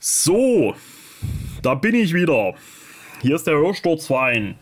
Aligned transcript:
So, 0.00 0.76
da 1.60 1.74
bin 1.74 1.96
ich 1.96 2.14
wieder. 2.14 2.54
Hier 3.20 3.34
ist 3.34 3.48
der 3.48 3.56
Hörsturzverein. 3.56 4.54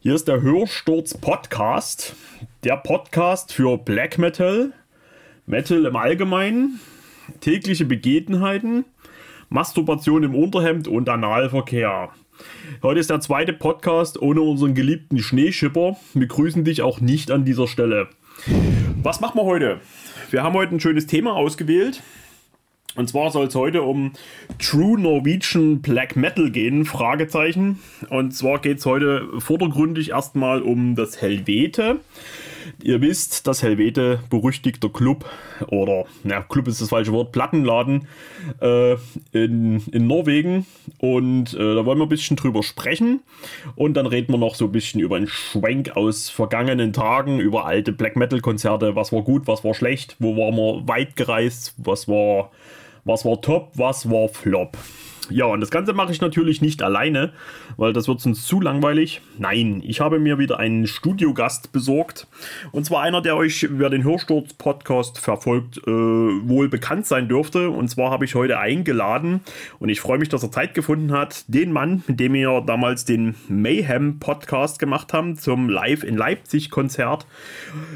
Hier 0.00 0.14
ist 0.14 0.28
der 0.28 0.40
Hörsturz 0.40 1.12
Podcast. 1.12 2.16
Der 2.64 2.78
Podcast 2.78 3.52
für 3.52 3.76
Black 3.76 4.16
Metal, 4.16 4.72
Metal 5.44 5.84
im 5.84 5.94
Allgemeinen, 5.94 6.80
tägliche 7.40 7.84
Begebenheiten, 7.84 8.86
Masturbation 9.50 10.22
im 10.22 10.34
Unterhemd 10.34 10.88
und 10.88 11.10
Analverkehr. 11.10 12.08
Heute 12.82 13.00
ist 13.00 13.10
der 13.10 13.20
zweite 13.20 13.52
Podcast 13.52 14.22
ohne 14.22 14.40
unseren 14.40 14.72
geliebten 14.72 15.18
Schneeschipper. 15.18 15.98
Wir 16.14 16.28
grüßen 16.28 16.64
dich 16.64 16.80
auch 16.80 17.00
nicht 17.00 17.30
an 17.30 17.44
dieser 17.44 17.68
Stelle. 17.68 18.08
Was 19.02 19.20
machen 19.20 19.38
wir 19.38 19.44
heute? 19.44 19.82
Wir 20.30 20.42
haben 20.42 20.54
heute 20.54 20.74
ein 20.74 20.80
schönes 20.80 21.06
Thema 21.06 21.34
ausgewählt. 21.34 22.02
Und 22.96 23.08
zwar 23.08 23.30
soll 23.30 23.46
es 23.46 23.54
heute 23.54 23.82
um 23.82 24.12
True 24.58 24.98
Norwegian 24.98 25.82
Black 25.82 26.16
Metal 26.16 26.50
gehen, 26.50 26.84
Fragezeichen. 26.86 27.78
Und 28.08 28.32
zwar 28.32 28.58
geht 28.58 28.78
es 28.78 28.86
heute 28.86 29.28
vordergründig 29.38 30.10
erstmal 30.10 30.62
um 30.62 30.96
das 30.96 31.20
Helvete. 31.20 32.00
Ihr 32.82 33.00
wisst, 33.00 33.46
das 33.46 33.62
Helvete, 33.62 34.20
berüchtigter 34.28 34.88
Club, 34.88 35.24
oder, 35.68 36.04
na, 36.24 36.42
Club 36.42 36.66
ist 36.68 36.80
das 36.80 36.88
falsche 36.88 37.12
Wort, 37.12 37.32
Plattenladen 37.32 38.08
äh, 38.60 38.94
in, 39.32 39.82
in 39.92 40.06
Norwegen. 40.06 40.66
Und 40.98 41.54
äh, 41.54 41.74
da 41.74 41.86
wollen 41.86 41.98
wir 41.98 42.06
ein 42.06 42.08
bisschen 42.08 42.36
drüber 42.36 42.62
sprechen. 42.62 43.20
Und 43.76 43.94
dann 43.94 44.06
reden 44.06 44.32
wir 44.32 44.38
noch 44.38 44.54
so 44.54 44.66
ein 44.66 44.72
bisschen 44.72 45.00
über 45.00 45.16
einen 45.16 45.28
Schwenk 45.28 45.96
aus 45.96 46.28
vergangenen 46.28 46.92
Tagen, 46.92 47.40
über 47.40 47.66
alte 47.66 47.92
Black 47.92 48.16
Metal 48.16 48.40
Konzerte, 48.40 48.96
was 48.96 49.12
war 49.12 49.22
gut, 49.22 49.46
was 49.46 49.64
war 49.64 49.74
schlecht, 49.74 50.16
wo 50.18 50.36
waren 50.36 50.56
wir 50.56 50.88
weit 50.88 51.16
gereist, 51.16 51.74
was 51.78 52.08
war 52.08 52.50
was 53.06 53.24
war 53.24 53.40
top, 53.40 53.70
was 53.74 54.10
war 54.10 54.28
flop. 54.28 54.76
Ja, 55.28 55.46
und 55.46 55.60
das 55.60 55.70
Ganze 55.70 55.92
mache 55.92 56.12
ich 56.12 56.20
natürlich 56.20 56.62
nicht 56.62 56.82
alleine, 56.82 57.32
weil 57.76 57.92
das 57.92 58.06
wird 58.06 58.24
uns 58.24 58.46
zu 58.46 58.60
langweilig. 58.60 59.22
Nein, 59.38 59.82
ich 59.84 60.00
habe 60.00 60.20
mir 60.20 60.38
wieder 60.38 60.60
einen 60.60 60.86
Studiogast 60.86 61.72
besorgt. 61.72 62.28
Und 62.70 62.86
zwar 62.86 63.02
einer, 63.02 63.20
der 63.20 63.36
euch, 63.36 63.66
wer 63.68 63.90
den 63.90 64.04
Hörsturz-Podcast 64.04 65.18
verfolgt, 65.18 65.78
äh, 65.78 65.90
wohl 65.90 66.68
bekannt 66.68 67.06
sein 67.06 67.28
dürfte. 67.28 67.70
Und 67.70 67.88
zwar 67.88 68.12
habe 68.12 68.24
ich 68.24 68.36
heute 68.36 68.60
eingeladen 68.60 69.40
und 69.80 69.88
ich 69.88 70.00
freue 70.00 70.18
mich, 70.18 70.28
dass 70.28 70.44
er 70.44 70.52
Zeit 70.52 70.74
gefunden 70.74 71.10
hat, 71.10 71.44
den 71.48 71.72
Mann, 71.72 72.04
mit 72.06 72.20
dem 72.20 72.34
wir 72.34 72.62
damals 72.64 73.04
den 73.04 73.34
Mayhem-Podcast 73.48 74.78
gemacht 74.78 75.12
haben 75.12 75.36
zum 75.36 75.68
Live 75.68 76.04
in 76.04 76.16
Leipzig-Konzert. 76.16 77.26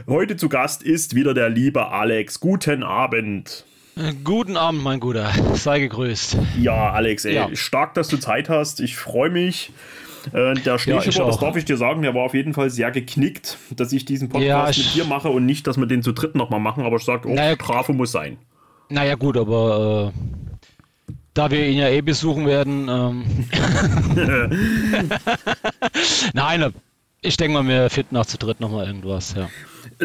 Heute 0.08 0.36
zu 0.36 0.48
Gast 0.48 0.82
ist 0.82 1.14
wieder 1.14 1.32
der 1.32 1.48
liebe 1.48 1.90
Alex. 1.92 2.40
Guten 2.40 2.82
Abend. 2.82 3.66
Guten 4.24 4.56
Abend, 4.56 4.82
mein 4.82 5.00
Guter. 5.00 5.30
Sei 5.54 5.80
gegrüßt. 5.80 6.36
Ja, 6.58 6.92
Alex, 6.92 7.24
ey, 7.24 7.34
ja. 7.34 7.48
stark, 7.54 7.94
dass 7.94 8.08
du 8.08 8.16
Zeit 8.16 8.48
hast. 8.48 8.80
Ich 8.80 8.96
freue 8.96 9.30
mich. 9.30 9.72
Äh, 10.32 10.54
der 10.54 10.78
Schneeschipper, 10.78 11.18
ja, 11.18 11.26
das 11.26 11.38
darf 11.38 11.56
ich 11.56 11.64
dir 11.64 11.76
sagen, 11.76 12.02
der 12.02 12.14
war 12.14 12.22
auf 12.22 12.34
jeden 12.34 12.52
Fall 12.52 12.70
sehr 12.70 12.90
geknickt, 12.90 13.56
dass 13.74 13.92
ich 13.92 14.04
diesen 14.04 14.28
Podcast 14.28 14.78
ja, 14.78 14.84
mit 14.84 14.94
dir 14.94 15.04
mache 15.04 15.30
und 15.30 15.46
nicht, 15.46 15.66
dass 15.66 15.78
wir 15.78 15.86
den 15.86 16.02
zu 16.02 16.12
dritt 16.12 16.34
nochmal 16.34 16.60
machen, 16.60 16.84
aber 16.84 16.96
ich 16.96 17.04
sage, 17.04 17.28
oh, 17.28 17.34
naja, 17.34 17.54
Strafe 17.54 17.92
muss 17.92 18.12
sein. 18.12 18.36
Naja, 18.90 19.14
gut, 19.14 19.36
aber 19.36 20.12
äh, 20.14 21.12
da 21.32 21.50
wir 21.50 21.66
ihn 21.66 21.78
ja 21.78 21.88
eh 21.88 22.02
besuchen 22.02 22.46
werden. 22.46 22.88
Ähm 22.88 23.24
Nein, 26.34 26.74
ich 27.22 27.36
denke 27.36 27.54
mal, 27.54 27.68
wir 27.68 27.90
finden 27.90 28.16
auch 28.16 28.26
zu 28.26 28.38
dritt 28.38 28.60
nochmal 28.60 28.86
irgendwas, 28.86 29.34
ja. 29.34 29.48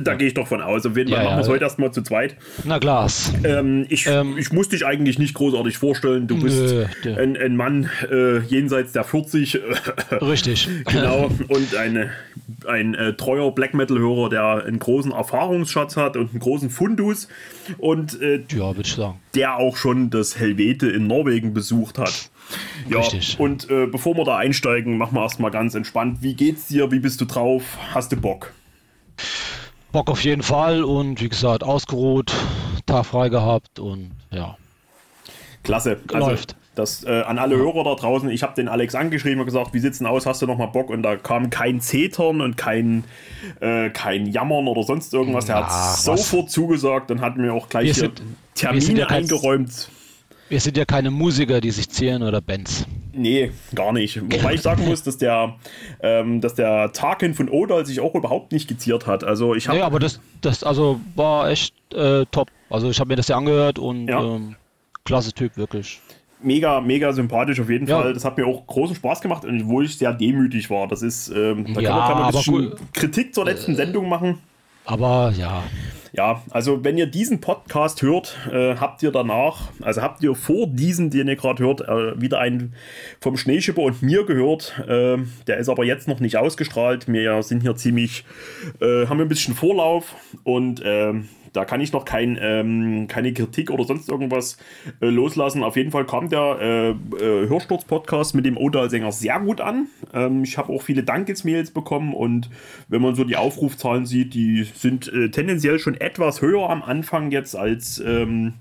Da 0.02 0.16
gehe 0.16 0.28
ich 0.28 0.34
doch 0.34 0.48
von 0.48 0.62
aus. 0.62 0.86
Auf 0.86 0.98
jeden 0.98 1.10
Fall 1.10 1.20
ja, 1.20 1.26
machen 1.26 1.38
wir 1.38 1.44
es 1.44 1.50
heute 1.50 1.64
erstmal 1.64 1.92
zu 1.92 2.02
zweit. 2.02 2.36
Na 2.64 2.80
klar. 2.80 3.10
Ähm, 3.44 3.86
ich, 3.90 4.08
ähm, 4.08 4.38
ich 4.38 4.52
muss 4.52 4.70
dich 4.70 4.86
eigentlich 4.86 5.20
nicht 5.20 5.34
großartig 5.34 5.78
vorstellen. 5.78 6.28
Du 6.28 6.42
bist 6.42 6.58
nö, 7.04 7.16
ein, 7.16 7.38
ein, 7.38 7.56
Mann 7.56 7.90
äh, 8.12 8.40
jenseits 8.40 8.92
der 8.92 9.04
40. 9.04 9.60
Richtig. 10.22 10.68
genau. 10.86 11.30
Und 11.48 11.76
eine, 11.76 12.12
ein 12.68 12.94
äh, 12.94 13.14
treuer 13.14 13.54
Black 13.54 13.74
Metal-Hörer, 13.74 14.30
der 14.30 14.66
einen 14.66 14.80
großen 14.80 15.12
Erfahrungsschatz 15.12 15.96
hat 15.96 16.18
und 16.18 16.32
einen 16.32 16.40
großen 16.40 16.70
Fundus. 16.70 17.28
Und 17.78 18.22
äh, 18.22 18.44
ja, 18.52 18.76
würde 18.76 18.82
ich 18.82 18.94
sagen. 18.94 19.20
der 19.34 19.58
auch 19.58 19.78
schon 19.78 20.10
das 20.10 20.38
Helvete 20.38 20.90
in 20.90 21.08
Norwegen 21.08 21.54
besucht 21.54 21.98
hat. 21.98 22.30
Ja, 22.90 23.00
Richtig. 23.00 23.40
und 23.40 23.70
äh, 23.70 23.88
bevor 23.88 24.16
wir 24.16 24.26
da 24.26 24.38
einsteigen, 24.38 24.98
machen 24.98 25.16
wir 25.16 25.22
erstmal 25.22 25.52
ganz 25.52 25.74
entspannt. 25.74 26.20
Wie 26.22 26.36
geht's 26.36 26.68
dir? 26.68 26.92
Wie 26.92 27.00
bist 27.00 27.20
du 27.22 27.26
drauf? 27.26 27.64
Hast 27.94 28.12
du 28.12 28.18
Bock? 28.18 28.52
Bock 29.96 30.10
auf 30.10 30.26
jeden 30.26 30.44
Fall 30.44 30.84
und 30.84 31.22
wie 31.22 31.30
gesagt, 31.30 31.64
ausgeruht, 31.64 32.34
Tag 32.86 33.06
frei 33.06 33.30
gehabt 33.30 33.80
und 33.80 34.12
ja. 34.30 34.58
Klasse. 35.64 36.02
Also, 36.14 36.32
Läuft. 36.32 36.58
Das 36.76 37.06
äh, 37.06 37.22
an 37.22 37.40
alle 37.40 37.56
Hörer 37.56 37.86
da 37.86 37.96
draußen, 37.96 38.30
ich 38.30 38.44
habe 38.44 38.54
den 38.56 38.68
Alex 38.68 38.94
angeschrieben 38.94 39.40
und 39.40 39.46
gesagt, 39.46 39.74
wie 39.74 39.80
sieht's 39.80 40.00
denn 40.00 40.08
aus, 40.08 40.26
hast 40.26 40.42
du 40.42 40.48
noch 40.48 40.58
mal 40.58 40.66
Bock? 40.66 40.90
Und 40.90 41.02
da 41.02 41.16
kam 41.16 41.50
kein 41.50 41.80
Zetern 41.80 42.42
und 42.42 42.58
kein, 42.58 43.06
äh, 43.62 43.90
kein 43.90 44.26
Jammern 44.26 44.68
oder 44.68 44.84
sonst 44.84 45.14
irgendwas. 45.14 45.46
Der 45.46 45.66
hat 45.66 45.72
sofort 45.72 46.52
zugesagt 46.52 47.10
und 47.10 47.22
hat 47.22 47.38
mir 47.38 47.54
auch 47.54 47.70
gleich 47.70 47.94
sind, 47.94 48.22
Termine 48.54 49.00
ja 49.00 49.08
eingeräumt. 49.08 49.90
Wir 50.50 50.60
sind 50.60 50.76
ja 50.76 50.84
keine 50.84 51.10
Musiker, 51.10 51.62
die 51.62 51.72
sich 51.72 51.90
zieren 51.90 52.22
oder 52.22 52.42
Bands. 52.42 52.86
Nee, 53.18 53.52
gar 53.74 53.94
nicht. 53.94 54.22
Wobei 54.22 54.56
ich 54.56 54.62
sagen 54.62 54.86
muss, 54.86 55.04
dass 55.04 55.18
der, 55.18 55.56
ähm, 56.02 56.42
dass 56.42 56.54
der 56.54 56.92
Tarkin 56.92 57.34
von 57.34 57.50
Odal 57.50 57.86
sich 57.86 58.02
auch 58.02 58.14
überhaupt 58.14 58.52
nicht 58.52 58.68
geziert 58.68 59.08
hat. 59.08 59.24
Also 59.24 59.56
ich 59.56 59.68
habe. 59.68 59.78
Nee, 59.78 59.84
aber 59.84 60.00
das, 60.00 60.20
das 60.42 60.64
also 60.64 61.00
war 61.16 61.50
echt 61.50 61.74
äh, 61.94 62.26
top. 62.32 62.50
Also 62.70 62.90
ich 62.90 63.00
habe 63.00 63.08
mir 63.10 63.16
das 63.16 63.28
ja 63.30 63.38
angehört 63.38 63.80
und 63.80 64.08
ja. 64.08 64.22
Ähm, 64.22 64.56
klasse 65.06 65.32
Typ, 65.32 65.56
wirklich. 65.56 66.02
Mega, 66.42 66.82
mega 66.82 67.14
sympathisch 67.14 67.60
auf 67.60 67.70
jeden 67.70 67.88
ja. 67.88 68.02
Fall. 68.02 68.14
Das 68.14 68.26
hat 68.26 68.38
mir 68.38 68.46
auch 68.46 68.68
großen 68.68 68.96
Spaß 68.96 69.22
gemacht, 69.22 69.44
obwohl 69.46 69.86
ich 69.86 69.98
sehr 69.98 70.14
demütig 70.14 70.70
war. 70.70 70.88
Das 70.88 71.02
ist, 71.02 71.30
ähm, 71.30 71.74
da 71.74 71.82
ja, 71.82 72.08
kann 72.08 72.20
man, 72.20 72.34
kann 72.34 72.54
man 72.54 72.74
Kritik 72.94 73.34
zur 73.34 73.46
letzten 73.46 73.74
äh, 73.74 73.76
Sendung 73.76 74.10
machen. 74.10 74.40
Aber 74.86 75.34
ja. 75.38 75.64
Ja, 76.16 76.42
also 76.50 76.86
wenn 76.86 76.98
ihr 76.98 77.08
diesen 77.08 77.42
Podcast 77.42 78.02
hört, 78.02 78.38
äh, 78.50 78.78
habt 78.78 79.04
ihr 79.04 79.12
danach, 79.12 79.70
also 79.82 80.02
habt 80.02 80.24
ihr 80.24 80.34
vor 80.34 80.66
diesem, 80.66 81.10
den 81.10 81.28
ihr 81.28 81.36
gerade 81.36 81.62
hört, 81.62 81.82
äh, 81.82 82.22
wieder 82.22 82.40
einen 82.40 82.74
vom 83.20 83.36
Schneeschipper 83.36 83.82
und 83.82 84.02
mir 84.02 84.26
gehört. 84.26 84.80
Äh, 84.88 85.18
der 85.48 85.58
ist 85.58 85.68
aber 85.68 85.84
jetzt 85.84 86.08
noch 86.08 86.22
nicht 86.22 86.38
ausgestrahlt. 86.38 87.12
Wir 87.12 87.44
sind 87.44 87.64
hier 87.64 87.76
ziemlich, 87.76 88.24
äh, 88.80 89.08
haben 89.08 89.20
ein 89.20 89.28
bisschen 89.28 89.56
Vorlauf 89.56 90.16
und 90.46 90.82
ähm, 90.86 91.28
da 91.56 91.66
kann 91.66 91.82
ich 91.82 91.94
noch 91.94 92.06
kein, 92.06 92.38
ähm, 92.42 93.08
keine 93.08 93.34
Kritik 93.34 93.72
oder 93.72 93.86
sonst 93.86 94.10
irgendwas 94.10 94.58
äh, 95.02 95.08
loslassen. 95.08 95.64
Auf 95.64 95.76
jeden 95.76 95.92
Fall 95.92 96.06
kam 96.06 96.30
der 96.30 96.58
äh, 96.62 96.90
äh, 96.90 97.50
Hörsturz-Podcast 97.50 98.36
mit 98.36 98.46
dem 98.46 98.58
Odal-Sänger 98.58 99.12
sehr 99.12 99.40
gut 99.40 99.62
an. 99.62 99.88
Ähm, 100.14 100.44
ich 100.44 100.58
habe 100.58 100.74
auch 100.74 100.82
viele 100.82 101.04
Dankesmails 101.04 101.72
bekommen 101.72 102.14
und 102.14 102.50
wenn 102.88 103.02
man 103.02 103.16
so 103.16 103.24
die 103.24 103.36
Aufrufzahlen 103.36 104.06
sieht, 104.06 104.34
die 104.34 104.64
sind 104.64 105.12
äh, 105.12 105.30
tendenziell 105.30 105.80
schon 105.80 105.96
etwas 105.96 106.42
höher 106.42 106.70
am 106.70 106.84
Anfang 106.84 107.32
jetzt 107.32 107.56
als. 107.56 108.00
Ähm, 108.06 108.54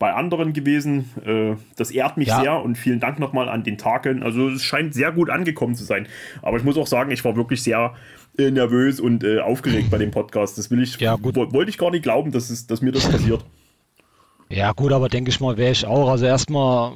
bei 0.00 0.14
anderen 0.14 0.54
gewesen. 0.54 1.10
Äh, 1.24 1.56
das 1.76 1.90
ehrt 1.92 2.16
mich 2.16 2.28
ja. 2.28 2.40
sehr 2.40 2.62
und 2.62 2.76
vielen 2.76 3.00
Dank 3.00 3.20
nochmal 3.20 3.50
an 3.50 3.62
den 3.62 3.76
Tagen. 3.76 4.22
Also 4.22 4.48
es 4.48 4.62
scheint 4.64 4.94
sehr 4.94 5.12
gut 5.12 5.28
angekommen 5.28 5.74
zu 5.76 5.84
sein. 5.84 6.08
Aber 6.40 6.56
ich 6.56 6.64
muss 6.64 6.78
auch 6.78 6.86
sagen, 6.86 7.10
ich 7.10 7.22
war 7.22 7.36
wirklich 7.36 7.62
sehr 7.62 7.94
äh, 8.40 8.50
nervös 8.50 9.00
und 9.00 9.24
äh, 9.24 9.40
aufgeregt 9.40 9.90
bei 9.90 9.98
dem 9.98 10.10
Podcast. 10.10 10.58
Das 10.58 10.70
will 10.70 10.82
ich, 10.82 10.98
ja, 10.98 11.16
wollte 11.22 11.70
ich 11.70 11.78
gar 11.78 11.90
nicht 11.90 12.02
glauben, 12.02 12.32
dass, 12.32 12.50
es, 12.50 12.66
dass 12.66 12.82
mir 12.82 12.92
das 12.92 13.08
passiert. 13.08 13.44
Ja, 14.48 14.72
gut, 14.72 14.92
aber 14.92 15.08
denke 15.08 15.30
ich 15.30 15.40
mal, 15.40 15.56
wäre 15.56 15.70
ich 15.70 15.86
auch. 15.86 16.08
Also 16.08 16.26
erstmal, 16.26 16.92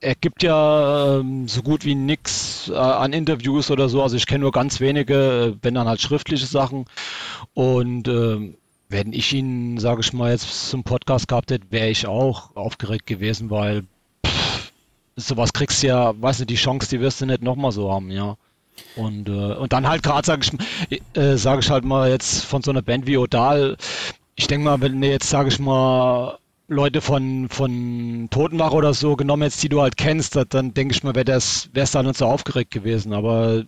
er 0.00 0.14
gibt 0.14 0.42
ja 0.42 1.18
ähm, 1.18 1.48
so 1.48 1.62
gut 1.62 1.86
wie 1.86 1.94
nichts 1.94 2.68
äh, 2.68 2.76
an 2.76 3.14
Interviews 3.14 3.70
oder 3.70 3.88
so. 3.88 4.02
Also 4.02 4.16
ich 4.16 4.26
kenne 4.26 4.42
nur 4.42 4.52
ganz 4.52 4.80
wenige, 4.80 5.14
äh, 5.14 5.56
wenn 5.62 5.74
dann 5.74 5.88
halt 5.88 6.02
schriftliche 6.02 6.46
Sachen. 6.46 6.84
Und 7.54 8.06
äh, 8.06 8.54
wenn 8.90 9.12
ich 9.14 9.32
ihn, 9.32 9.78
sage 9.78 10.02
ich 10.02 10.12
mal, 10.12 10.30
jetzt 10.30 10.68
zum 10.68 10.84
Podcast 10.84 11.26
gehabt 11.26 11.50
hätte, 11.50 11.66
wäre 11.70 11.88
ich 11.88 12.06
auch 12.06 12.54
aufgeregt 12.54 13.06
gewesen, 13.06 13.48
weil 13.48 13.84
pff, 14.26 14.72
sowas 15.16 15.54
kriegst 15.54 15.82
du 15.82 15.86
ja, 15.86 16.20
weißt 16.20 16.40
du, 16.40 16.44
die 16.44 16.54
Chance, 16.56 16.90
die 16.90 17.00
wirst 17.00 17.20
du 17.20 17.26
nicht 17.26 17.42
nochmal 17.42 17.72
so 17.72 17.90
haben, 17.90 18.10
ja. 18.10 18.36
Und, 18.96 19.28
äh, 19.28 19.32
und 19.32 19.72
dann 19.72 19.88
halt 19.88 20.02
gerade, 20.02 20.26
sage 20.26 20.46
ich, 20.90 21.02
äh, 21.16 21.36
sag 21.36 21.60
ich 21.60 21.70
halt 21.70 21.84
mal 21.84 22.10
jetzt 22.10 22.44
von 22.44 22.62
so 22.62 22.70
einer 22.70 22.82
Band 22.82 23.06
wie 23.06 23.16
Odal, 23.16 23.76
ich 24.36 24.46
denke 24.46 24.64
mal, 24.64 24.80
wenn 24.80 25.00
du 25.00 25.08
jetzt, 25.08 25.28
sage 25.28 25.48
ich 25.48 25.58
mal, 25.58 26.38
Leute 26.68 27.00
von, 27.00 27.48
von 27.50 28.28
Totenwache 28.30 28.74
oder 28.74 28.94
so 28.94 29.16
genommen 29.16 29.42
jetzt, 29.42 29.62
die 29.62 29.68
du 29.68 29.82
halt 29.82 29.96
kennst, 29.96 30.36
dann 30.50 30.72
denke 30.74 30.94
ich 30.94 31.02
mal, 31.02 31.14
wäre 31.14 31.30
es 31.32 31.70
dann 31.92 32.06
nicht 32.06 32.18
so 32.18 32.26
aufgeregt 32.26 32.70
gewesen. 32.70 33.12
Aber 33.12 33.64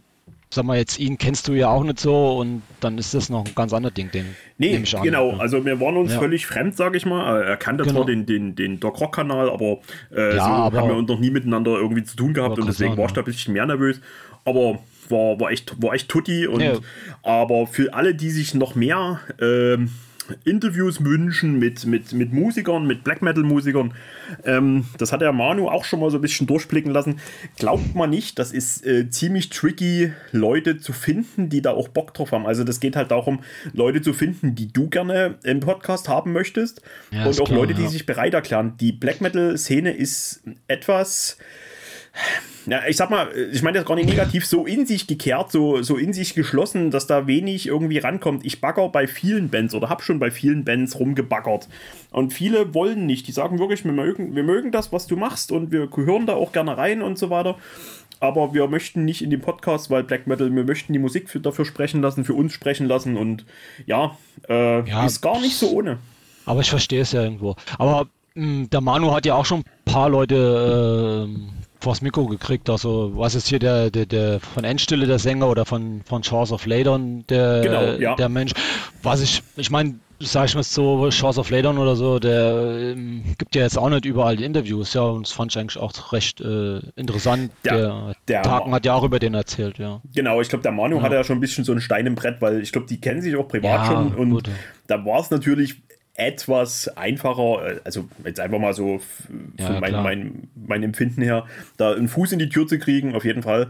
sag 0.48 0.64
mal, 0.64 0.78
jetzt 0.78 0.98
ihn 0.98 1.18
kennst 1.18 1.48
du 1.48 1.52
ja 1.52 1.68
auch 1.68 1.82
nicht 1.84 2.00
so 2.00 2.38
und 2.38 2.62
dann 2.80 2.96
ist 2.98 3.12
das 3.14 3.28
noch 3.28 3.44
ein 3.44 3.54
ganz 3.54 3.72
anderes 3.72 3.94
Ding, 3.94 4.10
den 4.10 4.34
Nee, 4.58 4.76
ich 4.76 4.96
an. 4.96 5.02
genau, 5.02 5.32
also 5.32 5.64
wir 5.64 5.80
waren 5.80 5.96
uns 5.96 6.12
ja. 6.12 6.18
völlig 6.18 6.46
fremd, 6.46 6.76
sage 6.76 6.96
ich 6.96 7.04
mal. 7.04 7.42
Er 7.42 7.56
kannte 7.56 7.84
genau. 7.84 7.98
zwar 7.98 8.06
den, 8.06 8.24
den, 8.24 8.54
den 8.54 8.80
Doc 8.80 9.00
Rock 9.00 9.16
Kanal, 9.16 9.50
aber, 9.50 9.78
äh, 10.14 10.36
ja, 10.36 10.44
so 10.44 10.50
aber 10.50 10.80
haben 10.80 10.88
wir 10.88 10.96
uns 10.96 11.08
noch 11.08 11.20
nie 11.20 11.30
miteinander 11.30 11.72
irgendwie 11.72 12.04
zu 12.04 12.16
tun 12.16 12.32
gehabt 12.32 12.58
und 12.58 12.66
deswegen 12.66 12.92
sagen, 12.92 12.98
war 12.98 13.06
ich 13.06 13.12
da 13.12 13.20
ein 13.20 13.24
bisschen 13.26 13.52
mehr 13.52 13.66
nervös. 13.66 14.00
Aber 14.44 14.78
war, 15.10 15.38
war 15.40 15.50
echt, 15.50 15.80
war 15.82 15.94
echt 15.94 16.08
tutti 16.08 16.46
und 16.46 16.60
ja. 16.60 16.78
aber 17.22 17.66
für 17.66 17.94
alle, 17.94 18.14
die 18.14 18.30
sich 18.30 18.54
noch 18.54 18.74
mehr 18.74 19.20
ähm, 19.40 19.90
Interviews 20.44 21.04
wünschen 21.04 21.58
mit, 21.58 21.86
mit, 21.86 22.12
mit 22.12 22.32
Musikern, 22.32 22.86
mit 22.86 23.04
Black 23.04 23.22
Metal-Musikern. 23.22 23.94
Ähm, 24.44 24.86
das 24.98 25.12
hat 25.12 25.20
der 25.20 25.32
Manu 25.32 25.68
auch 25.68 25.84
schon 25.84 26.00
mal 26.00 26.10
so 26.10 26.18
ein 26.18 26.20
bisschen 26.20 26.46
durchblicken 26.46 26.92
lassen. 26.92 27.20
Glaubt 27.58 27.94
man 27.94 28.10
nicht, 28.10 28.38
das 28.38 28.52
ist 28.52 28.84
äh, 28.86 29.08
ziemlich 29.10 29.50
tricky, 29.50 30.12
Leute 30.32 30.78
zu 30.78 30.92
finden, 30.92 31.48
die 31.48 31.62
da 31.62 31.72
auch 31.72 31.88
Bock 31.88 32.14
drauf 32.14 32.32
haben. 32.32 32.46
Also 32.46 32.64
das 32.64 32.80
geht 32.80 32.96
halt 32.96 33.10
darum, 33.10 33.40
Leute 33.72 34.02
zu 34.02 34.12
finden, 34.12 34.54
die 34.54 34.72
du 34.72 34.88
gerne 34.88 35.36
im 35.44 35.60
Podcast 35.60 36.08
haben 36.08 36.32
möchtest. 36.32 36.82
Ja, 37.10 37.26
und 37.26 37.40
auch 37.40 37.46
klar, 37.46 37.60
Leute, 37.60 37.74
die 37.74 37.82
ja. 37.82 37.88
sich 37.88 38.06
bereit 38.06 38.34
erklären. 38.34 38.74
Die 38.80 38.92
Black 38.92 39.20
Metal-Szene 39.20 39.92
ist 39.92 40.42
etwas 40.68 41.38
ja, 42.66 42.80
ich 42.88 42.96
sag 42.96 43.10
mal, 43.10 43.30
ich 43.52 43.62
meine 43.62 43.78
das 43.78 43.86
gar 43.86 43.94
nicht 43.94 44.08
negativ, 44.08 44.44
so 44.44 44.66
in 44.66 44.86
sich 44.86 45.06
gekehrt, 45.06 45.52
so, 45.52 45.82
so 45.82 45.96
in 45.96 46.12
sich 46.12 46.34
geschlossen, 46.34 46.90
dass 46.90 47.06
da 47.06 47.26
wenig 47.26 47.66
irgendwie 47.68 47.98
rankommt. 47.98 48.44
Ich 48.44 48.60
bagger 48.60 48.88
bei 48.88 49.06
vielen 49.06 49.50
Bands 49.50 49.74
oder 49.74 49.88
habe 49.88 50.02
schon 50.02 50.18
bei 50.18 50.30
vielen 50.30 50.64
Bands 50.64 50.98
rumgebaggert. 50.98 51.68
Und 52.10 52.32
viele 52.32 52.74
wollen 52.74 53.06
nicht. 53.06 53.28
Die 53.28 53.32
sagen 53.32 53.58
wirklich, 53.58 53.84
wir 53.84 53.92
mögen, 53.92 54.34
wir 54.34 54.42
mögen 54.42 54.72
das, 54.72 54.92
was 54.92 55.06
du 55.06 55.16
machst 55.16 55.52
und 55.52 55.70
wir 55.70 55.88
hören 55.94 56.26
da 56.26 56.34
auch 56.34 56.52
gerne 56.52 56.76
rein 56.76 57.02
und 57.02 57.18
so 57.18 57.30
weiter. 57.30 57.56
Aber 58.18 58.54
wir 58.54 58.66
möchten 58.66 59.04
nicht 59.04 59.22
in 59.22 59.30
dem 59.30 59.42
Podcast, 59.42 59.90
weil 59.90 60.02
Black 60.02 60.26
Metal, 60.26 60.52
wir 60.52 60.64
möchten 60.64 60.92
die 60.92 60.98
Musik 60.98 61.28
für, 61.28 61.38
dafür 61.38 61.66
sprechen 61.66 62.00
lassen, 62.00 62.24
für 62.24 62.34
uns 62.34 62.52
sprechen 62.52 62.86
lassen 62.86 63.16
und 63.16 63.44
ja, 63.84 64.16
äh, 64.48 64.88
ja 64.88 65.04
ist 65.04 65.20
gar 65.20 65.40
nicht 65.40 65.56
so 65.56 65.70
ohne. 65.70 65.98
Aber 66.46 66.62
ich 66.62 66.70
verstehe 66.70 67.02
es 67.02 67.12
ja 67.12 67.22
irgendwo. 67.22 67.56
Aber 67.78 68.08
hm, 68.34 68.70
der 68.70 68.80
Manu 68.80 69.12
hat 69.12 69.26
ja 69.26 69.34
auch 69.34 69.44
schon 69.44 69.60
ein 69.60 69.92
paar 69.92 70.08
Leute 70.08 71.28
äh, 71.28 71.65
vors 71.80 72.02
Mikro 72.02 72.26
gekriegt. 72.26 72.68
Also 72.70 73.12
was 73.14 73.34
ist 73.34 73.48
hier 73.48 73.58
der, 73.58 73.90
der, 73.90 74.06
der 74.06 74.40
von 74.40 74.64
Endstille 74.64 75.06
der 75.06 75.18
Sänger 75.18 75.48
oder 75.48 75.64
von, 75.64 76.02
von 76.04 76.22
Chance 76.22 76.54
of 76.54 76.66
Ladon 76.66 77.24
der, 77.28 77.60
genau, 77.62 77.82
ja. 77.98 78.14
der 78.14 78.28
Mensch. 78.28 78.52
Was 79.02 79.20
ich, 79.20 79.42
ich 79.56 79.70
meine, 79.70 79.96
sag 80.20 80.46
ich 80.46 80.54
mal 80.54 80.62
so, 80.62 81.08
Chance 81.10 81.40
of 81.40 81.50
Ladon 81.50 81.78
oder 81.78 81.96
so, 81.96 82.18
der 82.18 82.92
ähm, 82.94 83.22
gibt 83.38 83.54
ja 83.54 83.62
jetzt 83.62 83.76
auch 83.76 83.88
nicht 83.88 84.04
überall 84.04 84.40
Interviews, 84.40 84.94
ja, 84.94 85.02
und 85.02 85.26
das 85.26 85.32
fand 85.32 85.52
ich 85.52 85.58
eigentlich 85.58 85.78
auch 85.78 86.12
recht 86.12 86.40
äh, 86.40 86.80
interessant. 86.96 87.50
Der, 87.64 87.76
der, 87.76 88.14
der 88.28 88.42
Tagen 88.42 88.72
hat 88.72 88.86
ja 88.86 88.94
auch 88.94 89.04
über 89.04 89.18
den 89.18 89.34
erzählt, 89.34 89.78
ja. 89.78 90.00
Genau, 90.14 90.40
ich 90.40 90.48
glaube, 90.48 90.62
der 90.62 90.72
Manu 90.72 90.96
ja. 90.96 91.02
hat 91.02 91.12
ja 91.12 91.24
schon 91.24 91.38
ein 91.38 91.40
bisschen 91.40 91.64
so 91.64 91.72
einen 91.72 91.80
Stein 91.80 92.06
im 92.06 92.14
Brett, 92.14 92.40
weil 92.40 92.62
ich 92.62 92.72
glaube, 92.72 92.86
die 92.86 93.00
kennen 93.00 93.20
sich 93.20 93.36
auch 93.36 93.48
privat 93.48 93.86
ja, 93.86 93.86
schon 93.86 94.14
und 94.14 94.30
gut. 94.30 94.50
da 94.86 95.04
war 95.04 95.20
es 95.20 95.30
natürlich 95.30 95.82
etwas 96.16 96.88
einfacher, 96.96 97.66
äh, 97.66 97.80
also 97.84 98.08
jetzt 98.24 98.40
einfach 98.40 98.58
mal 98.58 98.74
so 98.74 99.00
ja, 99.58 99.66
von 99.66 99.80
mein, 99.80 99.92
mein, 100.02 100.48
mein, 100.54 100.82
Empfinden 100.82 101.22
her, 101.22 101.46
da 101.76 101.92
einen 101.92 102.08
Fuß 102.08 102.32
in 102.32 102.38
die 102.38 102.48
Tür 102.48 102.66
zu 102.66 102.78
kriegen, 102.78 103.14
auf 103.14 103.24
jeden 103.24 103.42
Fall. 103.42 103.68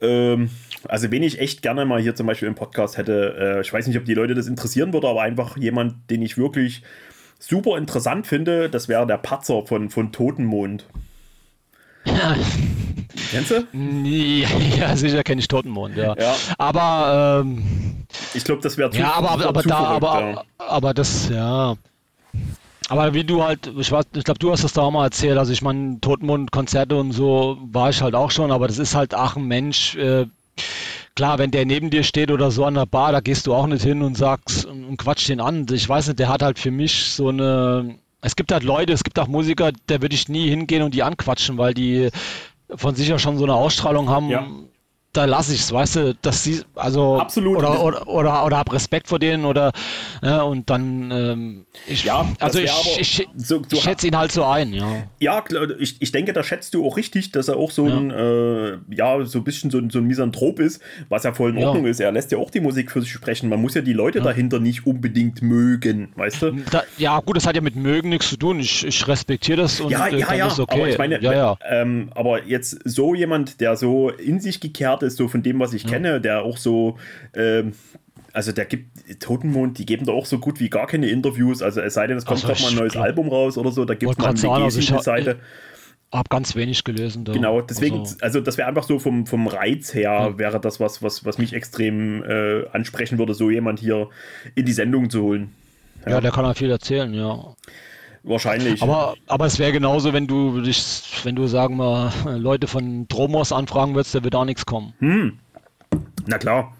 Ähm, 0.00 0.50
also 0.88 1.10
wen 1.10 1.22
ich 1.22 1.40
echt 1.40 1.62
gerne 1.62 1.84
mal 1.84 2.00
hier 2.00 2.14
zum 2.14 2.26
Beispiel 2.26 2.48
im 2.48 2.54
Podcast 2.54 2.98
hätte, 2.98 3.36
äh, 3.38 3.60
ich 3.60 3.72
weiß 3.72 3.86
nicht, 3.86 3.96
ob 3.96 4.04
die 4.04 4.14
Leute 4.14 4.34
das 4.34 4.46
interessieren 4.46 4.92
würde, 4.92 5.08
aber 5.08 5.22
einfach 5.22 5.56
jemand, 5.56 6.10
den 6.10 6.22
ich 6.22 6.36
wirklich 6.36 6.82
super 7.38 7.78
interessant 7.78 8.26
finde, 8.26 8.68
das 8.68 8.88
wäre 8.88 9.06
der 9.06 9.18
Patzer 9.18 9.66
von, 9.66 9.90
von 9.90 10.12
Totenmond. 10.12 10.86
Kennst 13.30 13.50
du? 13.50 13.66
Ja, 14.78 14.96
sicher 14.96 15.22
kenne 15.22 15.40
ich 15.40 15.48
Totenmond, 15.48 15.96
ja. 15.96 16.14
ja. 16.18 16.34
Aber 16.58 17.42
ähm, 17.42 17.62
ich 18.34 18.44
glaube, 18.44 18.62
das 18.62 18.76
wäre 18.76 18.90
zu 18.90 18.98
Ja, 18.98 19.14
aber, 19.14 19.30
aber, 19.30 19.46
aber 19.46 19.62
da, 19.62 19.76
aber, 19.76 20.20
ja. 20.20 20.44
aber 20.58 20.94
das, 20.94 21.28
ja. 21.28 21.76
Aber 22.88 23.14
wie 23.14 23.24
du 23.24 23.42
halt, 23.42 23.66
ich, 23.78 23.90
ich 23.90 24.24
glaube, 24.24 24.38
du 24.38 24.52
hast 24.52 24.64
das 24.64 24.74
da 24.74 24.82
auch 24.82 24.90
mal 24.90 25.04
erzählt, 25.04 25.38
also 25.38 25.52
ich 25.52 25.62
meine, 25.62 26.00
Totenmond-Konzerte 26.00 26.96
und 26.96 27.12
so 27.12 27.58
war 27.62 27.90
ich 27.90 28.02
halt 28.02 28.14
auch 28.14 28.30
schon, 28.30 28.50
aber 28.50 28.68
das 28.68 28.78
ist 28.78 28.94
halt 28.94 29.14
ach 29.14 29.36
ein 29.36 29.46
Mensch, 29.46 29.96
äh, 29.96 30.26
klar, 31.14 31.38
wenn 31.38 31.50
der 31.50 31.64
neben 31.64 31.90
dir 31.90 32.02
steht 32.02 32.30
oder 32.30 32.50
so 32.50 32.64
an 32.64 32.74
der 32.74 32.86
Bar, 32.86 33.12
da 33.12 33.20
gehst 33.20 33.46
du 33.46 33.54
auch 33.54 33.66
nicht 33.66 33.84
hin 33.84 34.02
und 34.02 34.16
sagst 34.16 34.66
und 34.66 34.96
quatsch 34.98 35.28
den 35.28 35.40
an. 35.40 35.66
Ich 35.70 35.88
weiß 35.88 36.08
nicht, 36.08 36.18
der 36.18 36.28
hat 36.28 36.42
halt 36.42 36.58
für 36.58 36.70
mich 36.70 37.04
so 37.04 37.28
eine, 37.28 37.96
es 38.24 38.36
gibt 38.36 38.52
halt 38.52 38.62
Leute, 38.64 38.92
es 38.92 39.04
gibt 39.04 39.18
auch 39.18 39.28
Musiker, 39.28 39.70
da 39.86 40.00
würde 40.00 40.14
ich 40.14 40.28
nie 40.28 40.48
hingehen 40.48 40.82
und 40.82 40.94
die 40.94 41.02
anquatschen, 41.02 41.58
weil 41.58 41.74
die 41.74 42.08
von 42.74 42.94
sich 42.94 43.08
ja 43.08 43.18
schon 43.18 43.36
so 43.36 43.44
eine 43.44 43.54
Ausstrahlung 43.54 44.08
haben, 44.08 44.30
ja 44.30 44.46
da 45.14 45.24
lasse 45.24 45.54
ich 45.54 45.60
es, 45.60 45.72
weißt 45.72 45.96
du, 45.96 46.14
dass 46.20 46.44
sie, 46.44 46.62
also 46.74 47.18
absolut 47.18 47.58
oder 47.58 47.82
oder, 47.82 48.08
oder, 48.08 48.44
oder 48.44 48.58
hab 48.58 48.72
Respekt 48.72 49.08
vor 49.08 49.18
denen 49.18 49.44
oder 49.44 49.72
äh, 50.22 50.38
und 50.40 50.68
dann 50.68 51.10
ähm, 51.10 51.66
ich, 51.86 52.04
ja, 52.04 52.26
also 52.40 52.58
ich, 52.58 52.98
ich, 52.98 53.28
so, 53.36 53.62
ich 53.70 53.80
schätze 53.80 54.08
ihn 54.08 54.16
halt 54.16 54.32
so 54.32 54.44
ein, 54.44 54.74
ja. 54.74 55.04
Ja, 55.20 55.42
ich, 55.78 55.96
ich 56.00 56.12
denke, 56.12 56.32
da 56.32 56.42
schätzt 56.42 56.74
du 56.74 56.86
auch 56.86 56.96
richtig, 56.96 57.32
dass 57.32 57.48
er 57.48 57.56
auch 57.56 57.70
so 57.70 57.86
ja. 57.86 57.96
ein 57.96 58.10
äh, 58.10 58.78
ja, 58.90 59.24
so 59.24 59.38
ein 59.38 59.44
bisschen 59.44 59.70
so, 59.70 59.80
so 59.88 59.98
ein 59.98 60.06
Misanthrop 60.06 60.58
ist, 60.60 60.82
was 61.08 61.22
ja 61.22 61.32
voll 61.32 61.50
in 61.50 61.64
Ordnung 61.64 61.84
ja. 61.84 61.90
ist. 61.90 62.00
Er 62.00 62.12
lässt 62.12 62.32
ja 62.32 62.38
auch 62.38 62.50
die 62.50 62.60
Musik 62.60 62.90
für 62.90 63.00
sich 63.00 63.12
sprechen. 63.12 63.48
Man 63.48 63.60
muss 63.60 63.74
ja 63.74 63.82
die 63.82 63.92
Leute 63.92 64.18
ja. 64.18 64.24
dahinter 64.24 64.58
nicht 64.58 64.86
unbedingt 64.86 65.42
mögen, 65.42 66.12
weißt 66.16 66.42
du? 66.42 66.52
Da, 66.70 66.82
ja, 66.98 67.20
gut, 67.20 67.36
das 67.36 67.46
hat 67.46 67.54
ja 67.54 67.62
mit 67.62 67.76
mögen 67.76 68.08
nichts 68.08 68.28
zu 68.28 68.36
tun. 68.36 68.58
Ich, 68.58 68.84
ich 68.84 69.06
respektiere 69.06 69.62
das 69.62 69.80
und 69.80 69.90
ja, 69.90 70.08
ja, 70.08 70.34
ja. 70.34 70.48
Ist 70.48 70.58
okay. 70.58 70.74
Aber 70.76 70.88
ich 70.88 70.98
meine. 70.98 71.58
Ähm, 71.68 72.10
aber 72.14 72.44
jetzt 72.44 72.78
so 72.84 73.14
jemand, 73.14 73.60
der 73.60 73.76
so 73.76 74.10
in 74.10 74.40
sich 74.40 74.60
gekehrt 74.60 75.03
ist, 75.06 75.16
so 75.16 75.28
von 75.28 75.42
dem, 75.42 75.58
was 75.60 75.72
ich 75.72 75.84
mhm. 75.84 75.90
kenne, 75.90 76.20
der 76.20 76.42
auch 76.42 76.56
so, 76.56 76.96
ähm, 77.34 77.72
also 78.32 78.52
der 78.52 78.64
gibt 78.64 79.20
Totenmond, 79.20 79.78
die 79.78 79.86
geben 79.86 80.06
da 80.06 80.12
auch 80.12 80.26
so 80.26 80.38
gut 80.38 80.60
wie 80.60 80.68
gar 80.68 80.86
keine 80.86 81.08
Interviews. 81.08 81.62
Also 81.62 81.80
es 81.80 81.94
sei 81.94 82.06
denn, 82.06 82.16
es 82.16 82.24
kommt 82.24 82.42
doch 82.42 82.60
mal 82.60 82.68
ein 82.70 82.74
neues 82.74 82.92
glaub, 82.92 83.04
Album 83.04 83.28
raus 83.28 83.56
oder 83.56 83.70
so, 83.70 83.84
da 83.84 83.94
gibt 83.94 84.18
man 84.18 84.36
eine 84.36 84.64
also 84.64 84.98
Seite. 85.00 85.38
Hab 86.12 86.30
ganz 86.30 86.54
wenig 86.54 86.84
gelesen. 86.84 87.24
Da. 87.24 87.32
Genau, 87.32 87.60
deswegen, 87.60 88.00
also, 88.00 88.16
also 88.20 88.40
das 88.40 88.56
wäre 88.56 88.68
einfach 88.68 88.84
so 88.84 89.00
vom, 89.00 89.26
vom 89.26 89.48
Reiz 89.48 89.94
her, 89.94 90.12
ja. 90.12 90.38
wäre 90.38 90.60
das 90.60 90.78
was, 90.78 91.02
was, 91.02 91.24
was 91.24 91.38
mich 91.38 91.52
extrem 91.52 92.22
äh, 92.22 92.68
ansprechen 92.72 93.18
würde, 93.18 93.34
so 93.34 93.50
jemand 93.50 93.80
hier 93.80 94.08
in 94.54 94.64
die 94.64 94.72
Sendung 94.72 95.10
zu 95.10 95.22
holen. 95.22 95.52
Ja, 96.04 96.12
ja 96.12 96.20
der 96.20 96.30
kann 96.30 96.44
auch 96.44 96.56
viel 96.56 96.70
erzählen, 96.70 97.12
ja. 97.12 97.54
Wahrscheinlich. 98.24 98.82
Aber, 98.82 99.14
aber 99.26 99.44
es 99.44 99.58
wäre 99.58 99.72
genauso, 99.72 100.14
wenn 100.14 100.26
du 100.26 100.62
dich, 100.62 101.02
wenn 101.24 101.36
du 101.36 101.46
sagen 101.46 101.76
wir, 101.76 102.10
Leute 102.24 102.66
von 102.66 103.06
Dromos 103.08 103.52
anfragen 103.52 103.94
würdest, 103.94 104.14
da 104.14 104.24
wird 104.24 104.34
auch 104.34 104.46
nichts 104.46 104.64
kommen. 104.64 104.94
Hm. 104.98 105.38
Na 106.26 106.38
klar. 106.38 106.72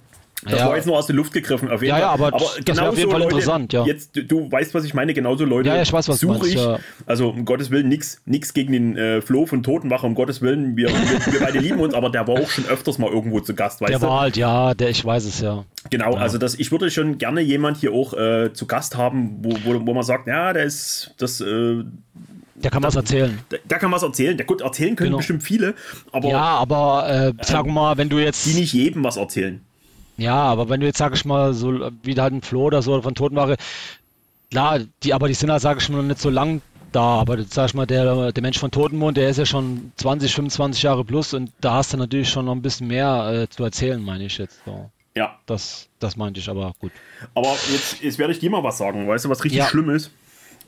Das 0.44 0.60
ja. 0.60 0.68
war 0.68 0.76
jetzt 0.76 0.86
nur 0.86 0.96
aus 0.96 1.06
der 1.06 1.16
Luft 1.16 1.32
gegriffen. 1.32 1.70
Auf 1.70 1.82
jeden 1.82 1.94
ja, 1.94 2.00
ja, 2.00 2.10
aber, 2.10 2.28
aber 2.28 2.38
das 2.38 2.64
genau 2.64 2.88
auf 2.88 2.98
jeden 2.98 3.10
Fall 3.10 3.20
Leute, 3.20 3.36
interessant, 3.36 3.72
ja. 3.72 3.84
Jetzt, 3.84 4.12
du 4.14 4.50
weißt, 4.50 4.74
was 4.74 4.84
ich 4.84 4.94
meine, 4.94 5.14
genauso 5.14 5.44
Leute 5.44 5.70
ja, 5.70 5.80
ich 5.80 5.92
weiß, 5.92 6.08
was 6.08 6.20
suche 6.20 6.48
ich. 6.48 6.54
Ja. 6.54 6.78
Also 7.06 7.30
um 7.30 7.44
Gottes 7.44 7.70
Willen 7.70 7.88
nichts 7.88 8.54
gegen 8.54 8.72
den 8.72 8.96
äh, 8.96 9.22
Flo 9.22 9.46
von 9.46 9.62
Totenwache, 9.62 10.06
um 10.06 10.14
Gottes 10.14 10.42
Willen, 10.42 10.76
wir, 10.76 10.88
wir, 10.88 11.32
wir, 11.32 11.40
beide 11.40 11.58
lieben 11.58 11.80
uns, 11.80 11.94
aber 11.94 12.10
der 12.10 12.26
war 12.26 12.34
auch 12.34 12.50
schon 12.50 12.66
öfters 12.66 12.98
mal 12.98 13.10
irgendwo 13.10 13.40
zu 13.40 13.54
Gast, 13.54 13.80
weißt 13.80 13.90
der 13.90 13.98
du? 13.98 14.04
Der 14.04 14.10
war 14.10 14.20
halt, 14.20 14.36
ja, 14.36 14.74
der, 14.74 14.90
ich 14.90 15.04
weiß 15.04 15.24
es 15.24 15.40
ja. 15.40 15.64
Genau, 15.90 16.14
ja. 16.14 16.20
also 16.20 16.38
das, 16.38 16.54
ich 16.54 16.72
würde 16.72 16.90
schon 16.90 17.18
gerne 17.18 17.40
jemand 17.40 17.78
hier 17.78 17.92
auch 17.92 18.14
äh, 18.14 18.52
zu 18.52 18.66
Gast 18.66 18.96
haben, 18.96 19.38
wo, 19.42 19.50
wo, 19.64 19.86
wo 19.86 19.94
man 19.94 20.02
sagt, 20.02 20.26
ja, 20.26 20.52
der 20.52 20.64
ist 20.64 21.14
das. 21.18 21.40
Äh, 21.40 21.84
der 22.56 22.70
kann 22.70 22.82
was 22.82 22.96
erzählen. 22.96 23.38
Der, 23.50 23.58
der, 23.64 23.78
kann 23.78 23.90
was 23.92 24.02
erzählen. 24.02 24.36
Der 24.36 24.46
gut 24.46 24.60
erzählen 24.60 24.96
können 24.96 25.08
genau. 25.08 25.18
bestimmt 25.18 25.42
viele, 25.42 25.74
aber. 26.12 26.28
Ja, 26.28 26.42
aber 26.42 27.34
äh, 27.38 27.44
sag 27.44 27.66
mal, 27.66 27.96
wenn 27.98 28.08
du 28.08 28.18
jetzt. 28.18 28.46
Die 28.46 28.58
nicht 28.58 28.72
jedem 28.72 29.04
was 29.04 29.16
erzählen. 29.16 29.60
Ja, 30.16 30.36
aber 30.36 30.68
wenn 30.68 30.80
du 30.80 30.86
jetzt, 30.86 30.98
sag 30.98 31.14
ich 31.14 31.24
mal, 31.24 31.54
so 31.54 31.90
wie 32.02 32.14
halt 32.14 32.32
ein 32.32 32.42
Flo 32.42 32.64
oder 32.64 32.82
so 32.82 33.00
von 33.02 33.14
Totenwache, 33.14 33.56
klar, 34.50 34.80
die, 35.02 35.12
aber 35.12 35.28
die 35.28 35.34
sind 35.34 35.50
halt, 35.50 35.62
sag 35.62 35.78
ich 35.78 35.88
mal, 35.88 35.98
noch 35.98 36.04
nicht 36.04 36.20
so 36.20 36.30
lang 36.30 36.60
da. 36.92 37.20
Aber 37.20 37.42
sag 37.42 37.66
ich 37.66 37.74
mal, 37.74 37.86
der, 37.86 38.32
der 38.32 38.42
Mensch 38.42 38.58
von 38.58 38.70
Totenmond, 38.70 39.16
der 39.16 39.28
ist 39.28 39.38
ja 39.38 39.46
schon 39.46 39.92
20, 39.96 40.34
25 40.34 40.82
Jahre 40.82 41.04
plus 41.04 41.34
und 41.34 41.50
da 41.60 41.74
hast 41.74 41.92
du 41.92 41.96
natürlich 41.96 42.28
schon 42.30 42.44
noch 42.44 42.54
ein 42.54 42.62
bisschen 42.62 42.86
mehr 42.86 43.42
äh, 43.42 43.48
zu 43.48 43.64
erzählen, 43.64 44.00
meine 44.02 44.24
ich 44.24 44.38
jetzt. 44.38 44.60
So. 44.64 44.90
Ja. 45.16 45.38
Das, 45.46 45.88
das 45.98 46.16
meinte 46.16 46.40
ich, 46.40 46.48
aber 46.48 46.72
gut. 46.78 46.92
Aber 47.34 47.56
jetzt, 47.72 48.00
jetzt 48.00 48.18
werde 48.18 48.32
ich 48.32 48.38
dir 48.38 48.50
mal 48.50 48.62
was 48.62 48.78
sagen. 48.78 49.06
Weißt 49.06 49.24
du, 49.24 49.28
was 49.28 49.44
richtig 49.44 49.58
ja. 49.58 49.66
schlimm 49.66 49.90
ist? 49.90 50.10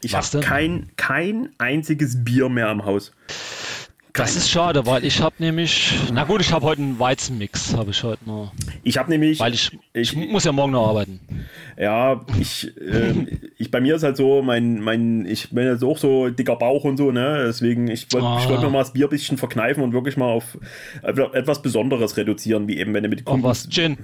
Ich 0.02 0.14
habe 0.14 0.40
kein, 0.40 0.90
kein 0.96 1.48
einziges 1.58 2.22
Bier 2.22 2.48
mehr 2.48 2.68
am 2.68 2.84
Haus. 2.84 3.12
Das 4.16 4.36
ist 4.36 4.50
schade, 4.50 4.86
weil 4.86 5.04
ich 5.04 5.20
habe 5.20 5.34
nämlich, 5.38 5.94
na 6.12 6.24
gut, 6.24 6.40
ich 6.40 6.52
habe 6.52 6.64
heute 6.64 6.80
einen 6.80 6.98
Weizenmix, 6.98 7.76
habe 7.76 7.90
ich 7.90 8.02
heute 8.02 8.24
noch. 8.26 8.52
Ich 8.82 8.96
habe 8.98 9.10
nämlich, 9.10 9.40
weil 9.40 9.54
ich, 9.54 9.70
ich, 9.92 10.16
ich, 10.16 10.28
muss 10.28 10.44
ja 10.44 10.52
morgen 10.52 10.72
noch 10.72 10.88
arbeiten. 10.88 11.20
Ja, 11.76 12.24
ich, 12.40 12.72
äh, 12.80 13.12
ich 13.58 13.70
bei 13.70 13.80
mir 13.80 13.96
ist 13.96 14.02
halt 14.02 14.16
so, 14.16 14.42
mein, 14.42 14.80
mein, 14.80 15.26
ich 15.26 15.50
bin 15.50 15.66
jetzt 15.66 15.84
auch 15.84 15.98
so 15.98 16.30
dicker 16.30 16.56
Bauch 16.56 16.84
und 16.84 16.96
so, 16.96 17.10
ne, 17.10 17.44
deswegen 17.46 17.88
ich 17.88 18.10
wollte 18.12 18.26
ah. 18.26 18.48
wollt 18.48 18.62
mir 18.62 18.70
mal 18.70 18.78
das 18.78 18.92
Bier 18.92 19.06
ein 19.06 19.10
bisschen 19.10 19.36
verkneifen 19.36 19.82
und 19.82 19.92
wirklich 19.92 20.16
mal 20.16 20.30
auf 20.30 20.56
etwas 21.02 21.60
Besonderes 21.60 22.16
reduzieren, 22.16 22.68
wie 22.68 22.78
eben 22.78 22.94
wenn 22.94 23.02
du 23.02 23.08
mit 23.08 23.24
Kumpels. 23.24 23.44
Oh, 23.44 23.48
was 23.48 23.68
Gin. 23.68 23.98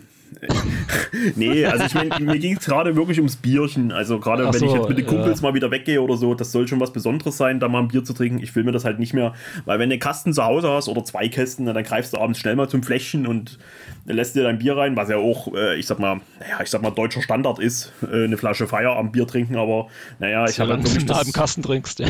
Nee, 1.36 1.64
also 1.66 1.84
ich 1.84 1.94
meine, 1.94 2.18
mir 2.20 2.38
ging 2.38 2.56
es 2.56 2.64
gerade 2.64 2.96
wirklich 2.96 3.18
ums 3.18 3.36
Bierchen. 3.36 3.92
Also 3.92 4.18
gerade 4.18 4.44
wenn 4.44 4.52
so, 4.52 4.66
ich 4.66 4.72
jetzt 4.72 4.88
mit 4.88 4.98
den 4.98 5.06
Kumpels 5.06 5.40
ja. 5.40 5.48
mal 5.48 5.54
wieder 5.54 5.70
weggehe 5.70 6.00
oder 6.00 6.16
so, 6.16 6.34
das 6.34 6.52
soll 6.52 6.68
schon 6.68 6.80
was 6.80 6.92
Besonderes 6.92 7.36
sein, 7.36 7.60
da 7.60 7.68
mal 7.68 7.80
ein 7.80 7.88
Bier 7.88 8.04
zu 8.04 8.12
trinken. 8.12 8.42
Ich 8.42 8.54
will 8.54 8.64
mir 8.64 8.72
das 8.72 8.84
halt 8.84 8.98
nicht 8.98 9.14
mehr, 9.14 9.34
weil 9.64 9.78
wenn 9.78 9.88
du 9.88 9.94
einen 9.94 10.00
Kasten 10.00 10.32
zu 10.32 10.44
Hause 10.44 10.70
hast 10.70 10.88
oder 10.88 11.04
zwei 11.04 11.28
Kästen, 11.28 11.66
dann 11.66 11.82
greifst 11.82 12.12
du 12.12 12.18
abends 12.18 12.38
schnell 12.38 12.56
mal 12.56 12.68
zum 12.68 12.82
Fläschchen 12.82 13.26
und 13.26 13.58
lässt 14.06 14.34
dir 14.34 14.42
dein 14.42 14.58
Bier 14.58 14.76
rein, 14.76 14.96
was 14.96 15.08
ja 15.08 15.16
auch, 15.16 15.54
äh, 15.54 15.76
ich 15.76 15.86
sag 15.86 15.98
mal, 15.98 16.20
ja, 16.48 16.60
ich 16.62 16.70
sag 16.70 16.82
mal, 16.82 16.90
deutscher 16.90 17.22
Standard 17.22 17.58
ist, 17.58 17.92
äh, 18.02 18.24
eine 18.24 18.36
Flasche 18.36 18.66
Feierabendbier 18.66 19.26
trinken, 19.26 19.56
aber 19.56 19.88
naja, 20.18 20.44
ich 20.48 20.58
habe 20.58 20.72
halt 20.72 20.84
wirklich 20.84 21.06
das... 21.06 21.18
halben 21.18 21.32
Kasten 21.32 21.62
trinkst. 21.62 22.00
Ja. 22.00 22.08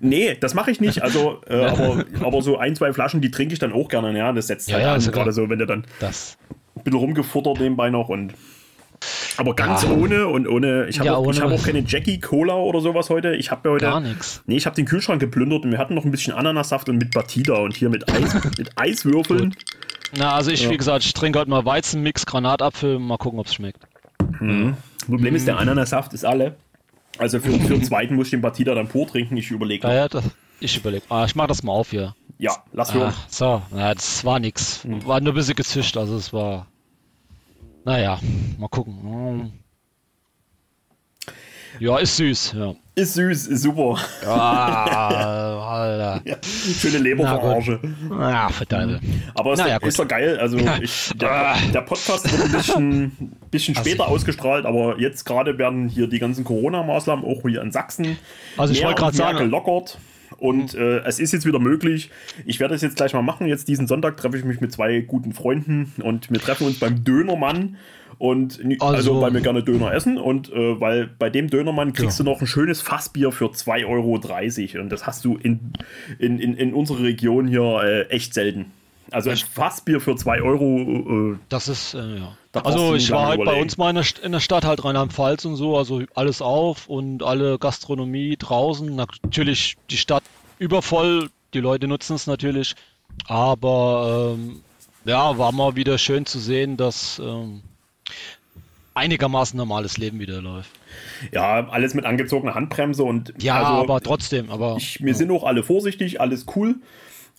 Nee, 0.00 0.36
das 0.38 0.54
mache 0.54 0.70
ich 0.70 0.80
nicht. 0.80 1.02
Also, 1.02 1.40
äh, 1.48 1.54
aber, 1.64 2.04
aber 2.22 2.42
so 2.42 2.58
ein, 2.58 2.76
zwei 2.76 2.92
Flaschen, 2.92 3.20
die 3.20 3.30
trinke 3.30 3.54
ich 3.54 3.58
dann 3.58 3.72
auch 3.72 3.88
gerne. 3.88 4.16
Ja, 4.16 4.32
das 4.32 4.48
setzt 4.48 4.68
ja, 4.68 4.76
halt 4.76 4.84
ja, 4.84 4.94
an, 4.94 5.12
gerade 5.12 5.32
so, 5.32 5.48
wenn 5.48 5.58
du 5.58 5.66
dann 5.66 5.84
das 6.00 6.36
ein 6.80 6.84
bisschen 6.84 6.98
rumgefuttert 6.98 7.60
nebenbei 7.60 7.90
noch 7.90 8.08
und 8.08 8.34
Aber 9.36 9.54
ganz 9.54 9.82
ja. 9.82 9.90
ohne 9.90 10.26
und 10.26 10.46
ohne. 10.46 10.86
Ich 10.88 10.98
habe 10.98 11.06
ja, 11.06 11.14
auch, 11.16 11.32
hab 11.32 11.50
auch 11.50 11.62
keine 11.62 11.84
Jackie 11.86 12.20
Cola 12.20 12.54
oder 12.54 12.80
sowas 12.80 13.10
heute. 13.10 13.34
Ich 13.36 13.50
habe 13.50 13.70
heute. 13.70 13.86
Gar 13.86 14.00
nichts. 14.00 14.42
Nee, 14.46 14.56
ich 14.56 14.66
habe 14.66 14.76
den 14.76 14.86
Kühlschrank 14.86 15.20
geplündert 15.20 15.64
und 15.64 15.70
wir 15.70 15.78
hatten 15.78 15.94
noch 15.94 16.04
ein 16.04 16.10
bisschen 16.10 16.34
Ananassaft 16.34 16.88
und 16.88 16.98
mit 16.98 17.12
Batida 17.12 17.54
und 17.54 17.74
hier 17.76 17.88
mit, 17.88 18.10
Eis, 18.12 18.34
mit 18.58 18.70
Eiswürfeln. 18.76 19.54
Na, 20.16 20.34
also 20.34 20.50
ich, 20.50 20.64
ja. 20.64 20.70
wie 20.70 20.76
gesagt, 20.76 21.04
ich 21.04 21.14
trinke 21.14 21.38
heute 21.38 21.50
mal 21.50 21.64
Weizenmix, 21.64 22.26
Granatapfel, 22.26 22.98
mal 22.98 23.16
gucken, 23.16 23.38
ob 23.38 23.46
es 23.46 23.54
schmeckt. 23.54 23.80
Mhm. 24.40 24.76
Problem 25.06 25.34
ist, 25.34 25.46
der 25.46 25.54
mhm. 25.54 25.60
Ananassaft 25.60 26.12
ist 26.14 26.24
alle. 26.24 26.56
Also 27.18 27.40
für, 27.40 27.52
für 27.52 27.74
den 27.74 27.84
zweiten 27.84 28.14
muss 28.14 28.28
ich 28.28 28.30
den 28.32 28.40
Batida 28.40 28.74
dann 28.74 28.88
pur 28.88 29.06
trinken. 29.06 29.36
Ich 29.36 29.50
überlege. 29.50 29.86
Ja, 29.86 30.08
das, 30.08 30.24
ich 30.58 30.76
überlege. 30.76 31.04
Ah, 31.08 31.24
ich 31.26 31.34
mache 31.34 31.48
das 31.48 31.62
mal 31.62 31.72
auf 31.72 31.90
hier. 31.90 32.14
Ja, 32.38 32.56
lass 32.72 32.94
hören. 32.94 33.12
Ah, 33.14 33.24
so, 33.28 33.62
ja, 33.76 33.94
das 33.94 34.24
war 34.24 34.38
nix. 34.40 34.84
Mhm. 34.84 35.06
War 35.06 35.20
nur 35.20 35.32
ein 35.32 35.36
bisschen 35.36 35.56
gezischt, 35.56 35.96
also 35.96 36.16
es 36.16 36.32
war. 36.32 36.66
Naja, 37.84 38.18
mal 38.58 38.68
gucken. 38.68 38.98
Hm. 39.02 39.52
Ja, 41.78 41.98
ist 41.98 42.16
süß, 42.16 42.54
ja. 42.58 42.74
Ist 42.94 43.14
süß, 43.14 43.46
ist 43.46 43.62
super. 43.62 43.96
Ah. 44.26 46.20
Ja, 46.24 46.36
schöne 46.42 46.98
Leberverarsche. 46.98 47.80
Ja, 48.10 48.48
verdammt. 48.50 49.00
Aber 49.34 49.54
ist, 49.54 49.60
naja, 49.60 49.78
ist 49.78 49.98
doch 49.98 50.06
geil. 50.06 50.38
Also 50.38 50.58
ich, 50.58 51.10
der, 51.14 51.56
der, 51.72 51.80
Podcast 51.80 52.30
wird 52.30 52.44
ein 52.44 52.52
bisschen, 52.52 53.36
bisschen 53.50 53.76
also 53.76 53.88
später 53.88 54.04
also, 54.04 54.16
ausgestrahlt, 54.16 54.66
aber 54.66 54.98
jetzt 54.98 55.24
gerade 55.24 55.56
werden 55.56 55.88
hier 55.88 56.08
die 56.08 56.18
ganzen 56.18 56.44
Corona-Maßnahmen 56.44 57.24
auch 57.24 57.42
hier 57.48 57.62
in 57.62 57.72
Sachsen 57.72 58.18
also 58.56 58.74
ich 58.74 58.84
wollte 58.84 59.00
gerade 59.00 59.16
sagen, 59.16 59.38
gelockert. 59.38 59.98
Und 60.38 60.74
äh, 60.74 60.98
es 61.00 61.18
ist 61.18 61.32
jetzt 61.32 61.46
wieder 61.46 61.58
möglich. 61.58 62.10
Ich 62.44 62.60
werde 62.60 62.74
das 62.74 62.82
jetzt 62.82 62.96
gleich 62.96 63.12
mal 63.12 63.22
machen. 63.22 63.46
Jetzt 63.46 63.68
diesen 63.68 63.86
Sonntag 63.86 64.16
treffe 64.16 64.36
ich 64.36 64.44
mich 64.44 64.60
mit 64.60 64.72
zwei 64.72 65.00
guten 65.00 65.32
Freunden 65.32 65.92
und 66.02 66.30
wir 66.30 66.40
treffen 66.40 66.66
uns 66.66 66.78
beim 66.78 67.04
Dönermann. 67.04 67.76
Und 68.18 68.60
also, 68.80 68.86
also 68.86 69.20
weil 69.22 69.32
wir 69.32 69.40
gerne 69.40 69.62
Döner 69.62 69.94
essen 69.94 70.18
und 70.18 70.52
äh, 70.52 70.78
weil 70.78 71.06
bei 71.06 71.30
dem 71.30 71.48
Dönermann 71.48 71.94
kriegst 71.94 72.18
ja. 72.18 72.24
du 72.24 72.30
noch 72.30 72.42
ein 72.42 72.46
schönes 72.46 72.82
Fassbier 72.82 73.32
für 73.32 73.46
2,30 73.46 73.86
Euro. 73.86 74.82
Und 74.82 74.92
das 74.92 75.06
hast 75.06 75.24
du 75.24 75.38
in, 75.38 75.72
in, 76.18 76.38
in, 76.38 76.54
in 76.54 76.74
unserer 76.74 77.02
Region 77.02 77.48
hier 77.48 77.80
äh, 77.82 78.02
echt 78.08 78.34
selten. 78.34 78.72
Also 79.10 79.30
ein 79.30 79.38
Fassbier 79.38 80.00
für 80.00 80.16
2 80.16 80.42
Euro. 80.42 81.32
Äh, 81.32 81.38
das 81.48 81.68
ist, 81.68 81.94
äh, 81.94 82.18
ja. 82.18 82.36
Da 82.52 82.62
also 82.62 82.94
ich 82.96 83.10
war 83.12 83.28
halt 83.28 83.44
bei 83.44 83.60
uns 83.60 83.76
mal 83.76 83.90
in 83.90 83.94
der, 83.96 84.24
in 84.24 84.32
der 84.32 84.40
Stadt, 84.40 84.64
halt 84.64 84.84
Rheinland-Pfalz 84.84 85.44
und 85.44 85.54
so, 85.54 85.78
also 85.78 86.02
alles 86.14 86.42
auf 86.42 86.88
und 86.88 87.22
alle 87.22 87.58
Gastronomie 87.58 88.36
draußen. 88.36 88.92
Natürlich 88.94 89.76
die 89.88 89.96
Stadt 89.96 90.24
übervoll, 90.58 91.30
die 91.54 91.60
Leute 91.60 91.86
nutzen 91.86 92.16
es 92.16 92.26
natürlich. 92.26 92.74
Aber 93.26 94.34
ähm, 94.34 94.62
ja, 95.04 95.38
war 95.38 95.52
mal 95.52 95.76
wieder 95.76 95.96
schön 95.98 96.26
zu 96.26 96.40
sehen, 96.40 96.76
dass 96.76 97.20
ähm, 97.24 97.62
einigermaßen 98.94 99.56
normales 99.56 99.96
Leben 99.98 100.18
wieder 100.18 100.42
läuft. 100.42 100.70
Ja, 101.32 101.68
alles 101.68 101.94
mit 101.94 102.04
angezogener 102.04 102.54
Handbremse 102.54 103.04
und. 103.04 103.32
Ja, 103.38 103.58
also, 103.58 103.72
aber 103.72 104.00
trotzdem, 104.00 104.50
aber. 104.50 104.76
Ich, 104.76 105.00
wir 105.00 105.12
ja. 105.12 105.14
sind 105.14 105.30
auch 105.30 105.44
alle 105.44 105.62
vorsichtig, 105.62 106.20
alles 106.20 106.46
cool. 106.56 106.76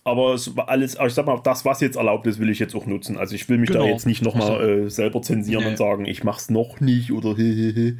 Aber 0.04 0.34
es 0.34 0.56
war 0.56 0.68
alles, 0.68 0.96
ich 1.00 1.14
sag 1.14 1.26
mal, 1.26 1.38
das, 1.44 1.64
was 1.64 1.80
jetzt 1.80 1.96
erlaubt 1.96 2.26
ist, 2.26 2.40
will 2.40 2.50
ich 2.50 2.58
jetzt 2.58 2.74
auch 2.74 2.86
nutzen. 2.86 3.16
Also 3.16 3.36
ich 3.36 3.48
will 3.48 3.58
mich 3.58 3.70
genau. 3.70 3.84
da 3.84 3.90
jetzt 3.90 4.06
nicht 4.06 4.22
nochmal 4.22 4.50
also, 4.50 4.64
äh, 4.64 4.90
selber 4.90 5.22
zensieren 5.22 5.62
nee. 5.62 5.70
und 5.70 5.76
sagen, 5.76 6.06
ich 6.06 6.24
mach's 6.24 6.50
noch 6.50 6.80
nicht 6.80 7.12
oder 7.12 7.36
hehehe. 7.36 7.98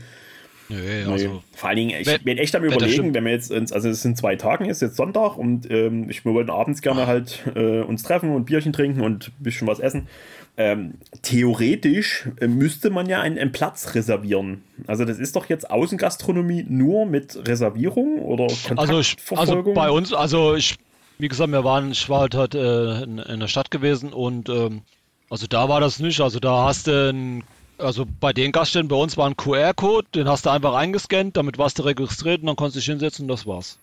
Nee, 0.69 1.05
also 1.07 1.29
nee. 1.29 1.41
Vor 1.55 1.69
allen 1.69 1.77
Dingen, 1.77 2.01
ich 2.01 2.07
wenn, 2.07 2.23
bin 2.23 2.39
echt 2.39 2.55
am 2.57 2.65
überlegen, 2.65 3.15
wenn 3.15 3.25
wir 3.25 3.33
jetzt, 3.33 3.51
ins, 3.51 3.73
also 3.73 3.89
es 3.89 4.03
sind 4.03 4.17
zwei 4.17 4.37
Tage, 4.37 4.67
ist 4.67 4.83
jetzt 4.83 4.97
Sonntag 4.97 5.37
und 5.37 5.71
ähm, 5.71 6.09
ich, 6.09 6.25
wir 6.25 6.33
wollten 6.33 6.51
abends 6.51 6.83
gerne 6.83 7.07
halt 7.07 7.43
äh, 7.55 7.81
uns 7.81 8.03
treffen 8.03 8.35
und 8.35 8.47
Bierchen 8.47 8.73
trinken 8.73 9.03
und 9.03 9.29
ein 9.29 9.43
bisschen 9.43 9.69
was 9.69 9.79
essen. 9.79 10.09
Ähm, 10.57 10.95
theoretisch 11.23 12.29
äh, 12.41 12.47
müsste 12.47 12.91
man 12.91 13.09
ja 13.09 13.21
einen, 13.21 13.39
einen, 13.39 13.53
Platz 13.53 13.95
reservieren. 13.95 14.63
Also 14.87 15.05
das 15.05 15.19
ist 15.19 15.35
doch 15.35 15.47
jetzt 15.49 15.71
Außengastronomie 15.71 16.67
nur 16.69 17.07
mit 17.07 17.49
Reservierung 17.49 18.19
oder 18.19 18.49
Kontaktverfolgung? 18.49 18.79
Also, 18.79 19.01
ich, 19.01 19.17
also 19.31 19.63
bei 19.73 19.91
uns, 19.91 20.13
also 20.13 20.55
ich, 20.55 20.77
wie 21.23 21.29
gesagt, 21.29 21.53
wir 21.53 21.63
waren, 21.63 21.93
ich 21.93 22.09
war 22.09 22.21
halt, 22.23 22.35
halt 22.35 22.57
äh, 22.57 23.05
in, 23.05 23.19
in, 23.19 23.39
der 23.39 23.47
Stadt 23.47 23.71
gewesen 23.71 24.13
und 24.13 24.49
ähm, 24.49 24.83
also 25.31 25.47
da 25.47 25.69
war 25.69 25.81
das 25.81 26.01
nicht. 26.01 26.21
Also 26.21 26.41
da 26.41 26.65
hast 26.65 26.89
du 26.89 27.11
ein, 27.11 27.45
also 27.79 28.05
bei 28.19 28.33
den 28.33 28.51
Gaststätten 28.51 28.89
bei 28.89 28.97
uns 28.97 29.17
war 29.17 29.29
ein 29.29 29.37
QR-Code, 29.37 30.09
den 30.17 30.29
hast 30.29 30.47
du 30.47 30.51
einfach 30.51 30.75
eingescannt, 30.75 31.37
damit 31.37 31.59
warst 31.59 31.79
du 31.79 31.85
registriert 31.85 32.41
und 32.41 32.49
dann 32.49 32.57
konntest 32.57 32.75
du 32.75 32.81
dich 32.81 32.87
hinsetzen 32.87 33.23
und 33.23 33.29
das 33.29 33.47
war's. 33.47 33.79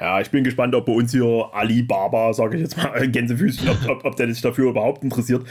Ja, 0.00 0.22
ich 0.22 0.30
bin 0.30 0.42
gespannt, 0.42 0.74
ob 0.74 0.86
bei 0.86 0.92
uns 0.92 1.12
hier 1.12 1.50
Alibaba, 1.52 2.32
sage 2.32 2.56
ich 2.56 2.62
jetzt 2.62 2.78
mal, 2.78 3.08
Gänsefüßchen, 3.08 3.68
ob, 3.68 3.88
ob, 3.88 4.04
ob 4.06 4.16
der 4.16 4.32
sich 4.32 4.40
dafür 4.40 4.70
überhaupt 4.70 5.04
interessiert. 5.04 5.46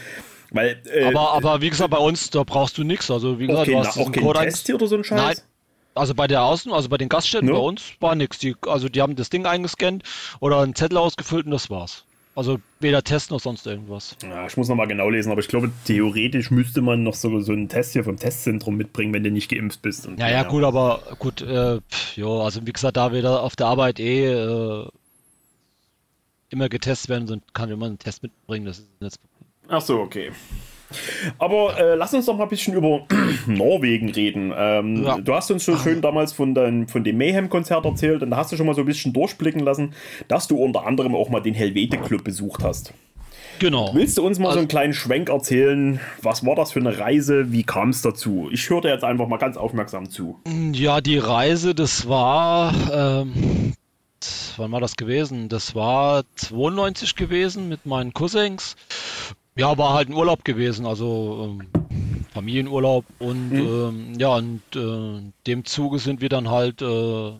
Weil, 0.50 0.82
äh, 0.91 1.05
aber, 1.05 1.32
aber 1.34 1.62
wie 1.62 1.70
gesagt, 1.70 1.91
bei 1.91 1.98
uns, 1.98 2.32
da 2.32 2.43
brauchst 2.43 2.79
du 2.79 2.84
nichts. 2.84 3.12
Also 3.12 3.39
wie 3.39 3.46
gesagt, 3.46 3.67
okay, 3.67 3.72
du 3.72 3.88
hast 3.88 3.98
auch 4.00 4.12
keinen 4.12 4.34
Test 4.34 4.65
hier 4.65 4.75
oder 4.75 4.88
so 4.88 4.96
ein 4.96 5.03
Scheiß? 5.03 5.17
Nein. 5.22 5.36
Also 5.95 6.15
bei 6.15 6.27
der 6.27 6.43
Außen, 6.43 6.71
also 6.71 6.89
bei 6.89 6.97
den 6.97 7.09
Gaststätten 7.09 7.50
no. 7.50 7.55
bei 7.55 7.59
uns 7.59 7.93
war 8.00 8.15
nichts. 8.15 8.39
Die, 8.39 8.55
also 8.67 8.89
die 8.89 9.01
haben 9.01 9.15
das 9.15 9.29
Ding 9.29 9.45
eingescannt 9.45 10.03
oder 10.39 10.62
einen 10.62 10.75
Zettel 10.75 10.97
ausgefüllt 10.97 11.45
und 11.45 11.51
das 11.51 11.69
war's. 11.69 12.05
Also 12.35 12.59
weder 12.79 13.03
Test 13.03 13.29
noch 13.29 13.39
sonst 13.39 13.67
irgendwas. 13.67 14.17
Ja, 14.23 14.47
ich 14.47 14.57
muss 14.57 14.67
nochmal 14.67 14.88
genau 14.88 15.07
lesen, 15.07 15.31
aber 15.31 15.41
ich 15.41 15.47
glaube, 15.47 15.71
theoretisch 15.85 16.50
müsste 16.50 16.81
man 16.81 17.03
noch 17.03 17.13
so, 17.13 17.39
so 17.41 17.51
einen 17.51 17.69
Test 17.69 17.93
hier 17.93 18.03
vom 18.03 18.17
Testzentrum 18.17 18.75
mitbringen, 18.75 19.13
wenn 19.13 19.23
du 19.23 19.29
nicht 19.29 19.50
geimpft 19.50 19.83
bist. 19.83 20.05
ja, 20.05 20.12
ja, 20.17 20.29
ja, 20.29 20.43
gut, 20.43 20.63
aber 20.63 21.03
gut, 21.19 21.41
äh, 21.41 21.79
jo, 22.15 22.41
also 22.41 22.65
wie 22.65 22.73
gesagt, 22.73 22.97
da 22.97 23.12
wir 23.12 23.21
da 23.21 23.38
auf 23.38 23.55
der 23.55 23.67
Arbeit 23.67 24.00
eh 24.00 24.31
äh, 24.33 24.88
immer 26.50 26.69
getestet 26.69 27.09
werden, 27.09 27.43
kann 27.53 27.69
immer 27.69 27.85
einen 27.85 28.00
Test 28.00 28.23
mitbringen, 28.23 28.65
das 28.65 28.79
ist 28.79 28.88
jetzt. 29.00 29.19
Ach 29.67 29.81
so, 29.81 30.00
okay. 30.00 30.31
Aber 31.39 31.77
äh, 31.77 31.95
lass 31.95 32.13
uns 32.13 32.25
doch 32.25 32.38
mal 32.38 32.43
ein 32.43 32.50
bisschen 32.50 32.73
über 32.73 33.05
Norwegen 33.47 34.09
reden. 34.09 34.53
Ähm, 34.55 35.03
ja. 35.03 35.17
Du 35.17 35.33
hast 35.33 35.51
uns 35.51 35.63
schon 35.63 35.77
schön 35.77 36.01
damals 36.01 36.33
von, 36.33 36.53
dein, 36.53 36.88
von 36.88 37.03
dem 37.03 37.17
Mayhem-Konzert 37.17 37.85
erzählt 37.85 38.23
und 38.23 38.31
da 38.31 38.38
hast 38.38 38.51
du 38.51 38.57
schon 38.57 38.65
mal 38.65 38.75
so 38.75 38.81
ein 38.81 38.88
bisschen 38.88 39.13
durchblicken 39.13 39.62
lassen, 39.62 39.93
dass 40.27 40.47
du 40.47 40.57
unter 40.57 40.85
anderem 40.85 41.15
auch 41.15 41.29
mal 41.29 41.41
den 41.41 41.53
Helvete-Club 41.53 42.23
besucht 42.23 42.63
hast. 42.63 42.93
Genau. 43.59 43.91
Willst 43.93 44.17
du 44.17 44.25
uns 44.25 44.39
mal 44.39 44.47
also, 44.47 44.55
so 44.55 44.59
einen 44.59 44.67
kleinen 44.67 44.93
Schwenk 44.93 45.29
erzählen? 45.29 46.00
Was 46.21 46.45
war 46.45 46.55
das 46.55 46.71
für 46.71 46.79
eine 46.79 46.97
Reise? 46.97 47.51
Wie 47.51 47.63
kam 47.63 47.89
es 47.89 48.01
dazu? 48.01 48.50
Ich 48.51 48.69
höre 48.69 48.81
dir 48.81 48.89
jetzt 48.89 49.03
einfach 49.03 49.27
mal 49.27 49.38
ganz 49.38 49.57
aufmerksam 49.57 50.09
zu. 50.09 50.39
Ja, 50.73 51.01
die 51.01 51.17
Reise, 51.17 51.75
das 51.75 52.07
war. 52.07 52.73
Ähm, 52.91 53.73
wann 54.57 54.71
war 54.71 54.81
das 54.81 54.95
gewesen? 54.95 55.50
Das 55.50 55.75
war 55.75 56.23
92 56.35 57.15
gewesen 57.15 57.69
mit 57.69 57.85
meinen 57.85 58.13
Cousins. 58.13 58.75
Ja, 59.55 59.77
war 59.77 59.93
halt 59.93 60.10
ein 60.10 60.13
Urlaub 60.15 60.43
gewesen, 60.43 60.86
also 60.86 61.57
ähm, 61.60 61.67
Familienurlaub 62.33 63.05
und 63.19 63.51
mhm. 63.51 63.60
ähm, 63.60 64.13
ja, 64.17 64.36
und 64.36 64.62
äh, 64.75 65.22
dem 65.45 65.65
Zuge 65.65 66.00
sind 66.00 66.22
wir 66.22 66.29
dann 66.29 66.50
halt, 66.50 66.81
äh, 66.81 67.31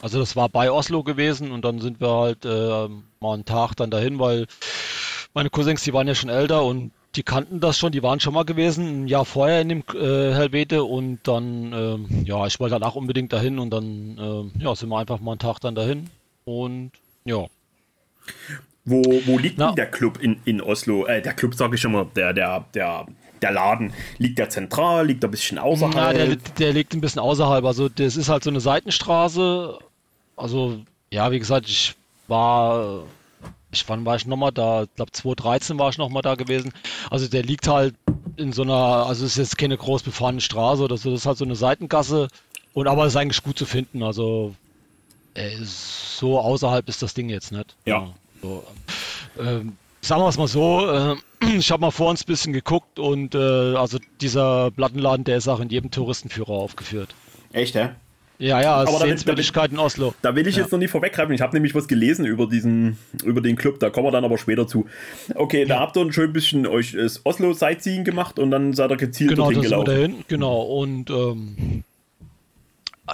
also 0.00 0.18
das 0.18 0.34
war 0.34 0.48
bei 0.48 0.70
Oslo 0.70 1.02
gewesen 1.02 1.52
und 1.52 1.64
dann 1.64 1.80
sind 1.80 2.00
wir 2.00 2.08
halt 2.08 2.44
äh, 2.46 2.88
mal 3.20 3.34
einen 3.34 3.44
Tag 3.44 3.74
dann 3.74 3.90
dahin, 3.90 4.18
weil 4.18 4.46
meine 5.34 5.50
Cousins, 5.50 5.82
die 5.84 5.92
waren 5.92 6.08
ja 6.08 6.14
schon 6.14 6.30
älter 6.30 6.64
und 6.64 6.92
die 7.16 7.22
kannten 7.22 7.60
das 7.60 7.78
schon, 7.78 7.92
die 7.92 8.02
waren 8.02 8.20
schon 8.20 8.34
mal 8.34 8.44
gewesen, 8.44 9.04
ein 9.04 9.08
Jahr 9.08 9.24
vorher 9.24 9.60
in 9.60 9.68
dem 9.68 9.82
äh, 9.94 10.34
Helvete 10.34 10.84
und 10.84 11.20
dann, 11.24 11.72
äh, 11.72 12.24
ja, 12.24 12.46
ich 12.46 12.60
wollte 12.60 12.76
danach 12.76 12.94
unbedingt 12.94 13.32
dahin 13.32 13.58
und 13.58 13.70
dann, 13.70 14.18
äh, 14.18 14.62
ja, 14.62 14.74
sind 14.74 14.88
wir 14.88 14.98
einfach 14.98 15.20
mal 15.20 15.32
einen 15.32 15.38
Tag 15.38 15.58
dann 15.60 15.74
dahin 15.74 16.08
und 16.44 16.92
ja. 17.24 17.46
Wo, 18.88 19.02
wo 19.26 19.38
liegt 19.38 19.58
Na, 19.58 19.68
denn 19.68 19.76
der 19.76 19.90
Club 19.90 20.18
in, 20.20 20.40
in 20.44 20.60
Oslo? 20.60 21.06
Äh, 21.06 21.20
der 21.20 21.34
Club 21.34 21.54
sage 21.54 21.74
ich 21.74 21.80
schon 21.80 21.92
mal, 21.92 22.06
der, 22.16 22.32
der, 22.32 22.64
der, 22.74 23.06
der 23.42 23.52
Laden. 23.52 23.92
Liegt 24.18 24.38
der 24.38 24.48
zentral? 24.48 25.06
Liegt 25.06 25.22
der 25.22 25.28
ein 25.28 25.32
bisschen 25.32 25.58
außerhalb? 25.58 25.94
Ja, 25.94 26.12
der, 26.12 26.36
der 26.36 26.72
liegt 26.72 26.94
ein 26.94 27.00
bisschen 27.00 27.20
außerhalb. 27.20 27.64
Also 27.64 27.88
das 27.88 28.16
ist 28.16 28.28
halt 28.28 28.44
so 28.44 28.50
eine 28.50 28.60
Seitenstraße. 28.60 29.78
Also, 30.36 30.80
ja, 31.10 31.30
wie 31.30 31.38
gesagt, 31.38 31.68
ich 31.68 31.94
war. 32.28 33.02
Ich 33.70 33.86
wann 33.86 34.06
war 34.06 34.16
ich 34.16 34.26
nochmal 34.26 34.52
da? 34.52 34.84
Ich 34.84 34.94
glaube 34.94 35.12
2013 35.12 35.78
war 35.78 35.90
ich 35.90 35.98
nochmal 35.98 36.22
da 36.22 36.36
gewesen. 36.36 36.72
Also 37.10 37.28
der 37.28 37.42
liegt 37.42 37.68
halt 37.68 37.94
in 38.36 38.52
so 38.52 38.62
einer, 38.62 38.72
also 39.06 39.26
es 39.26 39.32
ist 39.32 39.38
jetzt 39.38 39.58
keine 39.58 39.76
groß 39.76 40.04
befahrene 40.04 40.40
Straße 40.40 40.82
oder 40.82 40.96
so, 40.96 41.10
das 41.10 41.20
ist 41.20 41.26
halt 41.26 41.36
so 41.36 41.44
eine 41.44 41.56
Seitengasse. 41.56 42.28
Und 42.72 42.86
aber 42.86 43.04
es 43.04 43.12
ist 43.12 43.16
eigentlich 43.16 43.42
gut 43.42 43.58
zu 43.58 43.66
finden. 43.66 44.02
Also 44.02 44.54
äh, 45.34 45.50
so 45.62 46.38
außerhalb 46.40 46.88
ist 46.88 47.02
das 47.02 47.12
Ding 47.12 47.28
jetzt 47.28 47.52
nicht. 47.52 47.76
Ja. 47.84 47.98
ja. 47.98 48.14
So, 48.42 48.64
ähm, 49.40 49.76
sagen 50.00 50.22
wir 50.22 50.28
es 50.28 50.38
mal 50.38 50.48
so, 50.48 50.90
äh, 50.90 51.16
ich 51.58 51.70
habe 51.70 51.80
mal 51.80 51.90
vor 51.90 52.10
uns 52.10 52.22
ein 52.22 52.26
bisschen 52.26 52.52
geguckt 52.52 52.98
und 52.98 53.34
äh, 53.34 53.38
also 53.38 53.98
dieser 54.20 54.70
Plattenladen, 54.70 55.24
der 55.24 55.38
ist 55.38 55.48
auch 55.48 55.60
in 55.60 55.68
jedem 55.68 55.90
Touristenführer 55.90 56.50
aufgeführt. 56.50 57.14
Echt, 57.52 57.74
hä? 57.74 57.90
Ja, 58.40 58.62
ja, 58.62 58.76
aber 58.76 58.98
Sehenswürdigkeit 58.98 59.72
in 59.72 59.80
Oslo. 59.80 60.14
Da 60.22 60.36
will 60.36 60.46
ich 60.46 60.54
ja. 60.54 60.62
jetzt 60.62 60.70
noch 60.70 60.78
nicht 60.78 60.92
vorweggreifen. 60.92 61.34
Ich 61.34 61.40
habe 61.40 61.56
nämlich 61.56 61.74
was 61.74 61.88
gelesen 61.88 62.24
über 62.24 62.46
diesen, 62.46 62.96
über 63.24 63.40
den 63.40 63.56
Club. 63.56 63.80
Da 63.80 63.90
kommen 63.90 64.06
wir 64.06 64.12
dann 64.12 64.24
aber 64.24 64.38
später 64.38 64.68
zu. 64.68 64.86
Okay, 65.34 65.62
ja. 65.62 65.66
da 65.66 65.80
habt 65.80 65.96
ihr 65.96 66.02
ein 66.02 66.12
schön 66.12 66.32
bisschen 66.32 66.64
euch 66.64 66.92
das 66.92 67.26
Oslo 67.26 67.52
Sightseeing 67.52 68.04
gemacht 68.04 68.38
und 68.38 68.52
dann 68.52 68.74
seid 68.74 68.92
ihr 68.92 68.96
gezielt 68.96 69.30
genau, 69.30 69.44
dorthin 69.46 69.62
gelaufen. 69.62 69.86
Dahin, 69.86 70.24
genau, 70.28 70.62
und 70.62 71.10
ähm, 71.10 71.82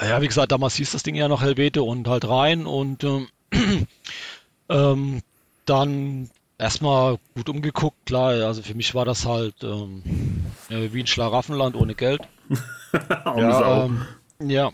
ja, 0.03 0.21
wie 0.21 0.27
gesagt, 0.27 0.53
damals 0.53 0.75
hieß 0.75 0.93
das 0.93 1.03
Ding 1.03 1.15
ja 1.15 1.29
noch 1.29 1.41
Helvete 1.43 1.83
und 1.83 2.07
halt 2.07 2.29
rein 2.29 2.67
und 2.67 3.03
ähm, 3.05 3.29
Ähm, 4.69 5.21
dann 5.67 6.31
erstmal 6.59 7.19
gut 7.35 7.49
umgeguckt, 7.49 8.07
klar, 8.07 8.33
also 8.47 8.63
für 8.63 8.75
mich 8.75 8.95
war 8.95 9.05
das 9.05 9.27
halt 9.27 9.55
ähm, 9.63 10.03
wie 10.69 11.01
ein 11.01 11.07
Schlaraffenland 11.07 11.77
ohne 11.77 11.95
Geld. 11.95 12.21
ja, 13.37 13.85
ähm, 13.85 14.07
ja. 14.41 14.71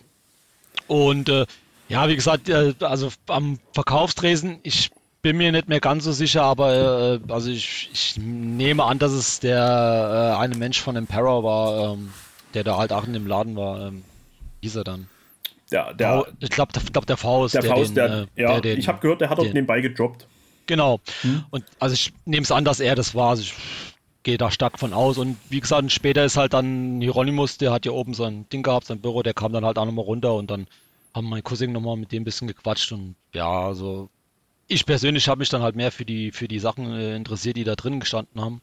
Und 0.86 1.28
äh, 1.28 1.46
ja, 1.88 2.08
wie 2.08 2.16
gesagt, 2.16 2.48
äh, 2.48 2.74
also 2.80 3.10
am 3.28 3.58
Verkaufstresen, 3.72 4.58
ich 4.62 4.90
bin 5.22 5.36
mir 5.36 5.52
nicht 5.52 5.68
mehr 5.68 5.80
ganz 5.80 6.04
so 6.04 6.12
sicher, 6.12 6.42
aber 6.42 7.20
äh, 7.28 7.32
also 7.32 7.50
ich, 7.50 7.90
ich, 7.92 8.16
nehme 8.18 8.84
an, 8.84 8.98
dass 8.98 9.12
es 9.12 9.40
der 9.40 10.34
äh, 10.34 10.40
eine 10.40 10.56
Mensch 10.56 10.80
von 10.80 10.96
Emperor 10.96 11.44
war, 11.44 11.92
ähm, 11.92 12.12
der 12.54 12.64
da 12.64 12.76
halt 12.76 12.92
auch 12.92 13.04
in 13.04 13.12
dem 13.12 13.26
Laden 13.26 13.56
war. 13.56 13.88
Ähm, 13.88 14.04
hieß 14.62 14.76
er 14.76 14.84
dann. 14.84 15.08
Der, 15.72 15.94
der, 15.94 16.26
ich 16.40 16.50
glaube, 16.50 16.72
der, 16.72 16.82
glaub, 16.82 17.06
der 17.06 17.16
Faust. 17.16 17.54
Der, 17.54 17.62
der 17.62 17.70
Faust, 17.70 17.90
den, 17.90 17.94
der, 17.94 18.26
äh, 18.36 18.42
ja, 18.42 18.60
den, 18.60 18.78
ich 18.78 18.88
habe 18.88 19.00
gehört, 19.00 19.20
der 19.20 19.30
hat 19.30 19.38
dort 19.38 19.54
nebenbei 19.54 19.80
gedroppt. 19.80 20.26
Genau. 20.66 21.00
Hm? 21.22 21.44
Und 21.50 21.64
also 21.78 21.94
ich 21.94 22.12
nehme 22.24 22.42
es 22.42 22.52
an, 22.52 22.64
dass 22.64 22.80
er 22.80 22.94
das 22.94 23.14
war. 23.14 23.30
Also 23.30 23.42
ich 23.42 23.54
gehe 24.22 24.38
da 24.38 24.50
stark 24.50 24.78
von 24.78 24.92
aus. 24.92 25.18
Und 25.18 25.36
wie 25.48 25.60
gesagt, 25.60 25.90
später 25.92 26.24
ist 26.24 26.36
halt 26.36 26.52
dann 26.52 27.00
Hieronymus, 27.00 27.58
der 27.58 27.72
hat 27.72 27.86
ja 27.86 27.92
oben 27.92 28.14
sein 28.14 28.48
Ding 28.52 28.62
gehabt, 28.62 28.86
sein 28.86 29.00
Büro, 29.00 29.22
der 29.22 29.34
kam 29.34 29.52
dann 29.52 29.64
halt 29.64 29.78
auch 29.78 29.84
nochmal 29.84 30.04
runter 30.04 30.34
und 30.34 30.50
dann 30.50 30.66
haben 31.14 31.28
mein 31.28 31.42
Cousin 31.42 31.72
nochmal 31.72 31.96
mit 31.96 32.12
dem 32.12 32.22
ein 32.22 32.24
bisschen 32.24 32.46
gequatscht 32.46 32.92
und 32.92 33.16
ja, 33.32 33.66
also 33.66 34.08
ich 34.68 34.86
persönlich 34.86 35.28
habe 35.28 35.40
mich 35.40 35.48
dann 35.48 35.62
halt 35.62 35.74
mehr 35.74 35.90
für 35.90 36.04
die, 36.04 36.30
für 36.30 36.46
die 36.46 36.60
Sachen 36.60 36.92
äh, 36.92 37.16
interessiert, 37.16 37.56
die 37.56 37.64
da 37.64 37.74
drin 37.74 37.98
gestanden 37.98 38.40
haben. 38.40 38.60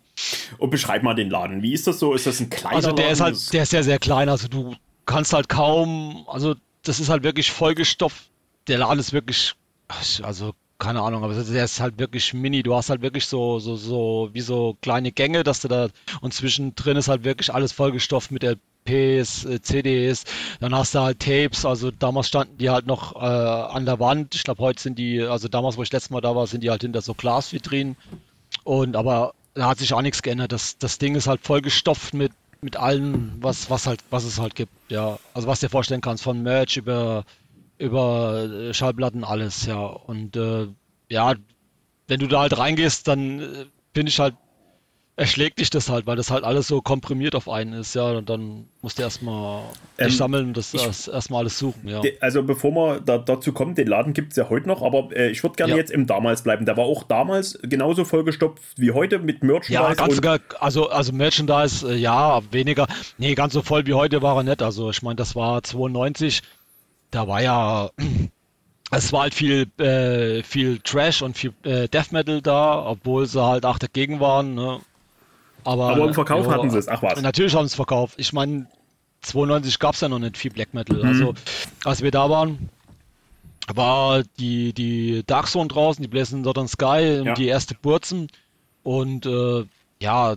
Und 0.57 0.69
beschreib 0.69 1.03
mal 1.03 1.13
den 1.13 1.29
Laden. 1.29 1.61
Wie 1.61 1.73
ist 1.73 1.85
das 1.85 1.99
so? 1.99 2.13
Ist 2.13 2.25
das 2.25 2.39
ein 2.39 2.49
kleiner 2.49 2.77
Also 2.77 2.93
der 2.93 3.07
Laden? 3.07 3.13
ist 3.13 3.19
halt, 3.19 3.53
der 3.53 3.63
ist 3.63 3.71
sehr, 3.71 3.83
sehr 3.83 3.99
klein. 3.99 4.29
Also 4.29 4.47
du 4.47 4.73
kannst 5.05 5.33
halt 5.33 5.49
kaum, 5.49 6.25
also 6.29 6.55
das 6.83 6.99
ist 6.99 7.09
halt 7.09 7.23
wirklich 7.23 7.51
vollgestopft. 7.51 8.29
Der 8.67 8.79
Laden 8.79 8.99
ist 8.99 9.13
wirklich, 9.13 9.53
also 10.21 10.53
keine 10.79 11.01
Ahnung, 11.01 11.23
aber 11.23 11.33
der 11.33 11.65
ist 11.65 11.79
halt 11.79 11.97
wirklich 11.97 12.33
mini. 12.33 12.61
Du 12.61 12.75
hast 12.75 12.89
halt 12.89 13.01
wirklich 13.01 13.25
so, 13.25 13.59
so, 13.59 13.75
so, 13.75 14.29
wie 14.33 14.41
so 14.41 14.77
kleine 14.81 15.11
Gänge, 15.11 15.43
dass 15.43 15.61
du 15.61 15.67
da, 15.67 15.89
und 16.21 16.33
zwischendrin 16.33 16.97
ist 16.97 17.07
halt 17.07 17.23
wirklich 17.23 17.53
alles 17.53 17.71
vollgestopft 17.71 18.31
mit 18.31 18.43
LPs, 18.43 19.45
äh, 19.45 19.61
CDs. 19.61 20.23
Dann 20.59 20.75
hast 20.75 20.93
du 20.93 20.99
halt 20.99 21.19
Tapes, 21.19 21.65
also 21.65 21.89
damals 21.89 22.27
standen 22.27 22.57
die 22.57 22.69
halt 22.69 22.85
noch 22.85 23.15
äh, 23.15 23.19
an 23.19 23.85
der 23.85 23.99
Wand. 23.99 24.35
Ich 24.35 24.43
glaube, 24.43 24.61
heute 24.61 24.81
sind 24.81 24.99
die, 24.99 25.21
also 25.21 25.47
damals, 25.47 25.77
wo 25.77 25.83
ich 25.83 25.91
letztes 25.91 26.11
Mal 26.11 26.21
da 26.21 26.35
war, 26.35 26.45
sind 26.45 26.63
die 26.63 26.69
halt 26.69 26.83
hinter 26.83 27.01
so 27.01 27.13
Glasvitrinen. 27.13 27.97
Und 28.63 28.95
aber 28.95 29.33
da 29.55 29.69
hat 29.69 29.79
sich 29.79 29.93
auch 29.93 30.01
nichts 30.01 30.21
geändert. 30.21 30.51
Das, 30.51 30.77
das 30.77 30.99
Ding 30.99 31.15
ist 31.15 31.27
halt 31.27 31.41
vollgestopft 31.41 32.13
mit, 32.13 32.31
mit 32.61 32.77
allem, 32.77 33.33
was, 33.39 33.69
was 33.69 33.87
halt, 33.87 34.03
was 34.09 34.23
es 34.23 34.39
halt 34.39 34.55
gibt. 34.55 34.73
Ja, 34.89 35.19
also 35.33 35.47
was 35.47 35.59
dir 35.59 35.69
vorstellen 35.69 36.01
kannst, 36.01 36.23
von 36.23 36.41
Merch 36.43 36.77
über 36.77 37.23
über 37.77 38.43
äh, 38.43 38.73
Schallplatten 38.73 39.23
alles, 39.23 39.65
ja. 39.65 39.79
Und 39.79 40.35
äh, 40.35 40.67
ja, 41.09 41.35
wenn 42.07 42.19
du 42.19 42.27
da 42.27 42.41
halt 42.41 42.57
reingehst, 42.57 43.07
dann 43.07 43.39
äh, 43.39 43.65
bin 43.93 44.07
ich 44.07 44.19
halt, 44.19 44.35
erschlägt 45.17 45.59
dich 45.59 45.69
das 45.69 45.89
halt, 45.89 46.07
weil 46.07 46.15
das 46.15 46.31
halt 46.31 46.45
alles 46.45 46.67
so 46.67 46.81
komprimiert 46.81 47.35
auf 47.35 47.49
einen 47.49 47.73
ist, 47.73 47.93
ja. 47.95 48.11
Und 48.11 48.29
dann 48.29 48.69
musst 48.81 48.97
du 48.97 49.03
erstmal 49.03 49.63
ähm, 49.97 50.09
sammeln 50.09 50.47
und 50.47 50.57
das, 50.57 50.73
erstmal 50.73 51.41
alles 51.41 51.59
suchen, 51.59 51.87
ja. 51.87 52.01
Also 52.21 52.43
bevor 52.43 52.71
wir 52.71 53.01
da, 53.01 53.17
dazu 53.17 53.51
kommen, 53.51 53.75
den 53.75 53.87
Laden 53.87 54.13
gibt 54.13 54.31
es 54.31 54.37
ja 54.37 54.49
heute 54.49 54.67
noch, 54.67 54.81
aber 54.81 55.13
äh, 55.15 55.29
ich 55.29 55.43
würde 55.43 55.55
gerne 55.55 55.73
ja. 55.73 55.77
jetzt 55.77 55.91
im 55.91 56.07
damals 56.07 56.43
bleiben. 56.43 56.65
Der 56.65 56.77
war 56.77 56.85
auch 56.85 57.03
damals 57.03 57.59
genauso 57.63 58.05
vollgestopft 58.05 58.63
wie 58.77 58.91
heute 58.91 59.19
mit 59.19 59.43
Merchandise. 59.43 59.73
Ja, 59.73 59.93
ganz 59.93 60.15
sogar, 60.15 60.39
also, 60.59 60.89
also 60.89 61.11
Merchandise, 61.11 61.91
äh, 61.91 61.97
ja, 61.97 62.39
weniger. 62.51 62.87
Nee, 63.17 63.35
ganz 63.35 63.53
so 63.53 63.61
voll 63.61 63.85
wie 63.87 63.93
heute 63.93 64.21
war 64.21 64.37
er 64.37 64.43
nicht. 64.43 64.61
Also 64.61 64.89
ich 64.89 65.01
meine, 65.01 65.15
das 65.17 65.35
war 65.35 65.63
92 65.63 66.41
da 67.11 67.27
war 67.27 67.41
ja, 67.41 67.89
es 68.91 69.11
war 69.13 69.23
halt 69.23 69.33
viel, 69.33 69.67
äh, 69.79 70.43
viel 70.43 70.79
Trash 70.79 71.21
und 71.21 71.37
viel 71.37 71.53
äh, 71.63 71.87
Death 71.87 72.11
Metal 72.11 72.41
da, 72.41 72.85
obwohl 72.85 73.25
sie 73.25 73.43
halt 73.43 73.65
auch 73.65 73.79
dagegen 73.79 74.19
waren. 74.19 74.55
Ne? 74.55 74.79
Aber, 75.67 75.89
Aber 75.89 76.07
im 76.07 76.13
Verkauf 76.13 76.45
ja, 76.45 76.53
hatten 76.53 76.69
sie 76.69 76.77
es, 76.77 76.87
ach 76.87 77.01
was. 77.01 77.21
Natürlich 77.21 77.53
haben 77.53 77.65
sie 77.65 77.71
es 77.71 77.75
verkauft. 77.75 78.15
Ich 78.15 78.31
meine, 78.31 78.67
92 79.23 79.79
gab 79.79 79.95
es 79.95 79.99
ja 79.99 80.07
noch 80.07 80.17
nicht 80.17 80.37
viel 80.37 80.49
Black 80.49 80.73
Metal. 80.73 80.95
Mhm. 80.95 81.09
Also, 81.09 81.33
als 81.83 82.01
wir 82.01 82.09
da 82.09 82.29
waren, 82.29 82.69
war 83.73 84.23
die, 84.39 84.71
die 84.71 85.23
Dark 85.27 85.47
Zone 85.47 85.67
draußen, 85.67 86.01
die 86.01 86.07
Blazing 86.07 86.45
Southern 86.45 86.69
Sky, 86.69 87.21
ja. 87.25 87.33
die 87.33 87.47
erste 87.47 87.75
Burzen. 87.75 88.29
Und 88.83 89.25
äh, 89.25 89.65
ja, 89.99 90.35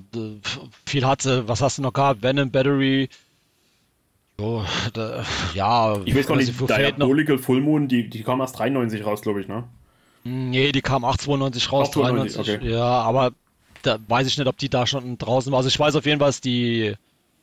viel 0.85 1.07
hat 1.07 1.23
sie, 1.23 1.47
was 1.47 1.63
hast 1.63 1.79
du 1.79 1.83
noch 1.83 1.93
gehabt? 1.93 2.25
Venom 2.25 2.51
Battery, 2.51 3.09
Oh, 4.43 4.65
da, 4.95 5.23
ja. 5.55 6.01
Ich 6.07 6.17
weiß 6.17 6.27
gar 6.27 6.37
nicht, 6.37 6.59
Diabolical 6.59 7.37
Full 7.37 7.61
Moon, 7.61 7.89
die, 7.89 8.09
die 8.09 8.23
kam 8.23 8.41
erst 8.41 8.59
93 8.59 9.05
raus, 9.05 9.21
glaube 9.21 9.43
ich, 9.43 9.49
ne? 9.49 9.65
Nee, 10.25 10.73
die 10.73 10.81
kam 10.81 11.05
892 11.05 11.71
raus, 11.71 11.89
892, 11.89 12.37
93. 12.37 12.55
Okay. 12.57 12.73
Ja, 12.73 13.03
aber 13.03 13.33
da 13.83 13.99
weiß 14.09 14.27
ich 14.27 14.39
nicht, 14.39 14.47
ob 14.47 14.59
die 14.59 14.69
da 14.69 14.87
schon 14.87 15.19
draußen 15.19 15.51
war. 15.53 15.59
Also 15.59 15.69
ich 15.69 15.79
weiß 15.79 15.97
auf 15.97 16.07
jeden 16.07 16.19
Fall, 16.19 16.29
dass 16.29 16.41
die 16.41 16.95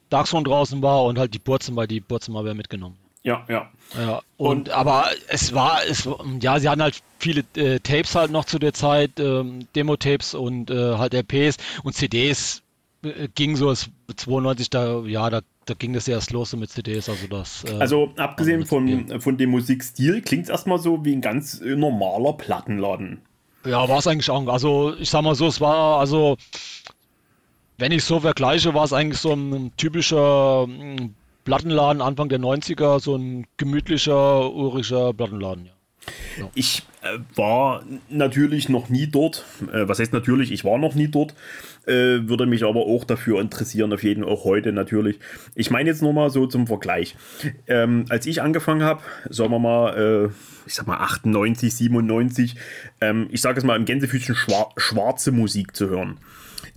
Dark 0.10 0.28
Zone 0.28 0.43
draußen 0.43 0.82
war 0.82 1.04
und 1.04 1.19
halt 1.19 1.34
die 1.34 1.39
Burzen, 1.39 1.76
weil 1.76 1.88
die 1.88 2.00
Burzen 2.00 2.34
mal 2.34 2.54
mitgenommen. 2.54 2.97
Ja, 3.23 3.45
ja. 3.50 3.69
Ja, 3.97 4.21
und, 4.38 4.47
und, 4.47 4.69
aber 4.69 5.10
es 5.28 5.54
war, 5.54 5.82
es 5.86 6.08
ja, 6.39 6.60
sie 6.60 6.69
hatten 6.69 6.82
halt 6.82 7.02
viele 7.19 7.43
äh, 7.56 7.80
Tapes 7.80 8.15
halt 8.15 8.32
noch 8.32 8.45
zu 8.45 8.58
der 8.58 8.73
Zeit, 8.73 9.19
ähm, 9.19 9.67
Demo-Tapes 9.76 10.34
und 10.34 10.69
äh, 10.69 10.97
halt 10.97 11.13
RPs 11.13 11.58
und 11.84 11.93
CDs 11.93 12.62
äh, 13.04 13.28
ging 13.36 13.58
so, 13.58 13.69
es 13.69 13.89
92, 14.15 14.69
da, 14.69 15.02
ja, 15.02 15.30
da 15.30 15.41
da 15.67 15.73
ging 15.73 15.93
das 15.93 16.08
erst 16.08 16.32
los 16.32 16.52
so 16.52 16.58
mit 16.58 16.69
CDs, 16.69 17.10
also 17.10 17.28
das. 17.28 17.63
Äh, 17.65 17.73
also 17.73 18.13
abgesehen 18.17 18.65
von, 18.65 19.19
von 19.19 19.38
dem 19.38 19.52
Musikstil 19.52 20.21
klingt 20.21 20.45
es 20.45 20.50
erstmal 20.50 20.80
so 20.80 21.04
wie 21.06 21.13
ein 21.13 21.21
ganz 21.21 21.62
äh, 21.62 21.76
normaler 21.76 22.34
Plattenladen. 22.34 23.21
Ja, 23.67 23.89
war 23.89 23.99
es 23.99 24.08
eigentlich 24.08 24.30
auch. 24.30 24.47
Also 24.47 24.95
ich 24.97 25.10
sag 25.10 25.23
mal 25.23 25.36
so, 25.36 25.47
es 25.47 25.60
war 25.60 25.99
also, 25.99 26.38
wenn 27.77 27.91
ich 27.91 28.03
so 28.03 28.19
vergleiche, 28.19 28.73
war 28.73 28.86
es 28.86 28.93
eigentlich 28.93 29.19
so 29.19 29.34
ein 29.34 29.73
typischer 29.75 30.63
hm, 30.67 31.15
Plattenladen 31.43 32.01
Anfang 32.01 32.30
der 32.30 32.39
90er, 32.39 32.99
so 32.99 33.15
ein 33.15 33.45
gemütlicher, 33.58 34.51
urischer 34.53 35.13
Plattenladen, 35.13 35.65
ja. 35.65 35.77
Ja. 36.39 36.50
Ich 36.56 36.84
äh, 37.02 37.20
war 37.36 37.84
natürlich 38.10 38.70
noch 38.70 38.89
nie 38.89 39.08
dort. 39.08 39.46
Äh, 39.72 39.88
was 39.88 40.00
heißt 40.00 40.13
natürlich? 40.13 40.52
Ich 40.52 40.63
war 40.63 40.78
noch 40.78 40.96
nie 40.96 41.08
dort. 41.08 41.34
Äh, 41.86 42.28
würde 42.28 42.46
mich 42.46 42.63
aber 42.63 42.82
auch 42.82 43.06
dafür 43.06 43.39
interessieren, 43.39 43.93
auf 43.93 44.04
jeden 44.04 44.24
Fall 44.24 44.32
auch 44.32 44.43
heute 44.43 44.74
natürlich. 44.74 45.20
Ich 45.56 45.72
meine 45.72 45.89
jetzt 45.89 46.02
nur 46.02 46.13
mal 46.13 46.30
so 46.30 46.48
zum 46.48 46.67
Vergleich. 46.67 47.15
Ähm, 47.67 48.06
als 48.10 48.26
ich 48.26 48.41
angefangen 48.41 48.84
habe, 48.84 49.02
sagen 49.30 49.52
wir 49.52 49.60
mal, 49.60 50.26
äh, 50.26 50.30
ich 50.67 50.76
sag 50.76 50.86
mal 50.86 50.98
98, 50.98 51.74
97, 51.74 52.56
ähm, 53.00 53.28
ich 53.32 53.41
sage 53.41 53.58
es 53.58 53.63
mal 53.63 53.78
im 53.78 53.86
Gänsefüßchen 53.86 54.36
schwar 54.36 54.72
schwarze 54.78 55.32
Musik 55.32 55.76
zu 55.76 55.89
hören. 55.89 56.17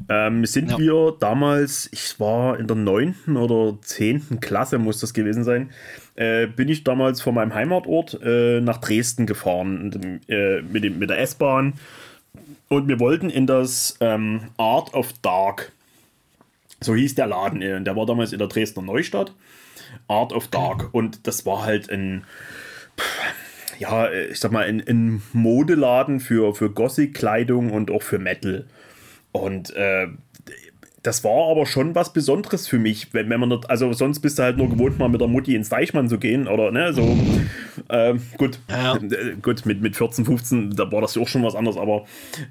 Ähm, 0.09 0.45
sind 0.47 0.71
ja. 0.71 0.79
wir 0.79 1.17
damals, 1.19 1.89
ich 1.93 2.19
war 2.19 2.59
in 2.59 2.67
der 2.67 2.77
9. 2.77 3.37
oder 3.37 3.79
10. 3.81 4.41
Klasse, 4.41 4.79
muss 4.79 5.01
das 5.01 5.15
gewesen 5.15 5.45
sein, 5.45 5.71
äh, 6.17 6.47
bin 6.47 6.69
ich 6.69 6.85
damals 6.85 7.21
von 7.21 7.35
meinem 7.35 7.55
Heimatort 7.55 8.19
äh, 8.23 8.61
nach 8.61 8.79
Dresden 8.79 9.27
gefahren 9.27 10.21
äh, 10.29 10.63
mit, 10.63 10.85
dem, 10.85 10.99
mit 10.99 11.11
der 11.11 11.21
S-Bahn. 11.21 11.75
Und 12.69 12.89
wir 12.89 13.01
wollten 13.01 13.31
in 13.31 13.47
das 13.47 13.97
ähm, 14.01 14.43
Art 14.57 14.95
of 14.95 15.13
Dark. 15.23 15.73
So 16.81 16.95
hieß 16.95 17.15
der 17.15 17.27
Laden. 17.27 17.63
Äh, 17.63 17.81
der 17.83 17.97
war 17.97 18.07
damals 18.07 18.33
in 18.33 18.39
der 18.39 18.49
Dresdner 18.49 18.83
Neustadt. 18.83 19.33
Art 20.09 20.33
of 20.33 20.49
Dark. 20.49 20.89
Und 20.93 21.27
das 21.27 21.47
war 21.47 21.65
halt 21.65 21.91
ein 21.91 22.25
ja, 23.81 24.13
ich 24.13 24.39
sag 24.39 24.53
mal, 24.53 24.67
ein, 24.67 24.83
ein 24.87 25.23
Modeladen 25.33 26.21
für, 26.21 26.55
für 26.55 26.71
Gothic-Kleidung 26.71 27.71
und 27.71 27.91
auch 27.91 28.03
für 28.03 28.19
Metal. 28.19 28.67
Und 29.33 29.75
äh, 29.75 30.09
das 31.03 31.25
war 31.25 31.51
aber 31.51 31.65
schon 31.65 31.95
was 31.95 32.13
Besonderes 32.13 32.69
für 32.69 32.79
mich, 32.79 33.15
wenn, 33.15 33.31
wenn 33.31 33.41
man 33.41 33.49
dort, 33.49 33.71
also 33.71 33.93
sonst 33.95 34.21
bist 34.21 34.39
du 34.39 34.43
halt 34.43 34.59
nur 34.59 34.69
gewohnt, 34.69 34.99
mal 34.99 35.09
mit 35.09 35.21
der 35.21 35.29
Mutti 35.29 35.55
ins 35.55 35.71
Deichmann 35.71 36.09
zu 36.11 36.19
gehen 36.19 36.47
oder 36.47 36.71
ne, 36.71 36.93
so. 36.93 37.17
Ähm, 37.89 38.21
gut, 38.37 38.59
ja, 38.69 38.97
ja. 38.97 38.97
Äh, 38.97 39.37
gut, 39.41 39.65
mit, 39.65 39.81
mit 39.81 39.97
14, 39.97 40.27
15, 40.27 40.77
da 40.77 40.93
war 40.93 41.01
das 41.01 41.17
auch 41.17 41.27
schon 41.27 41.43
was 41.43 41.55
anderes, 41.55 41.79
aber 41.79 42.05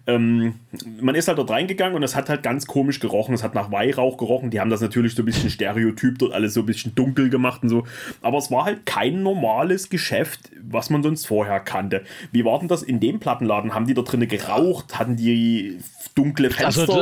ähm, 0.07 0.55
man 0.99 1.13
ist 1.13 1.27
halt 1.27 1.37
dort 1.37 1.51
reingegangen 1.51 1.95
und 1.95 2.01
es 2.01 2.15
hat 2.15 2.27
halt 2.29 2.41
ganz 2.41 2.65
komisch 2.65 2.99
gerochen, 2.99 3.35
es 3.35 3.43
hat 3.43 3.53
nach 3.53 3.71
Weihrauch 3.71 4.17
gerochen, 4.17 4.49
die 4.49 4.59
haben 4.59 4.71
das 4.71 4.81
natürlich 4.81 5.13
so 5.13 5.21
ein 5.21 5.25
bisschen 5.25 5.49
stereotyp 5.51 6.17
dort 6.17 6.33
alles 6.33 6.55
so 6.55 6.61
ein 6.61 6.65
bisschen 6.65 6.95
dunkel 6.95 7.29
gemacht 7.29 7.61
und 7.61 7.69
so, 7.69 7.83
aber 8.21 8.39
es 8.39 8.49
war 8.49 8.65
halt 8.65 8.85
kein 8.87 9.21
normales 9.21 9.89
Geschäft, 9.89 10.49
was 10.61 10.89
man 10.89 11.03
sonst 11.03 11.27
vorher 11.27 11.59
kannte. 11.59 12.03
Wie 12.31 12.45
war 12.45 12.57
denn 12.59 12.67
das 12.67 12.81
in 12.83 12.99
dem 12.99 13.19
Plattenladen? 13.19 13.73
Haben 13.73 13.85
die 13.85 13.93
da 13.93 14.01
drinnen 14.01 14.27
geraucht? 14.27 14.97
Hatten 14.97 15.15
die 15.15 15.77
dunkle 16.15 16.49
also, 16.63 16.85
Fenster? 16.85 16.93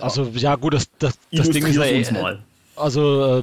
Also, 0.00 0.22
also 0.22 0.30
ja, 0.34 0.55
gut, 0.56 0.74
das, 0.74 0.88
das, 0.98 1.18
das 1.32 1.50
Ding 1.50 1.66
ist 1.66 1.76
ja. 1.76 1.84
Eh, 1.84 2.12
mal. 2.12 2.42
Also, 2.76 3.38
äh, 3.38 3.42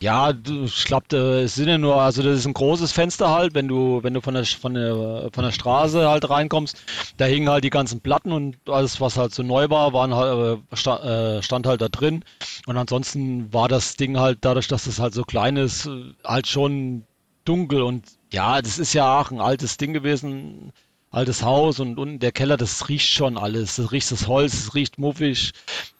ja, 0.00 0.32
ich 0.32 0.84
glaube, 0.84 1.16
es 1.16 1.54
sind 1.54 1.68
ja 1.68 1.78
nur, 1.78 1.96
also 1.96 2.22
das 2.22 2.40
ist 2.40 2.46
ein 2.46 2.52
großes 2.52 2.92
Fenster 2.92 3.30
halt, 3.30 3.54
wenn 3.54 3.68
du, 3.68 4.02
wenn 4.02 4.12
du 4.12 4.20
von 4.20 4.34
der, 4.34 4.44
von 4.44 4.74
der, 4.74 5.30
von 5.32 5.44
der 5.44 5.52
Straße 5.52 6.06
halt 6.08 6.28
reinkommst, 6.28 6.76
da 7.16 7.24
hingen 7.24 7.48
halt 7.48 7.64
die 7.64 7.70
ganzen 7.70 8.00
Platten 8.00 8.32
und 8.32 8.56
alles, 8.68 9.00
was 9.00 9.16
halt 9.16 9.32
so 9.32 9.42
neu 9.42 9.70
war, 9.70 9.92
waren 9.94 10.14
halt, 10.14 10.60
äh, 10.72 10.76
stand, 10.76 11.04
äh, 11.04 11.42
stand 11.42 11.66
halt 11.66 11.80
da 11.80 11.88
drin. 11.88 12.22
Und 12.66 12.76
ansonsten 12.76 13.50
war 13.52 13.68
das 13.68 13.96
Ding 13.96 14.18
halt, 14.18 14.38
dadurch, 14.42 14.68
dass 14.68 14.86
es 14.86 14.98
halt 14.98 15.14
so 15.14 15.22
klein 15.22 15.56
ist, 15.56 15.88
halt 16.22 16.48
schon 16.48 17.04
dunkel 17.46 17.82
und 17.82 18.04
ja, 18.32 18.60
das 18.60 18.78
ist 18.78 18.92
ja 18.94 19.20
auch 19.20 19.30
ein 19.30 19.40
altes 19.40 19.76
Ding 19.76 19.92
gewesen 19.92 20.72
altes 21.14 21.42
Haus 21.42 21.80
und 21.80 21.98
unten 21.98 22.18
der 22.18 22.32
Keller, 22.32 22.56
das 22.56 22.88
riecht 22.88 23.08
schon 23.08 23.38
alles. 23.38 23.76
Das 23.76 23.92
riecht 23.92 24.10
das 24.10 24.26
Holz, 24.26 24.54
es 24.54 24.74
riecht 24.74 24.98
muffig. 24.98 25.52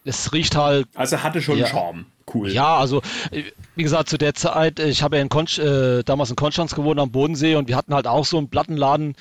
Es 0.04 0.32
riecht 0.32 0.56
halt. 0.56 0.86
Also 0.94 1.22
hatte 1.22 1.40
schon 1.40 1.58
ja, 1.58 1.66
Charme. 1.66 2.06
Cool. 2.32 2.50
Ja, 2.50 2.76
also 2.76 3.02
wie 3.30 3.82
gesagt, 3.82 4.08
zu 4.08 4.18
der 4.18 4.34
Zeit, 4.34 4.78
ich 4.80 5.02
habe 5.02 5.16
ja 5.16 5.22
in 5.22 5.28
Konst, 5.28 5.58
äh, 5.58 6.02
damals 6.04 6.30
in 6.30 6.36
Konstanz 6.36 6.74
gewohnt 6.74 6.98
am 6.98 7.10
Bodensee 7.10 7.54
und 7.54 7.68
wir 7.68 7.76
hatten 7.76 7.94
halt 7.94 8.06
auch 8.06 8.24
so 8.24 8.38
einen 8.38 8.48
Plattenladen. 8.48 9.14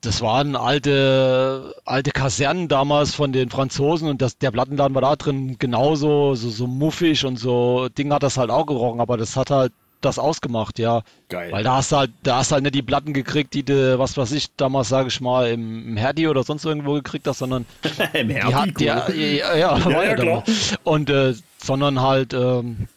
Das 0.00 0.20
waren 0.20 0.54
alte, 0.54 1.74
alte 1.84 2.12
Kasernen 2.12 2.68
damals 2.68 3.14
von 3.14 3.32
den 3.32 3.50
Franzosen 3.50 4.08
und 4.08 4.22
das, 4.22 4.38
der 4.38 4.52
Plattenladen 4.52 4.94
war 4.94 5.02
da 5.02 5.16
drin 5.16 5.56
genauso, 5.58 6.34
so, 6.34 6.50
so 6.50 6.66
muffig 6.66 7.24
und 7.24 7.36
so 7.36 7.88
Ding 7.88 8.12
hat 8.12 8.22
das 8.22 8.38
halt 8.38 8.50
auch 8.50 8.66
gerochen, 8.66 9.00
aber 9.00 9.16
das 9.16 9.36
hat 9.36 9.50
halt 9.50 9.72
das 10.00 10.18
ausgemacht, 10.18 10.78
ja. 10.78 11.02
Geil. 11.28 11.52
Weil 11.52 11.64
da 11.64 11.76
hast 11.76 11.92
du 11.92 11.96
halt, 11.96 12.10
da 12.22 12.36
hast 12.36 12.50
du 12.50 12.54
halt 12.54 12.64
nicht 12.64 12.74
die 12.74 12.82
Platten 12.82 13.12
gekriegt, 13.12 13.54
die 13.54 13.62
du, 13.62 13.98
was 13.98 14.16
weiß 14.16 14.32
ich, 14.32 14.54
damals, 14.56 14.88
sage 14.88 15.08
ich 15.08 15.20
mal, 15.20 15.48
im, 15.50 15.88
im 15.88 15.96
Herdi 15.96 16.28
oder 16.28 16.44
sonst 16.44 16.64
irgendwo 16.64 16.94
gekriegt 16.94 17.26
hast, 17.26 17.38
sondern 17.38 17.66
Im 18.12 18.28
die 18.28 18.34
Herdi, 18.34 18.52
hat, 18.52 18.68
cool. 18.68 18.74
die, 18.74 18.84
ja, 18.84 19.54
ja, 19.56 19.78
ja, 19.78 20.02
ja, 20.02 20.14
klar. 20.14 20.44
Und 20.84 21.10
äh, 21.10 21.34
sondern 21.58 22.00
halt, 22.00 22.32
ähm, 22.32 22.88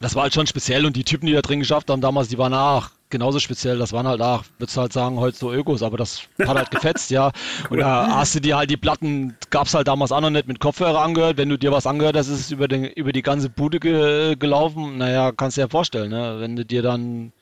das 0.00 0.14
war 0.14 0.24
halt 0.24 0.34
schon 0.34 0.46
speziell 0.46 0.84
und 0.84 0.96
die 0.96 1.04
Typen, 1.04 1.26
die 1.26 1.32
da 1.32 1.42
drin 1.42 1.60
geschafft 1.60 1.88
haben 1.90 2.00
damals, 2.00 2.28
die 2.28 2.38
waren 2.38 2.54
auch 2.54 2.90
genauso 3.10 3.38
speziell. 3.38 3.78
Das 3.78 3.92
waren 3.92 4.06
halt 4.06 4.20
auch, 4.20 4.44
würdest 4.58 4.76
du 4.76 4.80
halt 4.80 4.92
sagen, 4.92 5.18
heute 5.20 5.36
so 5.36 5.52
Ökos, 5.52 5.82
aber 5.82 5.96
das 5.96 6.22
hat 6.40 6.56
halt 6.56 6.70
gefetzt, 6.70 7.10
ja. 7.10 7.32
Und 7.70 7.78
da 7.78 8.08
hast 8.16 8.34
du 8.34 8.40
dir 8.40 8.56
halt 8.56 8.70
die 8.70 8.76
Platten, 8.76 9.36
gab's 9.50 9.74
halt 9.74 9.88
damals 9.88 10.12
auch 10.12 10.20
noch 10.20 10.30
nicht 10.30 10.48
mit 10.48 10.60
Kopfhörer 10.60 11.00
angehört. 11.02 11.36
Wenn 11.36 11.48
du 11.48 11.56
dir 11.58 11.72
was 11.72 11.86
angehört 11.86 12.16
hast, 12.16 12.28
ist 12.28 12.40
es 12.40 12.50
über, 12.50 12.68
den, 12.68 12.84
über 12.84 13.12
die 13.12 13.22
ganze 13.22 13.48
Bude 13.48 13.80
ge, 13.80 14.36
gelaufen. 14.36 14.98
Naja, 14.98 15.32
kannst 15.32 15.56
du 15.56 15.60
dir 15.60 15.64
ja 15.66 15.68
vorstellen, 15.70 16.10
ne? 16.10 16.36
Wenn 16.40 16.56
du 16.56 16.64
dir 16.64 16.82
dann, 16.82 17.32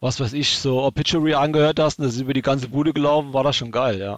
was 0.00 0.20
weiß 0.20 0.34
ich, 0.34 0.58
so 0.58 0.82
Obituary 0.82 1.32
angehört 1.34 1.80
hast 1.80 1.98
und 1.98 2.04
das 2.04 2.14
ist 2.14 2.20
über 2.20 2.34
die 2.34 2.42
ganze 2.42 2.68
Bude 2.68 2.92
gelaufen, 2.92 3.32
war 3.32 3.42
das 3.44 3.56
schon 3.56 3.70
geil, 3.70 3.98
ja. 3.98 4.14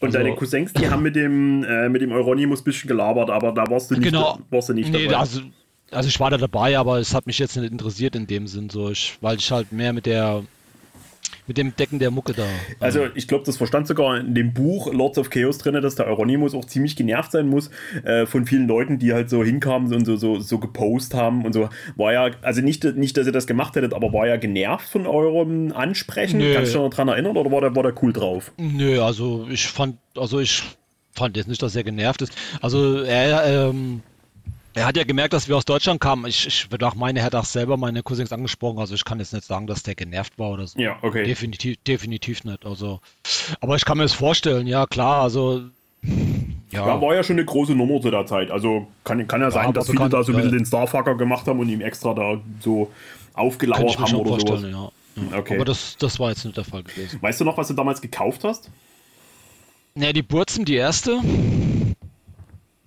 Und 0.00 0.08
Also- 0.08 0.18
deine 0.18 0.34
Cousins, 0.34 0.72
die 0.72 0.90
haben 0.90 1.02
mit 1.02 1.14
dem, 1.14 1.62
äh, 1.62 1.88
mit 1.88 2.02
dem 2.02 2.10
Euronymous 2.10 2.62
ein 2.62 2.64
bisschen 2.64 2.88
gelabert, 2.88 3.30
aber 3.30 3.52
da 3.52 3.70
warst 3.70 3.90
du 3.90 3.94
nicht, 3.94 4.04
Genau. 4.10 4.38
warst 4.50 4.68
du 4.70 4.72
nicht 4.74 4.90
Nee, 4.90 5.04
dabei. 5.06 5.18
also, 5.18 5.40
also 5.90 6.08
ich 6.08 6.20
war 6.20 6.30
da 6.30 6.36
dabei, 6.36 6.78
aber 6.78 6.98
es 6.98 7.14
hat 7.14 7.26
mich 7.26 7.38
jetzt 7.38 7.56
nicht 7.56 7.70
interessiert 7.70 8.16
in 8.16 8.26
dem 8.26 8.46
Sinn, 8.46 8.70
so 8.70 8.90
ich, 8.90 9.16
weil 9.20 9.38
ich 9.38 9.50
halt 9.50 9.72
mehr 9.72 9.92
mit 9.92 10.06
der 10.06 10.42
mit 11.46 11.58
dem 11.58 11.74
Decken 11.74 11.98
der 11.98 12.12
Mucke 12.12 12.32
da. 12.32 12.46
Also 12.78 13.06
ich 13.14 13.26
glaube, 13.26 13.44
das 13.44 13.56
verstand 13.56 13.88
sogar 13.88 14.18
in 14.18 14.34
dem 14.34 14.54
Buch 14.54 14.92
Lords 14.92 15.18
of 15.18 15.30
Chaos 15.30 15.58
drin, 15.58 15.74
dass 15.82 15.96
der 15.96 16.06
Euronymous 16.06 16.54
auch 16.54 16.64
ziemlich 16.64 16.94
genervt 16.94 17.32
sein 17.32 17.48
muss 17.48 17.70
äh, 18.04 18.26
von 18.26 18.46
vielen 18.46 18.68
Leuten, 18.68 18.98
die 19.00 19.12
halt 19.12 19.30
so 19.30 19.42
hinkamen 19.42 19.92
und 19.92 20.04
so, 20.04 20.14
so, 20.16 20.38
so 20.38 20.58
gepostet 20.58 21.18
haben 21.18 21.44
und 21.44 21.52
so. 21.52 21.68
War 21.96 22.12
ja, 22.12 22.30
also 22.42 22.60
nicht, 22.60 22.84
nicht, 22.96 23.16
dass 23.16 23.26
ihr 23.26 23.32
das 23.32 23.48
gemacht 23.48 23.74
hättet, 23.74 23.94
aber 23.94 24.12
war 24.12 24.28
ja 24.28 24.36
genervt 24.36 24.88
von 24.88 25.06
eurem 25.08 25.72
Ansprechen. 25.72 26.38
Nö. 26.38 26.54
Kannst 26.54 26.72
du 26.72 26.78
dich 26.78 26.84
noch 26.84 26.90
daran 26.90 27.08
erinnern 27.08 27.36
oder 27.36 27.50
war 27.50 27.60
der, 27.60 27.74
war 27.74 27.82
der 27.82 27.94
cool 28.00 28.12
drauf? 28.12 28.52
Nö, 28.56 29.02
also 29.02 29.48
ich 29.50 29.66
fand, 29.66 29.96
also 30.16 30.38
ich 30.38 30.62
fand 31.12 31.36
jetzt 31.36 31.48
nicht, 31.48 31.62
dass 31.62 31.74
er 31.74 31.82
genervt 31.82 32.22
ist. 32.22 32.32
Also 32.60 33.02
er, 33.02 33.68
ähm, 33.70 34.02
er 34.74 34.86
hat 34.86 34.96
ja 34.96 35.04
gemerkt, 35.04 35.32
dass 35.32 35.48
wir 35.48 35.56
aus 35.56 35.64
Deutschland 35.64 36.00
kamen. 36.00 36.26
Ich, 36.26 36.46
ich 36.46 36.70
würde 36.70 36.86
auch 36.86 36.94
meine, 36.94 37.20
er 37.20 37.24
hat 37.24 37.34
auch 37.34 37.44
selber 37.44 37.76
meine 37.76 38.02
Cousins 38.02 38.32
angesprochen. 38.32 38.78
Also 38.78 38.94
ich 38.94 39.04
kann 39.04 39.18
jetzt 39.18 39.32
nicht 39.32 39.44
sagen, 39.44 39.66
dass 39.66 39.82
der 39.82 39.94
genervt 39.94 40.38
war 40.38 40.50
oder 40.50 40.66
so. 40.66 40.78
Ja, 40.78 40.98
okay. 41.02 41.24
Definitiv, 41.24 41.76
definitiv 41.86 42.44
nicht. 42.44 42.64
Also, 42.64 43.00
aber 43.60 43.76
ich 43.76 43.84
kann 43.84 43.98
mir 43.98 44.04
das 44.04 44.12
vorstellen, 44.12 44.66
ja 44.66 44.86
klar. 44.86 45.22
Also 45.22 45.62
ja, 46.70 46.86
Ja, 46.86 47.00
war 47.00 47.14
ja 47.14 47.22
schon 47.22 47.36
eine 47.36 47.44
große 47.44 47.74
Nummer 47.74 48.00
zu 48.00 48.10
der 48.10 48.26
Zeit. 48.26 48.50
Also 48.50 48.86
kann, 49.04 49.26
kann 49.26 49.40
ja 49.40 49.50
sein, 49.50 49.72
dass 49.72 49.86
viele 49.86 49.96
bekannt, 49.96 50.14
da 50.14 50.22
so 50.22 50.32
ein 50.32 50.36
bisschen 50.36 50.52
ja. 50.52 50.58
den 50.58 50.66
Starfucker 50.66 51.16
gemacht 51.16 51.46
haben 51.46 51.58
und 51.58 51.68
ihm 51.68 51.80
extra 51.80 52.14
da 52.14 52.40
so 52.60 52.84
kann 52.84 52.92
ich 52.92 53.38
aufgelauert 53.38 53.98
haben 53.98 54.06
schon 54.06 54.20
oder 54.20 54.40
sowas. 54.40 54.62
ja. 54.62 54.68
ja. 54.68 55.38
Okay. 55.38 55.56
Aber 55.56 55.64
das, 55.64 55.96
das 55.98 56.18
war 56.20 56.30
jetzt 56.30 56.44
nicht 56.44 56.56
der 56.56 56.64
Fall 56.64 56.82
gewesen. 56.82 57.20
Weißt 57.20 57.40
du 57.40 57.44
noch, 57.44 57.56
was 57.56 57.68
du 57.68 57.74
damals 57.74 58.00
gekauft 58.00 58.44
hast? 58.44 58.70
Ne, 59.94 60.12
die 60.12 60.22
Burzen, 60.22 60.64
die 60.64 60.76
erste 60.76 61.20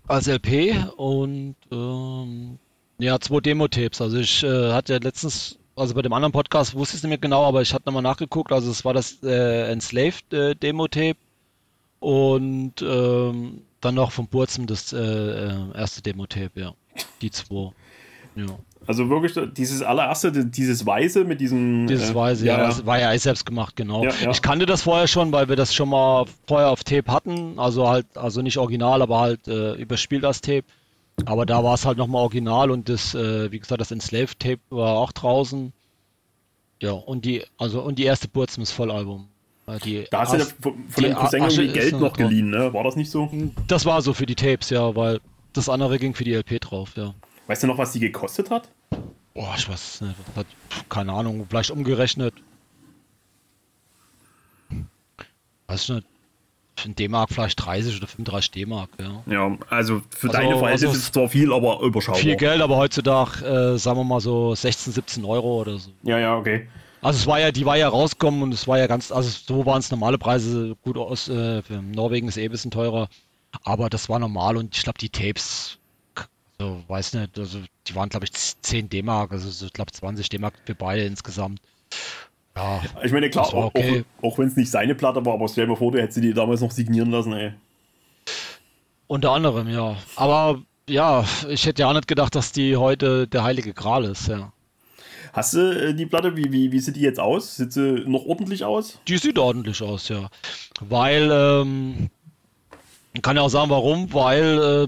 als 0.07 0.27
LP 0.27 0.75
und 0.97 1.55
ähm, 1.71 2.59
ja, 2.99 3.19
zwei 3.19 3.39
Demo-Tapes. 3.39 4.01
Also 4.01 4.17
ich 4.17 4.43
äh, 4.43 4.71
hatte 4.71 4.97
letztens, 4.97 5.57
also 5.75 5.93
bei 5.95 6.01
dem 6.01 6.13
anderen 6.13 6.31
Podcast 6.31 6.75
wusste 6.75 6.95
ich 6.95 6.99
es 6.99 7.03
nicht 7.03 7.09
mehr 7.09 7.17
genau, 7.17 7.43
aber 7.43 7.61
ich 7.61 7.73
hatte 7.73 7.85
nochmal 7.85 8.03
nachgeguckt. 8.03 8.51
Also 8.51 8.71
es 8.71 8.85
war 8.85 8.93
das 8.93 9.21
äh, 9.23 9.71
Enslaved 9.71 10.33
äh, 10.33 10.55
Demo-Tape 10.55 11.17
und 11.99 12.81
ähm, 12.81 13.61
dann 13.81 13.95
noch 13.95 14.11
vom 14.11 14.27
Burzen 14.27 14.67
das 14.67 14.93
äh, 14.93 14.99
äh, 14.99 15.77
erste 15.77 16.01
Demo-Tape, 16.01 16.59
ja. 16.59 16.73
Die 17.21 17.31
zwei. 17.31 17.71
Ja. 18.35 18.45
Also 18.85 19.09
wirklich 19.09 19.33
dieses 19.53 19.81
allererste, 19.81 20.45
dieses 20.45 20.85
Weiße 20.85 21.23
mit 21.23 21.39
diesem. 21.39 21.87
Dieses 21.87 22.11
äh, 22.11 22.15
Weise, 22.15 22.45
ja, 22.45 22.57
das 22.57 22.85
war 22.85 22.99
ja 22.99 23.17
selbst 23.17 23.45
gemacht, 23.45 23.75
genau. 23.77 24.03
Ja, 24.03 24.11
ja. 24.21 24.31
Ich 24.31 24.41
kannte 24.41 24.65
das 24.65 24.81
vorher 24.81 25.07
schon, 25.07 25.31
weil 25.31 25.47
wir 25.47 25.55
das 25.55 25.73
schon 25.73 25.89
mal 25.89 26.25
vorher 26.47 26.69
auf 26.69 26.83
Tape 26.83 27.09
hatten, 27.09 27.57
also 27.59 27.87
halt, 27.87 28.05
also 28.15 28.41
nicht 28.41 28.57
original, 28.57 29.01
aber 29.01 29.19
halt 29.21 29.47
äh, 29.47 29.75
überspielt 29.75 30.23
das 30.23 30.41
Tape. 30.41 30.65
Aber 31.25 31.45
da 31.45 31.63
war 31.63 31.75
es 31.75 31.85
halt 31.85 31.97
nochmal 31.97 32.23
original 32.23 32.71
und 32.71 32.89
das, 32.89 33.13
äh, 33.13 33.51
wie 33.51 33.59
gesagt, 33.59 33.79
das 33.79 33.91
Enslaved 33.91 34.39
Tape 34.39 34.59
war 34.69 34.97
auch 34.97 35.11
draußen. 35.11 35.71
Ja, 36.81 36.91
und 36.91 37.23
die, 37.23 37.43
also 37.57 37.81
und 37.81 37.99
die 37.99 38.03
erste 38.03 38.27
Burzums 38.27 38.71
Vollalbum. 38.71 39.27
Äh, 39.67 39.79
Die 39.79 40.07
Da 40.09 40.21
hast 40.21 40.33
du 40.33 40.37
ja 40.37 40.45
von, 40.59 40.89
von 40.89 41.03
dem 41.03 41.15
Cousin 41.15 41.43
irgendwie 41.43 41.67
Geld 41.67 41.99
noch 41.99 42.13
geliehen, 42.13 42.49
ne? 42.49 42.73
War 42.73 42.83
das 42.83 42.95
nicht 42.95 43.11
so? 43.11 43.29
Das 43.67 43.85
war 43.85 44.01
so 44.01 44.13
für 44.13 44.25
die 44.25 44.35
Tapes, 44.35 44.69
ja, 44.71 44.93
weil 44.95 45.21
das 45.53 45.69
andere 45.69 45.99
ging 45.99 46.13
für 46.15 46.25
die 46.25 46.33
LP 46.33 46.59
drauf, 46.59 46.97
ja. 46.97 47.13
Weißt 47.47 47.63
du 47.63 47.67
noch, 47.67 47.77
was 47.77 47.91
die 47.91 47.99
gekostet 47.99 48.49
hat? 48.49 48.69
Boah, 49.33 49.53
ich 49.57 49.67
weiß 49.67 50.01
nicht. 50.01 50.15
Hat, 50.35 50.45
keine 50.89 51.11
Ahnung, 51.13 51.45
vielleicht 51.49 51.71
umgerechnet. 51.71 52.33
Weiß 55.67 55.83
ich 55.83 55.89
nicht. 55.89 56.07
Für 56.75 56.89
ein 56.89 56.95
D-Mark 56.95 57.29
vielleicht 57.31 57.63
30 57.63 57.97
oder 57.97 58.07
35 58.07 58.51
D-Mark, 58.51 58.89
ja. 58.99 59.21
Ja, 59.27 59.57
also 59.69 60.01
für 60.09 60.27
Also- 60.29 60.37
deine 60.39 60.57
Verhältnisse 60.57 60.87
also 60.87 60.97
ist 60.97 61.03
es 61.05 61.11
zwar 61.11 61.29
viel, 61.29 61.53
aber 61.53 61.79
überschaubar. 61.81 62.19
Viel 62.19 62.35
Geld, 62.35 62.61
aber 62.61 62.77
heutzutage, 62.77 63.45
äh, 63.45 63.77
sagen 63.77 63.99
wir 63.99 64.03
mal 64.03 64.19
so 64.19 64.55
16, 64.55 64.91
17 64.91 65.23
Euro 65.23 65.61
oder 65.61 65.77
so. 65.77 65.91
Ja, 66.01 66.17
ja, 66.17 66.35
okay. 66.35 66.67
Also 67.01 67.19
es 67.19 67.27
war 67.27 67.39
ja, 67.39 67.51
die 67.51 67.65
war 67.65 67.77
ja 67.77 67.89
rausgekommen 67.89 68.41
und 68.41 68.53
es 68.53 68.67
war 68.67 68.79
ja 68.79 68.87
ganz, 68.87 69.11
also 69.11 69.29
so 69.29 69.65
waren 69.67 69.79
es 69.79 69.91
normale 69.91 70.17
Preise. 70.17 70.75
Gut, 70.83 70.97
aus 70.97 71.27
äh, 71.27 71.61
für 71.61 71.81
Norwegen 71.81 72.27
ist 72.27 72.37
eh 72.37 72.45
ein 72.45 72.51
bisschen 72.51 72.71
teurer, 72.71 73.07
aber 73.63 73.89
das 73.89 74.09
war 74.09 74.17
normal 74.19 74.57
und 74.57 74.75
ich 74.75 74.83
glaube 74.83 74.97
die 74.99 75.09
Tapes, 75.09 75.77
so 76.63 76.83
weiß 76.87 77.13
nicht, 77.13 77.37
also 77.37 77.59
die 77.87 77.95
waren 77.95 78.09
glaube 78.09 78.25
ich 78.25 78.31
10 78.33 78.89
D-Mark, 78.89 79.31
also 79.31 79.49
so, 79.49 79.65
ich 79.65 79.73
glaube 79.73 79.91
20 79.91 80.29
D-Mark 80.29 80.53
für 80.65 80.75
beide 80.75 81.03
insgesamt. 81.03 81.59
Ja, 82.55 82.81
Ich 83.03 83.11
meine, 83.11 83.29
klar, 83.29 83.47
auch, 83.47 83.65
okay. 83.65 84.05
auch, 84.21 84.31
auch 84.31 84.37
wenn 84.37 84.47
es 84.47 84.55
nicht 84.55 84.69
seine 84.69 84.95
Platte 84.95 85.25
war, 85.25 85.33
aber 85.33 85.47
stell 85.49 85.65
dir 85.65 85.71
mal 85.71 85.77
vor, 85.77 85.91
du 85.91 85.99
hättest 85.99 86.15
sie 86.15 86.21
die 86.21 86.33
damals 86.33 86.61
noch 86.61 86.71
signieren 86.71 87.11
lassen, 87.11 87.33
ey. 87.33 87.53
unter 89.07 89.31
anderem, 89.31 89.67
ja. 89.69 89.95
Aber 90.15 90.61
ja, 90.87 91.25
ich 91.49 91.65
hätte 91.65 91.81
ja 91.81 91.89
auch 91.89 91.93
nicht 91.93 92.07
gedacht, 92.07 92.35
dass 92.35 92.51
die 92.51 92.77
heute 92.77 93.27
der 93.27 93.43
heilige 93.43 93.73
Gral 93.73 94.05
ist, 94.05 94.27
ja. 94.27 94.51
Hast 95.33 95.55
du 95.55 95.59
äh, 95.59 95.93
die 95.95 96.05
Platte, 96.05 96.37
wie, 96.37 96.51
wie, 96.51 96.71
wie 96.71 96.79
sieht 96.79 96.95
die 96.95 97.01
jetzt 97.01 97.19
aus? 97.19 97.55
Sieht 97.55 97.73
sie 97.73 98.03
noch 98.05 98.25
ordentlich 98.25 98.63
aus? 98.63 98.99
Die 99.07 99.17
sieht 99.17 99.39
ordentlich 99.39 99.81
aus, 99.81 100.07
ja. 100.09 100.29
Weil, 100.79 101.31
ähm, 101.31 102.09
ich 103.13 103.21
kann 103.23 103.35
ja 103.35 103.41
auch 103.41 103.49
sagen, 103.49 103.71
warum, 103.71 104.13
weil, 104.13 104.87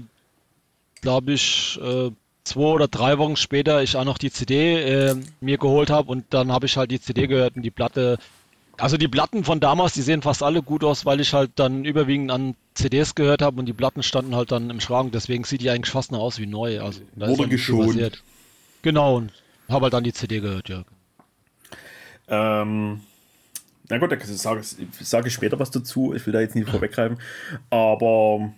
glaube 1.06 1.34
ich, 1.34 1.78
äh, 1.80 2.10
zwei 2.42 2.60
oder 2.60 2.88
drei 2.88 3.16
Wochen 3.18 3.36
später 3.36 3.80
ich 3.80 3.96
auch 3.96 4.04
noch 4.04 4.18
die 4.18 4.32
CD 4.32 4.82
äh, 4.82 5.14
mir 5.40 5.56
geholt 5.56 5.88
habe 5.88 6.10
und 6.10 6.24
dann 6.30 6.50
habe 6.50 6.66
ich 6.66 6.76
halt 6.76 6.90
die 6.90 7.00
CD 7.00 7.28
gehört 7.28 7.54
und 7.54 7.62
die 7.62 7.70
Platte. 7.70 8.18
Also 8.76 8.96
die 8.96 9.06
Platten 9.06 9.44
von 9.44 9.60
damals, 9.60 9.92
die 9.94 10.02
sehen 10.02 10.20
fast 10.20 10.42
alle 10.42 10.62
gut 10.62 10.82
aus, 10.82 11.06
weil 11.06 11.20
ich 11.20 11.32
halt 11.32 11.52
dann 11.54 11.84
überwiegend 11.84 12.32
an 12.32 12.56
CDs 12.74 13.14
gehört 13.14 13.40
habe 13.40 13.60
und 13.60 13.66
die 13.66 13.72
Platten 13.72 14.02
standen 14.02 14.34
halt 14.34 14.50
dann 14.50 14.68
im 14.68 14.80
Schrank. 14.80 15.12
Deswegen 15.12 15.44
sieht 15.44 15.60
die 15.60 15.70
eigentlich 15.70 15.92
fast 15.92 16.10
noch 16.10 16.18
aus 16.18 16.40
wie 16.40 16.46
neu. 16.46 16.80
Also 16.80 17.02
da 17.14 17.28
Wurde 17.28 17.48
geschont. 17.48 18.22
Genau 18.82 19.16
und 19.16 19.32
habe 19.68 19.84
halt 19.84 19.94
dann 19.94 20.02
die 20.02 20.12
CD 20.12 20.40
gehört, 20.40 20.68
ja. 20.68 20.82
Ähm, 22.26 23.00
na 23.88 23.98
gut, 23.98 24.10
da 24.10 24.16
sage 24.20 24.60
sag 25.00 25.26
ich 25.26 25.32
später 25.32 25.60
was 25.60 25.70
dazu. 25.70 26.14
Ich 26.14 26.26
will 26.26 26.32
da 26.32 26.40
jetzt 26.40 26.56
nicht 26.56 26.68
vorweggreifen. 26.68 27.18
Aber 27.70 28.52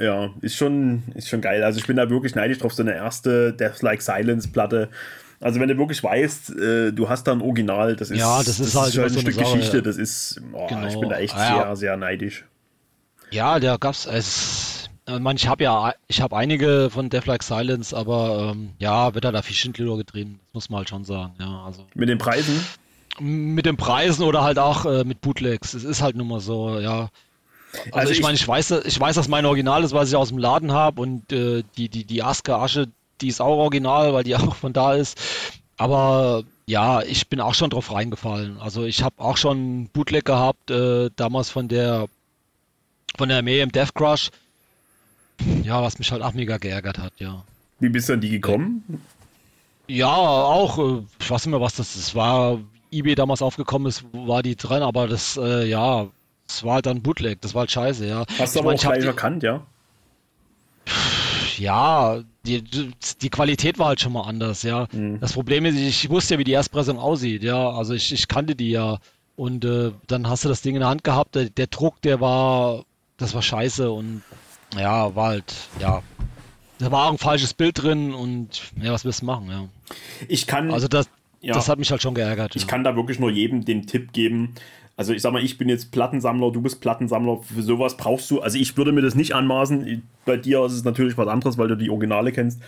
ja, 0.00 0.30
ist 0.40 0.56
schon, 0.56 1.02
ist 1.14 1.28
schon 1.28 1.40
geil. 1.40 1.62
Also 1.64 1.78
ich 1.78 1.86
bin 1.86 1.96
da 1.96 2.08
wirklich 2.10 2.34
neidisch 2.34 2.58
drauf, 2.58 2.72
so 2.74 2.82
eine 2.82 2.94
erste 2.94 3.52
Death 3.52 3.82
Like 3.82 4.02
Silence 4.02 4.48
Platte. 4.48 4.88
Also 5.40 5.60
wenn 5.60 5.68
du 5.68 5.78
wirklich 5.78 6.02
weißt, 6.02 6.50
äh, 6.58 6.92
du 6.92 7.08
hast 7.08 7.24
da 7.24 7.32
ein 7.32 7.40
Original, 7.42 7.94
das 7.96 8.10
ist, 8.10 8.18
Ja, 8.18 8.38
das 8.42 8.58
ist 8.60 8.74
halt 8.74 8.92
schon 8.92 9.04
immer 9.04 9.06
ein 9.06 9.14
so 9.14 9.20
eine 9.20 9.32
Stück 9.32 9.34
Sache, 9.46 9.56
Geschichte. 9.56 9.82
Das 9.82 9.96
ist, 9.96 10.36
ich 10.38 10.68
Genau. 10.68 11.00
bin 11.00 11.08
da 11.10 11.18
echt 11.18 11.34
Ah, 11.36 11.48
ja. 11.48 11.62
sehr, 11.66 11.76
sehr 11.76 11.96
neidisch. 11.96 12.44
Ja, 13.30 13.60
da 13.60 13.76
gab's 13.76 14.06
es. 14.06 14.88
Ich 15.06 15.18
meine, 15.20 15.38
ich 15.38 15.48
habe 15.48 15.62
ja, 15.64 15.94
ich 16.06 16.20
habe 16.20 16.36
einige 16.36 16.90
von 16.90 17.08
Death 17.08 17.26
Like 17.26 17.42
Silence, 17.42 17.96
aber 17.96 18.50
ähm, 18.52 18.70
ja, 18.78 19.14
wird 19.14 19.24
da 19.24 19.32
da 19.32 19.40
viel 19.42 19.54
Schindluder 19.56 19.96
getrieben, 19.96 20.38
das 20.48 20.54
muss 20.54 20.70
man 20.70 20.78
halt 20.78 20.88
schon 20.90 21.04
sagen. 21.04 21.32
Ja, 21.38 21.62
also 21.64 21.86
Mit 21.94 22.08
den 22.08 22.18
Preisen? 22.18 22.60
mit 23.20 23.66
den 23.66 23.76
Preisen 23.76 24.22
oder 24.22 24.42
halt 24.42 24.58
auch 24.60 24.86
äh, 24.86 25.02
mit 25.04 25.20
Bootlegs. 25.20 25.74
Es 25.74 25.82
ist 25.82 26.02
halt 26.02 26.14
nun 26.14 26.28
mal 26.28 26.38
so, 26.40 26.78
ja. 26.78 27.08
Also, 27.86 27.98
Also 27.98 28.12
ich 28.12 28.18
ich- 28.18 28.22
meine, 28.24 28.34
ich 28.36 28.46
weiß, 28.48 28.70
ich 28.84 28.98
weiß, 29.00 29.16
dass 29.16 29.28
mein 29.28 29.46
Original 29.46 29.84
ist, 29.84 29.92
was 29.92 30.08
ich 30.08 30.16
aus 30.16 30.28
dem 30.28 30.38
Laden 30.38 30.72
habe 30.72 31.00
und 31.00 31.32
äh, 31.32 31.62
die 31.76 31.88
die 31.88 32.04
die 32.04 32.22
Aske 32.22 32.56
Asche, 32.56 32.88
die 33.20 33.28
ist 33.28 33.40
auch 33.40 33.56
original, 33.58 34.12
weil 34.14 34.24
die 34.24 34.34
auch 34.36 34.54
von 34.54 34.72
da 34.72 34.94
ist. 34.94 35.18
Aber 35.76 36.42
ja, 36.66 37.02
ich 37.02 37.28
bin 37.28 37.40
auch 37.40 37.54
schon 37.54 37.70
drauf 37.70 37.92
reingefallen. 37.92 38.58
Also 38.60 38.84
ich 38.84 39.02
habe 39.02 39.14
auch 39.18 39.36
schon 39.36 39.88
Bootleg 39.92 40.24
gehabt, 40.24 40.70
äh, 40.70 41.08
damals 41.16 41.50
von 41.50 41.68
der 41.68 42.06
von 43.16 43.28
der 43.28 43.38
Armee 43.38 43.60
im 43.60 43.72
Death 43.72 43.94
Crush. 43.94 44.30
Ja, 45.62 45.82
was 45.82 45.98
mich 45.98 46.10
halt 46.10 46.22
auch 46.22 46.32
mega 46.32 46.58
geärgert 46.58 46.98
hat, 46.98 47.12
ja. 47.18 47.42
Wie 47.80 47.88
bist 47.88 48.08
du 48.08 48.14
an 48.14 48.20
die 48.20 48.28
gekommen? 48.28 48.82
Ja, 49.86 50.08
auch. 50.08 50.78
äh, 50.78 51.02
Ich 51.20 51.30
weiß 51.30 51.46
nicht 51.46 51.52
mehr, 51.52 51.60
was 51.60 51.76
das 51.76 51.94
ist. 51.96 52.14
War 52.14 52.58
eBay 52.90 53.14
damals 53.14 53.40
aufgekommen 53.40 53.86
ist, 53.88 54.02
war 54.12 54.42
die 54.42 54.56
drin, 54.56 54.82
aber 54.82 55.06
das, 55.06 55.36
äh, 55.36 55.66
ja, 55.68 56.06
das 56.48 56.64
war 56.64 56.74
halt 56.74 56.86
dann 56.86 57.02
Bootleg. 57.02 57.40
Das 57.42 57.54
war 57.54 57.60
halt 57.60 57.70
scheiße, 57.70 58.06
ja. 58.06 58.24
Hast 58.38 58.54
du 58.56 58.58
Ich 58.60 58.64
aber 58.64 58.70
mein, 58.70 58.74
auch 58.76 58.82
ich 58.82 58.88
gleich 58.88 59.00
die- 59.00 59.06
erkannt, 59.06 59.42
ja? 59.44 59.64
Ja, 61.58 62.20
die, 62.46 62.62
die 63.20 63.30
Qualität 63.30 63.78
war 63.78 63.88
halt 63.88 64.00
schon 64.00 64.12
mal 64.12 64.22
anders, 64.22 64.62
ja. 64.62 64.86
Mhm. 64.92 65.20
Das 65.20 65.32
Problem 65.32 65.64
ist, 65.64 65.76
ich 65.76 66.08
wusste 66.08 66.34
ja, 66.34 66.38
wie 66.40 66.44
die 66.44 66.52
Erstpressung 66.52 66.98
aussieht, 66.98 67.42
ja. 67.42 67.70
Also 67.70 67.94
ich, 67.94 68.12
ich 68.12 68.28
kannte 68.28 68.54
die 68.54 68.70
ja. 68.70 68.98
Und 69.36 69.64
äh, 69.64 69.92
dann 70.06 70.28
hast 70.28 70.44
du 70.44 70.48
das 70.48 70.62
Ding 70.62 70.74
in 70.74 70.80
der 70.80 70.88
Hand 70.88 71.04
gehabt, 71.04 71.34
der, 71.34 71.44
der 71.50 71.66
Druck, 71.68 72.00
der 72.02 72.20
war, 72.20 72.84
das 73.18 73.34
war 73.34 73.42
scheiße 73.42 73.90
und 73.90 74.22
ja, 74.76 75.14
war 75.14 75.28
halt, 75.28 75.54
ja. 75.80 76.02
Da 76.78 76.90
war 76.92 77.06
auch 77.06 77.12
ein 77.12 77.18
falsches 77.18 77.54
Bild 77.54 77.82
drin 77.82 78.14
und 78.14 78.62
ja, 78.80 78.92
was 78.92 79.04
willst 79.04 79.22
du 79.22 79.26
machen, 79.26 79.48
ja. 79.50 79.64
Ich 80.28 80.46
kann, 80.46 80.70
Also 80.72 80.86
das, 80.88 81.08
Ja. 81.40 81.54
das 81.54 81.68
hat 81.68 81.78
mich 81.78 81.90
halt 81.90 82.02
schon 82.02 82.14
geärgert. 82.14 82.54
ich 82.56 82.62
ja. 82.62 82.68
kann 82.68 82.82
da 82.84 82.94
wirklich 82.96 83.18
nur 83.18 83.30
jedem 83.30 83.64
den 83.64 83.86
Tipp 83.86 84.12
geben. 84.12 84.54
Also 84.98 85.12
ich 85.12 85.22
sag 85.22 85.32
mal, 85.32 85.42
ich 85.44 85.56
bin 85.58 85.68
jetzt 85.68 85.92
Plattensammler, 85.92 86.50
du 86.50 86.60
bist 86.60 86.80
Plattensammler. 86.80 87.38
Für 87.42 87.62
sowas 87.62 87.96
brauchst 87.96 88.28
du, 88.32 88.40
also 88.40 88.58
ich 88.58 88.76
würde 88.76 88.90
mir 88.92 89.00
das 89.00 89.14
nicht 89.14 89.32
anmaßen. 89.32 90.02
Bei 90.26 90.36
dir 90.36 90.64
ist 90.64 90.72
es 90.72 90.82
natürlich 90.84 91.16
was 91.16 91.28
anderes, 91.28 91.56
weil 91.56 91.68
du 91.68 91.76
die 91.76 91.88
Originale 91.88 92.32
kennst. 92.32 92.60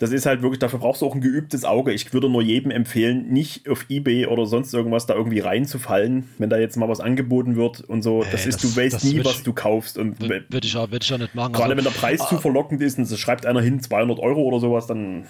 Das 0.00 0.10
ist 0.10 0.26
halt 0.26 0.42
wirklich, 0.42 0.58
dafür 0.58 0.80
brauchst 0.80 1.02
du 1.02 1.06
auch 1.06 1.14
ein 1.14 1.20
geübtes 1.20 1.64
Auge. 1.64 1.92
Ich 1.92 2.12
würde 2.12 2.28
nur 2.28 2.42
jedem 2.42 2.72
empfehlen, 2.72 3.28
nicht 3.32 3.68
auf 3.68 3.86
Ebay 3.88 4.26
oder 4.26 4.46
sonst 4.46 4.74
irgendwas 4.74 5.06
da 5.06 5.14
irgendwie 5.14 5.38
reinzufallen, 5.38 6.28
wenn 6.38 6.50
da 6.50 6.58
jetzt 6.58 6.76
mal 6.76 6.88
was 6.88 6.98
angeboten 6.98 7.54
wird 7.54 7.82
und 7.82 8.02
so. 8.02 8.24
Das 8.32 8.42
Nee, 8.42 8.48
ist, 8.48 8.64
das- 8.64 8.74
du 8.74 8.80
weißt 8.80 8.94
das 8.96 9.04
nie, 9.04 9.24
was 9.24 9.36
ich- 9.36 9.42
du 9.44 9.52
kaufst. 9.52 9.98
Und 9.98 10.20
Würde 10.20 10.42
ich, 10.64 10.76
auch- 10.76 10.90
würd 10.90 11.04
ich 11.04 11.14
auch 11.14 11.18
nicht 11.18 11.36
machen. 11.36 11.52
gerade 11.52 11.74
Also, 11.74 11.76
wenn 11.76 11.84
der 11.84 11.90
Preis 11.92 12.28
zu 12.28 12.38
verlockend 12.38 12.82
ist 12.82 12.98
und 12.98 13.04
es 13.04 13.16
schreibt 13.20 13.46
einer 13.46 13.60
hin 13.60 13.78
200 13.80 14.18
Euro 14.18 14.42
oder 14.42 14.58
sowas, 14.58 14.88
dann 14.88 15.26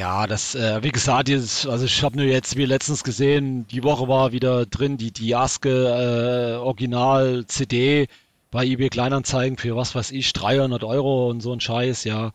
Ja, 0.00 0.26
das, 0.26 0.54
äh, 0.54 0.82
wie 0.82 0.92
gesagt, 0.92 1.28
dieses, 1.28 1.66
also 1.66 1.84
ich 1.84 2.02
habe 2.02 2.16
nur 2.16 2.24
jetzt, 2.24 2.56
wie 2.56 2.64
letztens 2.64 3.04
gesehen, 3.04 3.66
die 3.66 3.82
Woche 3.84 4.08
war 4.08 4.32
wieder 4.32 4.64
drin, 4.64 4.96
die, 4.96 5.10
die 5.12 5.36
Aske 5.36 5.68
äh, 5.68 6.56
Original 6.56 7.44
CD 7.46 8.06
bei 8.50 8.64
eBay 8.64 8.88
Kleinanzeigen 8.88 9.58
für 9.58 9.76
was 9.76 9.94
weiß 9.94 10.12
ich, 10.12 10.32
300 10.32 10.84
Euro 10.84 11.28
und 11.28 11.42
so 11.42 11.52
ein 11.52 11.60
Scheiß, 11.60 12.04
ja. 12.04 12.32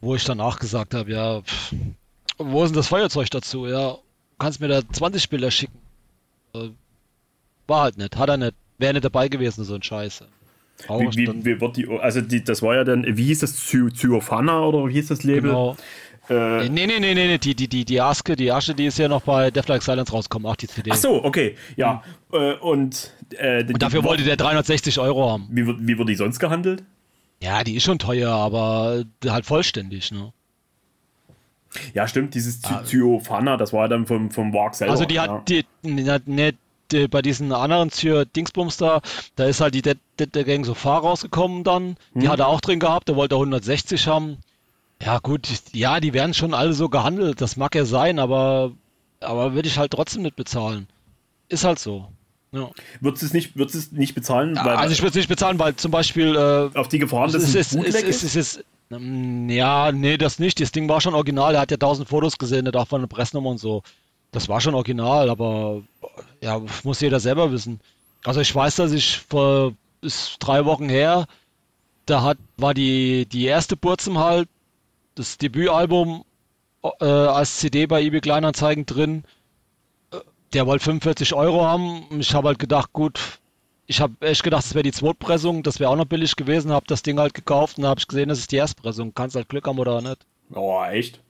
Wo 0.00 0.16
ich 0.16 0.24
dann 0.24 0.40
auch 0.40 0.58
gesagt 0.58 0.94
habe, 0.94 1.12
ja, 1.12 1.42
pff, 1.42 1.74
wo 2.38 2.64
ist 2.64 2.70
denn 2.70 2.76
das 2.76 2.88
Feuerzeug 2.88 3.30
dazu? 3.30 3.66
Ja, 3.68 3.92
du 3.92 3.98
kannst 4.40 4.60
mir 4.60 4.66
da 4.66 4.80
20 4.92 5.30
Bilder 5.30 5.52
schicken. 5.52 5.78
Äh, 6.54 6.70
War 7.68 7.82
halt 7.82 7.98
nicht, 7.98 8.16
hat 8.16 8.28
er 8.30 8.36
nicht, 8.36 8.54
wäre 8.78 8.94
nicht 8.94 9.04
dabei 9.04 9.28
gewesen, 9.28 9.62
so 9.62 9.76
ein 9.76 9.82
Scheiß. 9.84 10.24
wie, 10.88 11.04
wie, 11.16 11.44
wie 11.44 11.60
wird 11.60 11.76
die, 11.76 11.88
also 12.00 12.20
die, 12.20 12.42
das 12.44 12.60
war 12.62 12.74
ja 12.74 12.84
dann, 12.84 13.04
wie 13.16 13.24
hieß 13.26 13.38
das, 13.40 13.56
Zy- 13.56 13.92
Zyofana 13.94 14.60
oder 14.64 14.88
wie 14.88 14.92
hieß 14.94 15.06
das 15.08 15.22
Label? 15.22 15.50
genau. 15.50 15.76
Äh, 16.28 16.68
Nee, 16.68 16.86
nee, 16.86 16.98
nee, 16.98 17.14
nee, 17.14 17.26
nee, 17.26 17.38
die, 17.38 17.54
die, 17.54 17.68
die, 17.68 17.84
die 17.84 18.00
Aske, 18.00 18.36
die 18.36 18.50
Asche, 18.52 18.74
die 18.74 18.86
ist 18.86 18.98
ja 18.98 19.08
noch 19.08 19.22
bei 19.22 19.50
Death 19.50 19.68
Like 19.68 19.82
Silence 19.82 20.12
rausgekommen, 20.12 20.50
auch 20.50 20.56
die 20.56 20.66
CD. 20.68 20.90
Ach 20.92 20.96
so, 20.96 21.24
okay, 21.24 21.56
ja. 21.76 22.02
Äh, 22.32 22.54
und 22.54 23.12
äh, 23.38 23.64
Und 23.64 23.80
dafür 23.82 24.02
wollte 24.04 24.24
der 24.24 24.36
360 24.36 24.98
Euro 24.98 25.30
haben. 25.30 25.48
wie, 25.50 25.66
wird, 25.66 25.78
wie 25.80 25.98
wird 25.98 26.08
die 26.08 26.14
sonst 26.16 26.38
gehandelt? 26.38 26.82
Ja, 27.42 27.62
die 27.64 27.76
ist 27.76 27.84
schon 27.84 27.98
teuer, 27.98 28.30
aber 28.32 29.04
halt 29.26 29.44
vollständig, 29.46 30.10
ne? 30.10 30.32
Ja, 31.92 32.08
stimmt, 32.08 32.34
dieses 32.34 32.62
Zy- 32.62 32.84
Zyofana, 32.84 33.56
das 33.56 33.72
war 33.72 33.82
ja 33.82 33.88
dann 33.88 34.06
vom, 34.06 34.30
vom 34.30 34.52
Warg 34.54 34.74
selber. 34.74 34.92
Also 34.92 35.04
die 35.04 35.16
ja. 35.16 35.22
hat, 35.28 35.48
die, 35.48 35.64
ne, 35.82 36.54
die, 36.90 37.08
bei 37.08 37.20
diesen 37.20 37.52
anderen 37.52 37.90
Zür 37.90 38.24
Dingsbums 38.24 38.78
da, 38.78 39.00
da 39.34 39.44
ist 39.44 39.60
halt 39.60 39.74
die 39.74 39.82
Dead, 39.82 39.98
Dead 40.18 40.32
Gang 40.46 40.64
Sofa 40.64 40.98
rausgekommen 40.98 41.64
dann. 41.64 41.96
Die 42.14 42.28
hat 42.28 42.38
er 42.40 42.48
auch 42.48 42.60
drin 42.62 42.78
gehabt, 42.80 43.08
der 43.08 43.16
wollte 43.16 43.34
160 43.34 44.06
haben. 44.06 44.38
Ja 45.02 45.18
gut, 45.18 45.48
ja, 45.72 46.00
die 46.00 46.14
werden 46.14 46.34
schon 46.34 46.54
alle 46.54 46.72
so 46.72 46.88
gehandelt, 46.88 47.40
das 47.40 47.56
mag 47.56 47.74
ja 47.74 47.84
sein, 47.84 48.18
aber, 48.18 48.72
aber 49.20 49.54
würde 49.54 49.68
ich 49.68 49.78
halt 49.78 49.92
trotzdem 49.92 50.22
nicht 50.22 50.36
bezahlen. 50.36 50.88
Ist 51.48 51.64
halt 51.64 51.78
so. 51.78 52.08
Ja. 52.52 52.70
Würdest 53.00 53.22
du 53.22 53.26
es 53.26 53.32
nicht, 53.34 53.56
würdest 53.56 53.74
es 53.76 53.92
nicht 53.92 54.14
bezahlen? 54.14 54.56
Weil 54.56 54.76
Also 54.76 54.92
ich 54.92 55.00
würde 55.00 55.10
es 55.10 55.14
nicht 55.16 55.28
bezahlen, 55.28 55.58
weil 55.58 55.76
zum 55.76 55.90
Beispiel 55.90 56.34
äh, 56.34 56.78
auf 56.78 56.88
die 56.88 56.98
Gefahren, 56.98 57.30
dass 57.30 57.42
Es 57.42 57.54
es 57.54 57.72
es 57.72 57.76
Bootleg 57.76 58.04
ist, 58.06 58.22
ist? 58.22 58.36
es 58.36 58.64
ähm, 58.90 59.48
ja, 59.50 59.92
nee, 59.92 60.16
das 60.16 60.38
nicht. 60.38 60.60
Das 60.60 60.72
Ding 60.72 60.88
war 60.88 61.00
schon 61.00 61.14
original. 61.14 61.54
Er 61.54 61.60
hat 61.60 61.70
ja 61.70 61.76
tausend 61.76 62.08
Fotos 62.08 62.38
gesehen, 62.38 62.64
der 62.64 62.72
darf 62.72 62.88
von 62.88 63.00
der 63.00 63.08
Pressnummer 63.08 63.50
und 63.50 63.58
so. 63.58 63.82
Das 64.32 64.48
war 64.48 64.60
schon 64.60 64.74
original, 64.74 65.28
aber 65.28 65.82
ja, 66.40 66.60
muss 66.84 67.00
jeder 67.00 67.20
selber 67.20 67.52
wissen. 67.52 67.80
Also 68.24 68.40
ich 68.40 68.54
weiß, 68.54 68.76
dass 68.76 68.92
ich 68.92 69.18
vor 69.28 69.72
ist 70.02 70.36
drei 70.40 70.64
Wochen 70.64 70.88
her, 70.88 71.26
da 72.06 72.22
hat, 72.22 72.38
war 72.56 72.74
die, 72.74 73.26
die 73.26 73.46
erste 73.46 73.76
Burzum 73.76 74.18
halt, 74.18 74.48
das 75.16 75.38
Debütalbum 75.38 76.24
äh, 77.00 77.04
als 77.04 77.58
CD 77.58 77.86
bei 77.86 78.02
eBay 78.02 78.20
Kleinanzeigen 78.20 78.86
drin. 78.86 79.24
Äh, 80.12 80.18
Der 80.52 80.66
wollte 80.66 80.84
45 80.84 81.34
Euro 81.34 81.64
haben. 81.64 82.04
Ich 82.20 82.34
habe 82.34 82.48
halt 82.48 82.58
gedacht, 82.60 82.92
gut, 82.92 83.40
ich 83.88 84.00
habe 84.00 84.14
echt 84.26 84.42
gedacht, 84.44 84.64
das 84.64 84.74
wäre 84.74 84.82
die 84.84 84.92
Zweitpressung, 84.92 85.62
das 85.62 85.80
wäre 85.80 85.90
auch 85.90 85.96
noch 85.96 86.06
billig 86.06 86.36
gewesen, 86.36 86.72
habe 86.72 86.86
das 86.88 87.02
Ding 87.02 87.18
halt 87.18 87.34
gekauft 87.34 87.78
und 87.78 87.86
habe 87.86 87.98
ich 88.00 88.06
gesehen, 88.08 88.28
das 88.28 88.38
ist 88.38 88.52
die 88.52 88.56
Erstpressung. 88.56 89.12
Kannst 89.14 89.36
halt 89.36 89.48
Glück 89.48 89.66
haben 89.66 89.78
oder 89.78 90.00
nicht. 90.00 90.24
Oh, 90.52 90.82
echt? 90.84 91.20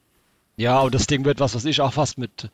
Ja, 0.57 0.81
und 0.81 0.94
das 0.94 1.07
Ding 1.07 1.25
wird, 1.25 1.40
was 1.40 1.55
weiß 1.55 1.64
ich, 1.66 1.81
auch 1.81 1.92
fast 1.92 2.18
mit 2.18 2.51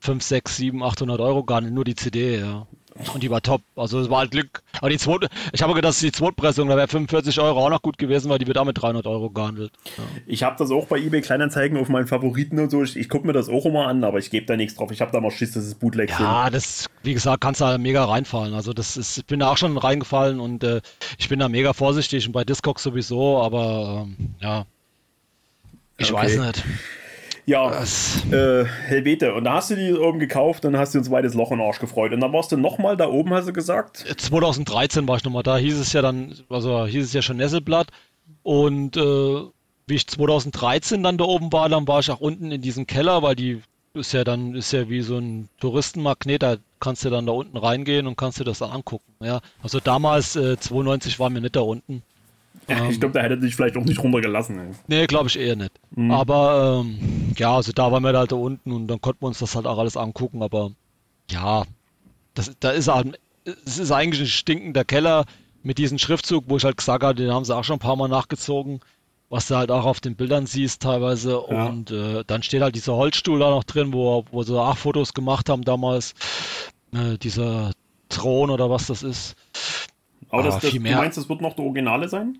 5, 0.00 0.22
6, 0.22 0.56
7, 0.56 0.82
800 0.82 1.20
Euro 1.20 1.44
gar 1.44 1.60
nicht, 1.60 1.72
nur 1.72 1.84
die 1.84 1.94
CD, 1.94 2.38
ja. 2.40 2.66
Und 3.12 3.22
die 3.22 3.30
war 3.30 3.42
top. 3.42 3.62
Also 3.76 4.00
es 4.00 4.08
war 4.10 4.20
halt 4.20 4.30
Glück. 4.30 4.62
Aber 4.78 4.90
die 4.90 4.98
zweite, 4.98 5.28
ich 5.52 5.62
habe 5.62 5.74
gedacht, 5.74 5.90
das 5.90 5.96
ist 5.96 6.02
die 6.02 6.12
Zweitpressung, 6.12 6.68
da 6.68 6.76
wäre 6.76 6.88
45 6.88 7.38
Euro 7.40 7.64
auch 7.64 7.70
noch 7.70 7.82
gut 7.82 7.98
gewesen, 7.98 8.30
weil 8.30 8.38
die 8.38 8.46
wird 8.46 8.58
auch 8.58 8.64
mit 8.64 8.80
300 8.80 9.06
Euro 9.06 9.30
gehandelt. 9.30 9.72
Ja. 9.98 10.04
Ich 10.26 10.42
habe 10.42 10.56
das 10.58 10.70
auch 10.70 10.86
bei 10.86 10.98
eBay 10.98 11.20
Kleinanzeigen 11.20 11.78
auf 11.78 11.88
meinen 11.88 12.06
Favoriten 12.06 12.58
und 12.58 12.70
so. 12.70 12.82
Ich, 12.82 12.96
ich 12.96 13.08
gucke 13.08 13.26
mir 13.26 13.32
das 13.32 13.48
auch 13.48 13.66
immer 13.66 13.86
an, 13.86 14.02
aber 14.04 14.18
ich 14.18 14.30
gebe 14.30 14.46
da 14.46 14.56
nichts 14.56 14.76
drauf. 14.76 14.90
Ich 14.90 15.00
habe 15.00 15.12
da 15.12 15.20
mal 15.20 15.30
Schiss, 15.30 15.52
dass 15.52 15.64
es 15.64 15.74
Bootleg 15.74 16.10
sind. 16.10 16.20
Ja, 16.20 16.50
das, 16.50 16.86
wie 17.02 17.14
gesagt, 17.14 17.40
kannst 17.42 17.60
du 17.60 17.64
da 17.66 17.78
mega 17.78 18.04
reinfallen. 18.04 18.54
Also 18.54 18.72
das 18.72 18.96
ist, 18.96 19.18
ich 19.18 19.26
bin 19.26 19.40
da 19.40 19.50
auch 19.50 19.56
schon 19.58 19.76
reingefallen 19.76 20.40
und 20.40 20.64
äh, 20.64 20.80
ich 21.18 21.28
bin 21.28 21.38
da 21.38 21.48
mega 21.48 21.72
vorsichtig 21.72 22.26
und 22.26 22.32
bei 22.32 22.44
Discogs 22.44 22.82
sowieso, 22.82 23.42
aber 23.42 24.06
ähm, 24.06 24.34
ja. 24.40 24.64
Ich 25.98 26.12
Okay. 26.12 26.22
weiß 26.24 26.38
nicht. 26.38 26.64
Ja, 27.48 27.84
äh, 28.32 28.64
Helvete. 28.64 29.32
Und 29.32 29.44
da 29.44 29.54
hast 29.54 29.70
du 29.70 29.76
die 29.76 29.92
oben 29.92 30.18
gekauft 30.18 30.64
und 30.64 30.76
hast 30.76 30.94
dir 30.94 30.98
ein 30.98 31.04
zweites 31.04 31.34
Loch 31.34 31.52
in 31.52 31.58
den 31.58 31.66
Arsch 31.66 31.78
gefreut. 31.78 32.12
Und 32.12 32.20
dann 32.20 32.32
warst 32.32 32.50
du 32.50 32.56
nochmal 32.56 32.96
da 32.96 33.08
oben, 33.08 33.32
hast 33.32 33.46
du 33.46 33.52
gesagt? 33.52 33.98
2013 33.98 35.06
war 35.06 35.16
ich 35.16 35.24
nochmal 35.24 35.44
da, 35.44 35.56
hieß 35.56 35.78
es 35.78 35.92
ja 35.92 36.02
dann, 36.02 36.34
also 36.48 36.86
hieß 36.86 37.04
es 37.04 37.12
ja 37.12 37.22
schon 37.22 37.36
Nesselblatt. 37.36 37.88
Und 38.42 38.96
äh, 38.96 39.42
wie 39.86 39.94
ich 39.94 40.08
2013 40.08 41.04
dann 41.04 41.18
da 41.18 41.24
oben 41.24 41.52
war, 41.52 41.68
dann 41.68 41.86
war 41.86 42.00
ich 42.00 42.10
auch 42.10 42.20
unten 42.20 42.50
in 42.50 42.62
diesem 42.62 42.88
Keller, 42.88 43.22
weil 43.22 43.36
die 43.36 43.62
ist 43.94 44.12
ja 44.12 44.24
dann, 44.24 44.56
ist 44.56 44.72
ja 44.72 44.88
wie 44.88 45.00
so 45.02 45.16
ein 45.18 45.48
Touristenmagnet, 45.60 46.42
da 46.42 46.56
kannst 46.80 47.04
du 47.04 47.10
dann 47.10 47.26
da 47.26 47.32
unten 47.32 47.56
reingehen 47.56 48.08
und 48.08 48.16
kannst 48.16 48.40
dir 48.40 48.44
das 48.44 48.58
dann 48.58 48.72
angucken. 48.72 49.12
Ja, 49.20 49.40
also 49.62 49.78
damals, 49.78 50.34
äh, 50.34 50.58
92 50.58 51.20
waren 51.20 51.32
wir 51.32 51.40
nicht 51.40 51.54
da 51.54 51.60
unten. 51.60 52.02
Ja, 52.68 52.88
ich 52.88 52.98
glaube, 52.98 53.14
da 53.14 53.22
hätte 53.22 53.38
dich 53.38 53.54
vielleicht 53.54 53.76
auch 53.76 53.84
nicht 53.84 54.02
runtergelassen. 54.02 54.58
ey. 54.58 54.66
Nee, 54.88 55.06
glaube 55.06 55.28
ich 55.28 55.38
eher 55.38 55.56
nicht. 55.56 55.72
Aber 56.10 56.82
ähm, 56.84 57.32
ja, 57.36 57.54
also 57.54 57.72
da 57.72 57.92
waren 57.92 58.02
wir 58.02 58.16
halt 58.16 58.32
da 58.32 58.36
unten 58.36 58.72
und 58.72 58.88
dann 58.88 59.00
konnten 59.00 59.22
wir 59.22 59.28
uns 59.28 59.38
das 59.38 59.54
halt 59.54 59.66
auch 59.66 59.78
alles 59.78 59.96
angucken, 59.96 60.42
aber 60.42 60.70
ja, 61.30 61.64
das, 62.34 62.50
da 62.60 62.70
ist 62.70 62.88
halt, 62.88 63.18
es 63.44 63.78
ist 63.78 63.92
eigentlich 63.92 64.20
ein 64.22 64.26
stinkender 64.26 64.84
Keller 64.84 65.24
mit 65.62 65.78
diesem 65.78 65.98
Schriftzug, 65.98 66.44
wo 66.48 66.56
ich 66.56 66.64
halt 66.64 66.76
gesagt 66.76 67.02
habe, 67.04 67.14
den 67.14 67.32
haben 67.32 67.44
sie 67.44 67.54
auch 67.56 67.64
schon 67.64 67.76
ein 67.76 67.80
paar 67.80 67.96
Mal 67.96 68.08
nachgezogen, 68.08 68.80
was 69.28 69.48
du 69.48 69.56
halt 69.56 69.70
auch 69.70 69.84
auf 69.84 70.00
den 70.00 70.14
Bildern 70.16 70.46
siehst 70.46 70.82
teilweise. 70.82 71.42
Ja. 71.50 71.66
Und 71.66 71.90
äh, 71.90 72.22
dann 72.26 72.42
steht 72.42 72.62
halt 72.62 72.74
dieser 72.76 72.94
Holzstuhl 72.94 73.38
da 73.40 73.50
noch 73.50 73.64
drin, 73.64 73.92
wo, 73.92 74.24
wo 74.30 74.42
sie 74.44 74.56
auch 74.60 74.76
Fotos 74.76 75.14
gemacht 75.14 75.48
haben 75.48 75.62
damals. 75.62 76.14
Äh, 76.92 77.18
dieser 77.18 77.72
Thron 78.08 78.50
oder 78.50 78.70
was 78.70 78.86
das 78.86 79.02
ist. 79.02 79.34
Aber 80.28 80.42
Ah, 80.42 80.44
das, 80.46 80.60
das, 80.60 80.70
viel 80.70 80.78
du 80.78 80.84
mehr. 80.84 80.96
meinst, 80.98 81.18
das 81.18 81.28
wird 81.28 81.40
noch 81.40 81.54
der 81.54 81.64
Originale 81.64 82.08
sein? 82.08 82.38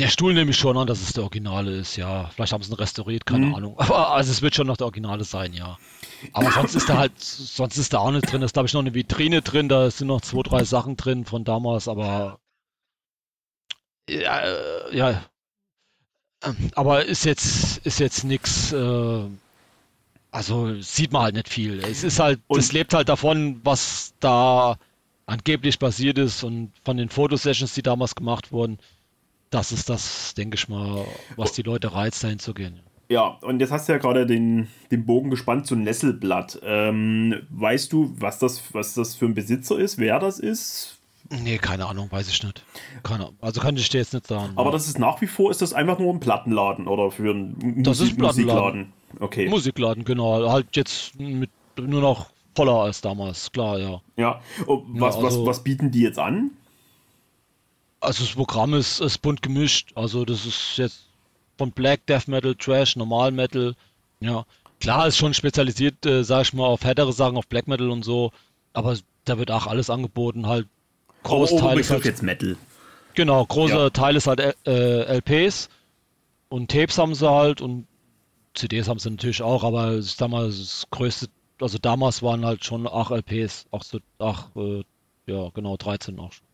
Der 0.00 0.08
Stuhl 0.08 0.34
nehme 0.34 0.50
ich 0.50 0.56
schon 0.56 0.76
an, 0.76 0.88
dass 0.88 1.00
es 1.00 1.12
der 1.12 1.22
Originale 1.22 1.70
ist, 1.70 1.94
ja. 1.96 2.28
Vielleicht 2.30 2.52
haben 2.52 2.62
sie 2.64 2.70
ihn 2.72 2.74
restauriert, 2.74 3.26
keine 3.26 3.46
Mhm. 3.46 3.54
Ahnung. 3.54 3.78
Aber 3.78 4.10
also 4.10 4.32
es 4.32 4.42
wird 4.42 4.54
schon 4.56 4.66
noch 4.66 4.76
der 4.76 4.86
Originale 4.86 5.22
sein, 5.22 5.52
ja. 5.52 5.78
Aber 6.32 6.50
sonst 6.50 6.74
ist 6.74 6.88
da 6.88 6.98
halt, 6.98 7.12
sonst 7.20 7.76
ist 7.78 7.92
da 7.92 7.98
auch 7.98 8.10
nicht 8.10 8.30
drin. 8.30 8.40
Da 8.40 8.46
ist, 8.46 8.54
glaube 8.54 8.66
ich, 8.66 8.72
noch 8.74 8.80
eine 8.80 8.94
Vitrine 8.94 9.40
drin, 9.42 9.68
da 9.68 9.88
sind 9.90 10.08
noch 10.08 10.20
zwei, 10.20 10.42
drei 10.42 10.64
Sachen 10.64 10.96
drin 10.96 11.24
von 11.24 11.44
damals, 11.44 11.86
aber 11.86 12.40
ja, 14.10 14.40
äh, 14.40 14.96
ja. 14.96 15.24
Aber 16.74 17.04
ist 17.04 17.24
jetzt, 17.24 17.78
ist 17.86 18.00
jetzt 18.00 18.24
nichts, 18.24 18.72
äh, 18.72 19.24
also 20.32 20.80
sieht 20.80 21.12
man 21.12 21.22
halt 21.22 21.34
nicht 21.36 21.48
viel. 21.48 21.78
Es 21.84 22.02
ist 22.02 22.18
halt, 22.18 22.40
Und- 22.48 22.58
es 22.58 22.72
lebt 22.72 22.92
halt 22.94 23.08
davon, 23.08 23.60
was 23.64 24.12
da 24.20 24.76
angeblich 25.26 25.78
passiert 25.78 26.18
ist 26.18 26.42
und 26.42 26.72
von 26.84 26.96
den 26.96 27.08
Fotosessions, 27.08 27.72
die 27.74 27.82
damals 27.82 28.14
gemacht 28.14 28.50
wurden. 28.52 28.78
Das 29.54 29.70
ist 29.70 29.88
das, 29.88 30.34
denke 30.34 30.56
ich 30.56 30.68
mal, 30.68 31.04
was 31.36 31.52
die 31.52 31.62
Leute 31.62 31.94
reizt, 31.94 32.24
dahin 32.24 32.40
zu 32.40 32.54
gehen. 32.54 32.80
Ja, 33.08 33.38
und 33.42 33.60
jetzt 33.60 33.70
hast 33.70 33.88
du 33.88 33.92
ja 33.92 33.98
gerade 33.98 34.26
den, 34.26 34.66
den 34.90 35.06
Bogen 35.06 35.30
gespannt 35.30 35.64
zu 35.68 35.76
Nesselblatt. 35.76 36.58
Ähm, 36.64 37.36
weißt 37.50 37.92
du, 37.92 38.12
was 38.18 38.40
das, 38.40 38.74
was 38.74 38.94
das 38.94 39.14
für 39.14 39.26
ein 39.26 39.34
Besitzer 39.34 39.78
ist, 39.78 39.98
wer 39.98 40.18
das 40.18 40.40
ist? 40.40 40.98
Nee, 41.30 41.58
keine 41.58 41.86
Ahnung, 41.86 42.10
weiß 42.10 42.28
ich 42.28 42.42
nicht. 42.42 42.64
Keine 43.04 43.26
Ahnung. 43.26 43.36
Also 43.40 43.60
kann 43.60 43.76
ich 43.76 43.88
dir 43.88 43.98
jetzt 43.98 44.12
nicht 44.12 44.26
sagen. 44.26 44.54
Aber 44.56 44.72
das 44.72 44.88
ist 44.88 44.98
nach 44.98 45.20
wie 45.20 45.28
vor, 45.28 45.52
ist 45.52 45.62
das 45.62 45.72
einfach 45.72 46.00
nur 46.00 46.12
ein 46.12 46.18
Plattenladen 46.18 46.88
oder 46.88 47.12
für 47.12 47.30
einen 47.30 47.82
Das 47.84 48.00
ist 48.00 48.18
ein. 48.18 48.22
Musikladen? 48.22 48.92
Okay. 49.20 49.48
Musikladen, 49.48 50.04
genau. 50.04 50.50
Halt 50.50 50.66
jetzt 50.74 51.16
mit 51.20 51.50
nur 51.78 52.00
noch 52.00 52.26
voller 52.56 52.80
als 52.82 53.00
damals, 53.02 53.52
klar, 53.52 53.78
ja. 53.78 54.00
Ja, 54.16 54.40
oh, 54.66 54.82
was, 54.88 55.14
Ja, 55.14 55.22
was, 55.22 55.32
also- 55.32 55.46
was 55.46 55.62
bieten 55.62 55.92
die 55.92 56.00
jetzt 56.00 56.18
an? 56.18 56.50
Also 58.04 58.24
das 58.24 58.34
Programm 58.34 58.74
ist, 58.74 59.00
ist 59.00 59.18
bunt 59.18 59.42
gemischt. 59.42 59.92
Also 59.94 60.24
das 60.24 60.46
ist 60.46 60.76
jetzt 60.76 61.04
von 61.58 61.70
Black, 61.72 62.06
Death 62.06 62.28
Metal, 62.28 62.54
Trash, 62.54 62.96
Normal 62.96 63.30
Metal. 63.32 63.74
Ja, 64.20 64.44
klar 64.80 65.06
ist 65.06 65.16
schon 65.16 65.34
spezialisiert, 65.34 66.04
äh, 66.06 66.24
sag 66.24 66.42
ich 66.42 66.52
mal, 66.52 66.66
auf 66.66 66.84
härtere 66.84 67.12
Sachen, 67.12 67.36
auf 67.36 67.46
Black 67.46 67.68
Metal 67.68 67.90
und 67.90 68.04
so. 68.04 68.32
Aber 68.72 68.96
da 69.24 69.38
wird 69.38 69.50
auch 69.50 69.66
alles 69.66 69.90
angeboten. 69.90 70.46
Halt 70.46 70.66
Großteil 71.22 71.78
ist 71.78 71.88
Begriff 71.88 71.90
halt, 71.90 72.04
jetzt 72.04 72.22
Metal. 72.22 72.56
genau, 73.14 73.44
großer 73.46 73.84
Ja. 73.84 73.90
Teil 73.90 74.16
ist 74.16 74.26
halt 74.26 74.40
äh, 74.66 75.18
LPs 75.18 75.68
und 76.48 76.70
Tapes 76.70 76.98
haben 76.98 77.14
sie 77.14 77.28
halt 77.28 77.60
und 77.60 77.86
CDs 78.54 78.88
haben 78.88 78.98
sie 78.98 79.10
natürlich 79.10 79.42
auch. 79.42 79.64
Aber 79.64 79.98
ich 79.98 80.12
sag 80.12 80.28
mal, 80.28 80.46
das 80.46 80.86
größte, 80.90 81.28
also 81.60 81.78
damals 81.78 82.22
waren 82.22 82.44
halt 82.44 82.64
schon 82.64 82.86
acht 82.86 83.10
LPs, 83.10 83.66
auch 83.70 83.82
so, 83.82 83.98
ach, 84.18 84.48
äh, 84.56 84.82
ja, 85.26 85.48
genau, 85.54 85.76
13 85.76 86.18
auch 86.18 86.32
schon. 86.32 86.46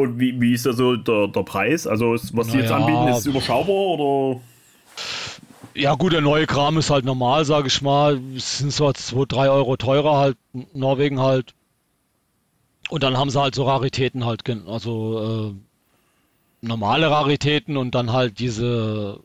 Und 0.00 0.18
wie, 0.18 0.40
wie 0.40 0.52
ist 0.54 0.66
da 0.66 0.72
so 0.72 0.96
der, 0.96 1.28
der 1.28 1.42
Preis? 1.42 1.86
Also, 1.86 2.14
ist, 2.14 2.36
was 2.36 2.48
die 2.48 2.58
jetzt 2.58 2.70
Naja. 2.70 2.84
anbieten, 2.86 3.16
ist 3.18 3.26
überschaubar 3.26 3.74
oder? 3.74 4.40
Ja 5.74 5.94
gut, 5.94 6.12
der 6.12 6.20
neue 6.20 6.46
Kram 6.46 6.78
ist 6.78 6.90
halt 6.90 7.04
normal, 7.04 7.44
sage 7.44 7.68
ich 7.68 7.80
mal. 7.80 8.20
Es 8.36 8.58
sind 8.58 8.72
so 8.72 8.92
2, 8.92 9.24
3 9.26 9.50
Euro 9.50 9.76
teurer 9.76 10.16
halt, 10.18 10.36
Norwegen 10.74 11.20
halt. 11.20 11.54
Und 12.88 13.02
dann 13.04 13.16
haben 13.16 13.30
sie 13.30 13.40
halt 13.40 13.54
so 13.54 13.64
Raritäten 13.64 14.26
halt, 14.26 14.42
also 14.66 15.52
äh, 15.52 16.66
normale 16.66 17.08
Raritäten 17.10 17.76
und 17.76 17.94
dann 17.94 18.12
halt 18.12 18.40
diese, 18.40 19.20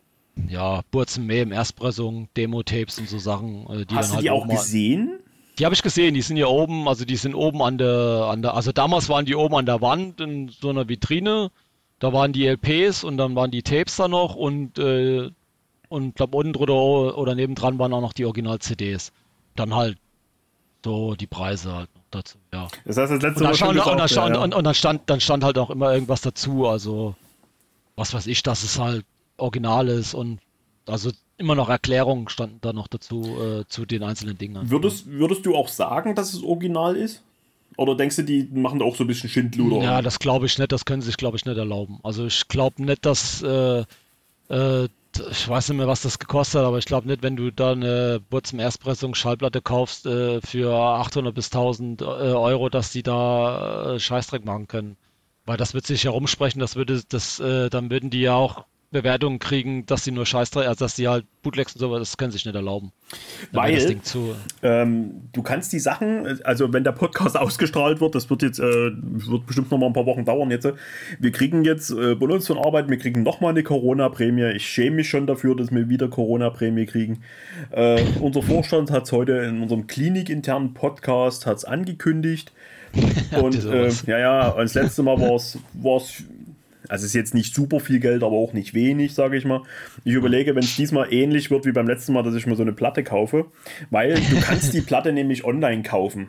ja, 0.48 0.82
Burzen 0.92 1.28
im 1.30 1.52
Erstpressung, 1.52 2.30
Demo-Tapes 2.38 3.00
und 3.00 3.10
so 3.10 3.18
Sachen, 3.18 3.66
äh, 3.70 3.86
die 3.86 3.96
Hast 3.96 4.10
dann 4.10 4.12
du 4.12 4.16
halt 4.18 4.24
die 4.26 4.30
auch 4.30 4.44
an- 4.44 4.50
gesehen? 4.50 5.20
Die 5.58 5.66
habe 5.66 5.74
ich 5.74 5.82
gesehen, 5.82 6.14
die 6.14 6.22
sind 6.22 6.36
hier 6.36 6.50
oben, 6.50 6.88
also 6.88 7.06
die 7.06 7.16
sind 7.16 7.34
oben 7.34 7.62
an 7.62 7.78
der, 7.78 8.28
an 8.30 8.42
der, 8.42 8.56
also 8.56 8.72
damals 8.72 9.08
waren 9.10 9.26
die 9.26 9.36
oben 9.36 9.56
an 9.56 9.66
der 9.66 9.82
Wand 9.82 10.20
in 10.20 10.50
so 10.50 10.70
einer 10.70 10.90
Vitrine. 10.90 11.50
Da 12.00 12.12
waren 12.12 12.34
die 12.34 12.46
LPs 12.46 13.04
und 13.04 13.18
dann 13.18 13.36
waren 13.36 13.52
die 13.52 13.64
Tapes 13.64 13.96
da 13.96 14.08
noch 14.08 14.36
und, 14.36 14.78
äh, 14.78 15.30
und 15.88 16.16
glaube 16.16 16.38
unten 16.38 16.54
drunter 16.54 17.18
oder 17.18 17.36
nebendran 17.36 17.80
waren 17.80 17.94
auch 17.94 18.02
noch 18.02 18.14
die 18.14 18.26
Original-CDs. 18.26 19.14
Dann 19.56 19.74
halt 19.74 19.98
so 20.84 21.16
die 21.16 21.28
Preise 21.28 21.74
halt 21.74 21.90
noch 21.96 22.04
dazu, 22.12 22.38
ja. 22.54 22.68
Das 22.84 22.98
heißt, 22.98 23.14
das 23.14 23.22
letzte 23.22 23.40
Und 23.40 23.44
dann, 23.44 23.56
stand, 23.56 23.80
und, 23.80 24.00
dann 24.00 24.10
stand, 24.10 24.30
ja, 24.30 24.36
ja. 24.36 24.44
und, 24.44 24.54
und 24.54 24.64
dann 24.64 24.76
stand, 24.76 25.10
dann 25.10 25.22
stand 25.22 25.44
halt 25.44 25.58
auch 25.58 25.70
immer 25.70 25.94
irgendwas 25.94 26.22
dazu, 26.22 26.68
also 26.68 27.16
was 27.96 28.14
weiß 28.14 28.28
ich, 28.28 28.44
dass 28.44 28.64
es 28.64 28.78
halt 28.78 29.06
original 29.38 29.88
ist 29.88 30.14
und 30.14 30.40
also 30.86 31.12
immer 31.38 31.56
noch 31.56 31.70
Erklärungen 31.70 32.30
standen 32.30 32.60
da 32.62 32.74
noch 32.74 32.88
dazu 32.88 33.38
äh, 33.42 33.66
zu 33.68 33.86
den 33.86 34.04
einzelnen 34.04 34.38
Dingen. 34.38 34.70
Würdest, 34.70 35.08
würdest 35.08 35.46
du 35.46 35.56
auch 35.56 35.68
sagen, 35.68 36.16
dass 36.16 36.34
es 36.34 36.44
original 36.44 36.96
ist? 36.96 37.22
Oder 37.78 37.96
denkst 37.96 38.16
du, 38.18 38.24
die 38.24 38.48
machen 38.54 38.80
da 38.80 38.86
auch 38.86 38.96
so 38.96 39.04
ein 39.04 39.08
bisschen 39.08 39.30
Schindluder? 39.30 39.84
Ja, 39.84 40.02
das 40.02 40.20
glaube 40.20 40.46
ich 40.46 40.58
nicht, 40.58 40.72
das 40.72 40.86
können 40.86 41.02
sie 41.02 41.08
sich, 41.08 41.18
glaube 41.18 41.38
ich, 41.38 41.46
nicht 41.46 41.58
erlauben. 41.58 42.00
Also 42.04 42.26
ich 42.26 42.48
glaube 42.48 42.82
nicht, 42.84 43.06
dass, 43.06 43.42
äh, 43.42 43.84
äh, 44.50 44.88
ich 45.30 45.48
weiß 45.48 45.70
nicht 45.70 45.78
mehr, 45.78 45.88
was 45.88 46.02
das 46.02 46.20
gekostet 46.20 46.62
hat, 46.62 46.68
aber 46.68 46.78
ich 46.78 46.86
glaube 46.86 47.08
nicht, 47.08 47.22
wenn 47.22 47.36
du 47.36 47.52
da 47.52 47.74
eine 47.74 48.22
Burzum 48.30 48.60
Erstpressung 48.60 49.14
Schallplatte 49.14 49.62
kaufst 49.62 50.06
äh, 50.06 50.40
für 50.42 50.74
800 50.74 51.36
bis 51.36 51.48
1000 51.48 52.02
äh, 52.02 52.06
Euro, 52.06 52.70
dass 52.70 52.92
die 52.92 53.04
da 53.04 53.96
äh, 53.96 54.00
Scheißdreck 54.00 54.46
machen 54.46 54.68
können. 54.68 54.96
Weil 55.46 55.58
das 55.58 55.74
wird 55.74 55.86
sich 55.86 56.06
herumsprechen, 56.06 56.60
das 56.60 56.76
würde, 56.76 57.04
das, 57.08 57.40
äh, 57.40 57.70
dann 57.70 57.90
würden 57.90 58.10
die 58.10 58.22
ja 58.22 58.36
auch 58.36 58.66
Bewertungen 58.96 59.40
kriegen, 59.40 59.86
dass 59.86 60.06
sie 60.06 60.12
nur 60.12 60.26
Scheißdreck, 60.26 60.68
also 60.68 60.86
dass 60.86 60.96
die 60.96 61.10
halt 61.10 61.26
Bootlegs 61.44 61.74
und 61.76 61.80
so, 61.80 62.00
das 62.00 62.16
können 62.16 62.32
sie 62.32 62.38
sich 62.38 62.46
nicht 62.46 62.56
erlauben. 62.56 62.94
Weil-. 63.52 63.98
Ähm, 64.64 65.30
du 65.34 65.44
kannst 65.44 65.74
die 65.74 65.80
Sachen, 65.80 66.42
also 66.44 66.72
wenn 66.72 66.86
der 66.86 66.94
Podcast 66.94 67.38
ausgestrahlt 67.38 68.00
wird, 68.00 68.16
das 68.16 68.30
wird 68.30 68.42
jetzt, 68.42 68.60
äh, 68.60 68.64
wird 68.64 69.46
bestimmt 69.46 69.70
noch 69.70 69.78
mal 69.78 69.88
ein 69.88 69.94
paar 69.94 70.06
Wochen 70.06 70.24
dauern 70.24 70.50
jetzt. 70.50 70.68
Wir 71.20 71.32
kriegen 71.32 71.66
jetzt 71.66 71.92
äh, 71.92 72.16
Bonus 72.16 72.48
von 72.48 72.58
Arbeit, 72.58 72.90
wir 72.90 72.98
kriegen 72.98 73.22
noch 73.24 73.42
mal 73.42 73.50
eine 73.50 73.64
Corona-Prämie. 73.64 74.54
Ich 74.56 74.66
schäme 74.66 74.98
mich 74.98 75.10
schon 75.10 75.28
dafür, 75.28 75.56
dass 75.56 75.72
wir 75.72 75.90
wieder 75.90 76.08
Corona-Prämie 76.08 76.86
kriegen. 76.86 77.22
Äh, 77.72 78.02
unser 78.22 78.42
Vorstand 78.42 78.92
hat 78.92 79.04
es 79.04 79.12
heute 79.12 79.34
in 79.34 79.62
unserem 79.62 79.88
klinikinternen 79.88 80.74
Podcast 80.74 81.46
hat's 81.46 81.66
angekündigt. 81.66 82.54
Und 83.42 83.56
äh, 83.56 83.60
sowas? 83.60 84.06
ja, 84.08 84.20
ja, 84.20 84.52
das 84.52 84.74
letzte 84.74 85.04
Mal 85.04 85.20
war 85.20 85.36
es, 85.36 85.58
also 86.90 87.04
es 87.04 87.10
ist 87.12 87.14
jetzt 87.14 87.34
nicht 87.34 87.56
super 87.56 87.80
viel 87.80 88.00
Geld, 88.00 88.24
aber 88.24 88.36
auch 88.36 88.54
nicht 88.54 88.74
wenig, 88.74 89.14
sage 89.14 89.38
ich 89.38 89.46
mal. 89.46 89.62
Ich 90.04 90.14
überlege, 90.14 90.56
wenn 90.56 90.64
es 90.64 90.76
diesmal 90.76 91.12
ähnlich 91.14 91.52
wird 91.52 91.66
wie 91.66 91.72
beim 91.72 91.88
letzten 91.88 92.14
Mal, 92.14 92.24
dass 92.24 92.36
ich 92.36 92.46
mir 92.48 92.56
so 92.56 92.64
eine 92.64 92.74
Platte 92.74 93.04
kaufe, 93.04 93.46
weil 93.90 94.16
du 94.16 94.40
kannst 94.42 94.74
die 94.74 94.82
Platte 94.82 95.12
nämlich 95.14 95.44
online 95.44 95.84
kaufen. 95.84 96.28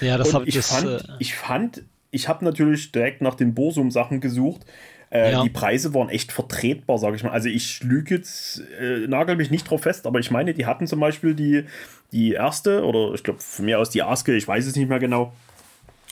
Ja, 0.00 0.18
das 0.18 0.34
habe 0.34 0.46
ich, 0.46 0.54
das. 0.54 0.68
fand, 0.68 0.86
äh, 0.88 0.98
ich 1.18 1.34
fand, 1.34 1.82
ich 2.10 2.28
habe 2.28 2.44
natürlich 2.44 2.92
direkt 2.92 3.22
nach 3.22 3.34
den 3.34 3.54
Bursum-Sachen 3.54 4.20
gesucht. 4.20 4.62
Äh, 5.10 5.32
Ja. 5.32 5.42
Die 5.42 5.50
Preise 5.50 5.94
waren 5.94 6.08
echt 6.08 6.32
vertretbar, 6.32 6.98
sage 6.98 7.16
ich 7.16 7.22
mal. 7.22 7.30
Also 7.30 7.48
ich 7.48 7.82
lüge 7.84 8.16
jetzt, 8.16 8.62
äh, 8.80 9.06
nagel 9.06 9.36
mich 9.36 9.50
nicht 9.50 9.70
drauf 9.70 9.82
fest, 9.82 10.06
aber 10.06 10.18
ich 10.18 10.30
meine, 10.30 10.52
die 10.54 10.66
hatten 10.66 10.86
zum 10.86 10.98
Beispiel 11.00 11.34
die, 11.34 11.64
die 12.12 12.32
erste, 12.32 12.84
oder 12.84 13.14
ich 13.14 13.22
glaube 13.22 13.38
von 13.40 13.64
mir 13.64 13.78
aus 13.78 13.90
die 13.90 14.02
Aske, 14.02 14.36
ich 14.36 14.48
weiß 14.48 14.66
es 14.66 14.74
nicht 14.74 14.88
mehr 14.88 14.98
genau. 14.98 15.32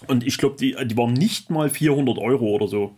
Und 0.06 0.24
ich 0.26 0.38
glaube, 0.38 0.56
die, 0.58 0.76
die 0.84 0.96
waren 0.96 1.12
nicht 1.14 1.50
mal 1.50 1.70
400 1.70 2.18
Euro 2.18 2.46
oder 2.46 2.68
so. 2.68 2.94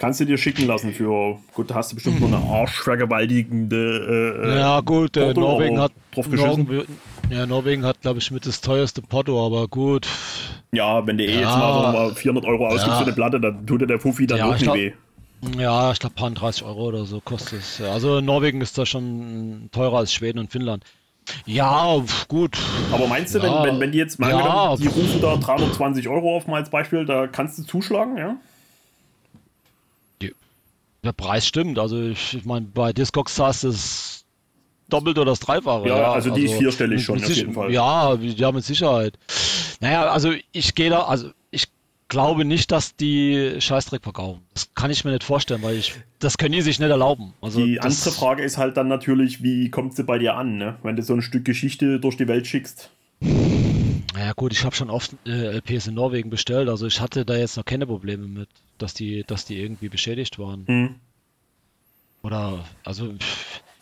Kannst 0.00 0.18
du 0.18 0.24
dir 0.24 0.38
schicken 0.38 0.66
lassen 0.66 0.94
für, 0.94 1.36
gut, 1.52 1.70
da 1.70 1.74
hast 1.74 1.92
du 1.92 1.96
bestimmt 1.96 2.22
noch 2.22 2.28
eine 2.28 2.38
arschvergewaltigende. 2.38 4.40
Äh, 4.42 4.58
Ja, 4.58 4.80
gut, 4.80 5.14
äh, 5.18 5.34
Norwegen 5.34 5.78
hat, 5.78 5.92
drauf. 6.14 6.26
Norwegen, 6.26 6.86
ja, 7.30 7.44
Norwegen 7.44 7.84
hat, 7.84 8.00
glaube 8.00 8.18
ich, 8.18 8.30
mit 8.30 8.46
das 8.46 8.62
teuerste 8.62 9.02
Porto, 9.02 9.44
aber 9.44 9.68
gut. 9.68 10.08
Ja, 10.72 11.06
wenn 11.06 11.18
du 11.18 11.24
eh 11.24 11.40
jetzt 11.40 11.42
Ja. 11.42 11.56
mal, 11.58 11.92
mal 11.92 12.14
400 12.14 12.46
Euro 12.46 12.66
ausgibst 12.68 12.86
Ja. 12.88 12.94
für 12.96 13.04
eine 13.04 13.12
Platte, 13.12 13.40
dann 13.42 13.66
tut 13.66 13.82
dir 13.82 13.86
der 13.86 14.00
Fuffi 14.00 14.26
dann 14.26 14.38
Ja, 14.38 14.48
auch 14.48 14.54
ich 14.56 14.62
nicht 14.62 14.72
weh. 14.74 14.92
Ja, 15.58 15.92
ich 15.92 15.98
glaube, 15.98 16.14
30 16.16 16.64
Euro 16.64 16.84
oder 16.88 17.04
so 17.04 17.20
kostet 17.20 17.60
es. 17.60 17.76
Ja, 17.78 17.92
Also 17.92 18.22
Norwegen 18.22 18.62
ist 18.62 18.78
da 18.78 18.86
schon 18.86 19.68
teurer 19.70 19.98
als 19.98 20.14
Schweden 20.14 20.38
und 20.38 20.50
Finnland. 20.50 20.82
Ja, 21.44 22.02
gut. 22.28 22.56
Aber 22.90 23.06
meinst 23.06 23.34
du, 23.34 23.38
Ja. 23.38 23.44
wenn, 23.44 23.64
wenn, 23.74 23.80
wenn 23.80 23.92
die 23.92 23.98
jetzt 23.98 24.18
mal 24.18 24.30
Ja. 24.30 24.76
die 24.76 24.86
rufen 24.86 25.20
da 25.20 25.36
320 25.36 26.08
Euro 26.08 26.36
auf 26.36 26.46
mal 26.46 26.56
als 26.56 26.70
Beispiel, 26.70 27.04
da 27.04 27.26
kannst 27.26 27.58
du 27.58 27.64
zuschlagen, 27.64 28.16
ja? 28.16 28.36
Der 31.02 31.12
Preis 31.12 31.46
stimmt. 31.46 31.78
Also 31.78 32.02
ich, 32.02 32.34
ich 32.34 32.44
meine, 32.44 32.66
bei 32.66 32.92
Discogs 32.92 33.38
hast 33.38 33.64
es 33.64 34.24
doppelt 34.88 35.18
oder 35.18 35.30
das 35.32 35.40
Dreifache. 35.40 35.88
Ja, 35.88 36.12
also 36.12 36.30
die 36.30 36.44
ist 36.44 36.54
vierstellig 36.54 37.04
schon, 37.04 37.22
auf 37.22 37.28
jeden 37.28 37.54
Fall. 37.54 37.72
Ja, 37.72 38.14
ja, 38.14 38.52
mit 38.52 38.64
Sicherheit. 38.64 39.18
Naja, 39.80 40.10
also 40.10 40.32
ich 40.52 40.74
gehe 40.74 40.90
da, 40.90 41.02
also 41.04 41.30
ich 41.50 41.68
glaube 42.08 42.44
nicht, 42.44 42.70
dass 42.70 42.96
die 42.96 43.54
Scheißdreck 43.58 44.02
verkaufen. 44.02 44.42
Das 44.52 44.68
kann 44.74 44.90
ich 44.90 45.04
mir 45.04 45.12
nicht 45.12 45.24
vorstellen, 45.24 45.62
weil 45.62 45.76
ich, 45.76 45.94
das 46.18 46.36
können 46.36 46.52
die 46.52 46.60
sich 46.60 46.78
nicht 46.78 46.90
erlauben. 46.90 47.32
Also 47.40 47.64
Die 47.64 47.80
andere 47.80 48.10
Frage 48.10 48.42
ist 48.42 48.58
halt 48.58 48.76
dann 48.76 48.88
natürlich, 48.88 49.42
wie 49.42 49.70
kommt 49.70 49.94
sie 49.96 50.04
bei 50.04 50.18
dir 50.18 50.34
an, 50.34 50.58
ne? 50.58 50.76
wenn 50.82 50.96
du 50.96 51.02
so 51.02 51.14
ein 51.14 51.22
Stück 51.22 51.44
Geschichte 51.44 51.98
durch 51.98 52.16
die 52.16 52.28
Welt 52.28 52.46
schickst. 52.46 52.90
Ja 54.16 54.32
gut, 54.32 54.52
ich 54.52 54.64
habe 54.64 54.74
schon 54.74 54.90
oft 54.90 55.14
äh, 55.26 55.56
LPs 55.56 55.86
in 55.86 55.94
Norwegen 55.94 56.30
bestellt, 56.30 56.68
also 56.68 56.86
ich 56.86 57.00
hatte 57.00 57.24
da 57.24 57.36
jetzt 57.36 57.56
noch 57.56 57.64
keine 57.64 57.86
Probleme 57.86 58.26
mit, 58.26 58.48
dass 58.78 58.92
die, 58.94 59.24
dass 59.26 59.44
die 59.44 59.60
irgendwie 59.60 59.88
beschädigt 59.88 60.38
waren. 60.38 60.66
Hm. 60.66 60.94
Oder, 62.22 62.64
also, 62.84 63.14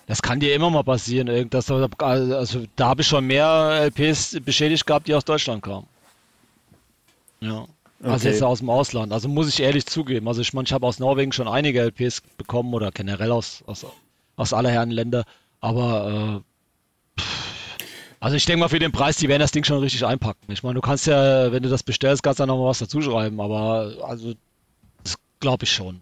das 0.07 0.21
kann 0.23 0.39
dir 0.41 0.55
immer 0.55 0.71
mal 0.71 0.85
passieren, 0.85 1.29
irgend- 1.29 1.55
dass, 1.55 1.71
also 1.71 2.65
da 2.77 2.89
habe 2.89 3.01
ich 3.03 3.07
schon 3.09 3.27
mehr 3.27 3.91
LPs 3.91 4.39
beschädigt 4.45 4.87
gehabt, 4.87 5.09
die 5.09 5.15
aus 5.15 5.25
Deutschland 5.25 5.63
kamen. 5.63 5.87
Ja. 7.41 7.67
Also 8.01 8.27
Okay. 8.27 8.29
jetzt 8.29 8.43
aus 8.45 8.61
dem 8.61 8.71
Ausland. 8.71 9.13
Also 9.13 9.29
muss 9.29 9.49
ich 9.49 9.61
ehrlich 9.61 9.85
zugeben. 9.87 10.29
Also 10.29 10.41
ich 10.41 10.53
meine, 10.53 10.67
ich 10.67 10.73
habe 10.73 10.87
aus 10.87 11.01
Norwegen 11.01 11.33
schon 11.33 11.49
einige 11.49 11.81
LPs 11.81 12.21
bekommen 12.37 12.73
oder 12.73 12.93
generell 12.93 13.33
aus, 13.33 13.65
aus, 13.67 13.85
aus 14.37 14.53
aller 14.53 14.71
Herren 14.71 14.93
Länder. 14.93 15.25
Aber 15.61 16.45
äh, 17.19 17.21
pff, 17.21 17.58
also 18.21 18.37
ich 18.37 18.45
denke 18.45 18.61
mal 18.61 18.69
für 18.69 18.79
den 18.79 18.93
Preis, 18.93 19.17
die 19.17 19.29
werden 19.29 19.41
das 19.41 19.53
Ding 19.53 19.65
schon 19.65 19.79
richtig 19.79 20.05
einpacken. 20.05 20.51
Ich 20.51 20.63
meine, 20.63 20.75
du 20.75 20.81
kannst 20.81 21.07
ja, 21.07 21.53
wenn 21.53 21.63
du 21.63 21.69
das 21.69 21.83
bestellst, 21.83 22.23
kannst 22.23 22.41
du 22.41 22.43
dann 22.43 22.49
noch 22.49 22.59
mal 22.59 22.69
was 22.69 22.79
dazu 22.79 23.01
schreiben. 23.01 23.41
Aber 23.41 23.95
also 24.03 24.35
das 25.03 25.17
glaube 25.41 25.65
ich 25.65 25.73
schon. 25.73 26.01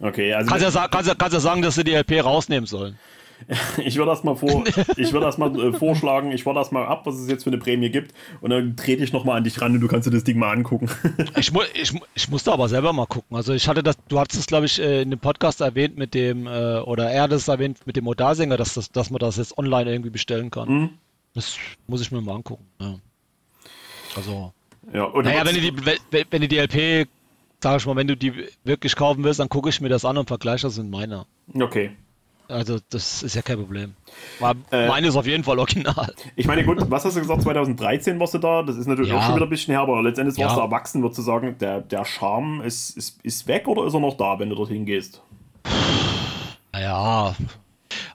Okay, 0.00 0.34
also 0.34 0.50
Kannst 0.50 0.74
ja, 0.74 0.88
kannst, 0.88 1.08
ja, 1.08 1.14
kannst 1.14 1.34
ja 1.34 1.40
sagen, 1.40 1.62
dass 1.62 1.76
sie 1.76 1.84
die 1.84 1.94
LP 1.94 2.22
rausnehmen 2.22 2.66
sollen. 2.66 2.98
ich 3.78 3.96
würde 3.96 4.10
das 4.10 4.24
mal 4.24 4.34
vor, 4.34 4.64
ich 4.96 5.12
würde 5.12 5.26
das 5.26 5.38
mal 5.38 5.54
äh, 5.58 5.72
vorschlagen, 5.72 6.32
ich 6.32 6.46
warte 6.46 6.60
das 6.60 6.72
mal 6.72 6.86
ab, 6.86 7.06
was 7.06 7.16
es 7.16 7.28
jetzt 7.28 7.44
für 7.44 7.50
eine 7.50 7.58
Prämie 7.58 7.90
gibt 7.90 8.14
und 8.40 8.50
dann 8.50 8.76
trete 8.76 9.04
ich 9.04 9.12
nochmal 9.12 9.36
an 9.38 9.44
dich 9.44 9.60
ran 9.60 9.72
und 9.74 9.80
du 9.80 9.88
kannst 9.88 10.06
dir 10.06 10.10
das 10.10 10.24
Ding 10.24 10.38
mal 10.38 10.52
angucken. 10.52 10.88
Ich, 11.38 11.52
mu 11.52 11.60
ich, 11.74 11.92
ich 12.14 12.28
musste 12.30 12.52
aber 12.52 12.68
selber 12.68 12.92
mal 12.92 13.06
gucken. 13.06 13.36
Also 13.36 13.52
ich 13.52 13.68
hatte 13.68 13.82
das, 13.82 13.96
du 14.08 14.18
hattest 14.18 14.40
es, 14.40 14.46
glaube 14.46 14.66
ich, 14.66 14.80
äh, 14.80 15.02
in 15.02 15.10
dem 15.10 15.18
Podcast 15.18 15.60
erwähnt 15.60 15.96
mit 15.96 16.14
dem, 16.14 16.46
äh, 16.46 16.78
oder 16.78 17.10
er 17.10 17.22
hat 17.22 17.32
es 17.32 17.48
erwähnt 17.48 17.78
mit 17.86 17.96
dem 17.96 18.04
Modalsänger, 18.04 18.56
dass, 18.56 18.74
das, 18.74 18.90
dass 18.90 19.10
man 19.10 19.18
das 19.18 19.36
jetzt 19.36 19.56
online 19.58 19.90
irgendwie 19.90 20.10
bestellen 20.10 20.50
kann. 20.50 20.68
Mhm. 20.68 20.90
Das 21.34 21.58
muss 21.86 22.00
ich 22.00 22.10
mir 22.10 22.20
mal 22.20 22.36
angucken. 22.36 22.64
Ja. 22.80 22.98
Also, 24.16 24.52
ja, 24.92 25.10
naja, 25.22 25.44
wenn 25.44 25.54
du 25.54 25.60
die, 25.60 25.72
wenn, 25.84 26.24
wenn 26.30 26.40
du 26.40 26.48
die 26.48 26.58
LP, 26.58 27.08
sag 27.60 27.80
ich 27.80 27.86
mal, 27.86 27.96
wenn 27.96 28.06
du 28.06 28.16
die 28.16 28.32
wirklich 28.64 28.96
kaufen 28.96 29.24
willst, 29.24 29.40
dann 29.40 29.48
gucke 29.48 29.68
ich 29.68 29.80
mir 29.80 29.88
das 29.88 30.04
an 30.04 30.16
und 30.16 30.28
vergleiche 30.28 30.66
das 30.66 30.78
mit 30.78 30.90
meiner. 30.90 31.26
Okay. 31.54 31.90
Also 32.48 32.78
das 32.90 33.22
ist 33.22 33.34
ja 33.34 33.42
kein 33.42 33.58
Problem. 33.58 33.94
Äh, 34.70 34.86
meine 34.86 35.08
ist 35.08 35.16
auf 35.16 35.26
jeden 35.26 35.44
Fall 35.44 35.58
original. 35.58 36.14
Ich 36.36 36.46
meine, 36.46 36.64
gut, 36.64 36.78
was 36.90 37.04
hast 37.04 37.16
du 37.16 37.20
gesagt, 37.20 37.42
2013 37.42 38.18
warst 38.20 38.34
du 38.34 38.38
da? 38.38 38.62
Das 38.62 38.76
ist 38.76 38.86
natürlich 38.86 39.10
ja. 39.10 39.18
auch 39.18 39.24
schon 39.24 39.36
wieder 39.36 39.46
ein 39.46 39.50
bisschen 39.50 39.72
her, 39.72 39.80
aber 39.80 40.02
letztendlich 40.02 40.38
warst 40.38 40.56
ja. 40.56 40.62
du 40.62 40.66
erwachsen, 40.66 41.02
würdest 41.02 41.18
du 41.18 41.22
sagen, 41.22 41.56
der, 41.58 41.80
der 41.80 42.04
Charme 42.04 42.60
ist, 42.62 42.96
ist, 42.96 43.18
ist 43.24 43.46
weg 43.48 43.66
oder 43.66 43.86
ist 43.86 43.94
er 43.94 44.00
noch 44.00 44.16
da, 44.16 44.38
wenn 44.38 44.48
du 44.48 44.54
dorthin 44.54 44.86
gehst? 44.86 45.22
Naja, 46.72 47.34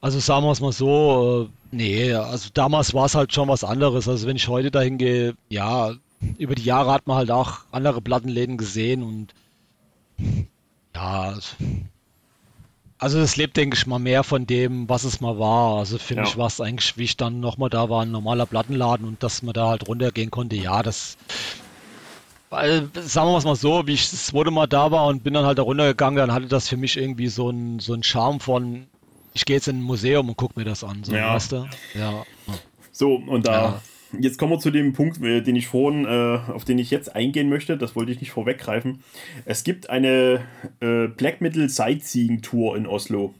also 0.01 0.19
sagen 0.19 0.45
wir 0.45 0.51
es 0.51 0.61
mal 0.61 0.71
so, 0.71 1.49
äh, 1.49 1.75
nee, 1.75 2.13
also 2.13 2.49
damals 2.53 2.93
war 2.93 3.05
es 3.05 3.15
halt 3.15 3.33
schon 3.33 3.49
was 3.49 3.63
anderes. 3.63 4.07
Also 4.07 4.27
wenn 4.27 4.35
ich 4.35 4.47
heute 4.47 4.71
dahin 4.71 4.97
gehe, 4.97 5.35
ja, 5.49 5.93
über 6.37 6.55
die 6.55 6.63
Jahre 6.63 6.91
hat 6.91 7.07
man 7.07 7.17
halt 7.17 7.31
auch 7.31 7.59
andere 7.71 8.01
Plattenläden 8.01 8.57
gesehen 8.57 9.03
und 9.03 9.33
ja, 10.95 11.33
also 13.01 13.19
es 13.19 13.35
lebt, 13.35 13.57
denke 13.57 13.75
ich 13.75 13.87
mal, 13.87 13.97
mehr 13.97 14.23
von 14.23 14.45
dem, 14.45 14.87
was 14.87 15.05
es 15.05 15.21
mal 15.21 15.39
war. 15.39 15.79
Also 15.79 15.97
für 15.97 16.13
ja. 16.13 16.21
mich 16.21 16.37
war 16.37 16.45
es 16.47 16.61
eigentlich, 16.61 16.97
wie 16.97 17.03
ich 17.03 17.17
dann 17.17 17.39
nochmal 17.39 17.71
da 17.71 17.89
war, 17.89 18.03
ein 18.03 18.11
normaler 18.11 18.45
Plattenladen 18.45 19.07
und 19.07 19.23
dass 19.23 19.41
man 19.41 19.53
da 19.53 19.69
halt 19.69 19.87
runtergehen 19.87 20.29
konnte, 20.29 20.55
ja, 20.55 20.83
das 20.83 21.17
weil, 22.51 22.89
sagen 22.93 23.31
wir 23.31 23.37
es 23.37 23.45
mal 23.45 23.55
so, 23.55 23.87
wie 23.87 23.93
ich 23.93 24.11
das 24.11 24.27
zweite 24.27 24.51
Mal 24.51 24.67
da 24.67 24.91
war 24.91 25.07
und 25.07 25.23
bin 25.23 25.33
dann 25.33 25.45
halt 25.45 25.57
da 25.57 25.63
runtergegangen, 25.63 26.17
dann 26.17 26.33
hatte 26.33 26.47
das 26.47 26.67
für 26.67 26.77
mich 26.77 26.97
irgendwie 26.97 27.27
so 27.27 27.49
einen 27.49 27.79
so 27.79 27.93
einen 27.93 28.03
Charme 28.03 28.39
von, 28.39 28.87
ich 29.33 29.45
gehe 29.45 29.55
jetzt 29.55 29.67
in 29.67 29.79
ein 29.79 29.81
Museum 29.81 30.29
und 30.29 30.37
gucke 30.37 30.59
mir 30.59 30.65
das 30.65 30.83
an, 30.83 31.03
so, 31.03 31.15
ja. 31.15 31.33
weißt 31.33 31.53
du? 31.53 31.67
Ja. 31.95 32.23
So, 32.91 33.15
und 33.15 33.47
da 33.47 33.53
ja. 33.53 33.81
Jetzt 34.19 34.37
kommen 34.37 34.53
wir 34.53 34.59
zu 34.59 34.71
dem 34.71 34.93
Punkt, 34.93 35.21
äh, 35.23 35.41
den 35.41 35.55
ich 35.55 35.67
vorhin, 35.67 36.05
äh, 36.05 36.39
auf 36.51 36.65
den 36.65 36.79
ich 36.79 36.91
jetzt 36.91 37.15
eingehen 37.15 37.49
möchte. 37.49 37.77
Das 37.77 37.95
wollte 37.95 38.11
ich 38.11 38.19
nicht 38.19 38.31
vorweggreifen. 38.31 39.03
Es 39.45 39.63
gibt 39.63 39.89
eine 39.89 40.41
äh, 40.79 41.07
Black 41.07 41.41
Metal 41.41 41.69
Sightseeing 41.69 42.41
Tour 42.41 42.75
in 42.75 42.87
Oslo. 42.87 43.33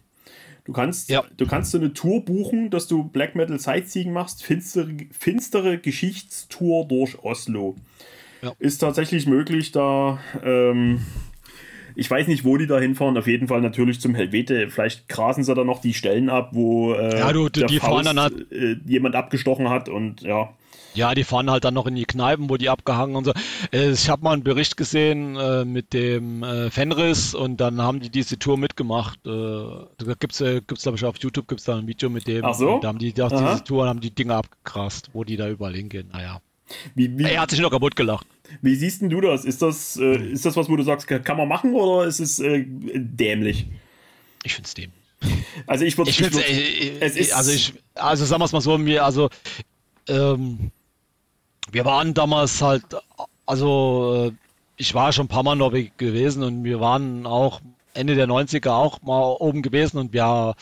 Du 0.63 0.73
kannst, 0.73 1.09
ja. 1.09 1.23
du 1.37 1.47
kannst 1.47 1.71
so 1.71 1.79
eine 1.79 1.93
Tour 1.93 2.23
buchen, 2.23 2.69
dass 2.69 2.87
du 2.87 3.03
Black 3.03 3.35
Metal 3.35 3.59
Sightseeing 3.59 4.13
machst, 4.13 4.43
finstere, 4.43 4.95
finstere 5.17 5.79
Geschichtstour 5.79 6.87
durch 6.87 7.17
Oslo. 7.23 7.75
Ja. 8.41 8.53
Ist 8.59 8.77
tatsächlich 8.77 9.27
möglich, 9.27 9.71
da 9.71 10.19
ähm, 10.43 11.01
ich 11.95 12.09
weiß 12.09 12.27
nicht, 12.27 12.45
wo 12.45 12.57
die 12.57 12.67
da 12.67 12.79
hinfahren. 12.79 13.17
Auf 13.17 13.27
jeden 13.27 13.47
Fall 13.47 13.61
natürlich 13.61 13.99
zum 13.99 14.15
Helvete. 14.15 14.69
Vielleicht 14.69 15.07
grasen 15.09 15.43
sie 15.43 15.53
da 15.53 15.63
noch 15.63 15.81
die 15.81 15.93
Stellen 15.93 16.29
ab, 16.29 16.51
wo 16.53 16.93
äh, 16.93 17.19
ja, 17.19 17.33
du, 17.33 17.49
der 17.49 17.69
Faust, 17.69 18.07
halt, 18.15 18.51
äh, 18.51 18.77
jemand 18.85 19.15
abgestochen 19.15 19.69
hat 19.69 19.89
und 19.89 20.21
ja. 20.21 20.53
Ja, 20.93 21.15
die 21.15 21.23
fahren 21.23 21.49
halt 21.49 21.63
dann 21.63 21.73
noch 21.73 21.87
in 21.87 21.95
die 21.95 22.05
Kneipen, 22.05 22.49
wo 22.49 22.57
die 22.57 22.69
abgehangen 22.69 23.15
und 23.15 23.25
so. 23.25 23.33
Äh, 23.71 23.91
ich 23.91 24.09
habe 24.09 24.23
mal 24.23 24.33
einen 24.33 24.43
Bericht 24.43 24.77
gesehen 24.77 25.35
äh, 25.35 25.65
mit 25.65 25.93
dem 25.93 26.43
äh, 26.43 26.69
Fenris 26.69 27.33
und 27.33 27.57
dann 27.57 27.81
haben 27.81 27.99
die 27.99 28.09
diese 28.09 28.37
Tour 28.37 28.57
mitgemacht. 28.57 29.19
Äh, 29.25 29.29
da 29.29 30.13
gibt 30.19 30.33
es, 30.33 30.41
äh, 30.41 30.61
gibt's, 30.65 30.83
glaube 30.83 30.97
ich, 30.97 31.05
auf 31.05 31.17
YouTube 31.17 31.47
gibt 31.47 31.61
es 31.61 31.65
da 31.65 31.77
ein 31.77 31.87
Video 31.87 32.09
mit 32.09 32.27
dem. 32.27 32.43
Ach 32.43 32.53
so? 32.53 32.79
Da 32.79 32.89
haben 32.89 32.99
die 32.99 33.13
auch 33.21 33.29
diese 33.29 33.63
Tour, 33.63 33.87
haben 33.87 34.01
die 34.01 34.11
Dinge 34.11 34.35
abgegrast, 34.35 35.09
wo 35.13 35.23
die 35.23 35.37
da 35.37 35.49
überall 35.49 35.75
hingehen. 35.75 36.09
Naja. 36.11 36.41
Wie, 36.95 37.17
wie, 37.17 37.23
er 37.23 37.41
hat 37.41 37.51
sich 37.51 37.59
noch 37.59 37.71
kaputt 37.71 37.95
gelacht. 37.95 38.27
Wie 38.61 38.75
siehst 38.75 39.01
du 39.01 39.21
das? 39.21 39.45
Ist 39.45 39.61
das, 39.61 39.97
äh, 39.97 40.31
ist 40.31 40.45
das 40.45 40.55
was, 40.55 40.69
wo 40.69 40.75
du 40.75 40.83
sagst, 40.83 41.07
kann 41.07 41.37
man 41.37 41.47
machen 41.47 41.73
oder 41.73 42.05
ist 42.07 42.19
es 42.19 42.39
äh, 42.39 42.65
dämlich? 42.65 43.67
Ich 44.43 44.53
finde 44.53 44.67
es 44.67 44.73
dämlich. 44.73 45.01
Also 45.67 45.85
ich 45.85 45.97
würde 45.97 46.09
ich 46.09 46.19
würd, 46.19 46.35
äh, 46.35 46.99
es 46.99 47.15
ist 47.15 47.33
also 47.33 47.51
ich 47.51 47.73
also 47.93 48.25
sagen 48.25 48.41
wir 48.41 48.45
es 48.45 48.53
mal 48.53 48.61
so 48.61 48.77
mir 48.79 49.05
also 49.05 49.29
ähm, 50.07 50.71
wir 51.71 51.85
waren 51.85 52.13
damals 52.13 52.61
halt 52.61 52.83
also 53.45 54.29
äh, 54.29 54.31
ich 54.77 54.95
war 54.95 55.13
schon 55.13 55.25
ein 55.25 55.29
paar 55.29 55.43
Mal 55.43 55.53
in 55.53 55.59
Norwegen 55.59 55.91
gewesen 55.97 56.43
und 56.43 56.63
wir 56.63 56.79
waren 56.79 57.25
auch 57.25 57.61
Ende 57.93 58.15
der 58.15 58.27
90er 58.27 58.71
auch 58.71 59.01
mal 59.01 59.21
oben 59.39 59.61
gewesen 59.61 59.97
und 59.97 60.13
wir 60.13 60.55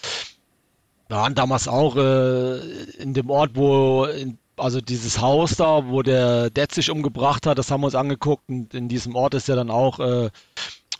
waren 1.07 1.35
damals 1.35 1.67
auch 1.67 1.95
äh, 1.95 2.57
in 2.99 3.13
dem 3.13 3.29
Ort, 3.29 3.51
wo 3.55 4.05
in 4.05 4.37
also 4.59 4.81
dieses 4.81 5.21
Haus 5.21 5.55
da, 5.55 5.87
wo 5.87 6.01
der 6.01 6.49
Dad 6.49 6.73
sich 6.73 6.91
umgebracht 6.91 7.47
hat, 7.47 7.57
das 7.57 7.71
haben 7.71 7.81
wir 7.81 7.85
uns 7.85 7.95
angeguckt 7.95 8.43
und 8.49 8.73
in 8.73 8.89
diesem 8.89 9.15
Ort 9.15 9.33
ist 9.33 9.47
ja 9.47 9.55
dann 9.55 9.71
auch 9.71 9.99
äh, 9.99 10.29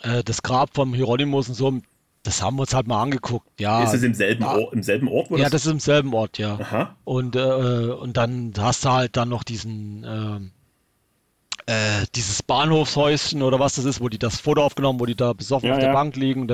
äh, 0.02 0.24
das 0.24 0.42
Grab 0.42 0.70
vom 0.74 0.94
Hieronymus 0.94 1.50
und 1.50 1.56
so. 1.56 1.74
Das 2.24 2.42
haben 2.42 2.58
wir 2.58 2.62
uns 2.62 2.74
halt 2.74 2.88
mal 2.88 3.02
angeguckt, 3.02 3.48
ja. 3.60 3.82
Ist 3.84 3.94
es 3.94 4.04
im 4.04 4.14
selben, 4.14 4.44
ja, 4.44 4.58
Ort, 4.58 4.74
im 4.74 4.84
selben 4.84 5.08
Ort? 5.08 5.32
ja, 5.32 5.38
das, 5.38 5.52
das 5.52 5.66
ist 5.66 5.72
im 5.72 5.80
selben 5.80 6.14
Ort, 6.14 6.38
ja. 6.38 6.60
Aha. 6.60 6.96
Und, 7.06 7.36
äh, 7.36 7.40
und 7.40 8.18
dann 8.18 8.54
hast 8.58 8.84
du 8.84 8.90
halt 8.90 9.16
dann 9.16 9.30
noch 9.30 9.44
diesen, 9.44 10.04
ähm, 10.06 10.52
äh, 11.70 12.08
dieses 12.16 12.42
Bahnhofshäuschen 12.42 13.44
oder 13.44 13.60
was 13.60 13.76
das 13.76 13.86
ist, 13.86 14.02
wo 14.02 14.10
die 14.10 14.18
das 14.18 14.40
Foto 14.40 14.64
aufgenommen, 14.64 15.00
wo 15.00 15.06
die 15.06 15.16
da 15.16 15.34
besoffen 15.34 15.68
ja, 15.68 15.76
auf 15.76 15.80
der 15.80 15.90
ja. 15.90 15.94
Bank 15.94 16.16
liegen 16.16 16.42
und, 16.42 16.52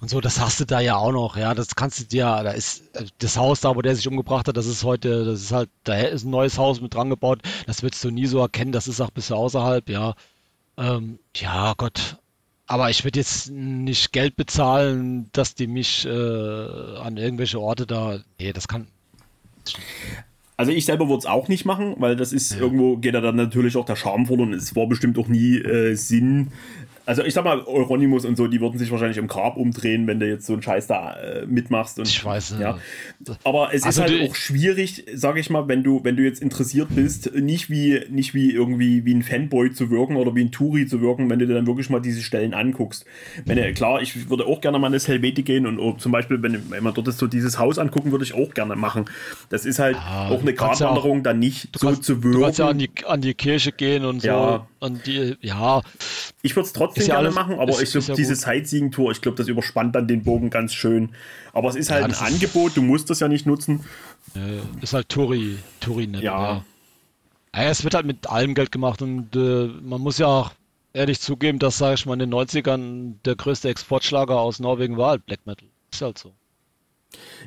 und, 0.00 0.10
so, 0.10 0.20
das 0.20 0.40
hast 0.40 0.58
du 0.58 0.64
da 0.64 0.80
ja 0.80 0.96
auch 0.96 1.12
noch, 1.12 1.36
ja, 1.36 1.54
das 1.54 1.76
kannst 1.76 2.00
du 2.00 2.04
dir, 2.04 2.24
da 2.24 2.50
ist 2.50 2.82
äh, 2.96 3.04
das 3.18 3.36
Haus 3.36 3.60
da, 3.60 3.76
wo 3.76 3.82
der 3.82 3.94
sich 3.94 4.08
umgebracht 4.08 4.48
hat, 4.48 4.56
das 4.56 4.66
ist 4.66 4.82
heute, 4.82 5.24
das 5.24 5.40
ist 5.40 5.52
halt, 5.52 5.70
da 5.84 5.94
ist 5.94 6.24
ein 6.24 6.30
neues 6.30 6.58
Haus 6.58 6.80
mit 6.80 6.94
dran 6.94 7.10
gebaut, 7.10 7.42
das 7.66 7.84
würdest 7.84 8.02
du 8.02 8.10
nie 8.10 8.26
so 8.26 8.40
erkennen, 8.40 8.72
das 8.72 8.88
ist 8.88 9.00
auch 9.00 9.08
ein 9.08 9.14
bisschen 9.14 9.36
außerhalb, 9.36 9.88
ja, 9.88 10.14
ähm, 10.76 11.20
ja, 11.36 11.74
Gott, 11.76 12.18
aber 12.66 12.90
ich 12.90 13.04
würde 13.04 13.20
jetzt 13.20 13.50
nicht 13.50 14.12
Geld 14.12 14.36
bezahlen, 14.36 15.28
dass 15.32 15.54
die 15.54 15.66
mich 15.66 16.06
äh, 16.06 16.08
an 16.10 17.16
irgendwelche 17.16 17.60
Orte 17.60 17.86
da, 17.86 18.20
nee, 18.40 18.52
das 18.52 18.68
kann, 18.68 18.88
also 20.56 20.72
ich 20.72 20.86
selber 20.86 21.08
würde 21.08 21.18
es 21.18 21.26
auch 21.26 21.48
nicht 21.48 21.64
machen, 21.64 21.96
weil 21.98 22.16
das 22.16 22.32
ist 22.32 22.52
ja. 22.52 22.60
irgendwo 22.60 22.96
geht 22.96 23.14
da 23.14 23.20
dann 23.20 23.36
natürlich 23.36 23.76
auch 23.76 23.84
der 23.84 23.96
Charme 23.96 24.26
verloren. 24.26 24.54
Es 24.54 24.74
war 24.74 24.86
bestimmt 24.86 25.18
auch 25.18 25.28
nie 25.28 25.58
äh, 25.58 25.94
Sinn, 25.94 26.52
also 27.06 27.22
ich 27.22 27.34
sag 27.34 27.44
mal, 27.44 27.62
Euronymous 27.64 28.24
und 28.24 28.36
so, 28.36 28.48
die 28.48 28.60
würden 28.60 28.78
sich 28.78 28.90
wahrscheinlich 28.90 29.16
im 29.16 29.28
Grab 29.28 29.56
umdrehen, 29.56 30.06
wenn 30.06 30.20
du 30.20 30.28
jetzt 30.28 30.46
so 30.46 30.52
einen 30.52 30.62
Scheiß 30.62 30.88
da 30.88 31.14
äh, 31.14 31.46
mitmachst. 31.46 31.98
Und, 31.98 32.08
ich 32.08 32.24
weiß 32.24 32.56
ja. 32.60 32.78
Aber 33.44 33.72
es 33.72 33.84
also 33.84 34.02
ist 34.02 34.10
halt 34.10 34.28
auch 34.28 34.34
schwierig, 34.34 35.04
sag 35.14 35.38
ich 35.38 35.48
mal, 35.48 35.68
wenn 35.68 35.82
du, 35.82 36.02
wenn 36.02 36.16
du 36.16 36.24
jetzt 36.24 36.42
interessiert 36.42 36.88
bist, 36.90 37.34
nicht 37.34 37.70
wie, 37.70 38.00
nicht 38.10 38.34
wie 38.34 38.50
irgendwie 38.50 39.04
wie 39.04 39.14
ein 39.14 39.22
Fanboy 39.22 39.72
zu 39.72 39.90
wirken 39.90 40.16
oder 40.16 40.34
wie 40.34 40.42
ein 40.42 40.50
Turi 40.50 40.86
zu 40.86 41.00
wirken, 41.00 41.30
wenn 41.30 41.38
du 41.38 41.46
dir 41.46 41.54
dann 41.54 41.66
wirklich 41.66 41.90
mal 41.90 42.00
diese 42.00 42.22
Stellen 42.22 42.54
anguckst. 42.54 43.04
Wenn 43.44 43.56
du, 43.56 43.72
klar, 43.72 44.02
ich 44.02 44.28
würde 44.28 44.46
auch 44.46 44.60
gerne 44.60 44.78
mal 44.78 44.88
in 44.88 44.94
das 44.94 45.06
Helvete 45.06 45.42
gehen 45.42 45.66
und 45.66 45.78
oh, 45.78 45.92
zum 45.92 46.12
Beispiel, 46.12 46.42
wenn, 46.42 46.70
wenn 46.70 46.82
man 46.82 46.92
dort 46.92 47.12
so 47.12 47.26
dieses 47.26 47.58
Haus 47.58 47.78
angucken, 47.78 48.10
würde 48.10 48.24
ich 48.24 48.34
auch 48.34 48.52
gerne 48.52 48.74
machen. 48.74 49.04
Das 49.48 49.64
ist 49.64 49.78
halt 49.78 49.96
ja, 49.96 50.28
auch 50.28 50.40
eine 50.40 50.54
Gratwanderung, 50.54 51.18
ja 51.18 51.22
dann 51.22 51.38
nicht 51.38 51.68
so 51.76 51.94
zu 51.94 52.22
wirken. 52.22 52.38
Du 52.38 52.44
kannst 52.44 52.58
ja 52.58 52.68
an 52.68 52.78
die, 52.78 52.90
an 53.06 53.20
die 53.20 53.34
Kirche 53.34 53.72
gehen 53.72 54.04
und 54.04 54.22
ja. 54.22 54.66
An 54.78 55.00
die, 55.06 55.36
ja. 55.40 55.82
Ich 56.42 56.54
würde 56.54 56.66
es 56.66 56.72
trotzdem 56.72 57.02
ja 57.02 57.14
gerne 57.14 57.28
alles, 57.28 57.34
machen, 57.34 57.58
aber 57.58 57.72
ist, 57.72 57.82
ich 57.82 57.90
glaube, 57.92 58.06
ja 58.08 58.14
diese 58.14 58.36
Sightseeing-Tour, 58.36 59.10
ich 59.10 59.22
glaube, 59.22 59.38
das 59.38 59.48
überspannt 59.48 59.94
dann 59.94 60.06
den 60.06 60.22
Bogen 60.22 60.50
ganz 60.50 60.74
schön. 60.74 61.14
Aber 61.52 61.70
es 61.70 61.76
ist 61.76 61.90
halt 61.90 62.02
ja, 62.02 62.08
ein 62.08 62.34
Angebot, 62.34 62.76
du 62.76 62.82
musst 62.82 63.08
das 63.08 63.20
ja 63.20 63.28
nicht 63.28 63.46
nutzen. 63.46 63.84
Äh, 64.34 64.60
ist 64.82 64.92
halt 64.92 65.08
Touri, 65.08 65.58
Touri 65.80 66.08
ja. 66.20 66.20
ja. 66.20 66.64
Es 67.52 67.84
wird 67.84 67.94
halt 67.94 68.04
mit 68.04 68.28
allem 68.28 68.54
Geld 68.54 68.70
gemacht 68.70 69.00
und 69.00 69.34
äh, 69.34 69.68
man 69.82 70.02
muss 70.02 70.18
ja 70.18 70.26
auch 70.26 70.52
ehrlich 70.92 71.20
zugeben, 71.20 71.58
dass, 71.58 71.78
sage 71.78 71.94
ich 71.94 72.04
mal, 72.04 72.14
in 72.14 72.18
den 72.18 72.34
90ern 72.34 73.14
der 73.24 73.36
größte 73.36 73.68
Exportschlager 73.70 74.38
aus 74.38 74.60
Norwegen 74.60 74.98
war 74.98 75.10
halt 75.10 75.26
Black 75.26 75.46
Metal. 75.46 75.68
Ist 75.90 76.02
halt 76.02 76.18
so. 76.18 76.32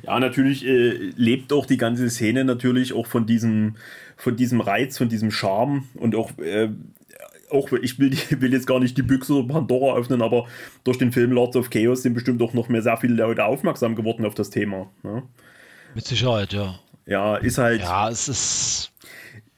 Ja, 0.02 0.18
natürlich 0.18 0.64
äh, 0.64 1.12
lebt 1.16 1.52
auch 1.52 1.66
die 1.66 1.76
ganze 1.76 2.08
Szene 2.10 2.44
natürlich 2.44 2.92
auch 2.92 3.06
von 3.06 3.26
diesem, 3.26 3.76
von 4.16 4.36
diesem 4.36 4.60
Reiz, 4.60 4.98
von 4.98 5.08
diesem 5.08 5.30
Charme 5.30 5.88
und 5.94 6.14
auch 6.14 6.36
äh, 6.38 6.70
auch 7.50 7.72
ich 7.72 7.98
will, 7.98 8.16
will 8.40 8.52
jetzt 8.52 8.66
gar 8.66 8.80
nicht 8.80 8.96
die 8.96 9.02
Büchse 9.02 9.34
oder 9.34 9.54
Pandora 9.54 9.96
öffnen, 9.96 10.22
aber 10.22 10.46
durch 10.84 10.98
den 10.98 11.12
Film 11.12 11.32
Lords 11.32 11.56
of 11.56 11.70
Chaos 11.70 12.02
sind 12.02 12.14
bestimmt 12.14 12.42
auch 12.42 12.54
noch 12.54 12.68
mehr 12.68 12.82
sehr 12.82 12.96
viele 12.96 13.14
Leute 13.14 13.44
aufmerksam 13.44 13.94
geworden 13.94 14.24
auf 14.24 14.34
das 14.34 14.50
Thema. 14.50 14.90
Ne? 15.02 15.22
Mit 15.94 16.06
Sicherheit, 16.06 16.52
ja. 16.52 16.78
Ja, 17.06 17.36
ist 17.36 17.58
halt. 17.58 17.80
Ja, 17.82 18.08
es 18.08 18.28
ist. 18.28 18.92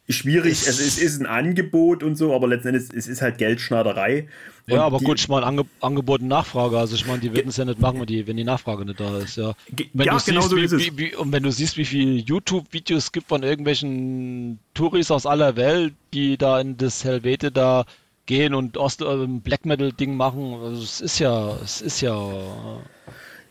Schwierig, 0.09 0.53
es, 0.53 0.81
es 0.81 0.99
ist 0.99 1.21
ein 1.21 1.27
Angebot 1.27 2.03
und 2.03 2.17
so, 2.17 2.35
aber 2.35 2.49
letztendlich 2.49 2.91
es 2.93 3.07
ist 3.07 3.23
halt 3.23 3.39
Geldschneiderei. 3.39 4.29
Und 4.69 4.75
ja, 4.75 4.85
aber 4.85 4.99
die, 4.99 5.05
gut, 5.05 5.19
ich 5.19 5.29
meine, 5.29 5.45
Ange 5.45 5.65
Angebot 5.81 6.21
und 6.21 6.29
Nachfrage. 6.29 6.79
Also 6.79 6.95
ich 6.95 7.07
meine, 7.07 7.19
die 7.19 7.35
würden 7.35 7.49
es 7.49 7.57
ja 7.57 7.65
nicht 7.65 7.81
machen, 7.81 7.99
wenn 7.99 8.07
die, 8.07 8.27
wenn 8.27 8.37
die 8.37 8.45
Nachfrage 8.45 8.85
nicht 8.85 9.01
da 9.01 9.19
ist. 9.19 9.37
Ja, 9.37 9.55
wenn 9.93 10.07
ja 10.07 10.17
genau 10.19 10.43
so 10.43 10.57
ist 10.57 10.73
es. 10.73 10.81
Wie, 10.81 10.99
wie, 10.99 11.17
und 11.17 11.33
wenn 11.33 11.43
du 11.43 11.51
siehst, 11.51 11.77
wie 11.77 11.85
viele 11.85 12.21
YouTube-Videos 12.21 13.05
es 13.05 13.13
gibt 13.13 13.29
von 13.29 13.43
irgendwelchen 13.43 14.61
Touris 14.75 15.11
aus 15.11 15.27
aller 15.27 15.57
Welt, 15.57 15.95
die 16.15 16.37
da 16.37 16.61
in 16.61 16.77
das 16.77 17.05
Helvete 17.05 17.51
da 17.51 17.85
gehen 18.27 18.55
und 18.55 18.77
Ost 18.77 19.03
äh, 19.03 19.27
Black 19.27 19.67
Metal-Ding 19.67 20.17
machen, 20.17 20.55
also 20.63 20.83
es 20.83 21.01
ist 21.01 21.19
ja, 21.19 21.57
es 21.63 21.81
ist 21.81 22.01
ja. 22.01 22.81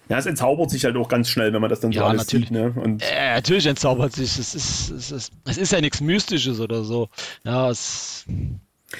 Ja, 0.07 0.17
es 0.17 0.25
entzaubert 0.25 0.69
sich 0.69 0.83
halt 0.83 0.95
auch 0.97 1.07
ganz 1.07 1.29
schnell, 1.29 1.53
wenn 1.53 1.61
man 1.61 1.69
das 1.69 1.79
dann 1.79 1.91
so 1.91 1.99
ja, 1.99 2.07
alles 2.07 2.23
natürlich. 2.23 2.49
sieht. 2.49 2.57
Ne? 2.57 2.73
Und 2.75 3.01
äh, 3.01 3.35
natürlich 3.35 3.65
entzaubert 3.65 4.13
sich. 4.13 4.37
Es 4.37 4.55
ist, 4.55 4.91
es 4.91 5.11
ist, 5.11 5.33
es 5.45 5.57
ist 5.57 5.71
ja 5.71 5.79
nichts 5.79 6.01
Mystisches 6.01 6.59
oder 6.59 6.83
so. 6.83 7.09
Ja, 7.43 7.69
es. 7.69 8.25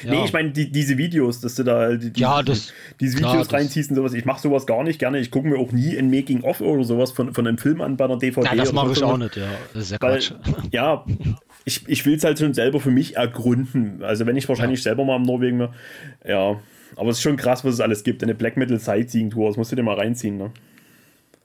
Ja. 0.04 0.12
Nee, 0.12 0.26
ich 0.26 0.34
meine, 0.34 0.52
die, 0.52 0.72
diese 0.72 0.98
Videos, 0.98 1.42
dass 1.42 1.56
du 1.56 1.64
da 1.64 1.96
die, 1.96 2.20
ja, 2.20 2.42
das, 2.42 2.74
diese 3.00 3.18
Videos 3.18 3.48
klar, 3.48 3.62
reinziehst 3.62 3.89
und 3.89 3.98
sowas. 3.98 4.14
Ich 4.14 4.26
mache 4.26 4.42
sowas 4.42 4.66
gar 4.66 4.84
nicht 4.84 5.00
gerne. 5.00 5.20
Ich 5.20 5.32
gucke 5.32 5.48
mir 5.48 5.58
auch 5.58 5.72
nie 5.72 5.98
ein 5.98 6.10
Making-of 6.10 6.62
oder 6.62 6.84
sowas 6.84 7.12
von, 7.12 7.34
von 7.34 7.48
einem 7.48 7.58
Film 7.58 7.82
an 7.82 7.98
bei 7.98 8.06
einer 8.06 8.18
DVD. 8.18 8.48
Ja, 8.48 8.56
das 8.56 8.74
mache 8.74 8.94
ich 8.94 9.04
auch 9.04 9.18
nicht, 9.18 9.36
ja. 9.36 9.48
Das 9.74 9.84
ist 9.84 9.92
ja 9.92 9.98
Weil, 10.00 10.20
Quatsch. 10.20 10.34
Ja, 10.72 11.06
ich, 11.66 11.88
ich 11.88 12.06
will 12.06 12.16
es 12.16 12.24
halt 12.24 12.39
schon 12.39 12.54
selber 12.54 12.80
für 12.80 12.92
mich 12.92 13.18
ergründen. 13.18 14.04
Also, 14.04 14.26
wenn 14.26 14.38
ich 14.38 14.48
wahrscheinlich 14.48 14.80
ja. 14.80 14.84
selber 14.84 15.06
mal 15.06 15.18
im 15.18 15.24
Norwegen 15.24 15.60
wäre, 15.60 15.74
ja. 16.28 16.60
Aber 16.96 17.10
es 17.10 17.18
ist 17.18 17.24
schon 17.24 17.38
krass, 17.38 17.64
was 17.64 17.76
es 17.76 17.80
alles 17.80 18.04
gibt. 18.04 18.24
Eine 18.24 18.36
Black 18.36 18.58
Metal 18.58 18.80
Sightseeing 18.80 19.30
Tour, 19.30 19.48
das 19.48 19.58
musst 19.58 19.72
du 19.72 19.76
dir 19.76 19.84
mal 19.84 19.96
reinziehen, 19.96 20.38
ne? 20.38 20.52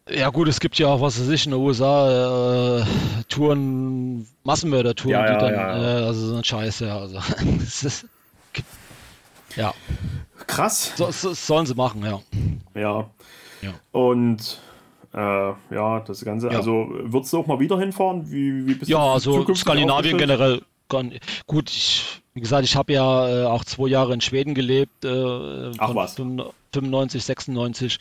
Ja 0.08 0.30
gut, 0.30 0.46
es 0.46 0.60
gibt 0.60 0.78
ja 0.78 0.86
auch, 0.86 1.00
was 1.00 1.20
weiß 1.20 1.28
ich, 1.30 1.46
in 1.46 1.52
den 1.52 1.60
USA 1.60 2.78
äh, 2.78 2.84
Touren, 3.28 4.26
Massenmörder-Touren, 4.44 5.10
Ja, 5.10 5.26
die 5.26 5.32
ja, 5.32 5.38
dann, 5.38 5.54
ja, 5.54 5.78
ja. 5.78 6.00
Äh, 6.00 6.04
also 6.04 6.28
so 6.28 6.36
ein 6.36 6.44
Scheiß, 6.44 6.80
ja. 6.80 6.98
Also, 6.98 7.18
es 7.62 7.82
ist, 7.82 8.06
ja, 9.56 9.74
Krass. 10.46 10.92
so, 10.96 11.10
so, 11.10 11.34
sollen 11.34 11.66
sie 11.66 11.74
machen, 11.74 12.04
ja. 12.04 12.20
Ja. 12.74 13.10
Ja. 13.62 13.74
Und 13.92 14.60
äh, 15.14 15.74
ja, 15.74 16.00
das 16.00 16.24
Ganze. 16.24 16.48
Ja. 16.48 16.58
Also 16.58 16.88
würdest 16.90 17.32
du 17.32 17.38
auch 17.38 17.46
mal 17.46 17.58
wieder 17.58 17.78
hinfahren? 17.78 18.30
Wie, 18.30 18.66
wie 18.66 18.74
bist 18.74 18.90
Ja, 18.90 18.98
also 18.98 19.54
Skandinavien 19.54 20.18
generell. 20.18 20.62
Gut, 21.46 21.70
ich, 21.70 22.22
wie 22.34 22.40
gesagt, 22.40 22.64
ich 22.64 22.76
habe 22.76 22.92
ja 22.92 23.28
äh, 23.28 23.46
auch 23.46 23.64
zwei 23.64 23.88
Jahre 23.88 24.14
in 24.14 24.20
Schweden 24.20 24.54
gelebt, 24.54 25.04
äh, 25.04 25.72
Ach 25.78 25.94
was. 25.94 26.14
95, 26.14 27.24
96. 27.24 27.98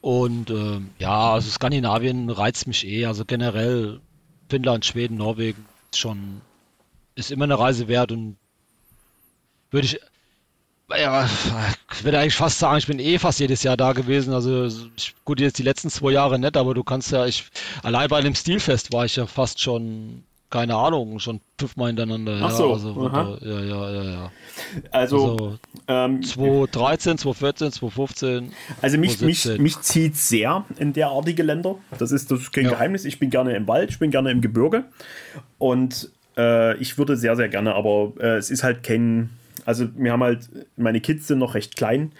Und 0.00 0.50
äh, 0.50 0.80
ja, 0.98 1.34
also 1.34 1.50
Skandinavien 1.50 2.30
reizt 2.30 2.66
mich 2.66 2.86
eh. 2.86 3.06
Also 3.06 3.24
generell 3.24 4.00
Finnland, 4.48 4.84
Schweden, 4.84 5.18
Norwegen 5.18 5.64
ist 5.92 5.98
schon, 5.98 6.40
ist 7.14 7.30
immer 7.30 7.44
eine 7.44 7.58
Reise 7.58 7.86
wert 7.86 8.10
und 8.10 8.36
würde 9.70 9.86
ich, 9.86 10.00
ja, 10.96 11.28
ich 11.92 12.04
würde 12.04 12.18
eigentlich 12.18 12.36
fast 12.36 12.58
sagen, 12.58 12.78
ich 12.78 12.86
bin 12.86 12.98
eh 12.98 13.18
fast 13.18 13.40
jedes 13.40 13.62
Jahr 13.62 13.76
da 13.76 13.92
gewesen. 13.92 14.32
Also 14.34 14.66
ich, 14.66 15.14
gut, 15.24 15.40
jetzt 15.40 15.58
die 15.58 15.62
letzten 15.62 15.90
zwei 15.90 16.12
Jahre 16.12 16.38
nicht, 16.38 16.56
aber 16.56 16.74
du 16.74 16.84
kannst 16.84 17.10
ja, 17.12 17.26
ich, 17.26 17.44
allein 17.82 18.08
bei 18.08 18.20
dem 18.20 18.34
Stilfest 18.34 18.92
war 18.92 19.04
ich 19.04 19.16
ja 19.16 19.26
fast 19.26 19.60
schon, 19.60 20.22
keine 20.50 20.76
Ahnung, 20.76 21.18
schon 21.18 21.40
fünfmal 21.58 21.88
hintereinander. 21.88 22.38
Ach 22.42 22.50
ja, 22.50 22.56
so, 22.56 22.72
also, 22.74 23.06
aha. 23.06 23.38
ja, 23.40 23.60
ja, 23.60 23.90
ja, 23.90 24.02
ja. 24.04 24.32
Also, 24.90 25.16
Also 25.16 25.58
ähm, 25.88 26.22
2013, 26.22 27.18
2014, 27.18 27.72
2015. 27.72 28.52
also 28.82 28.98
mich, 28.98 29.20
mich, 29.20 29.42
2017. 29.42 29.62
mich 29.62 29.80
zieht 29.80 30.16
sehr 30.16 30.64
in 30.78 30.92
derartige 30.92 31.42
Länder. 31.42 31.76
Das 31.98 32.12
ist, 32.12 32.30
das 32.30 32.40
ist 32.40 32.52
kein 32.52 32.64
Ja. 32.64 32.70
Geheimnis. 32.70 33.04
Ich 33.04 33.18
bin 33.18 33.30
gerne 33.30 33.56
im 33.56 33.66
Wald, 33.66 33.90
ich 33.90 33.98
bin 33.98 34.10
gerne 34.10 34.30
im 34.30 34.40
Gebirge. 34.40 34.84
Und 35.58 36.10
äh, 36.36 36.76
ich 36.76 36.98
würde 36.98 37.16
sehr, 37.16 37.36
sehr 37.36 37.48
gerne, 37.48 37.74
aber 37.74 38.12
äh, 38.20 38.36
es 38.36 38.50
ist 38.50 38.62
halt 38.62 38.82
kein. 38.82 39.30
Also 39.64 39.86
wir 39.96 40.12
haben 40.12 40.22
halt, 40.22 40.48
meine 40.76 41.00
Kids 41.00 41.26
sind 41.26 41.38
noch 41.38 41.54
recht 41.54 41.76
klein. 41.76 42.12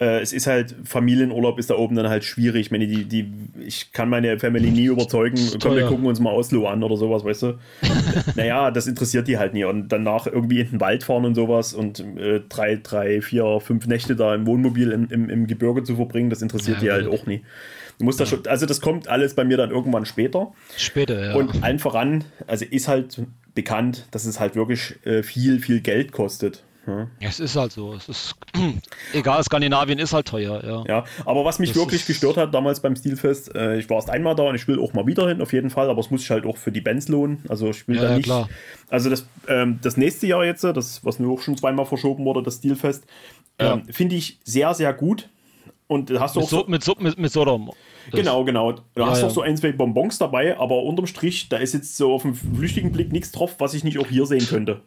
Äh, 0.00 0.20
es 0.20 0.32
ist 0.32 0.46
halt, 0.46 0.74
Familienurlaub 0.84 1.58
ist 1.58 1.70
da 1.70 1.76
oben 1.76 1.96
dann 1.96 2.08
halt 2.08 2.24
schwierig. 2.24 2.66
Ich 2.66 2.70
meine, 2.70 2.86
die, 2.86 3.04
die, 3.04 3.30
ich 3.60 3.92
kann 3.92 4.08
meine 4.08 4.38
Family 4.38 4.70
nie 4.70 4.86
überzeugen, 4.86 5.38
komm, 5.60 5.76
wir 5.76 5.86
gucken 5.86 6.06
uns 6.06 6.20
mal 6.20 6.32
Oslo 6.32 6.66
an 6.66 6.82
oder 6.82 6.96
sowas, 6.96 7.24
weißt 7.24 7.42
du. 7.42 7.58
naja, 8.36 8.70
das 8.70 8.86
interessiert 8.86 9.28
die 9.28 9.38
halt 9.38 9.54
nie. 9.54 9.64
Und 9.64 9.88
danach 9.88 10.26
irgendwie 10.26 10.60
in 10.60 10.70
den 10.70 10.80
Wald 10.80 11.04
fahren 11.04 11.24
und 11.24 11.34
sowas 11.34 11.74
und 11.74 12.00
äh, 12.00 12.40
drei, 12.48 12.76
drei, 12.82 13.20
vier, 13.20 13.60
fünf 13.60 13.86
Nächte 13.86 14.16
da 14.16 14.34
im 14.34 14.46
Wohnmobil 14.46 14.90
im, 14.92 15.08
im, 15.10 15.30
im 15.30 15.46
Gebirge 15.46 15.82
zu 15.82 15.96
verbringen, 15.96 16.30
das 16.30 16.42
interessiert 16.42 16.78
Ja, 16.78 16.98
die 16.98 17.04
halt 17.04 17.06
auch 17.08 17.26
nie. 17.26 17.42
Du 17.98 18.04
musst 18.04 18.20
das 18.20 18.28
schon, 18.28 18.46
also 18.46 18.64
das 18.64 18.80
kommt 18.80 19.08
alles 19.08 19.34
bei 19.34 19.44
mir 19.44 19.56
dann 19.56 19.70
irgendwann 19.70 20.06
später. 20.06 20.52
Später, 20.76 21.30
ja. 21.30 21.34
Und 21.34 21.64
allen 21.64 21.80
voran, 21.80 22.24
also 22.46 22.64
ist 22.64 22.86
halt 22.86 23.20
bekannt, 23.54 24.06
dass 24.12 24.24
es 24.24 24.38
halt 24.38 24.54
wirklich 24.54 24.94
äh, 25.04 25.24
viel, 25.24 25.58
viel 25.58 25.80
Geld 25.80 26.12
kostet. 26.12 26.62
Ja. 26.88 27.06
es 27.20 27.38
ist 27.38 27.54
halt 27.54 27.72
so. 27.72 27.92
Es 27.94 28.08
ist 28.08 28.34
egal, 29.12 29.42
Skandinavien 29.44 29.98
ist 29.98 30.12
halt 30.12 30.26
teuer, 30.26 30.62
ja. 30.64 30.84
Ja, 30.88 31.04
aber 31.24 31.44
was 31.44 31.58
mich 31.58 31.70
Das 31.70 31.78
wirklich 31.78 32.06
gestört 32.06 32.36
hat 32.38 32.54
damals 32.54 32.80
beim 32.80 32.96
Stilfest, 32.96 33.54
äh, 33.54 33.78
ich 33.78 33.88
war 33.90 33.96
erst 33.96 34.10
einmal 34.10 34.34
da 34.34 34.44
und 34.44 34.54
ich 34.54 34.66
will 34.66 34.80
auch 34.80 34.92
mal 34.94 35.06
wieder 35.06 35.28
hin, 35.28 35.40
auf 35.42 35.52
jeden 35.52 35.70
Fall, 35.70 35.90
aber 35.90 36.00
es 36.00 36.10
muss 36.10 36.22
sich 36.22 36.30
halt 36.30 36.46
auch 36.46 36.56
für 36.56 36.72
die 36.72 36.80
Bands 36.80 37.08
lohnen. 37.08 37.44
Also 37.48 37.68
ich 37.70 37.86
will 37.86 37.96
Ja, 37.96 38.02
da 38.02 38.08
ja, 38.10 38.16
nicht. 38.16 38.24
klar. 38.24 38.48
Also 38.88 39.10
das, 39.10 39.26
ähm, 39.48 39.78
das 39.82 39.96
nächste 39.96 40.26
Jahr 40.26 40.44
jetzt, 40.44 40.64
das, 40.64 41.04
was 41.04 41.18
nur 41.18 41.34
auch 41.34 41.40
schon 41.42 41.56
zweimal 41.56 41.84
verschoben 41.86 42.24
wurde, 42.24 42.42
das 42.42 42.56
Stilfest, 42.56 43.04
Ja. 43.60 43.74
ähm, 43.74 43.82
finde 43.90 44.16
ich 44.16 44.38
sehr, 44.44 44.72
sehr 44.74 44.92
gut. 44.94 45.28
Und 45.86 46.10
hast 46.20 46.36
du 46.36 46.40
Mit, 46.40 46.46
auch 46.46 46.50
so, 46.50 46.60
so, 46.60 46.66
mit, 46.68 46.84
so, 46.84 46.96
mit, 46.98 47.18
mit 47.18 47.32
Sodom. 47.32 47.70
Genau, 48.12 48.44
genau. 48.44 48.72
Du 48.72 48.82
Ja, 48.98 49.06
hast 49.06 49.22
ja. 49.22 49.26
auch 49.26 49.30
so 49.30 49.40
ein, 49.40 49.56
zwei 49.56 49.72
Bonbons 49.72 50.18
dabei, 50.18 50.58
aber 50.58 50.82
unterm 50.82 51.06
Strich, 51.06 51.48
da 51.48 51.56
ist 51.56 51.72
jetzt 51.74 51.96
so 51.96 52.12
auf 52.12 52.22
den 52.22 52.34
flüchtigen 52.34 52.92
Blick 52.92 53.10
nichts 53.10 53.32
drauf, 53.32 53.54
was 53.58 53.72
ich 53.74 53.84
nicht 53.84 53.98
auch 53.98 54.06
hier 54.06 54.26
sehen 54.26 54.46
könnte. 54.46 54.80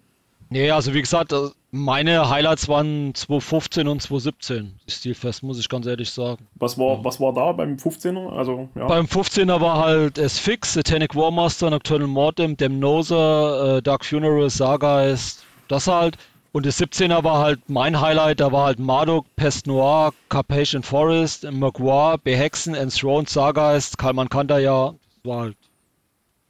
Nee, 0.49 0.69
also 0.69 0.93
wie 0.93 1.01
gesagt, 1.01 1.31
äh, 1.33 1.47
meine 1.71 2.29
Highlights 2.29 2.67
waren 2.67 3.15
2015 3.15 3.87
und 3.87 4.01
2017. 4.01 4.79
Stilfest, 4.87 5.41
muss 5.41 5.57
ich 5.57 5.69
ganz 5.69 5.85
ehrlich 5.85 6.11
sagen. 6.11 6.47
Was 6.55 6.77
war, 6.77 7.03
was 7.03 7.19
war 7.19 7.33
da 7.33 7.53
beim 7.53 7.75
15er? 7.77 8.29
Also, 8.29 8.69
ja. 8.75 8.87
Beim 8.87 9.05
15er 9.05 9.61
war 9.61 9.79
halt 9.79 10.17
S-Fix, 10.17 10.73
Satanic 10.73 11.15
Warmaster, 11.15 11.69
Nocturnal 11.69 12.07
Mortem, 12.07 12.57
Demnoser, 12.57 13.77
äh, 13.77 13.81
Dark 13.81 14.05
Funeral, 14.05 14.49
Sargeist, 14.49 15.45
das 15.69 15.87
halt. 15.87 16.17
Und 16.53 16.65
das 16.65 16.81
17er 16.81 17.23
war 17.23 17.39
halt 17.39 17.61
mein 17.69 18.01
Highlight, 18.01 18.41
da 18.41 18.51
war 18.51 18.65
halt 18.65 18.79
Marduk, 18.79 19.25
Pest 19.37 19.67
Noir, 19.67 20.11
Carpathian 20.27 20.83
Forest, 20.83 21.49
Magua, 21.49 22.17
Behexen, 22.17 22.75
Enthroned, 22.75 23.29
Sargeist, 23.29 23.97
Kalman 23.97 24.27
Kandaya. 24.27 24.93
War 25.23 25.39
halt, 25.39 25.57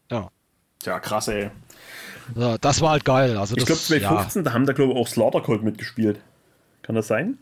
ja. 0.10 0.30
ja, 0.84 1.00
krass, 1.00 1.28
ey. 1.28 1.52
Ja. 2.36 2.58
Das 2.58 2.82
war 2.82 2.92
halt 2.92 3.06
geil. 3.06 3.38
Also 3.38 3.56
Ich 3.56 3.66
das, 3.66 3.88
glaube, 3.88 4.02
2015, 4.04 4.44
da 4.44 4.54
haben 4.54 4.66
da, 4.66 4.74
glaube 4.74 4.94
ich, 4.94 4.98
auch 4.98 5.08
Slaughter 5.08 5.42
Cold 5.42 5.64
mitgespielt. 5.64 6.20
Kann 6.84 6.96
das 6.96 7.08
sein? 7.08 7.38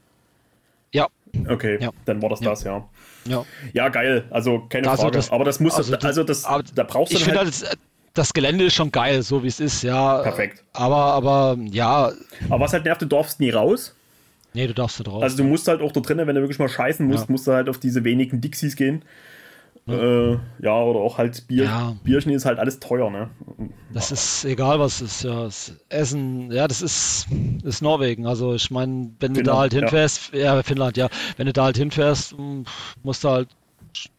Ja, 0.91 1.07
Okay, 1.47 1.77
Ja. 1.79 1.91
dann 2.05 2.21
war 2.23 2.29
das 2.29 2.39
Ja. 2.39 2.49
das, 2.49 2.63
ja. 2.63 2.83
ja. 3.25 3.45
Ja, 3.73 3.89
geil, 3.89 4.25
also 4.31 4.61
keine 4.67 4.89
Also 4.89 5.03
Frage. 5.03 5.17
das- 5.17 5.31
aber 5.31 5.45
das 5.45 5.59
muss, 5.59 5.75
also 5.75 5.95
also, 5.95 6.23
das- 6.23 6.41
das, 6.41 6.45
aber 6.51 6.63
da 6.73 6.83
brauchst 6.83 7.13
du 7.13 7.17
Ich 7.17 7.23
finde 7.23 7.39
halt, 7.39 7.51
halt, 7.53 7.61
das, 7.63 7.77
das 8.15 8.33
Gelände 8.33 8.65
ist 8.65 8.73
schon 8.73 8.91
geil, 8.91 9.21
so 9.21 9.43
wie 9.43 9.47
es 9.47 9.59
ist, 9.59 9.83
ja. 9.83 10.23
Perfekt. 10.23 10.63
Aber, 10.73 10.95
aber, 11.13 11.55
ja, 11.71 12.11
aber 12.49 12.59
was 12.65 12.73
halt 12.73 12.85
nervt, 12.85 13.01
du 13.03 13.05
darfst 13.05 13.39
nie 13.39 13.51
raus. 13.51 13.93
nee, 14.55 14.65
du 14.65 14.73
darfst 14.73 14.99
da 14.99 15.03
drauf. 15.03 15.21
Also 15.21 15.37
du 15.37 15.43
musst 15.43 15.67
halt 15.67 15.81
auch 15.81 15.91
da 15.91 15.99
drinnen, 15.99 16.25
wenn 16.25 16.33
du 16.35 16.41
wirklich 16.41 16.57
mal 16.57 16.67
scheißen 16.67 17.05
musst, 17.05 17.25
Ja. 17.27 17.31
musst 17.31 17.45
du 17.45 17.51
halt 17.51 17.69
auf 17.69 17.77
diese 17.77 18.03
wenigen 18.03 18.41
Dixies 18.41 18.75
gehen. 18.75 19.03
Ja, 19.87 20.33
äh, 20.33 20.37
ja 20.61 20.81
oder 20.81 20.99
auch 20.99 21.17
halt 21.17 21.47
Bier. 21.47 21.63
Ja. 21.65 21.95
Bierchen 22.03 22.31
ist 22.31 22.45
halt 22.45 22.59
alles 22.59 22.79
teuer, 22.79 23.09
ne? 23.09 23.29
Das 23.93 24.11
ist 24.11 24.45
egal, 24.45 24.79
was 24.79 25.01
es 25.01 25.13
ist. 25.15 25.23
Ja, 25.23 25.43
das 25.45 25.73
Essen, 25.89 26.51
ja, 26.51 26.67
das 26.67 26.81
ist, 26.81 27.27
ist 27.63 27.81
Norwegen. 27.81 28.27
Also 28.27 28.53
ich 28.53 28.69
meine, 28.71 29.11
wenn 29.19 29.33
du 29.33 29.41
da 29.41 29.53
Finnland, 29.53 29.59
halt 29.61 29.73
ja. 29.73 29.79
hinfährst, 29.79 30.33
ja. 30.33 30.63
Finnland, 30.63 30.97
ja, 30.97 31.09
wenn 31.37 31.47
du 31.47 31.53
da 31.53 31.63
halt 31.65 31.77
hinfährst, 31.77 32.33
m, 32.33 32.65
musst 33.03 33.23
du 33.23 33.29
halt 33.29 33.49
sch- 33.95 34.09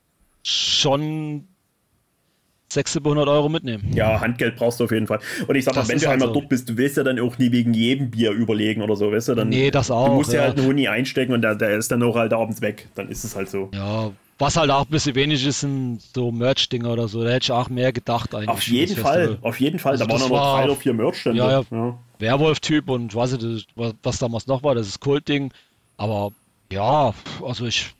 schon 0.42 1.44
600, 2.72 3.02
700 3.04 3.28
Euro 3.28 3.48
mitnehmen. 3.48 3.92
Ja, 3.94 4.20
Handgeld 4.20 4.54
brauchst 4.56 4.78
du 4.78 4.84
auf 4.84 4.92
jeden 4.92 5.08
Fall. 5.08 5.18
Und 5.48 5.56
ich 5.56 5.64
sag 5.64 5.74
mal, 5.74 5.80
Das 5.82 5.88
wenn 5.88 5.98
du 5.98 6.06
halt 6.06 6.14
einmal 6.14 6.28
so. 6.28 6.34
dort 6.34 6.48
bist, 6.48 6.68
du 6.68 6.76
willst 6.76 6.96
ja 6.96 7.02
dann 7.02 7.18
auch 7.18 7.36
nie 7.36 7.50
wegen 7.50 7.74
jedem 7.74 8.10
Bier 8.12 8.30
überlegen 8.30 8.82
oder 8.82 8.94
so, 8.94 9.10
weißt 9.10 9.28
du? 9.28 9.34
Dann, 9.34 9.48
Nee, 9.48 9.72
das 9.72 9.88
Du 9.88 9.94
auch, 9.94 10.14
musst 10.14 10.32
ja, 10.32 10.40
ja. 10.40 10.46
halt 10.46 10.58
einen 10.58 10.68
Huni 10.68 10.86
einstecken 10.86 11.32
und 11.32 11.42
der, 11.42 11.56
der 11.56 11.76
ist 11.76 11.90
dann 11.90 12.02
auch 12.04 12.14
halt 12.14 12.32
abends 12.32 12.60
weg. 12.60 12.88
Dann 12.94 13.08
ist 13.08 13.24
es 13.24 13.34
halt 13.34 13.48
so. 13.50 13.70
Ja, 13.74 14.12
was 14.40 14.56
halt 14.56 14.70
auch 14.70 14.86
ein 14.86 14.90
bisschen 14.90 15.14
wenig 15.14 15.44
ist, 15.46 15.60
sind 15.60 16.00
so 16.14 16.32
Merch-Dinger 16.32 16.90
oder 16.90 17.08
so. 17.08 17.22
Da 17.22 17.30
hätte 17.30 17.44
ich 17.44 17.52
auch 17.52 17.68
mehr 17.68 17.92
gedacht 17.92 18.34
eigentlich. 18.34 18.48
Auf 18.48 18.62
jeden 18.62 18.96
Fall, 18.96 19.26
Festival. 19.26 19.48
auf 19.48 19.60
jeden 19.60 19.78
Fall. 19.78 19.92
Also 19.92 20.06
da 20.06 20.12
waren 20.12 20.20
noch 20.20 20.54
drei 20.54 20.64
oder 20.64 20.76
vier 20.76 20.94
Merchstände. 20.94 21.38
Ja, 21.38 21.50
ja. 21.50 21.64
ja. 21.70 21.98
Werwolf-Typ 22.18 22.88
und 22.88 23.12
ich, 23.12 23.16
was, 23.16 23.94
was 24.02 24.18
damals 24.18 24.46
noch 24.46 24.62
war, 24.62 24.74
das 24.74 24.88
ist 24.88 25.00
Kultding. 25.00 25.52
Aber 25.98 26.32
ja, 26.72 27.12
also 27.44 27.66
ich, 27.66 27.94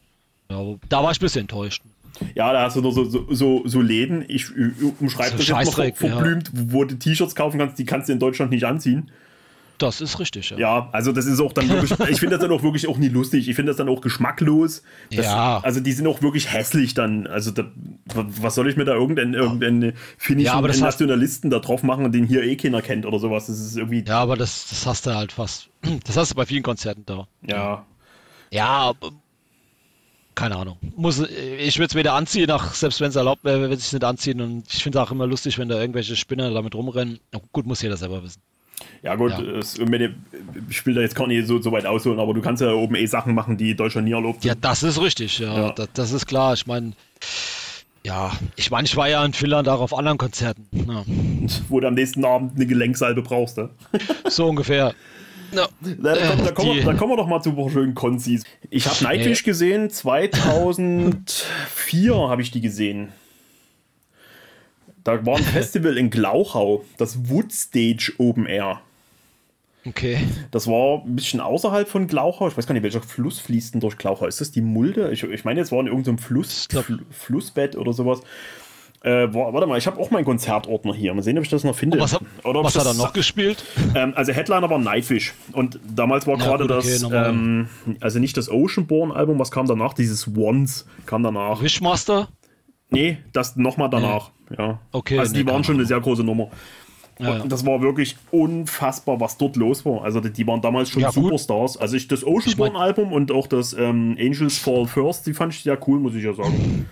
ja, 0.51 0.57
da 0.89 1.03
war 1.03 1.11
ich 1.11 1.19
ein 1.19 1.21
bisschen 1.21 1.43
enttäuscht. 1.43 1.83
Ja, 2.35 2.53
da 2.53 2.63
hast 2.63 2.77
du 2.77 2.81
nur 2.81 2.93
so, 2.93 3.05
so, 3.05 3.27
so, 3.31 3.63
so 3.67 3.81
Läden, 3.81 4.25
ich 4.27 4.51
äh, 4.51 4.73
umschreibe 4.99 5.39
So 5.43 5.55
das 5.55 5.67
jetzt 5.67 5.75
ver, 5.75 5.95
verblümt, 5.95 6.51
wo 6.53 6.85
du 6.85 6.99
T-Shirts 6.99 7.35
kaufen 7.35 7.59
kannst, 7.59 7.79
die 7.79 7.85
kannst 7.85 8.09
du 8.09 8.13
in 8.15 8.19
Deutschland 8.19 8.51
nicht 8.51 8.65
anziehen. 8.65 9.11
Das 9.83 10.01
ist 10.01 10.19
richtig, 10.19 10.51
ja. 10.51 10.59
Ja, 10.59 10.89
also 10.93 11.11
das 11.11 11.25
ist 11.27 11.41
auch 11.41 11.53
dann 11.53 11.69
wirklich, 11.69 11.91
ich 12.11 12.21
finde 12.21 12.37
das 12.37 12.41
dann 12.41 12.53
auch 12.53 12.63
wirklich 12.63 12.87
auch 12.87 12.99
nie 12.99 13.09
lustig. 13.09 13.49
Ich 13.49 13.57
finde 13.57 13.71
das 13.71 13.77
dann 13.79 13.89
auch 13.89 14.01
geschmacklos. 14.01 14.83
Das, 15.11 15.25
Ja. 15.25 15.61
Also 15.63 15.81
die 15.81 15.93
sind 15.93 16.07
auch 16.07 16.21
wirklich 16.21 16.53
hässlich 16.53 16.95
dann. 16.95 17.27
Also 17.27 17.51
da, 17.51 17.65
was 18.15 18.55
soll 18.55 18.69
ich 18.69 18.77
mir 18.77 18.85
da 18.85 18.95
irgendeinen 18.95 19.35
irgendeinen 19.35 19.95
finnischen 20.19 20.47
Ja, 20.47 20.61
Nationalisten 20.61 21.51
da 21.51 21.61
drauf 21.61 21.83
machen, 21.83 22.13
den 22.13 22.27
hier 22.27 22.43
eh 22.43 22.57
keiner 22.57 22.83
kennt 22.83 23.07
oder 23.07 23.19
sowas. 23.19 23.47
Das 23.47 23.59
ist 23.59 23.77
irgendwie, 23.77 24.05
Ja, 24.07 24.21
aber 24.21 24.37
das, 24.37 24.69
das 24.69 24.87
hast 24.87 25.07
du 25.07 25.15
halt 25.15 25.33
fast. 25.33 25.69
Das 26.05 26.17
hast 26.17 26.33
du 26.33 26.35
bei 26.35 26.45
vielen 26.47 26.63
Konzerten 26.63 27.05
da. 27.07 27.27
ja. 27.43 27.87
Ja, 28.53 28.93
keine 30.35 30.57
Ahnung. 30.57 30.79
Muss, 30.97 31.19
ich 31.21 31.77
würde 31.79 31.91
es 31.91 31.95
weder 31.95 32.15
anziehen, 32.15 32.47
nach, 32.47 32.73
selbst 32.75 33.01
wenn 33.01 33.11
es 33.11 33.17
erlaubt 33.17 33.45
wäre, 33.45 33.61
würde 33.61 33.75
ich 33.75 33.81
es 33.81 33.93
nicht 33.93 34.05
anziehen. 34.05 34.41
Und 34.41 34.65
ich 34.73 34.83
finde 34.83 34.99
es 34.99 35.05
auch 35.05 35.11
immer 35.11 35.27
lustig, 35.27 35.59
wenn 35.59 35.69
da 35.69 35.79
irgendwelche 35.79 36.17
Spinner 36.17 36.51
damit 36.51 36.75
rumrennen. 36.75 37.21
Gut, 37.53 37.67
muss 37.67 37.83
jeder 37.83 37.97
selber 37.97 38.23
wissen. 38.23 38.41
Ja 39.03 39.15
gut, 39.15 39.31
Ja. 39.33 39.41
Es, 39.59 39.79
ich 39.79 40.87
will 40.87 40.95
da 40.95 41.01
jetzt 41.01 41.15
gar 41.15 41.27
nicht 41.27 41.47
so, 41.47 41.61
so 41.61 41.73
weit 41.73 41.87
ausholen, 41.87 42.21
aber 42.21 42.35
du 42.35 42.41
kannst 42.43 42.61
ja 42.63 42.73
oben 42.73 42.95
eh 42.95 43.07
Sachen 43.07 43.35
machen, 43.35 43.57
die 43.57 43.75
Deutschland 43.75 44.07
nie 44.07 44.13
erlaubt 44.15 44.45
Ja, 44.45 44.55
das 44.55 44.83
ist 44.83 45.01
richtig, 45.01 45.39
ja. 45.39 45.55
Ja. 45.67 45.73
Das, 45.73 45.89
das 45.95 46.13
ist 46.13 46.27
klar. 46.27 46.53
Ich 46.55 46.67
meine, 46.67 46.93
ja, 48.05 48.33
ich 48.57 48.71
meine, 48.71 48.87
ich 48.87 48.97
war 48.97 49.09
ja 49.09 49.25
in 49.25 49.33
Finnland 49.33 49.69
auch 49.69 49.81
auf 49.81 49.95
anderen 49.95 50.19
Konzerten. 50.19 50.67
Ja, 50.73 51.05
Wo 51.69 51.81
du 51.81 51.89
am 51.89 51.95
nächsten 51.95 52.25
Abend 52.25 52.53
eine 52.57 52.67
Gelenksalbe 52.67 53.23
brauchst. 53.23 53.57
Ne? 53.59 53.71
so 54.29 54.47
ungefähr. 54.49 54.95
Ja. 55.53 55.67
Da, 55.81 56.15
da, 56.15 56.27
kommen- 56.29 56.45
da, 56.45 56.53
kommen 56.53 56.69
wir, 56.69 56.75
die- 56.81 56.85
da 56.87 56.95
kommen 56.95 57.13
wir 57.13 57.17
doch 57.17 57.27
mal 57.27 57.43
zu 57.43 57.69
schönen 57.71 57.95
Konzis. 57.95 58.45
Ich 58.71 58.87
habe 58.87 59.03
Nightwish 59.03 59.43
gesehen, 59.43 59.91
2004 59.91 62.15
habe 62.15 62.41
ich 62.43 62.51
die 62.53 62.61
gesehen. 62.61 63.09
Da 65.05 65.25
war 65.25 65.37
ein 65.37 65.43
Festival 65.59 65.97
in 65.97 66.11
Glauchau, 66.11 66.85
das 66.99 67.29
Woodstage 67.31 68.13
Open 68.19 68.47
Air. 68.47 68.81
Okay. 69.87 70.19
Das 70.51 70.67
war 70.67 71.03
ein 71.05 71.17
bisschen 71.17 71.41
außerhalb 71.41 71.89
von 71.89 72.07
Glauchau. 72.07 72.49
Ich 72.49 72.57
weiß 72.57 72.67
gar 72.67 72.75
nicht, 72.75 72.83
welcher 72.83 73.01
Fluss 73.01 73.39
fließt 73.41 73.73
denn 73.75 73.81
durch 73.81 73.97
Glauchau. 73.97 74.27
Ist 74.27 74.41
das 74.41 74.51
die 74.51 74.61
Mulde? 74.61 75.11
Ich, 75.11 75.23
ich 75.23 75.45
meine, 75.47 75.59
jetzt 75.61 75.73
war 75.73 75.81
in 75.81 75.87
irgendeinem 75.87 76.19
Fluss, 76.19 76.69
Fl 76.71 76.99
Flussbett 77.11 77.77
oder 77.77 77.95
sowas. 77.95 78.21
Äh, 79.03 79.33
war, 79.33 79.55
warte 79.55 79.67
mal, 79.67 79.79
ich 79.79 79.87
habe 79.87 79.99
auch 79.99 80.11
meinen 80.11 80.27
Konzertordner 80.27 80.93
hier. 80.93 81.15
Mal 81.15 81.23
sehen, 81.23 81.39
ob 81.39 81.45
ich 81.45 81.49
das 81.49 81.65
noch 81.65 81.75
finde. 81.75 81.99
Was, 81.99 82.13
hat- 82.13 82.21
Oder 82.45 82.61
ob 82.61 82.67
was 82.67 82.77
hat 82.79 82.85
er 82.85 82.93
noch 82.93 83.15
gespielt? 83.15 83.65
Ähm, 83.95 84.13
also 84.15 84.33
Headliner 84.33 84.69
war 84.69 84.79
Nightwish. 84.79 85.33
Und 85.53 85.81
damals 85.97 86.27
war 86.27 86.37
Ja, 86.39 86.45
gerade 86.45 86.65
okay, 86.65 86.75
das, 86.75 87.03
ähm, 87.11 87.71
also 88.01 88.19
nicht 88.19 88.37
das 88.37 88.51
Oceanborn-Album, 88.51 89.39
was 89.39 89.51
kam 89.51 89.67
danach? 89.67 89.95
Dieses 89.95 90.29
Once 90.37 90.85
kam 91.07 91.23
danach. 91.23 91.63
Wishmaster? 91.63 92.29
Nee, 92.91 93.19
das 93.33 93.57
nochmal 93.57 93.89
danach. 93.91 94.31
Ja. 94.57 94.79
Okay, 94.93 95.19
Also 95.19 95.33
die 95.35 95.45
nee, 95.45 95.51
waren 95.51 95.63
schon 95.65 95.77
eine 95.77 95.87
sehr 95.87 96.01
große 96.01 96.25
Nummer. 96.25 96.49
Ja, 97.19 97.37
ja. 97.39 97.45
Das 97.47 97.65
war 97.67 97.83
wirklich 97.83 98.17
unfassbar, 98.31 99.21
was 99.21 99.37
dort 99.37 99.57
los 99.57 99.85
war. 99.85 100.03
Also 100.03 100.21
die, 100.21 100.31
die 100.31 100.47
waren 100.47 100.61
damals 100.63 100.89
schon 100.89 101.03
Ja, 101.03 101.09
gut. 101.11 101.25
Superstars. 101.25 101.77
Also 101.77 101.97
ich 101.97 102.09
das 102.09 102.25
Oceanborn-Album 102.27 103.13
und 103.13 103.31
auch 103.31 103.47
das 103.47 103.75
ähm, 103.75 104.17
Angels 104.19 104.59
Fall 104.59 104.87
First, 104.87 105.27
die 105.27 105.35
fand 105.35 105.53
ich 105.53 105.63
sehr 105.63 105.79
cool, 105.87 106.01
muss 106.01 106.15
ich 106.15 106.25
ja 106.25 106.33
sagen. 106.33 106.89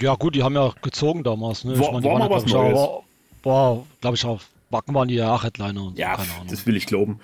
Ja 0.00 0.14
gut, 0.16 0.34
die 0.34 0.42
haben 0.42 0.54
ja 0.54 0.70
gezogen 0.82 1.22
damals. 1.24 1.64
Ne? 1.64 1.78
War- 1.80 1.98
die 1.98 2.04
war 2.04 2.12
waren 2.12 2.18
mal 2.18 2.30
was 2.30 2.44
ich, 2.44 2.52
Neues. 2.52 2.76
auch- 2.78 3.02
War, 3.42 3.82
glaube 4.02 4.16
ich, 4.16 4.24
auf 4.26 4.46
Wacken 4.68 4.94
waren 4.94 5.08
die 5.08 5.14
ja 5.14 5.34
auch 5.34 5.42
Headliner 5.42 5.82
und 5.82 5.96
so, 5.96 6.00
Ja, 6.00 6.14
keine 6.14 6.30
Ahnung. 6.34 6.46
das 6.50 6.64
will 6.66 6.76
ich 6.76 6.84
glauben. 6.86 7.18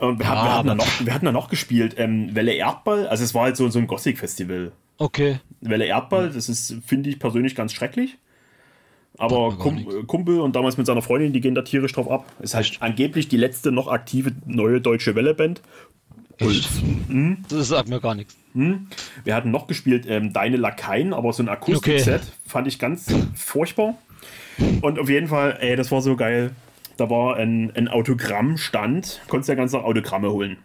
Und 0.00 0.18
wir, 0.20 0.24
Ja, 0.26 0.30
hatten, 0.30 0.44
wir, 0.46 0.54
hatten 0.54 0.66
da 0.68 0.72
aber- 0.72 0.74
noch, 0.84 1.06
wir 1.06 1.12
hatten 1.14 1.24
da 1.26 1.32
noch 1.32 1.48
gespielt, 1.48 1.96
ähm, 1.98 2.34
Welle 2.34 2.52
Erdball. 2.52 3.08
Also 3.08 3.24
es 3.24 3.34
war 3.34 3.42
halt 3.42 3.56
so, 3.56 3.68
so 3.68 3.80
ein 3.80 3.86
Gothic-Festival. 3.88 4.70
Okay. 5.00 5.40
Welle 5.62 5.86
Erdball, 5.86 6.28
das 6.30 6.50
ist, 6.50 6.76
finde 6.86 7.08
ich 7.08 7.18
persönlich 7.18 7.54
ganz 7.54 7.72
schrecklich. 7.72 8.18
Aber 9.16 9.56
Kum 9.56 9.76
nichts. 9.76 9.94
Kumpel 10.06 10.40
und 10.40 10.54
damals 10.54 10.76
mit 10.76 10.86
seiner 10.86 11.00
Freundin, 11.00 11.32
die 11.32 11.40
gehen 11.40 11.54
da 11.54 11.62
tierisch 11.62 11.94
drauf 11.94 12.10
ab. 12.10 12.26
Ist 12.40 12.54
halt 12.54 12.76
angeblich 12.80 13.28
die 13.28 13.38
letzte 13.38 13.72
noch 13.72 13.88
aktive 13.88 14.32
neue 14.46 14.82
deutsche 14.82 15.14
Welle-Band. 15.14 15.62
Echt? 16.36 16.68
Das 17.48 17.68
sagt 17.68 17.88
mir 17.88 17.98
gar 17.98 18.14
nichts. 18.14 18.36
Wir 19.24 19.34
hatten 19.34 19.50
noch 19.50 19.66
gespielt 19.66 20.04
ähm, 20.06 20.34
Deine 20.34 20.58
Lakaien, 20.58 21.14
aber 21.14 21.32
so 21.32 21.42
ein 21.42 21.48
Akustikset 21.48 22.22
fand 22.46 22.66
ich 22.66 22.78
ganz 22.78 23.06
furchtbar. 23.34 23.96
Und 24.82 24.98
auf 24.98 25.08
jeden 25.08 25.28
Fall, 25.28 25.56
ey, 25.60 25.76
das 25.76 25.90
war 25.90 26.02
so 26.02 26.14
geil. 26.14 26.50
Da 26.98 27.08
war 27.08 27.36
ein, 27.36 27.72
ein 27.74 27.88
Autogrammstand, 27.88 29.22
konntest 29.28 29.48
ja 29.48 29.54
ganz 29.54 29.72
nach 29.72 29.82
Autogramme 29.82 30.30
holen. 30.30 30.58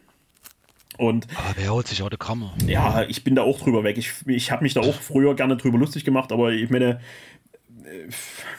Und 0.97 1.27
Aber 1.35 1.53
wer 1.57 1.73
holt 1.73 1.87
sich 1.87 2.01
Autogramme? 2.03 2.51
ja, 2.67 3.03
ich 3.07 3.23
bin 3.23 3.35
da 3.35 3.41
auch 3.43 3.59
drüber 3.59 3.83
weg. 3.83 3.97
Ich, 3.97 4.11
ich 4.27 4.51
habe 4.51 4.63
mich 4.63 4.73
da 4.73 4.81
auch 4.81 4.93
früher 4.95 5.35
gerne 5.35 5.57
drüber 5.57 5.77
lustig 5.77 6.05
gemacht, 6.05 6.31
aber 6.31 6.51
ich 6.51 6.69
meine, 6.69 6.99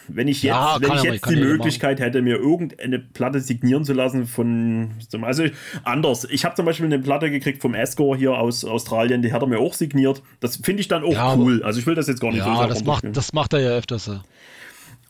wenn 0.08 0.28
ich 0.28 0.42
jetzt, 0.42 0.50
Ja, 0.54 0.76
wenn 0.80 0.92
ich 0.92 0.98
aber- 1.00 1.12
jetzt 1.12 1.22
kann 1.22 1.34
die 1.34 1.40
Möglichkeit 1.40 1.98
hätte, 2.00 2.22
mir 2.22 2.36
irgendeine 2.36 2.98
Platte 2.98 3.40
signieren 3.40 3.84
zu 3.84 3.92
lassen 3.92 4.26
von, 4.26 4.92
also 5.22 5.44
anders. 5.82 6.26
Ich 6.30 6.44
habe 6.44 6.54
zum 6.54 6.64
Beispiel 6.64 6.86
eine 6.86 6.98
Platte 7.00 7.30
gekriegt 7.30 7.60
vom 7.60 7.74
Ascore 7.74 8.16
hier 8.16 8.32
aus 8.38 8.64
Australien, 8.64 9.22
die 9.22 9.32
hat 9.32 9.42
er 9.42 9.48
mir 9.48 9.58
auch 9.58 9.74
signiert. 9.74 10.22
Das 10.40 10.56
finde 10.56 10.80
ich 10.80 10.88
dann 10.88 11.02
auch 11.04 11.12
Ja, 11.12 11.24
aber- 11.24 11.42
cool. 11.42 11.62
Also 11.64 11.80
ich 11.80 11.86
will 11.86 11.94
das 11.94 12.06
jetzt 12.06 12.20
gar 12.20 12.30
nicht 12.30 12.42
so 12.42 12.48
Ja, 12.48 12.56
sehr 12.58 12.66
das 12.68 12.78
runterspielen. 12.78 13.12
macht, 13.12 13.16
das 13.16 13.32
macht 13.32 13.52
er 13.52 13.60
ja 13.60 13.70
öfters. 13.70 14.06
ja. 14.06 14.22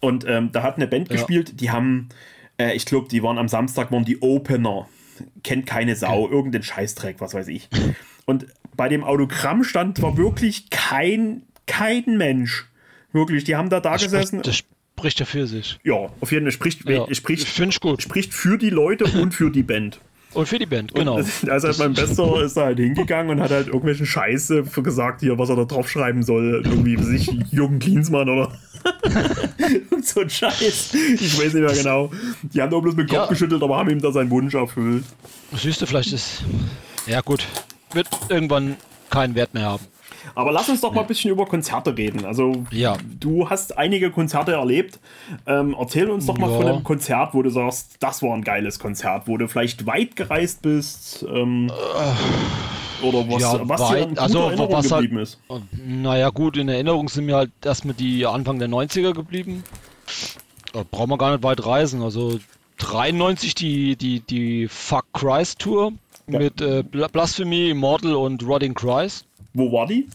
Und 0.01 0.25
ähm, 0.27 0.51
da 0.53 0.63
hat 0.63 0.77
eine 0.77 0.87
Band 0.87 1.09
gespielt, 1.09 1.61
die 1.61 1.71
haben, 1.71 2.09
äh, 2.59 2.75
ich 2.75 2.85
glaube, 2.87 3.09
die 3.09 3.23
waren 3.23 3.39
am 3.39 3.49
Samstag, 3.49 3.91
waren 3.93 4.05
die 4.05 4.21
Opener. 4.23 4.89
Kennt 5.45 5.67
keine 5.67 5.97
Sau, 5.97 6.29
irgendein 6.31 6.63
Scheißdreck, 6.63 7.17
was 7.21 7.35
weiß 7.35 7.49
ich. 7.49 7.69
Und 8.25 8.47
bei 8.77 8.89
dem 8.89 9.05
Autogrammstand 9.05 10.03
war 10.03 10.17
wirklich 10.17 10.71
kein, 10.71 11.43
kein 11.67 12.17
Mensch. 12.17 12.67
Wirklich, 13.13 13.45
die 13.45 13.57
haben 13.57 13.71
da 13.71 13.81
da 13.81 13.93
Das 13.93 14.03
gesessen. 14.05 14.39
spricht, 14.43 14.47
das 14.47 14.57
spricht 14.99 15.21
ja 15.21 15.27
für 15.27 15.47
sich. 15.47 15.79
Ja, 15.85 16.11
auf 16.21 16.33
jeden 16.33 16.45
Fall 16.47 16.53
spricht, 16.53 16.89
Ja, 16.89 17.07
spricht, 17.15 17.47
spricht 17.49 18.35
für 18.35 18.59
die 18.59 18.71
Leute 18.71 19.05
und 19.05 19.35
für 19.35 19.51
die 19.51 19.63
Band. 19.63 20.01
Und 20.37 20.47
für 20.47 20.59
die 20.59 20.67
Band, 20.67 20.95
genau. 20.95 21.17
Also 21.49 21.69
halt 21.69 21.79
mein 21.79 21.95
Bester 21.95 22.43
ist 22.43 22.57
da 22.57 22.65
halt 22.67 22.79
hingegangen 22.79 23.31
und 23.31 23.43
hat 23.43 23.51
halt 23.51 23.69
irgendwelche 23.69 24.05
Scheiße 24.05 24.65
gesagt, 24.83 25.21
hier, 25.21 25.39
was 25.39 25.49
er 25.49 25.57
da 25.57 25.65
drauf 25.65 25.89
schreiben 25.89 26.23
soll. 26.23 26.63
Irgendwie 26.65 26.97
sich 27.03 27.27
Jürgen 27.51 27.79
Klinsmann 27.79 28.29
oder 28.29 28.53
so 30.03 30.21
ein 30.21 30.31
Scheiß. 30.31 30.95
Ich 30.95 31.39
weiß 31.39 31.55
nicht 31.55 31.65
mehr 31.65 31.73
genau. 31.73 32.11
Die 32.43 32.61
haben 32.61 32.71
doch 32.71 32.81
bloß 32.83 32.95
mit 32.97 33.09
dem 33.09 33.15
Kopf 33.15 33.25
Ja. 33.25 33.27
geschüttelt, 33.29 33.63
aber 33.63 33.79
haben 33.79 33.91
ihm 33.91 34.01
da 34.01 34.13
seinen 34.13 34.31
Wunsch 34.31 34.55
erfüllt. 34.55 35.05
Du, 35.51 35.87
vielleicht 35.87 36.13
ist. 36.13 36.45
Ja, 37.07 37.21
gut. 37.23 37.47
Wird 37.95 38.09
irgendwann 38.29 38.77
keinen 39.11 39.35
Wert 39.35 39.55
mehr 39.55 39.65
haben. 39.65 39.85
Aber 40.35 40.53
lass 40.53 40.69
uns 40.69 40.81
doch 40.81 40.93
mal 40.93 41.03
ein 41.03 41.07
bisschen 41.07 41.31
über 41.31 41.47
Konzerte 41.47 41.97
reden. 41.97 42.25
Also, 42.25 42.65
Ja. 42.71 42.97
du 43.21 43.49
hast 43.49 43.79
einige 43.79 44.11
Konzerte 44.11 44.53
erlebt. 44.53 44.99
Ähm, 45.47 45.75
erzähl 45.79 46.11
uns 46.11 46.27
doch 46.27 46.37
mal 46.39 46.51
Ja. 46.51 46.57
von 46.57 46.67
einem 46.67 46.85
Konzert, 46.85 47.35
wo 47.35 47.43
du 47.43 47.51
sagst, 47.51 47.97
das 48.01 48.23
war 48.23 48.35
ein 48.35 48.43
geiles 48.43 48.79
Konzert, 48.79 49.29
wo 49.29 49.37
du 49.37 49.49
vielleicht 49.49 49.87
weit 49.87 50.17
gereist 50.17 50.63
bist. 50.63 51.25
Ähm, 51.33 51.71
oder 53.03 53.29
was, 53.31 53.43
ja, 53.43 53.69
was 53.69 53.81
dir 53.81 53.89
weit- 53.95 54.03
in 54.03 54.09
guter 54.11 54.23
also, 54.23 54.39
Erinnerung 54.41 54.73
was 54.73 54.91
halt- 54.93 55.03
geblieben 55.03 55.23
ist. 55.23 55.39
Naja, 55.87 56.31
gut, 56.31 56.57
in 56.57 56.69
Erinnerung 56.69 57.09
sind 57.09 57.27
mir 57.27 57.37
halt 57.37 57.51
erstmal 57.65 57.95
die 57.95 58.27
Anfang 58.27 58.59
der 58.59 58.69
90er 58.69 59.13
geblieben. 59.13 59.63
Da 60.73 60.83
brauchen 60.91 61.11
wir 61.11 61.19
gar 61.19 61.33
nicht 61.33 61.43
weit 61.43 61.65
reisen. 61.65 62.03
Also 62.03 62.39
93 62.79 63.55
die, 63.55 63.97
die, 63.97 64.21
die 64.21 64.69
Fuck 64.69 65.07
Christ 65.13 65.59
Tour 65.61 65.93
Ja. 66.29 66.39
mit 66.39 66.61
äh, 66.61 66.83
Bla- 66.83 67.09
Blasphemy, 67.09 67.71
Immortal 67.71 68.15
und 68.15 68.47
Rotting 68.47 68.75
Christ. 68.75 69.25
Wo 69.57 69.73
war 69.73 69.87
die? 69.87 70.07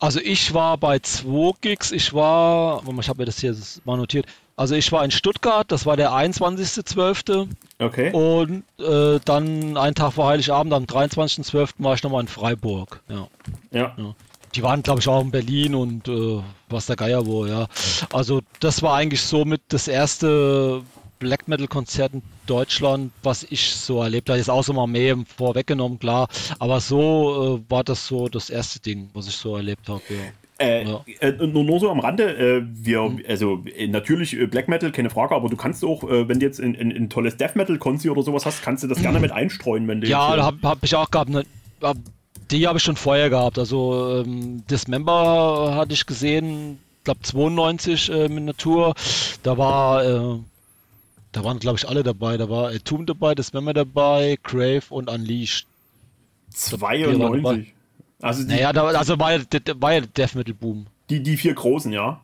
Also 0.00 0.20
ich 0.20 0.52
war 0.52 0.76
bei 0.76 0.98
zwei 0.98 1.52
Gigs. 1.60 1.92
Ich 1.92 2.12
war, 2.12 2.82
ich 3.00 3.08
habe 3.08 3.20
mir 3.20 3.26
das 3.26 3.38
hier 3.38 3.56
mal 3.84 3.96
notiert. 3.96 4.26
Also 4.56 4.74
ich 4.74 4.90
war 4.90 5.04
in 5.04 5.12
Stuttgart, 5.12 5.70
das 5.70 5.86
war 5.86 5.96
der 5.96 6.10
21.12. 6.10 7.46
Okay. 7.78 8.10
Und 8.10 8.64
äh, 8.84 9.20
dann 9.24 9.76
einen 9.76 9.94
Tag 9.94 10.14
vor 10.14 10.26
Heiligabend, 10.26 10.72
am 10.72 10.84
23.12. 10.84 11.74
war 11.78 11.94
ich 11.94 12.02
nochmal 12.02 12.22
in 12.22 12.28
Freiburg. 12.28 13.00
Ja. 13.08 13.28
Ja. 13.70 13.94
Ja. 13.96 14.14
Die 14.56 14.62
waren, 14.64 14.82
glaube 14.82 14.98
ich, 14.98 15.06
auch 15.06 15.20
in 15.20 15.30
Berlin 15.30 15.76
und 15.76 16.08
äh, 16.08 16.42
was 16.68 16.86
der 16.86 16.96
Geier 16.96 17.24
wo, 17.26 17.46
ja. 17.46 17.68
Also 18.12 18.40
das 18.58 18.82
war 18.82 18.96
eigentlich 18.96 19.22
somit 19.22 19.60
das 19.68 19.86
erste 19.86 20.82
Black 21.18 21.48
Metal 21.48 21.66
Konzert 21.66 22.12
in 22.14 22.22
Deutschland, 22.46 23.12
was 23.22 23.44
ich 23.50 23.70
so 23.74 24.02
erlebt 24.02 24.28
habe. 24.28 24.38
Jetzt 24.38 24.50
auch 24.50 24.62
so 24.64 24.72
mal 24.72 24.86
mehr 24.86 25.16
vorweggenommen, 25.36 25.98
klar. 25.98 26.28
Aber 26.58 26.80
so 26.80 27.60
äh, 27.66 27.70
war 27.70 27.84
das 27.84 28.06
so 28.06 28.28
das 28.28 28.50
erste 28.50 28.80
Ding, 28.80 29.10
was 29.14 29.28
ich 29.28 29.36
so 29.36 29.56
erlebt 29.56 29.88
habe. 29.88 30.02
Ja. 30.08 30.16
Äh, 30.66 30.84
Ja. 30.88 31.04
äh, 31.20 31.32
nur, 31.46 31.62
nur 31.64 31.78
so 31.78 31.88
am 31.90 32.00
Rande, 32.00 32.36
äh, 32.36 32.62
wir, 32.64 33.16
also 33.28 33.62
äh, 33.76 33.86
natürlich 33.86 34.36
äh, 34.36 34.46
Black 34.46 34.68
Metal, 34.68 34.90
keine 34.90 35.08
Frage, 35.10 35.34
aber 35.34 35.48
du 35.48 35.56
kannst 35.56 35.84
auch, 35.84 36.02
äh, 36.04 36.28
wenn 36.28 36.40
du 36.40 36.46
jetzt 36.46 36.60
ein, 36.60 36.74
ein, 36.76 36.90
ein 36.90 37.08
tolles 37.10 37.36
Death 37.36 37.54
Metal 37.54 37.78
Konzi 37.78 38.10
oder 38.10 38.22
sowas 38.24 38.44
hast, 38.44 38.62
kannst 38.62 38.82
du 38.82 38.88
das 38.88 39.00
gerne 39.00 39.20
mit 39.20 39.30
einstreuen, 39.30 39.86
wenn 39.86 40.00
du 40.00 40.08
Ja, 40.08 40.36
habe 40.42 40.58
hab 40.62 40.78
ich 40.82 40.94
auch 40.96 41.10
gehabt. 41.10 41.30
Ne, 41.30 41.44
hab- 41.80 41.96
die 42.50 42.66
habe 42.66 42.78
ich 42.78 42.82
schon 42.84 42.96
vorher 42.96 43.28
gehabt. 43.30 43.58
Also 43.58 44.22
ähm, 44.24 44.64
Dismember 44.70 45.74
hatte 45.76 45.92
ich 45.92 46.06
gesehen, 46.06 46.78
glaube 47.04 47.20
92 47.22 48.10
äh, 48.10 48.28
mit 48.28 48.42
Natur. 48.44 48.94
Da 49.42 49.58
war, 49.58 50.02
da 51.32 51.44
waren 51.44 51.58
glaube 51.58 51.78
ich 51.78 51.88
alle 51.88 52.02
dabei. 52.02 52.36
Da 52.36 52.48
war 52.48 52.72
Tomb 52.84 53.06
dabei, 53.06 53.34
Dismember 53.34 53.74
dabei, 53.74 54.38
Crave 54.42 54.84
und 54.90 55.10
Unleashed. 55.10 55.66
92. 56.50 57.74
Also 58.20 58.42
die, 58.42 58.48
Naja, 58.54 58.72
da, 58.72 58.86
also 58.86 59.18
war 59.18 59.32
ja, 59.32 59.40
war 59.76 59.92
ja 59.94 60.00
Death 60.00 60.34
Metal 60.34 60.54
Boom. 60.54 60.86
die, 61.10 61.22
die 61.22 61.36
vier 61.36 61.54
großen, 61.54 61.92
ja. 61.92 62.20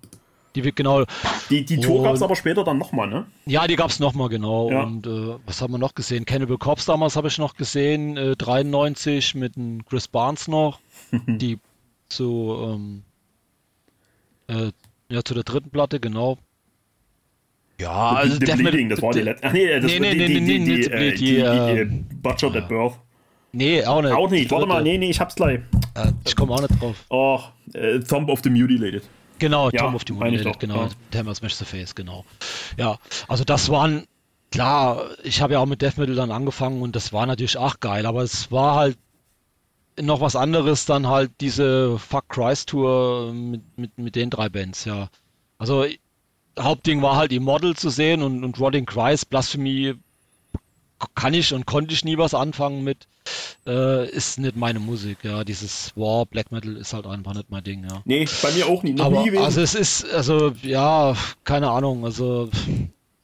Die 0.55 0.63
wird 0.63 0.77
genau. 0.77 1.05
Die, 1.51 1.65
die 1.65 1.81
Tour 1.81 2.05
gab 2.05 2.15
es 2.15 2.23
aber 2.23 2.37
später 2.37 2.63
dann 2.63 2.79
nochmal, 2.79 3.09
ne? 3.09 3.27
Ja, 3.45 3.67
die 3.67 3.75
gab 3.75 3.91
es 3.91 3.99
nochmal, 3.99 4.29
genau. 4.29 4.71
Ja. 4.71 4.85
Und 4.85 5.07
äh, 5.07 5.37
was 5.47 5.61
haben 5.61 5.73
wir 5.73 5.79
noch 5.79 5.95
gesehen? 5.97 6.25
Cannibal 6.27 6.59
Corpse 6.59 6.87
damals 6.87 7.17
habe 7.17 7.27
ich 7.27 7.39
noch 7.39 7.57
gesehen, 7.57 8.17
äh, 8.17 8.37
93 8.37 9.35
mit 9.35 9.57
dem 9.57 9.85
Chris 9.85 10.07
Barnes 10.07 10.47
noch, 10.47 10.79
die 11.27 11.59
zu, 12.09 12.57
ähm, 12.63 13.03
äh, 14.47 14.71
ja, 15.09 15.25
zu 15.25 15.35
der 15.35 15.43
dritten 15.43 15.71
Platte, 15.71 15.99
genau. 15.99 16.39
Ja, 17.81 18.11
The, 18.12 18.16
also 18.16 18.35
The 18.35 18.45
Death 18.45 18.59
Bleeding, 18.59 18.89
das 18.89 19.03
war 19.03 19.12
die 19.12 19.20
letzte. 19.20 19.47
Ach 19.47 19.53
nee, 19.53 19.66
das 19.81 19.85
Nee, 19.85 19.95
war 19.95 20.01
nee, 20.01 20.12
die, 20.14 20.18
nee, 20.18 20.27
die, 20.29 20.41
nee, 20.41 20.41
die, 20.41 20.59
nee, 20.59 20.64
die, 20.64 20.77
nicht 20.77 20.91
äh, 20.91 21.14
die, 21.14 21.87
die, 21.87 22.09
die, 22.09 22.14
Butchered 22.16 22.57
at 22.57 22.68
Birth. 22.68 22.95
Nee, 23.53 23.85
auch 23.85 24.03
nicht. 24.03 24.12
Auch 24.12 24.31
nicht, 24.31 24.47
Die 24.47 24.51
warte 24.51 24.66
mal, 24.66 24.83
nee, 24.83 24.99
nee, 24.99 25.11
ich 25.11 25.20
hab's 25.20 25.35
gleich. 25.35 25.61
Äh, 25.95 26.12
ich 26.27 26.35
komme 26.35 26.53
auch 26.55 26.61
nicht 26.61 26.81
drauf. 26.81 27.05
Oh, 27.11 27.41
äh, 27.72 28.01
Thumb 28.01 28.29
of 28.29 28.41
the 28.43 28.51
Mutilated. 28.51 29.03
Genau, 29.39 29.70
Ja, 29.70 29.83
Tom 29.83 29.95
of 29.95 30.03
the 30.07 30.14
doch, 30.43 30.59
genau, 30.59 30.89
ja. 31.12 31.18
Hammer 31.18 31.35
Smash 31.35 31.55
the 31.57 31.64
Face, 31.64 31.95
genau. 31.95 32.25
Ja, 32.77 32.99
also 33.29 33.45
das 33.45 33.68
waren, 33.68 34.07
klar, 34.53 35.07
ich 35.22 35.43
habe 35.43 35.55
ja 35.55 35.59
auch 35.59 35.66
mit 35.66 35.83
Death 35.83 35.99
Metal 35.99 36.14
dann 36.14 36.31
angefangen 36.31 36.83
und 36.83 36.95
das 36.95 37.12
war 37.12 37.27
natürlich 37.27 37.57
auch 37.57 37.81
geil, 37.81 38.07
aber 38.07 38.22
es 38.22 38.51
war 38.53 38.77
halt 38.77 38.99
noch 40.01 40.20
was 40.20 40.37
anderes 40.37 40.87
dann 40.87 41.07
halt 41.09 41.31
diese 41.41 41.99
Fuck 41.99 42.29
Christ 42.29 42.70
Tour 42.70 43.33
mit, 43.33 43.62
mit, 43.77 43.99
mit 43.99 44.16
den 44.16 44.31
drei 44.31 44.49
Bands, 44.49 44.85
ja. 44.85 45.09
Also 45.59 45.85
Hauptding 46.59 47.03
war 47.03 47.17
halt 47.17 47.33
Immortal 47.33 47.75
zu 47.75 47.91
sehen 47.91 48.23
und, 48.23 48.45
und 48.45 48.59
Rotting 48.61 48.87
Christ, 48.87 49.31
Blasphemy 49.31 49.95
kann 51.15 51.35
ich 51.35 51.53
und 51.53 51.67
konnte 51.67 51.93
ich 51.93 52.05
nie 52.05 52.19
was 52.19 52.35
anfangen 52.35 52.85
mit, 52.85 53.07
äh, 53.67 54.09
ist 54.09 54.39
nicht 54.39 54.57
meine 54.57 54.79
Musik, 54.79 55.19
ja. 55.23 55.45
Dieses 55.45 55.93
War, 55.97 56.27
Black 56.27 56.53
Metal 56.53 56.77
ist 56.77 56.93
halt 56.93 57.07
einfach 57.07 57.35
nicht 57.35 57.51
mein 57.51 57.65
Ding, 57.65 57.85
ja. 57.85 58.03
Nee, 58.05 58.29
bei 58.43 58.53
mir 58.53 58.67
auch 58.67 58.83
nie. 58.83 58.99
Aber 59.01 59.23
nie 59.23 59.37
also 59.39 59.61
es 59.61 59.75
ist, 59.75 60.09
also 60.13 60.53
ja, 60.63 61.17
keine 61.45 61.71
Ahnung, 61.71 62.05
also 62.05 62.49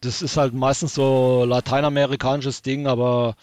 das 0.00 0.22
ist 0.22 0.36
halt 0.36 0.54
meistens 0.54 0.94
so 0.94 1.44
lateinamerikanisches 1.46 2.62
Ding, 2.62 2.86
aber 2.86 3.36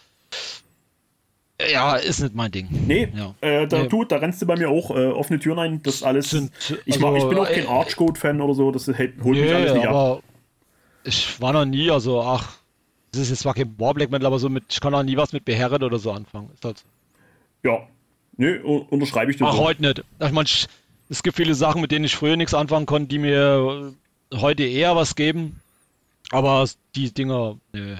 ja, 1.72 1.96
ist 1.96 2.20
nicht 2.20 2.34
mein 2.34 2.50
Ding. 2.50 2.68
Nee, 2.86 3.08
ja. 3.14 3.34
äh, 3.40 3.66
da, 3.66 3.82
Nee. 3.82 3.88
Du, 3.88 4.04
da 4.04 4.16
rennst 4.16 4.40
du 4.42 4.46
bei 4.46 4.56
mir 4.56 4.68
auch 4.70 4.90
äh, 4.90 5.06
offene 5.06 5.38
Türen 5.40 5.58
ein. 5.58 5.82
Das 5.82 6.02
alles. 6.02 6.30
Sind- 6.30 6.52
ich, 6.84 6.94
also, 6.94 7.06
mach, 7.10 7.16
ich 7.16 7.24
bin 7.28 7.38
auch 7.38 7.48
kein 7.48 7.64
äh, 7.64 7.68
Archcode-Fan 7.68 8.40
oder 8.40 8.54
so. 8.54 8.70
Das 8.70 8.86
hält, 8.88 9.14
holt 9.22 9.36
mich 9.38 9.44
Nee, 9.46 9.52
alles 9.54 9.74
nicht 9.74 9.86
ab. 9.86 10.22
ich 11.04 11.40
war 11.40 11.52
noch 11.52 11.64
nie, 11.64 11.90
also 11.90 12.20
ach, 12.22 12.58
das 13.12 13.22
ist 13.22 13.30
jetzt 13.30 13.40
zwar 13.40 13.54
kein 13.54 13.74
War 13.78 13.94
Black 13.94 14.10
Metal, 14.10 14.26
aber 14.26 14.38
so 14.38 14.48
mit, 14.48 14.64
ich 14.68 14.80
kann 14.80 14.94
auch 14.94 15.02
nie 15.02 15.16
was 15.16 15.32
mit 15.32 15.44
Beherren 15.44 15.82
oder 15.82 15.98
so 15.98 16.12
anfangen. 16.12 16.50
Ist 16.54 16.64
halt, 16.64 16.84
Ja. 17.64 17.86
Nö, 18.36 18.60
u- 18.62 18.86
unterschreibe 18.90 19.32
ich 19.32 19.36
dir 19.38 19.46
ach, 19.46 19.54
so. 19.54 19.64
heute 19.64 19.82
nicht. 19.82 20.04
Ich 20.20 20.30
meine, 20.32 20.48
es 21.08 21.22
gibt 21.24 21.36
viele 21.36 21.54
Sachen, 21.54 21.80
mit 21.80 21.90
denen 21.90 22.04
ich 22.04 22.14
früher 22.14 22.36
nichts 22.36 22.54
anfangen 22.54 22.86
konnte, 22.86 23.08
die 23.08 23.18
mir 23.18 23.92
äh, 24.32 24.36
heute 24.36 24.62
eher 24.62 24.94
was 24.94 25.16
geben. 25.16 25.58
Aber 26.30 26.68
die 26.94 27.12
Dinger, 27.12 27.56
nee, 27.72 27.96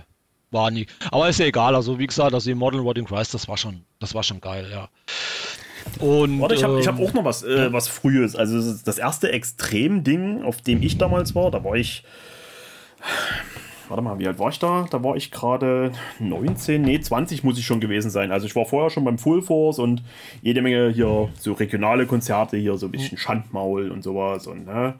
war 0.51 0.71
nie. 0.71 0.87
Aber 1.11 1.29
ist 1.29 1.39
ja 1.39 1.47
egal, 1.47 1.75
also 1.75 1.99
wie 1.99 2.07
gesagt, 2.07 2.35
also 2.35 2.49
die 2.49 2.55
Modern 2.55 2.81
Rotting 2.81 3.05
Christ, 3.05 3.35
das 3.35 3.49
war 3.49 3.57
schon, 3.57 3.83
das 4.01 4.15
war 4.15 4.23
schon 4.23 4.41
geil, 4.41 4.67
ja. 4.71 4.89
Und, 6.01 6.41
Warte, 6.41 6.55
ich 6.55 6.65
habe 6.65 6.81
ich 6.81 6.87
hab 6.87 6.99
ähm, 6.99 7.07
auch 7.07 7.15
noch 7.15 7.25
was, 7.25 7.43
äh, 7.43 7.73
was 7.73 7.89
Frühes. 7.89 8.37
Also 8.37 8.75
das 8.85 8.99
erste 8.99 9.33
Extrem-Ding, 9.33 10.43
auf 10.43 10.61
dem 10.61 10.83
ich 10.83 10.99
damals 10.99 11.35
war, 11.35 11.51
da 11.51 11.65
war 11.65 11.75
ich. 11.75 12.05
Warte 13.89 14.03
mal, 14.03 14.19
wie 14.19 14.27
alt 14.27 14.39
war 14.39 14.51
ich 14.51 14.59
da? 14.59 14.87
Da 14.91 15.03
war 15.03 15.17
ich 15.17 15.31
gerade 15.31 15.93
19, 16.19 16.83
nee, 16.83 17.01
20 17.01 17.43
muss 17.43 17.59
ich 17.59 17.65
schon 17.65 17.81
gewesen 17.81 18.11
sein. 18.11 18.33
Also 18.33 18.47
ich 18.47 18.55
war 18.55 18.67
vorher 18.67 18.91
schon 18.91 19.05
beim 19.05 19.17
Full 19.17 19.41
Force 19.41 19.79
und 19.79 20.03
jede 20.43 20.61
Menge 20.61 20.91
hier 20.91 21.31
so 21.39 21.53
regionale 21.55 22.05
Konzerte, 22.05 22.59
hier 22.59 22.77
so 22.77 22.87
ein 22.87 22.93
bisschen 22.93 23.17
Schandmaul 23.17 23.91
und 23.91 24.03
sowas. 24.03 24.47
Und, 24.47 24.67
ne? 24.67 24.95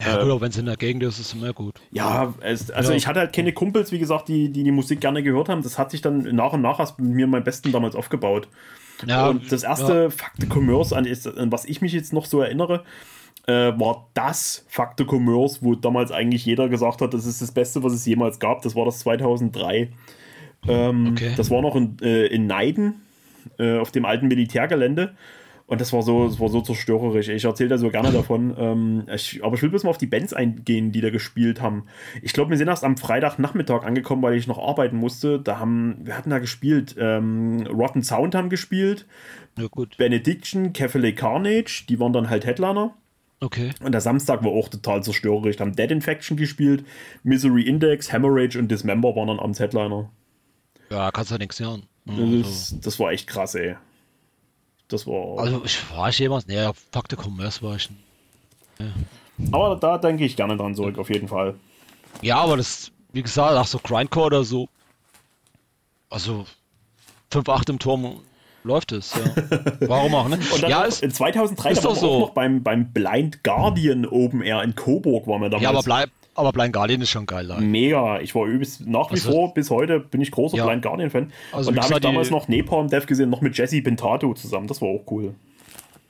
Ja, 0.00 0.16
gut, 0.22 0.30
aber 0.30 0.40
wenn 0.40 0.50
es 0.50 0.58
in 0.58 0.66
der 0.66 0.76
Gegend 0.76 1.02
ist, 1.02 1.18
ist 1.18 1.26
es 1.28 1.34
immer 1.34 1.52
gut. 1.52 1.80
Ja, 1.90 2.34
es, 2.40 2.70
also 2.70 2.90
Ja. 2.90 2.96
ich 2.96 3.06
hatte 3.06 3.20
halt 3.20 3.32
keine 3.32 3.52
Kumpels, 3.52 3.92
wie 3.92 3.98
gesagt, 3.98 4.28
die, 4.28 4.50
die 4.50 4.62
die 4.64 4.70
Musik 4.72 5.00
gerne 5.00 5.22
gehört 5.22 5.48
haben. 5.48 5.62
Das 5.62 5.78
hat 5.78 5.90
sich 5.90 6.00
dann 6.02 6.22
nach 6.34 6.52
und 6.52 6.62
nach 6.62 6.78
erst 6.80 6.98
mit 6.98 7.10
mir 7.10 7.26
mein 7.26 7.44
Besten 7.44 7.72
damals 7.72 7.94
aufgebaut. 7.94 8.48
Ja, 9.06 9.28
und 9.28 9.50
das 9.50 9.62
erste 9.64 10.10
Fakte 10.10 10.46
Commerce, 10.46 10.96
an, 10.96 11.06
an 11.36 11.52
was 11.52 11.64
ich 11.64 11.80
mich 11.80 11.92
jetzt 11.92 12.12
noch 12.12 12.26
so 12.26 12.40
erinnere, 12.40 12.84
äh, 13.46 13.72
war 13.78 14.08
das 14.14 14.64
Fakte 14.68 15.04
Commerce, 15.04 15.58
wo 15.62 15.74
damals 15.74 16.10
eigentlich 16.12 16.44
jeder 16.46 16.68
gesagt 16.68 17.00
hat, 17.00 17.12
das 17.12 17.26
ist 17.26 17.42
das 17.42 17.52
Beste, 17.52 17.82
was 17.82 17.92
es 17.92 18.06
jemals 18.06 18.38
gab. 18.38 18.62
Das 18.62 18.74
war 18.74 18.84
das 18.84 19.00
2003. 19.00 19.90
Ähm, 20.66 21.08
Okay. 21.12 21.32
Das 21.36 21.50
war 21.50 21.60
noch 21.60 21.76
in, 21.76 21.96
äh, 22.02 22.26
in 22.26 22.46
Neiden, 22.46 23.02
äh, 23.58 23.78
auf 23.78 23.90
dem 23.90 24.04
alten 24.06 24.28
Militärgelände. 24.28 25.14
Und 25.66 25.80
das 25.80 25.94
war 25.94 26.02
so, 26.02 26.28
das 26.28 26.38
war 26.40 26.50
so 26.50 26.60
zerstörerisch. 26.60 27.28
Ich 27.28 27.44
erzähle 27.44 27.70
da 27.70 27.78
so 27.78 27.88
gerne 27.90 28.12
davon. 28.12 28.54
Ähm, 28.58 29.04
ich, 29.14 29.42
aber 29.42 29.56
ich 29.56 29.62
will 29.62 29.70
bloß 29.70 29.84
mal 29.84 29.90
auf 29.90 29.98
die 29.98 30.06
Bands 30.06 30.34
eingehen, 30.34 30.92
die 30.92 31.00
da 31.00 31.08
gespielt 31.08 31.62
haben. 31.62 31.86
Ich 32.20 32.34
glaube, 32.34 32.50
wir 32.50 32.58
sind 32.58 32.68
erst 32.68 32.84
am 32.84 32.98
Freitagnachmittag 32.98 33.82
angekommen, 33.82 34.22
weil 34.22 34.34
ich 34.34 34.46
noch 34.46 34.58
arbeiten 34.58 34.96
musste. 34.96 35.40
Da 35.40 35.58
haben, 35.58 36.00
wir 36.04 36.18
hatten 36.18 36.28
da 36.28 36.38
gespielt. 36.38 36.94
Ähm, 36.98 37.66
Rotten 37.66 38.02
Sound 38.02 38.34
haben 38.34 38.50
gespielt. 38.50 39.06
ja 39.56 39.66
gut. 39.68 39.96
Benediction, 39.96 40.74
Catholic 40.74 41.16
Carnage, 41.16 41.84
die 41.88 41.98
waren 41.98 42.12
dann 42.12 42.28
halt 42.28 42.44
Headliner. 42.44 42.94
Okay. 43.40 43.70
Und 43.82 43.92
der 43.92 44.00
Samstag 44.02 44.44
war 44.44 44.52
auch 44.52 44.68
total 44.68 45.02
zerstörerisch. 45.02 45.56
Da 45.56 45.64
haben 45.64 45.76
Dead 45.76 45.90
Infection 45.90 46.36
gespielt, 46.36 46.84
Misery 47.22 47.62
Index, 47.62 48.12
Hemorrhage 48.12 48.58
und 48.58 48.70
Dismember 48.70 49.16
waren 49.16 49.28
dann 49.28 49.38
abends 49.38 49.60
Headliner. 49.60 50.10
Ja, 50.90 51.10
kannst 51.10 51.30
du 51.30 51.38
nichts 51.38 51.58
hören. 51.58 51.84
Also, 52.06 52.42
Das, 52.42 52.76
das 52.82 53.00
war 53.00 53.12
echt 53.12 53.26
krass, 53.26 53.54
ey. 53.54 53.76
Das 54.88 55.06
war. 55.06 55.38
also 55.38 55.62
ich 55.64 55.78
war 55.90 56.08
ich 56.10 56.18
jemals, 56.18 56.46
ne, 56.46 56.72
Fakte 56.92 57.16
Commerce 57.16 57.62
war 57.62 57.76
ich. 57.76 57.88
aber 59.50 59.76
da 59.76 59.98
denke 59.98 60.24
ich 60.24 60.36
gerne 60.36 60.56
dran 60.56 60.74
zurück, 60.74 60.98
auf 60.98 61.10
jeden 61.10 61.28
Fall. 61.28 61.54
Ja, 62.22 62.36
aber 62.36 62.56
das, 62.56 62.92
wie 63.12 63.22
gesagt, 63.22 63.56
auch 63.56 63.66
so 63.66 63.78
Grindcore 63.78 64.26
oder 64.26 64.44
so. 64.44 64.68
Also 66.10 66.46
5-8 67.32 67.70
im 67.70 67.78
Turm 67.78 68.20
läuft 68.62 68.92
es, 68.92 69.14
ja. 69.14 69.20
Warum 69.88 70.14
auch, 70.14 70.28
ne? 70.28 70.36
Und 70.36 70.62
dann 70.62 70.70
ja, 70.70 70.82
ist, 70.82 71.02
in 71.02 71.10
2003 71.10 71.70
ist 71.70 71.84
doch 71.84 71.96
so. 71.96 72.20
noch 72.20 72.30
beim, 72.30 72.62
beim 72.62 72.92
Blind 72.92 73.42
Guardian 73.42 74.06
Open 74.06 74.42
Air 74.42 74.62
in 74.62 74.74
Coburg 74.74 75.26
waren 75.26 75.42
wir 75.42 75.50
damals. 75.50 75.62
ja, 75.62 75.70
aber 75.70 75.82
bleib, 75.82 76.10
aber 76.34 76.52
Blind 76.52 76.72
Guardian 76.72 77.00
ist 77.00 77.10
schon 77.10 77.26
geil. 77.26 77.46
Like. 77.46 77.60
Mega. 77.60 78.20
Ich 78.20 78.34
war 78.34 78.46
übelst, 78.46 78.86
nach 78.86 79.08
wie 79.10 79.14
Also- 79.14 79.30
vor, 79.32 79.54
bis 79.54 79.70
heute 79.70 80.00
bin 80.00 80.20
ich 80.20 80.30
großer 80.30 80.56
Ja. 80.56 80.66
Blind 80.66 80.82
Guardian-Fan. 80.82 81.32
Also 81.52 81.70
und 81.70 81.76
da 81.76 81.82
habe 81.84 81.94
ich 81.94 82.00
damals 82.00 82.30
noch 82.30 82.48
Napalm 82.48 82.88
Death 82.88 83.06
gesehen, 83.06 83.30
noch 83.30 83.40
mit 83.40 83.56
Jesse 83.56 83.80
Pintato 83.82 84.34
zusammen. 84.34 84.66
Das 84.66 84.80
war 84.80 84.88
auch 84.88 85.04
cool. 85.10 85.34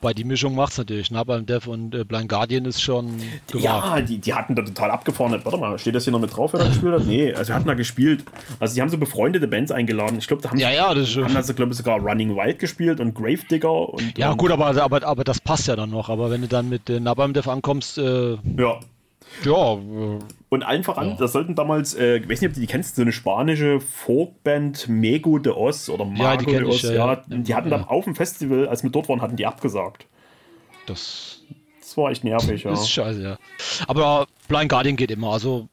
Bei 0.00 0.12
die 0.12 0.24
Mischung 0.24 0.54
macht's 0.54 0.76
natürlich, 0.76 1.10
ne? 1.10 1.24
Beim 1.24 1.46
Dev 1.46 1.66
und 1.70 1.94
äh, 1.94 2.04
Blind 2.04 2.28
Guardian 2.28 2.66
ist 2.66 2.82
schon. 2.82 3.08
Ja, 3.54 4.02
die, 4.02 4.18
die 4.18 4.34
hatten 4.34 4.54
da 4.54 4.60
total 4.60 4.90
abgefahren. 4.90 5.40
Warte 5.42 5.56
mal, 5.56 5.78
steht 5.78 5.94
das 5.94 6.04
hier 6.04 6.12
noch 6.12 6.20
mit 6.20 6.36
drauf, 6.36 6.52
wer 6.52 6.60
da 6.60 6.66
gespielt 6.68 6.92
hat? 6.92 7.06
Nee, 7.06 7.32
also 7.32 7.48
wir 7.48 7.54
hatten 7.54 7.66
da 7.68 7.72
gespielt. 7.72 8.22
Also 8.60 8.74
die 8.74 8.82
haben 8.82 8.90
so 8.90 8.98
befreundete 8.98 9.48
Bands 9.48 9.72
eingeladen. 9.72 10.18
Ich 10.18 10.26
glaube, 10.26 10.42
da 10.42 10.50
haben, 10.50 10.58
Ja, 10.58 10.70
ja, 10.70 10.92
das 10.92 11.16
haben 11.16 11.34
also, 11.34 11.54
glaube 11.54 11.72
ich, 11.72 11.78
sogar 11.78 12.00
Running 12.00 12.36
Wild 12.36 12.58
gespielt 12.58 13.00
und 13.00 13.14
Gravedigger 13.14 13.88
und 13.94 14.18
Ja, 14.18 14.32
und, 14.32 14.36
gut, 14.36 14.50
aber, 14.50 14.76
aber, 14.76 15.02
aber 15.06 15.24
das 15.24 15.40
passt 15.40 15.68
ja 15.68 15.76
dann 15.76 15.88
noch. 15.90 16.10
Aber 16.10 16.30
wenn 16.30 16.42
du 16.42 16.48
dann 16.48 16.68
mit 16.68 16.90
äh, 16.90 17.00
Nabam 17.00 17.32
Dev 17.32 17.48
ankommst, 17.50 17.96
äh, 17.96 18.32
Ja. 18.58 18.80
Ja, 19.44 19.72
äh, 19.74 20.18
Und 20.48 20.62
allen 20.62 20.84
voran, 20.84 21.16
das 21.18 21.32
sollten 21.32 21.54
damals, 21.54 21.94
äh, 21.94 22.16
ich 22.18 22.28
weiß 22.28 22.40
nicht, 22.40 22.50
ob 22.50 22.54
du 22.54 22.60
die 22.60 22.66
kennst, 22.66 22.96
so 22.96 23.02
eine 23.02 23.12
spanische 23.12 23.80
Folkband 23.80 24.88
Mego 24.88 25.38
de 25.38 25.52
Os 25.52 25.88
oder 25.90 26.04
Mago 26.04 26.50
Ja, 26.50 26.60
de 26.60 26.68
ich, 26.68 26.74
Os. 26.76 26.82
ja, 26.82 26.92
Ja, 26.92 27.12
ja. 27.12 27.22
die 27.28 27.54
hatten 27.54 27.70
dann 27.70 27.84
auf 27.84 28.04
dem 28.04 28.14
Festival, 28.14 28.68
als 28.68 28.82
wir 28.82 28.90
dort 28.90 29.08
waren, 29.08 29.20
hatten 29.22 29.36
die 29.36 29.46
abgesagt. 29.46 30.06
das 30.86 31.42
Das 31.80 31.96
war 31.96 32.10
echt 32.10 32.24
nervig, 32.24 32.64
ja. 32.64 32.72
ist 32.72 32.88
scheiße, 32.90 33.22
ja. 33.22 33.38
Aber 33.88 34.26
Blind 34.48 34.68
Guardian 34.68 34.96
geht 34.96 35.10
immer, 35.10 35.32
also 35.32 35.68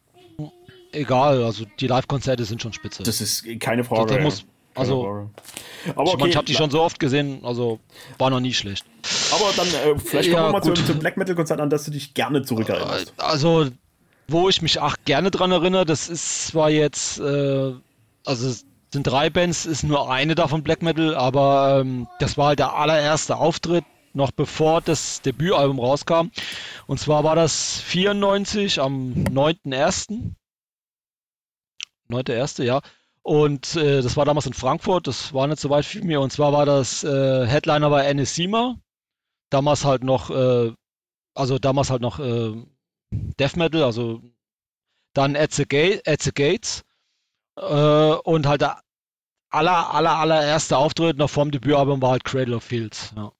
egal, 0.92 1.44
also 1.44 1.66
die 1.80 1.88
Live-Konzerte 1.88 2.44
sind 2.46 2.62
schon 2.62 2.74
spitze. 2.74 3.04
Das 3.04 3.22
ist 3.22 3.46
keine 3.60 3.84
Frage. 3.84 4.08
Der 4.08 4.18
ja. 4.18 4.24
muss- 4.24 4.46
also, 4.76 5.30
okay, 5.96 6.30
ich 6.30 6.36
habe 6.36 6.46
die 6.46 6.54
schon 6.56 6.70
so 6.72 6.82
oft 6.82 7.00
gesehen, 7.00 7.44
also 7.44 7.80
war 8.18 8.30
noch 8.30 8.40
nie 8.40 8.54
schlecht. 8.54 8.86
aber 9.32 9.52
dann 9.56 9.68
äh, 9.68 10.00
vielleicht 10.00 10.32
kommen 10.32 10.44
Ja, 10.44 10.48
wir 10.50 10.52
mal 10.54 10.64
zum, 10.64 10.74
gut. 10.76 10.86
zum 10.88 11.00
Black 11.00 11.18
Metal 11.18 11.36
Konzert 11.36 11.60
an, 11.60 11.70
dass 11.70 11.86
du 11.86 11.92
dich 11.92 12.14
gerne 12.14 12.44
zurückerinnerst. 12.44 13.14
Also, 13.18 13.68
wo 14.28 14.48
ich 14.50 14.62
mich 14.62 14.80
auch 14.80 14.96
gerne 15.06 15.32
dran 15.32 15.52
erinnere, 15.52 15.86
das 15.86 16.08
ist 16.10 16.48
zwar 16.48 16.70
jetzt, 16.70 17.20
äh, 17.20 17.74
also 18.26 18.48
es 18.48 18.66
sind 18.94 19.08
drei 19.08 19.30
Bands, 19.30 19.66
ist 19.66 19.84
nur 19.84 20.10
eine 20.12 20.36
davon 20.36 20.64
Black 20.64 20.82
Metal, 20.82 21.16
aber 21.16 21.80
ähm, 21.82 22.08
das 22.20 22.38
war 22.38 22.48
halt 22.48 22.60
der 22.60 22.76
allererste 22.76 23.38
Auftritt, 23.38 23.86
noch 24.14 24.32
bevor 24.32 24.82
das 24.82 25.22
Debütalbum 25.22 25.80
rauskam. 25.80 26.30
Und 26.88 27.00
zwar 27.00 27.24
war 27.24 27.36
das 27.36 27.80
94 27.82 28.82
am 28.82 29.14
9.1. 29.14 30.34
9.1., 32.10 32.64
ja. 32.64 32.82
Und 33.24 33.76
äh, 33.76 34.02
das 34.02 34.18
war 34.18 34.26
damals 34.26 34.48
in 34.48 34.54
Frankfurt, 34.54 35.06
das 35.08 35.34
war 35.34 35.46
nicht 35.48 35.60
so 35.60 35.70
weit 35.70 35.86
für 35.86 36.04
mir. 36.04 36.22
Und 36.22 36.32
zwar 36.32 36.54
war 36.54 36.66
das 36.66 37.04
äh, 37.04 37.46
Headliner 37.46 37.90
bei 37.90 38.06
Enesima. 38.06 38.78
Damals 39.52 39.86
halt 39.86 40.04
noch, 40.04 40.30
äh, 40.32 40.72
also 41.36 41.60
damals 41.60 41.90
halt 41.90 42.02
noch 42.02 42.20
äh, 42.20 42.54
Death 43.12 43.58
Metal, 43.58 43.84
also 43.84 44.22
dann 45.14 45.36
At 45.36 45.54
the, 45.54 45.66
Gate, 45.66 46.08
At 46.08 46.22
the 46.24 46.32
Gates 46.32 46.84
äh, 47.58 47.64
und 48.24 48.48
halt 48.48 48.62
der 48.62 48.82
aller, 49.50 49.94
aller, 49.94 50.18
allererste 50.18 50.78
Auftritt 50.78 51.18
noch 51.18 51.30
vorm 51.30 51.52
Debütalbum 51.52 52.02
war 52.02 52.12
halt 52.12 52.24
Cradle 52.24 52.56
of 52.56 52.64
Fields. 52.64 53.14
Ja. 53.16 53.32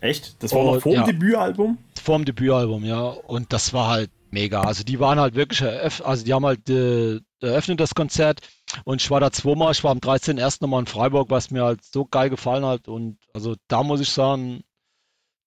Echt? 0.00 0.42
Das 0.42 0.52
war 0.52 0.60
Oh, 0.60 0.74
noch 0.74 0.80
vor 0.80 0.92
dem 0.92 1.00
ja. 1.00 1.06
Debütalbum? 1.06 1.78
Vorm 2.02 2.24
Debütalbum, 2.24 2.84
ja. 2.84 3.02
Und 3.02 3.52
das 3.52 3.72
war 3.72 3.88
halt 3.88 4.10
mega. 4.30 4.62
Also 4.62 4.82
die 4.82 4.98
waren 4.98 5.20
halt 5.20 5.34
wirklich 5.34 5.62
also 5.62 6.24
die 6.24 6.32
haben 6.32 6.46
halt 6.46 6.68
äh, 6.70 7.20
eröffnet 7.40 7.78
das 7.80 7.94
Konzert 7.94 8.40
und 8.84 9.02
ich 9.02 9.10
war 9.10 9.20
da 9.20 9.30
zweimal, 9.30 9.72
ich 9.72 9.84
war 9.84 9.90
am 9.90 9.98
13.01. 9.98 10.58
nochmal 10.60 10.80
in 10.80 10.86
Freiburg, 10.86 11.30
was 11.30 11.50
mir 11.50 11.64
halt 11.64 11.84
so 11.84 12.04
geil 12.04 12.30
gefallen 12.30 12.64
hat. 12.64 12.88
Und 12.88 13.18
also 13.34 13.56
da 13.68 13.82
muss 13.82 14.00
ich 14.00 14.10
sagen, 14.10 14.62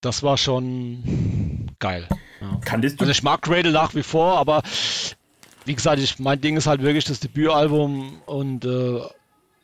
das 0.01 0.23
war 0.23 0.37
schon 0.37 1.69
geil. 1.79 2.07
Ja. 2.41 2.59
Also 2.99 3.11
ich 3.11 3.23
mag 3.23 3.41
Cradle 3.41 3.71
nach 3.71 3.95
wie 3.95 4.03
vor, 4.03 4.37
aber 4.37 4.61
wie 5.65 5.75
gesagt, 5.75 5.99
ich, 5.99 6.19
mein 6.19 6.41
Ding 6.41 6.57
ist 6.57 6.67
halt 6.67 6.81
wirklich 6.81 7.05
das 7.05 7.19
Debütalbum 7.19 8.21
und 8.25 8.65
äh, 8.65 9.01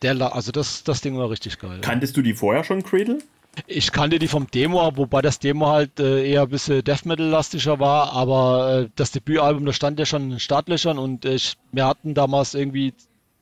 der, 0.02 0.36
also 0.36 0.52
das, 0.52 0.84
das 0.84 1.02
Ding 1.02 1.18
war 1.18 1.30
richtig 1.30 1.60
geil. 1.60 1.80
Kanntest 1.82 2.18
du 2.18 2.22
die 2.22 2.34
vorher 2.34 2.64
schon, 2.64 2.82
Cradle? 2.84 3.20
Ich 3.68 3.92
kannte 3.92 4.18
die 4.18 4.30
vom 4.30 4.50
Demo, 4.50 4.96
wobei 4.96 5.22
das 5.22 5.38
Demo 5.40 5.68
halt 5.68 6.00
äh, 6.00 6.26
eher 6.26 6.44
ein 6.44 6.50
bisschen 6.50 6.84
Death 6.84 7.06
Metal-lastischer 7.06 7.80
war, 7.80 8.14
aber 8.14 8.84
äh, 8.86 8.90
das 8.96 9.12
Debütalbum, 9.12 9.66
da 9.66 9.74
stand 9.74 10.00
ja 10.00 10.06
schon 10.06 10.24
in 10.24 10.30
den 10.32 10.40
Startlöchern 10.40 10.98
und 10.98 11.26
äh, 11.26 11.34
ich, 11.36 11.58
wir 11.72 11.86
hatten 11.86 12.14
damals 12.14 12.54
irgendwie 12.56 12.94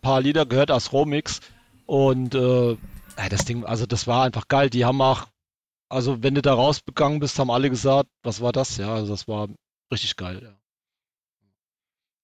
paar 0.01 0.21
Lieder 0.21 0.45
gehört 0.45 0.71
aus 0.71 0.91
Romix 0.93 1.41
und 1.85 2.35
äh, 2.35 2.77
das 3.29 3.45
Ding, 3.45 3.65
also 3.65 3.85
das 3.85 4.07
war 4.07 4.23
einfach 4.23 4.47
geil. 4.47 4.69
Die 4.69 4.85
haben 4.85 5.01
auch, 5.01 5.27
also 5.89 6.23
wenn 6.23 6.35
du 6.35 6.41
da 6.41 6.53
rausgegangen 6.53 7.19
bist, 7.19 7.37
haben 7.39 7.51
alle 7.51 7.69
gesagt, 7.69 8.09
was 8.23 8.41
war 8.41 8.51
das? 8.51 8.77
Ja, 8.77 8.93
also 8.93 9.11
das 9.11 9.27
war 9.27 9.49
richtig 9.91 10.15
geil, 10.15 10.41
ja. 10.43 10.55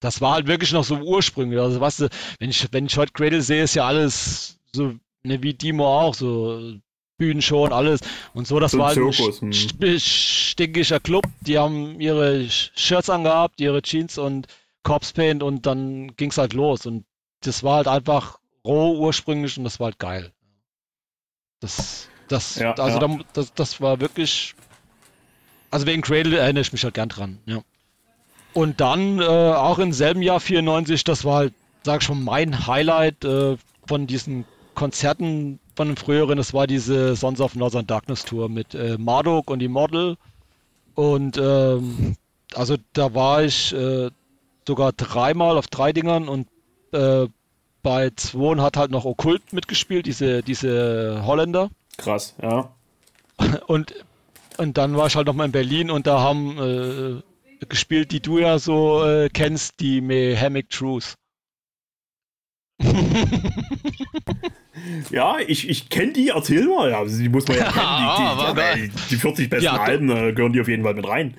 Das 0.00 0.20
war 0.20 0.34
halt 0.34 0.46
wirklich 0.46 0.72
noch 0.72 0.84
so 0.84 0.96
ursprünglich. 0.96 1.58
Also 1.58 1.80
weißt 1.80 2.00
du, 2.00 2.08
wenn 2.38 2.50
ich, 2.50 2.66
wenn 2.72 2.86
ich 2.86 2.96
heute 2.98 3.12
Cradle 3.12 3.40
sehe, 3.42 3.62
ist 3.64 3.74
ja 3.74 3.86
alles 3.86 4.58
so, 4.72 4.94
ne, 5.22 5.42
wie 5.42 5.54
Demo 5.54 5.86
auch, 5.86 6.14
so 6.14 6.74
Bühnenshow 7.18 7.64
und 7.64 7.72
alles. 7.72 8.00
Und 8.34 8.46
so, 8.46 8.60
das 8.60 8.72
So 8.72 8.76
ein 8.76 8.80
war 8.80 8.88
halt 8.88 8.98
ein 8.98 9.12
Zirkus, 9.12 9.40
hm. 9.40 9.50
st- 9.50 10.50
stinkiger 10.50 11.00
Club. 11.00 11.24
Die 11.40 11.58
haben 11.58 11.98
ihre 11.98 12.40
Sh- 12.42 12.70
Shirts 12.74 13.08
angehabt, 13.08 13.58
ihre 13.60 13.80
Jeans 13.80 14.18
und 14.18 14.46
Corpse 14.82 15.14
Paint 15.14 15.42
und 15.42 15.64
dann 15.64 16.14
ging 16.16 16.30
es 16.30 16.36
halt 16.38 16.52
los. 16.52 16.84
Und 16.84 17.04
das 17.46 17.62
war 17.62 17.76
halt 17.76 17.88
einfach 17.88 18.38
roh 18.64 18.98
ursprünglich 18.98 19.56
und 19.58 19.64
das 19.64 19.80
war 19.80 19.86
halt 19.86 19.98
geil. 19.98 20.32
Das, 21.60 22.08
das, 22.28 22.56
Ja, 22.56 22.74
also 22.74 22.98
ja. 23.00 23.06
Da, 23.06 23.18
das, 23.32 23.54
das 23.54 23.80
war 23.80 24.00
wirklich. 24.00 24.54
Also 25.70 25.86
wegen 25.86 26.02
Cradle 26.02 26.38
erinnere 26.38 26.62
ich 26.62 26.72
mich 26.72 26.84
halt 26.84 26.94
gern 26.94 27.08
dran, 27.08 27.38
ja. 27.46 27.60
Und 28.52 28.80
dann 28.80 29.20
äh, 29.20 29.24
auch 29.24 29.78
im 29.78 29.92
selben 29.92 30.22
Jahr 30.22 30.40
94, 30.40 31.04
das 31.04 31.24
war 31.24 31.36
halt, 31.36 31.54
sag 31.84 32.00
ich 32.00 32.06
schon, 32.06 32.24
mein 32.24 32.66
Highlight 32.66 33.22
äh, 33.24 33.58
von 33.86 34.06
diesen 34.06 34.46
Konzerten 34.74 35.60
von 35.74 35.88
den 35.88 35.96
früheren, 35.96 36.38
das 36.38 36.54
war 36.54 36.66
diese 36.66 37.16
Sons 37.16 37.40
of 37.40 37.54
Northern 37.54 37.86
Darkness 37.86 38.24
Tour 38.24 38.48
mit 38.48 38.74
äh, 38.74 38.96
Marduk 38.98 39.50
und 39.50 39.62
Immortal. 39.62 40.16
Und 40.94 41.36
ähm, 41.36 42.16
also 42.54 42.76
da 42.94 43.12
war 43.12 43.44
ich 43.44 43.74
äh, 43.74 44.10
sogar 44.66 44.92
dreimal 44.92 45.58
auf 45.58 45.66
drei 45.66 45.92
Dingern 45.92 46.28
und 46.28 46.48
äh, 46.92 47.26
bei 47.86 48.10
zwei 48.16 48.60
hat 48.60 48.76
halt 48.76 48.90
noch 48.90 49.04
Okkult 49.04 49.52
mitgespielt, 49.52 50.06
diese, 50.06 50.42
diese 50.42 51.22
Holländer. 51.24 51.70
Krass, 51.96 52.34
ja. 52.42 52.74
Und, 53.68 53.94
und 54.56 54.76
dann 54.76 54.96
war 54.96 55.06
ich 55.06 55.14
halt 55.14 55.28
nochmal 55.28 55.46
in 55.46 55.52
Berlin 55.52 55.90
und 55.90 56.06
da 56.06 56.18
haben 56.18 56.58
äh, 56.58 57.66
gespielt, 57.66 58.10
die 58.10 58.20
du 58.20 58.38
ja 58.38 58.58
so 58.58 59.04
äh, 59.04 59.28
kennst, 59.28 59.78
die 59.80 60.00
Mehamic 60.00 60.70
Truth. 60.70 61.14
Ja, 65.10 65.36
ich, 65.46 65.68
ich 65.68 65.88
kenne 65.88 66.12
die, 66.12 66.28
erzähl 66.28 66.66
mal. 66.66 66.90
Ja, 66.90 67.04
die 67.04 67.28
muss 67.28 67.48
man 67.48 67.56
ja 67.56 67.72
kennen. 67.72 67.74
Die, 67.74 68.22
die, 68.22 68.46
aber 68.46 68.74
die, 68.76 68.90
die 69.10 69.16
40 69.16 69.50
besten 69.50 69.64
Ja, 69.64 69.80
Alben, 69.80 70.08
da 70.08 70.30
gehören 70.30 70.52
die 70.52 70.60
auf 70.60 70.68
jeden 70.68 70.84
Fall 70.84 70.94
mit 70.94 71.08
rein. 71.08 71.34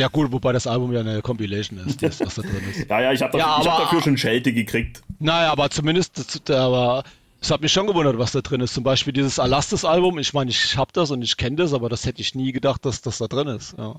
Ja 0.00 0.08
gut, 0.08 0.32
wobei 0.32 0.52
das 0.52 0.66
Album 0.66 0.94
ja 0.94 1.00
eine 1.00 1.20
Compilation 1.20 1.78
ist, 1.86 2.02
das, 2.02 2.20
was 2.20 2.36
da 2.36 2.40
drin 2.40 2.62
ist. 2.70 2.86
Ja, 2.88 3.02
ja, 3.02 3.12
ich 3.12 3.20
habe 3.20 3.36
Ja, 3.36 3.58
hab 3.58 3.64
dafür 3.64 4.00
schon 4.00 4.16
Schelte 4.16 4.50
gekriegt. 4.50 5.02
Naja, 5.18 5.52
aber 5.52 5.68
zumindest, 5.68 6.50
aber 6.50 7.04
es 7.42 7.50
hat 7.50 7.60
mich 7.60 7.70
schon 7.70 7.86
gewundert, 7.86 8.16
was 8.16 8.32
da 8.32 8.40
drin 8.40 8.62
ist. 8.62 8.72
Zum 8.72 8.82
Beispiel 8.82 9.12
dieses 9.12 9.38
Alastis-Album, 9.38 10.18
ich 10.18 10.32
meine, 10.32 10.50
ich 10.50 10.78
habe 10.78 10.90
das 10.94 11.10
und 11.10 11.20
ich 11.20 11.36
kenne 11.36 11.56
das, 11.56 11.74
aber 11.74 11.90
das 11.90 12.06
hätte 12.06 12.22
ich 12.22 12.34
nie 12.34 12.50
gedacht, 12.50 12.86
dass 12.86 13.02
das 13.02 13.18
da 13.18 13.26
drin 13.26 13.48
ist. 13.48 13.76
Ja. 13.76 13.96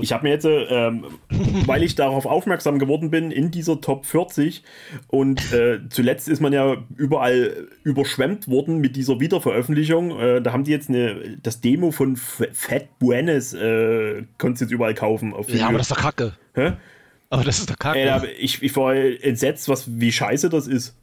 Ich 0.00 0.12
habe 0.12 0.24
mir 0.24 0.30
jetzt, 0.30 0.44
äh, 0.44 0.64
ähm, 0.64 1.04
weil 1.66 1.82
ich 1.82 1.94
darauf 1.94 2.26
aufmerksam 2.26 2.78
geworden 2.78 3.10
bin, 3.10 3.30
in 3.30 3.50
dieser 3.50 3.80
Top 3.80 4.06
40 4.06 4.62
und 5.08 5.52
äh, 5.52 5.80
zuletzt 5.90 6.28
ist 6.28 6.40
man 6.40 6.52
ja 6.52 6.76
überall 6.96 7.68
überschwemmt 7.82 8.48
worden 8.48 8.78
mit 8.78 8.96
dieser 8.96 9.20
Wiederveröffentlichung. 9.20 10.18
Äh, 10.18 10.42
da 10.42 10.52
haben 10.52 10.64
die 10.64 10.70
jetzt 10.70 10.88
eine, 10.88 11.38
das 11.42 11.60
Demo 11.60 11.90
von 11.90 12.16
Fat 12.16 12.98
Buenes, 12.98 13.54
äh, 13.54 14.24
konntest 14.38 14.62
du 14.62 14.64
jetzt 14.66 14.72
überall 14.72 14.94
kaufen. 14.94 15.32
Auf 15.32 15.48
ja, 15.48 15.66
aber 15.66 15.68
Video. 15.68 15.78
das 15.78 15.90
ist 15.90 15.96
doch 15.96 16.02
Kacke. 16.02 16.36
Hä? 16.54 16.72
Aber 17.30 17.44
das 17.44 17.58
ist 17.58 17.70
doch 17.70 17.78
Kacke. 17.78 17.98
Ey, 17.98 18.08
aber 18.08 18.28
ich, 18.38 18.62
ich 18.62 18.76
war 18.76 18.94
entsetzt, 18.94 19.68
was, 19.68 19.84
wie 20.00 20.12
scheiße 20.12 20.48
das 20.48 20.66
ist. 20.66 20.94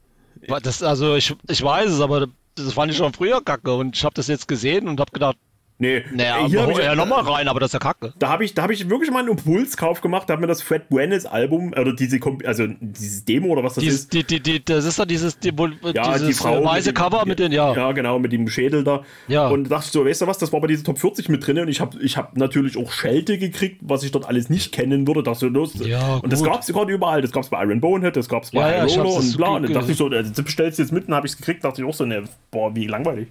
das, 0.61 0.83
also 0.83 1.15
ich, 1.15 1.35
ich 1.49 1.61
weiß 1.61 1.91
es, 1.91 1.99
aber 1.99 2.27
das 2.55 2.73
fand 2.73 2.91
ich 2.91 2.97
schon 2.97 3.13
früher 3.13 3.43
Kacke 3.43 3.73
und 3.73 3.95
ich 3.95 4.03
habe 4.03 4.13
das 4.15 4.27
jetzt 4.27 4.47
gesehen 4.47 4.87
und 4.87 4.99
habe 4.99 5.11
gedacht, 5.11 5.37
Nee, 5.83 6.05
naja, 6.13 6.47
hier 6.47 6.69
ich, 6.69 6.77
ja 6.77 6.95
nochmal 6.95 7.23
rein, 7.23 7.49
aber 7.49 7.59
das 7.59 7.69
ist 7.69 7.73
ja 7.73 7.79
Kacke. 7.79 8.13
Da 8.17 8.29
habe 8.29 8.45
ich, 8.45 8.53
da 8.53 8.63
hab 8.63 8.71
ich 8.71 8.89
wirklich 8.89 9.11
mal 9.11 9.19
einen 9.19 9.27
Impulskauf 9.29 9.99
gemacht, 9.99 10.29
da 10.29 10.33
habe 10.33 10.41
mir 10.41 10.47
das 10.47 10.61
Fred 10.61 10.87
Buenes 10.87 11.25
Album, 11.25 11.73
oder 11.73 11.93
diese, 11.93 12.19
also 12.45 12.67
dieses 12.79 13.25
Demo 13.25 13.49
oder 13.49 13.63
was 13.65 13.73
das 13.73 13.83
Dies, 13.83 13.93
ist. 13.95 14.13
die, 14.13 14.23
die, 14.23 14.39
die, 14.39 14.63
das 14.63 14.85
ist 14.85 14.97
doch 14.97 15.05
dieses, 15.05 15.37
die, 15.39 15.51
Ja, 15.93 16.13
dieses 16.13 16.27
die 16.27 16.33
Frau. 16.33 16.61
äh, 16.61 16.63
weiße 16.65 16.89
mit 16.89 16.97
dem- 16.97 17.03
Cover 17.03 17.25
mit 17.25 17.39
den, 17.39 17.51
ja. 17.51 17.75
Ja, 17.75 17.91
genau, 17.91 18.17
mit 18.17 18.31
dem 18.31 18.47
Schädel 18.47 18.85
da. 18.85 19.03
Ja. 19.27 19.49
Und 19.49 19.65
da 19.65 19.75
dachte 19.75 19.87
ich 19.87 19.91
so, 19.91 20.05
weißt 20.05 20.21
du 20.21 20.27
was, 20.27 20.37
das 20.37 20.53
war 20.53 20.61
bei 20.61 20.67
dieser 20.67 20.85
Top 20.85 20.99
40 20.99 21.27
mit 21.27 21.45
drin 21.45 21.59
und 21.59 21.67
ich 21.67 21.81
habe 21.81 22.01
ich 22.01 22.15
hab 22.15 22.37
natürlich 22.37 22.77
auch 22.77 22.91
Schelte 22.93 23.37
gekriegt, 23.37 23.79
was 23.81 24.03
ich 24.03 24.11
dort 24.11 24.25
alles 24.25 24.49
nicht 24.49 24.71
kennen 24.71 25.05
würde. 25.05 25.21
Dachte 25.21 25.39
so, 25.39 25.47
los. 25.47 25.73
Ja, 25.85 26.15
und 26.15 26.31
das 26.31 26.41
gab 26.43 26.61
es 26.61 26.67
gerade 26.67 26.93
überall. 26.93 27.21
Das 27.21 27.31
gab 27.33 27.43
es 27.43 27.49
bei 27.49 27.61
Iron 27.61 27.81
Bonehead, 27.81 28.15
das 28.15 28.29
gab 28.29 28.43
es 28.43 28.51
bei 28.51 28.61
Ja, 28.61 28.85
ja, 28.85 29.01
und 29.01 29.37
bla. 29.37 29.49
Und 29.55 29.63
dann 29.63 29.73
dachte 29.73 29.91
ich 29.91 29.97
so, 29.97 30.09
äh, 30.09 30.23
das 30.23 30.31
bestellst 30.31 30.79
du 30.79 30.83
jetzt 30.83 30.91
mit 30.91 31.07
und 31.09 31.13
habe 31.13 31.27
ich 31.27 31.33
es 31.33 31.37
gekriegt. 31.37 31.63
Dachte 31.65 31.81
ich 31.81 31.87
auch 31.87 31.93
so, 31.93 32.05
ne, 32.05 32.23
boah, 32.51 32.73
wie 32.73 32.87
langweilig. 32.87 33.27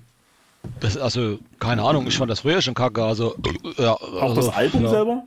Das, 0.80 0.96
also, 0.96 1.38
keine 1.58 1.82
Ahnung, 1.82 2.06
ich 2.06 2.16
fand 2.16 2.30
das 2.30 2.40
früher 2.40 2.60
schon 2.62 2.74
kacke. 2.74 3.02
Also, 3.04 3.34
ja, 3.78 3.92
Auch 3.92 4.22
also, 4.22 4.34
das 4.36 4.48
Album 4.50 4.84
ja. 4.84 4.90
selber? 4.90 5.22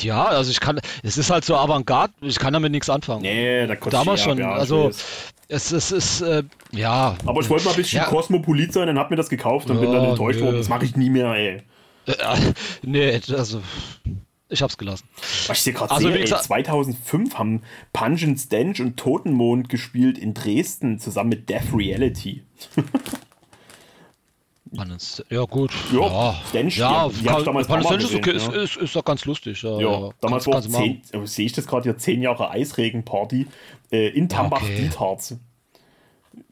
Ja, 0.00 0.24
also 0.26 0.50
ich 0.50 0.60
kann, 0.60 0.78
es 1.02 1.16
ist 1.16 1.30
halt 1.30 1.44
so 1.46 1.56
Avantgarde, 1.56 2.12
ich 2.20 2.38
kann 2.38 2.52
damit 2.52 2.70
nichts 2.70 2.90
anfangen. 2.90 3.22
Nee, 3.22 3.66
da 3.66 3.76
kostet 3.76 3.94
Damals 3.94 4.20
ja, 4.20 4.28
schon, 4.28 4.38
ja, 4.38 4.52
ich 4.54 4.60
also 4.60 4.90
es, 5.48 5.72
es 5.72 5.90
ist, 5.90 6.20
äh, 6.20 6.42
ja, 6.72 7.16
Aber 7.24 7.40
ich 7.40 7.48
wollte 7.48 7.64
mal 7.64 7.70
ein 7.70 7.76
bisschen 7.76 8.02
Ja. 8.02 8.08
kosmopolit 8.08 8.74
sein 8.74 8.90
und 8.90 8.98
hab 8.98 9.08
mir 9.10 9.16
das 9.16 9.30
gekauft 9.30 9.70
und 9.70 9.80
bin 9.80 9.90
dann 9.90 10.02
Ja, 10.02 10.10
enttäuscht 10.10 10.40
worden. 10.42 10.58
Das 10.58 10.68
mache 10.68 10.84
ich 10.84 10.96
nie 10.96 11.08
mehr, 11.08 11.32
ey. 11.32 11.62
äh, 12.06 12.12
nee, 12.82 13.20
also, 13.34 13.62
ich 14.50 14.60
hab's 14.60 14.76
gelassen. 14.76 15.08
Was 15.46 15.56
ich 15.58 15.64
hier 15.64 15.72
gerade 15.72 15.92
Also, 15.92 16.02
sehe, 16.08 16.12
wie 16.14 16.18
ey, 16.18 16.24
gesagt- 16.24 16.44
2005 16.44 17.38
haben 17.38 17.62
Pungent 17.94 18.38
Stench 18.38 18.82
und 18.82 18.98
Totenmond 18.98 19.70
gespielt 19.70 20.18
in 20.18 20.34
Dresden 20.34 20.98
zusammen 20.98 21.30
mit 21.30 21.48
Death 21.48 21.72
Reality. 21.74 22.42
Pannens- 24.76 25.24
Ja, 25.30 25.42
gut. 25.44 25.72
Ja, 25.92 25.98
Ja, 26.00 26.34
Stench, 26.48 26.76
ja, 26.78 27.08
ich 27.08 27.22
damals 27.44 27.68
mal 27.68 27.82
Stench 27.82 28.04
ist, 28.04 28.14
okay, 28.14 28.32
gesehen, 28.32 28.52
ist, 28.54 28.76
ist, 28.76 28.82
ist 28.82 28.96
doch 28.96 29.04
ganz 29.04 29.24
lustig. 29.24 29.62
Ja, 29.62 29.70
Ja, 29.70 29.78
ja, 29.80 30.10
damals 30.20 30.44
kannst- 30.44 30.46
war 30.46 30.52
kannst 30.54 30.68
du 30.68 30.72
machen. 30.72 31.02
10, 31.04 31.20
oh, 31.20 31.26
sehe 31.26 31.46
ich 31.46 31.52
das 31.52 31.66
gerade 31.66 31.82
hier, 31.84 31.98
10 31.98 32.22
Jahre 32.22 32.50
Eisregenparty 32.50 33.46
äh, 33.90 34.08
in 34.08 34.28
Tambach 34.28 34.62
okay. 34.62 34.88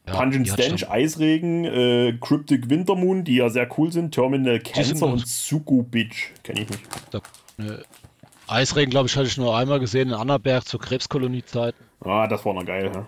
Ja, 0.07 0.13
hat 0.53 0.63
Stench, 0.63 0.91
Eisregen, 0.91 1.65
äh, 1.65 2.19
Cryptic 2.21 2.69
Wintermoon, 2.69 3.25
die 3.25 3.37
ja 3.37 3.49
sehr 3.49 3.67
cool 3.79 3.91
sind, 3.91 4.13
Terminal 4.13 4.61
Cancer 4.61 5.07
und 5.07 5.27
Suku 5.27 5.83
Beach. 5.83 6.31
Kenne 6.43 6.61
ich 6.63 6.69
nicht. 6.69 6.83
Da, 7.11 7.21
ne, 7.57 7.83
Eisregen, 8.47 8.91
glaube 8.91 9.09
ich, 9.09 9.17
hatte 9.17 9.27
ich 9.29 9.39
nur 9.39 9.57
einmal 9.57 9.81
gesehen 9.81 10.09
in 10.09 10.15
Annaberg 10.15 10.67
zur 10.67 10.79
Krebskoloniezeiten. 10.81 11.83
Ah, 12.01 12.27
das 12.27 12.45
war 12.45 12.53
noch 12.53 12.67
geil. 12.67 12.91
Ja. 12.95 13.07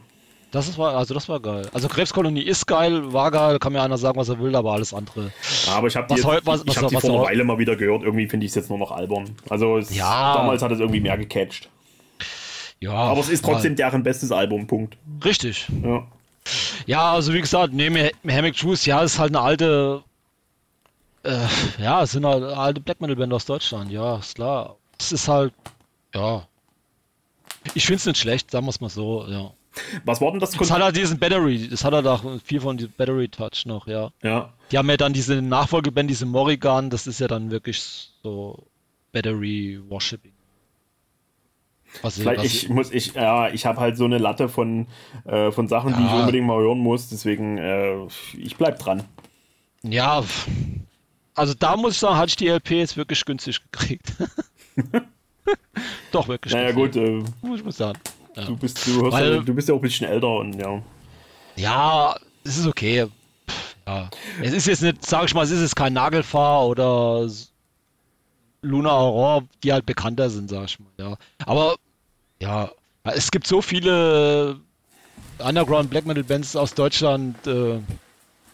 Das 0.56 0.68
ist, 0.68 0.78
war, 0.78 0.96
also 0.96 1.12
das 1.12 1.28
war 1.28 1.38
geil. 1.38 1.68
Also 1.74 1.86
Krebskolonie 1.86 2.40
ist 2.40 2.66
geil, 2.66 3.12
war 3.12 3.30
geil, 3.30 3.58
kann 3.58 3.74
mir 3.74 3.82
einer 3.82 3.98
sagen, 3.98 4.18
was 4.18 4.30
er 4.30 4.38
will, 4.38 4.56
aber 4.56 4.72
alles 4.72 4.94
andere. 4.94 5.30
Aber 5.70 5.86
ich 5.86 5.94
habe 5.96 6.06
die, 6.06 6.12
Was 6.12 6.18
jetzt, 6.20 6.26
heu- 6.26 6.40
was- 6.44 6.60
ich 6.62 6.68
was- 6.68 6.76
hab 6.78 6.88
die 6.88 6.94
was 6.94 7.02
vor 7.02 7.10
einer 7.14 7.22
Weile 7.24 7.44
mal 7.44 7.58
wieder 7.58 7.76
gehört. 7.76 8.02
Irgendwie 8.02 8.26
finde 8.26 8.46
ich 8.46 8.52
es 8.52 8.54
jetzt 8.56 8.70
nur 8.70 8.78
noch 8.78 8.90
albern. 8.90 9.36
Also 9.50 9.76
es, 9.76 9.94
Ja. 9.94 10.34
damals 10.34 10.62
hat 10.62 10.72
es 10.72 10.80
irgendwie 10.80 11.00
mehr 11.00 11.18
gecatcht. 11.18 11.68
Ja, 12.80 12.92
Aber 12.92 13.20
es 13.20 13.28
ist 13.28 13.44
trotzdem 13.44 13.76
deren 13.76 14.02
bestes 14.02 14.32
Album, 14.32 14.66
Punkt. 14.66 14.94
ja, 14.94 15.24
richtig. 15.28 15.66
Ja. 15.84 16.06
Ja, 16.86 17.12
also 17.12 17.34
wie 17.34 17.40
gesagt, 17.42 17.74
neben 17.74 17.96
Hammock 18.26 18.56
Juice, 18.56 18.86
ja, 18.86 19.02
ist 19.02 19.18
halt 19.18 19.32
eine 19.36 19.40
alte, 19.44 20.02
äh, 21.22 21.36
ja, 21.78 22.02
es 22.02 22.12
sind 22.12 22.24
halt 22.24 22.42
alte 22.44 22.80
Black 22.80 23.00
Metal 23.00 23.16
Band 23.16 23.32
aus 23.34 23.44
Deutschland, 23.44 23.90
ja, 23.90 24.16
ist 24.18 24.36
klar. 24.36 24.76
Es 24.98 25.12
ist 25.12 25.28
halt, 25.28 25.52
ja. 26.14 26.46
Ich 27.74 27.84
finde 27.84 27.98
es 27.98 28.06
nicht 28.06 28.18
schlecht, 28.18 28.50
sagen 28.50 28.64
wir 28.66 28.70
es 28.70 28.80
mal 28.80 28.88
so, 28.90 29.26
ja. 29.28 29.50
Was 30.04 30.20
war 30.20 30.30
denn 30.30 30.40
das 30.40 30.56
Konzept? 30.56 30.78
hat 30.78 30.84
halt 30.84 30.96
diesen 30.96 31.18
Battery, 31.18 31.68
es 31.72 31.84
hat 31.84 31.92
halt 31.94 32.06
auch 32.06 32.22
viel 32.44 32.60
von 32.60 32.76
diesem 32.76 32.92
Battery 32.96 33.28
Touch 33.28 33.66
noch, 33.66 33.86
ja. 33.86 34.10
Ja. 34.22 34.52
Die 34.72 34.78
haben 34.78 34.88
ja 34.88 34.96
dann 34.96 35.12
diese 35.12 35.40
Nachfolgeband, 35.42 36.08
diese 36.10 36.26
Morrigan, 36.26 36.90
das 36.90 37.06
ist 37.06 37.20
ja 37.20 37.28
dann 37.28 37.50
wirklich 37.50 38.10
so 38.22 38.66
Battery 39.12 39.80
Worshipping. 39.88 40.32
Was, 42.02 42.18
Vielleicht, 42.18 42.38
was, 42.40 42.46
ich 42.46 42.68
muss, 42.68 42.90
ich, 42.90 43.14
ja, 43.14 43.48
ich 43.48 43.64
habe 43.64 43.80
halt 43.80 43.96
so 43.96 44.04
eine 44.04 44.18
Latte 44.18 44.48
von, 44.48 44.86
äh, 45.24 45.50
von 45.50 45.66
Sachen, 45.68 45.94
die 45.96 46.02
ich 46.04 46.10
Ja. 46.10 46.20
unbedingt 46.20 46.46
mal 46.46 46.58
hören 46.60 46.78
muss. 46.78 47.08
Deswegen, 47.08 47.56
äh, 47.58 48.04
ich 48.36 48.56
bleib 48.56 48.78
dran. 48.78 49.04
ja, 49.82 50.22
also 51.34 51.54
da 51.54 51.76
muss 51.76 51.92
ich 51.94 51.98
sagen, 51.98 52.16
hatte 52.16 52.28
ich 52.30 52.36
die 52.36 52.48
LP 52.48 52.70
jetzt 52.72 52.96
wirklich 52.96 53.24
günstig 53.24 53.60
gekriegt. 53.70 54.12
Doch, 56.12 56.28
wirklich 56.28 56.52
Naja, 56.52 56.72
günstig. 56.72 57.02
gut, 57.40 57.50
äh, 57.50 57.54
Ich 57.56 57.64
muss 57.64 57.76
sagen. 57.76 57.98
Ja. 58.36 58.44
du 58.44 58.56
bist, 58.56 58.86
du, 58.86 59.10
Weil- 59.10 59.34
ja, 59.36 59.40
du 59.40 59.54
bist 59.54 59.68
ja 59.68 59.74
auch 59.74 59.78
ein 59.78 59.82
bisschen 59.82 60.08
älter 60.08 60.28
und 60.28 60.54
ja. 60.60 60.82
Ja, 61.56 62.14
es 62.44 62.58
ist 62.58 62.66
okay. 62.66 63.06
Pff, 63.48 63.76
Ja. 63.86 64.10
Es 64.42 64.52
ist 64.52 64.66
jetzt 64.66 64.82
nicht, 64.82 65.04
sag 65.04 65.24
ich 65.24 65.34
mal, 65.34 65.42
es 65.44 65.50
ist 65.50 65.62
jetzt 65.62 65.76
kein 65.76 65.92
Nagelfahr 65.94 66.66
oder 66.66 67.26
Luna 68.62 68.90
Aurora, 68.90 69.42
die 69.62 69.72
halt 69.72 69.86
bekannter 69.86 70.28
sind, 70.28 70.50
sag 70.50 70.64
ich 70.64 70.78
mal. 70.80 70.88
Ja. 70.98 71.16
Aber 71.46 71.76
ja, 72.40 72.70
es 73.04 73.30
gibt 73.30 73.46
so 73.46 73.62
viele 73.62 74.58
Underground 75.38 75.88
Black 75.90 76.04
Metal 76.06 76.24
Bands 76.24 76.56
aus 76.56 76.74
Deutschland, 76.74 77.46
äh, 77.46 77.78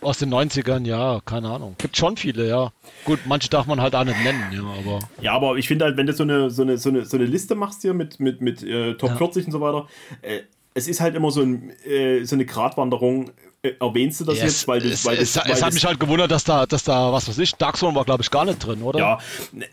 aus 0.03 0.19
den 0.19 0.33
90ern, 0.33 0.85
ja, 0.87 1.21
keine 1.25 1.49
Ahnung. 1.49 1.75
Gibt 1.79 1.97
schon 1.97 2.17
viele, 2.17 2.49
ja. 2.49 2.73
Gut, 3.05 3.21
manche 3.27 3.49
darf 3.49 3.67
man 3.67 3.81
halt 3.81 3.95
auch 3.95 4.05
nicht 4.05 4.23
nennen, 4.23 4.43
ja, 4.53 4.61
aber. 4.63 4.99
Ja, 5.21 5.33
aber 5.33 5.57
ich 5.57 5.69
finde 5.69 5.85
halt, 5.85 5.97
wenn 5.97 6.07
du 6.07 6.13
so 6.13 6.23
eine, 6.23 6.51
so 6.51 6.63
eine, 6.63 6.79
so 6.79 6.89
eine, 6.89 7.05
so 7.05 7.17
eine 7.17 7.27
Liste 7.27 7.55
machst 7.55 7.83
hier 7.83 7.95
mit, 7.95 8.21
mit, 8.21 8.41
mit 8.41 8.63
äh, 8.63 8.95
Top 8.95 9.11
Ja. 9.11 9.17
40 9.17 9.47
und 9.47 9.53
so 9.53 9.61
weiter, 9.61 9.89
äh, 10.23 10.41
es 10.75 10.89
ist 10.89 11.01
halt 11.01 11.15
immer 11.15 11.31
so, 11.31 11.43
ein, 11.43 11.71
äh, 11.87 12.25
so 12.25 12.35
eine 12.37 12.47
Gratwanderung. 12.47 13.31
Äh, 13.65 13.75
erwähnst 13.79 14.21
du 14.21 14.25
das 14.25 14.39
Ja, 14.39 14.45
jetzt, 14.47 14.67
weil 14.67 14.81
du, 14.81 14.89
es, 14.89 15.05
weil 15.05 15.19
es, 15.19 15.35
das, 15.35 15.45
es, 15.45 15.49
weil 15.51 15.55
hat 15.57 15.69
das- 15.69 15.75
mich 15.75 15.85
halt 15.87 16.01
gewundert, 16.01 16.33
dass 16.33 16.43
da, 16.43 16.67
dass 16.67 16.83
da, 16.83 17.13
was 17.13 17.29
weiß 17.29 17.39
ich, 17.39 17.55
Dark 17.55 17.77
Zone 17.77 17.95
war, 17.95 18.05
glaube 18.05 18.21
ich, 18.23 18.31
gar 18.33 18.45
nicht 18.45 18.59
drin, 18.59 18.83
oder? 18.83 18.99
Ja, 18.99 19.19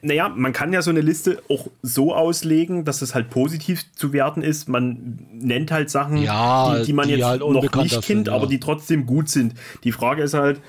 naja, 0.03 0.29
man 0.29 0.53
kann 0.53 0.71
ja 0.71 0.83
so 0.83 0.91
eine 0.91 1.01
Liste 1.01 1.41
auch 1.49 1.65
so 1.81 2.13
auslegen, 2.13 2.85
dass 2.85 3.01
es 3.01 3.15
halt 3.15 3.31
positiv 3.31 3.91
zu 3.95 4.13
werten 4.13 4.43
ist. 4.43 4.69
Man 4.69 5.17
nennt 5.31 5.71
halt 5.71 5.89
Sachen, 5.89 6.17
Ja, 6.17 6.77
die, 6.81 6.85
die 6.85 6.93
man 6.93 7.07
die 7.07 7.15
jetzt 7.15 7.25
halt 7.25 7.39
noch 7.41 7.63
nicht 7.63 7.71
kennt, 7.93 8.03
sind, 8.05 8.27
ja. 8.27 8.33
aber 8.35 8.45
die 8.45 8.59
trotzdem 8.59 9.07
gut 9.07 9.27
sind. 9.27 9.55
Die 9.83 9.91
Frage 9.91 10.21
ist 10.21 10.35
halt, 10.35 10.61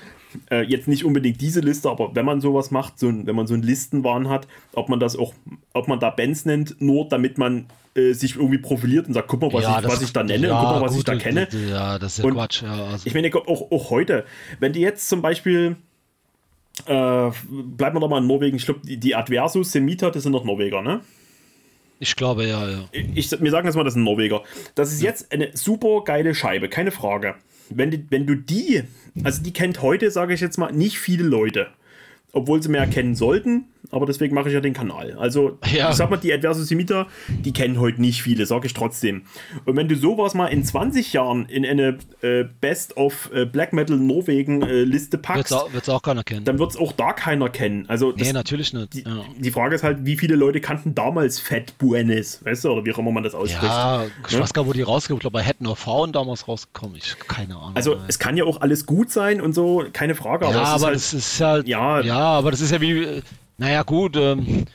äh, 0.49 0.63
jetzt 0.63 0.87
nicht 0.87 1.05
unbedingt 1.05 1.41
diese 1.41 1.59
Liste, 1.59 1.89
aber 1.89 2.15
wenn 2.15 2.25
man 2.25 2.41
sowas 2.41 2.71
macht, 2.71 2.99
so 2.99 3.07
ein, 3.07 3.27
wenn 3.27 3.35
man 3.35 3.47
so 3.47 3.53
einen 3.53 3.63
Listenwahn 3.63 4.29
hat, 4.29 4.47
ob 4.73 4.89
man 4.89 4.99
das 4.99 5.17
auch, 5.17 5.33
ob 5.73 5.87
man 5.87 5.99
da 5.99 6.09
Bands 6.09 6.45
nennt, 6.45 6.81
nur 6.81 7.07
damit 7.07 7.37
man 7.37 7.65
äh, 7.95 8.13
sich 8.13 8.35
irgendwie 8.35 8.57
profiliert 8.57 9.07
und 9.07 9.13
sagt, 9.13 9.27
guck 9.27 9.41
mal, 9.41 9.53
was, 9.53 9.63
Ja, 9.63 9.79
ich, 9.79 9.87
was 9.87 10.01
ich 10.01 10.13
da 10.13 10.23
nenne, 10.23 10.47
ja, 10.47 10.59
und 10.59 10.65
guck 10.65 10.75
mal, 10.75 10.81
was 10.81 10.91
gut, 10.91 10.99
ich 10.99 11.05
da 11.05 11.15
kenne. 11.15 11.47
Ja, 11.69 11.99
das 11.99 12.13
ist 12.13 12.17
ja 12.19 12.25
Und 12.25 12.33
Quatsch. 12.33 12.63
Ja, 12.63 12.85
also, 12.85 13.05
Ich 13.05 13.13
meine, 13.13 13.33
auch, 13.35 13.71
auch 13.71 13.89
heute, 13.89 14.25
wenn 14.59 14.73
die 14.73 14.81
jetzt 14.81 15.09
zum 15.09 15.21
Beispiel, 15.21 15.75
äh, 16.85 16.91
bleiben 16.91 17.95
wir 17.95 17.99
doch 17.99 18.09
mal 18.09 18.19
in 18.19 18.27
Norwegen, 18.27 18.57
ich 18.57 18.65
glaube, 18.65 18.81
die, 18.83 18.97
die 18.97 19.15
Adversus, 19.15 19.71
Semita, 19.71 20.09
das 20.09 20.23
sind 20.23 20.33
doch 20.33 20.45
Norweger, 20.45 20.81
ne? 20.81 21.01
ich 22.01 22.15
glaube, 22.15 22.47
ja, 22.47 22.67
ja. 22.67 22.85
ich, 22.91 23.29
wir 23.29 23.51
sagen 23.51 23.67
jetzt 23.67 23.75
mal, 23.75 23.83
das 23.83 23.93
sind 23.93 24.03
Norweger. 24.03 24.41
Das 24.73 24.91
ist 24.91 25.03
jetzt 25.03 25.31
eine 25.31 25.55
super 25.55 26.03
geile 26.03 26.33
Scheibe, 26.33 26.67
keine 26.67 26.89
Frage. 26.89 27.35
Wenn, 27.75 27.91
die, 27.91 28.05
wenn 28.09 28.25
du 28.25 28.35
die, 28.35 28.83
also 29.23 29.43
die 29.43 29.53
kennt 29.53 29.81
heute, 29.81 30.11
sage 30.11 30.33
ich 30.33 30.41
jetzt 30.41 30.57
mal, 30.57 30.71
nicht 30.71 30.99
viele 30.99 31.23
Leute. 31.23 31.67
Obwohl 32.33 32.63
sie 32.63 32.69
mehr 32.69 32.87
kennen 32.87 33.13
sollten, 33.15 33.65
aber 33.89 34.05
deswegen 34.05 34.33
mache 34.33 34.47
ich 34.47 34.53
ja 34.53 34.61
den 34.61 34.71
Kanal. 34.73 35.17
Also, 35.19 35.57
Ja. 35.69 35.89
ich 35.89 35.97
sag 35.97 36.09
mal, 36.09 36.15
die 36.15 36.31
Adversus 36.31 36.69
Semita, 36.69 37.07
die 37.27 37.51
kennen 37.51 37.77
heute 37.77 37.99
nicht 37.99 38.21
viele, 38.21 38.45
sage 38.45 38.67
ich 38.67 38.73
trotzdem. 38.73 39.23
Und 39.65 39.75
wenn 39.75 39.89
du 39.89 39.95
sowas 39.97 40.33
mal 40.33 40.47
in 40.47 40.63
20 40.63 41.11
Jahren 41.11 41.45
in 41.47 41.65
eine 41.65 41.97
äh, 42.21 42.45
Best 42.61 42.95
of 42.95 43.29
äh, 43.33 43.45
Black 43.45 43.73
Metal 43.73 43.97
Norwegen 43.97 44.61
äh, 44.61 44.83
Liste 44.83 45.13
Wird 45.17 45.23
packst, 45.23 45.45
es 45.47 45.51
auch, 45.51 45.73
wird's 45.73 45.89
auch 45.89 46.01
keiner 46.01 46.23
kennen. 46.23 46.45
dann 46.45 46.57
wird 46.57 46.71
es 46.71 46.77
auch 46.77 46.93
da 46.93 47.11
keiner 47.11 47.49
kennen. 47.49 47.83
Also, 47.89 48.13
das, 48.13 48.25
nee, 48.25 48.31
natürlich 48.31 48.71
nicht. 48.73 48.93
die, 48.93 49.01
ja. 49.03 49.25
die 49.37 49.51
Frage 49.51 49.75
ist 49.75 49.83
halt, 49.83 50.05
wie 50.05 50.15
viele 50.15 50.35
Leute 50.37 50.61
kannten 50.61 50.95
damals 50.95 51.41
Fat 51.41 51.77
Buenes, 51.79 52.45
weißt 52.45 52.63
du, 52.63 52.69
oder 52.71 52.85
wie 52.85 52.93
auch 52.93 52.99
immer 52.99 53.11
man 53.11 53.23
das 53.23 53.35
ausspricht. 53.35 53.63
Ja, 53.63 54.05
ich 54.29 54.35
Ne? 54.35 54.39
weiß 54.41 54.53
gar 54.53 54.61
nicht, 54.61 54.69
wo 54.69 54.73
die 54.73 54.83
rausgekommen 54.83 55.17
Ich 55.19 55.21
glaube, 55.23 55.37
bei 55.37 55.43
Head 55.43 55.59
No 55.59 55.75
Frauen 55.75 56.13
damals 56.13 56.47
rausgekommen. 56.47 56.95
Ich 56.95 57.17
keine 57.27 57.57
Ahnung. 57.57 57.71
Also 57.75 57.95
ey. 57.95 57.99
es 58.07 58.19
kann 58.19 58.37
ja 58.37 58.45
auch 58.45 58.61
alles 58.61 58.85
gut 58.85 59.11
sein 59.11 59.41
und 59.41 59.53
so, 59.53 59.83
keine 59.91 60.15
Frage. 60.15 60.45
ja, 60.45 60.51
es 60.51 60.55
ist 60.69 60.75
aber 60.75 60.85
halt, 60.85 60.95
das 60.95 61.13
ist 61.13 61.41
halt. 61.41 61.67
Ja. 61.67 61.99
Ja, 61.99 62.20
aber 62.25 62.51
das 62.51 62.61
ist 62.61 62.71
ja 62.71 62.81
wie. 62.81 63.03
äh, 63.03 63.21
Naja, 63.57 63.83
gut. 63.83 64.15
Ähm, 64.17 64.65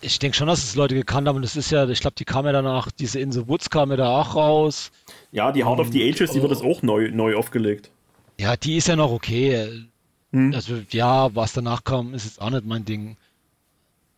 ich 0.00 0.18
denke 0.18 0.36
schon, 0.36 0.46
dass 0.46 0.62
es 0.62 0.74
Leute 0.74 0.94
gekannt 0.94 1.26
haben. 1.26 1.36
Und 1.36 1.42
das 1.42 1.56
ist 1.56 1.70
ja, 1.70 1.88
ich 1.88 2.00
glaube, 2.00 2.16
die 2.18 2.24
kam 2.24 2.44
ja 2.46 2.52
danach, 2.52 2.90
diese 2.90 3.18
Insel 3.18 3.48
Woods 3.48 3.70
kam 3.70 3.90
ja 3.90 3.96
da 3.96 4.20
auch 4.20 4.34
raus. 4.36 4.90
ja, 5.32 5.50
die 5.52 5.64
Heart 5.64 5.80
of 5.80 5.88
the 5.92 6.02
Ages, 6.08 6.32
die 6.32 6.40
wird 6.42 6.52
das 6.52 6.62
auch 6.62 6.82
neu, 6.82 7.10
neu 7.10 7.34
aufgelegt. 7.34 7.90
Ja, 8.38 8.56
die 8.56 8.76
ist 8.76 8.88
ja 8.88 8.96
noch 8.96 9.10
okay. 9.10 9.86
Hm. 10.32 10.52
Also, 10.54 10.80
ja, 10.90 11.34
was 11.34 11.54
danach 11.54 11.82
kam, 11.84 12.12
ist 12.14 12.24
jetzt 12.24 12.40
auch 12.40 12.50
nicht 12.50 12.66
mein 12.66 12.84
Ding. 12.84 13.16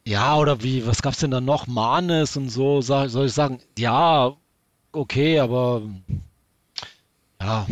Ja, 0.04 0.36
oder 0.36 0.62
wie, 0.62 0.86
was 0.86 1.02
gab's 1.02 1.18
denn 1.18 1.30
da 1.30 1.40
noch? 1.40 1.66
Manes 1.66 2.36
und 2.36 2.48
so, 2.48 2.80
sag, 2.80 3.10
soll 3.10 3.26
ich 3.26 3.32
sagen? 3.32 3.60
Ja, 3.78 4.32
okay, 4.92 5.38
aber 5.38 5.82
ja, 7.40 7.66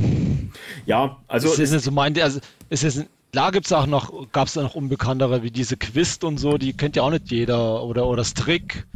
Ja, 0.84 1.16
also 1.26 1.48
es 1.48 1.54
ist 1.54 1.60
es, 1.60 1.72
nicht 1.72 1.84
so 1.84 1.90
mein, 1.90 2.20
also 2.20 2.38
es 2.68 2.84
ist, 2.84 3.06
klar 3.32 3.52
gibt's 3.52 3.72
auch 3.72 3.86
noch, 3.86 4.30
gab's 4.32 4.54
da 4.54 4.62
noch 4.62 4.74
unbekanntere 4.74 5.42
wie 5.42 5.50
diese 5.50 5.76
Quist 5.76 6.24
und 6.24 6.38
so, 6.38 6.56
die 6.58 6.72
kennt 6.72 6.96
ja 6.96 7.02
auch 7.02 7.10
nicht 7.10 7.30
jeder 7.30 7.82
oder 7.84 8.06
oder 8.06 8.24
Strick. 8.24 8.86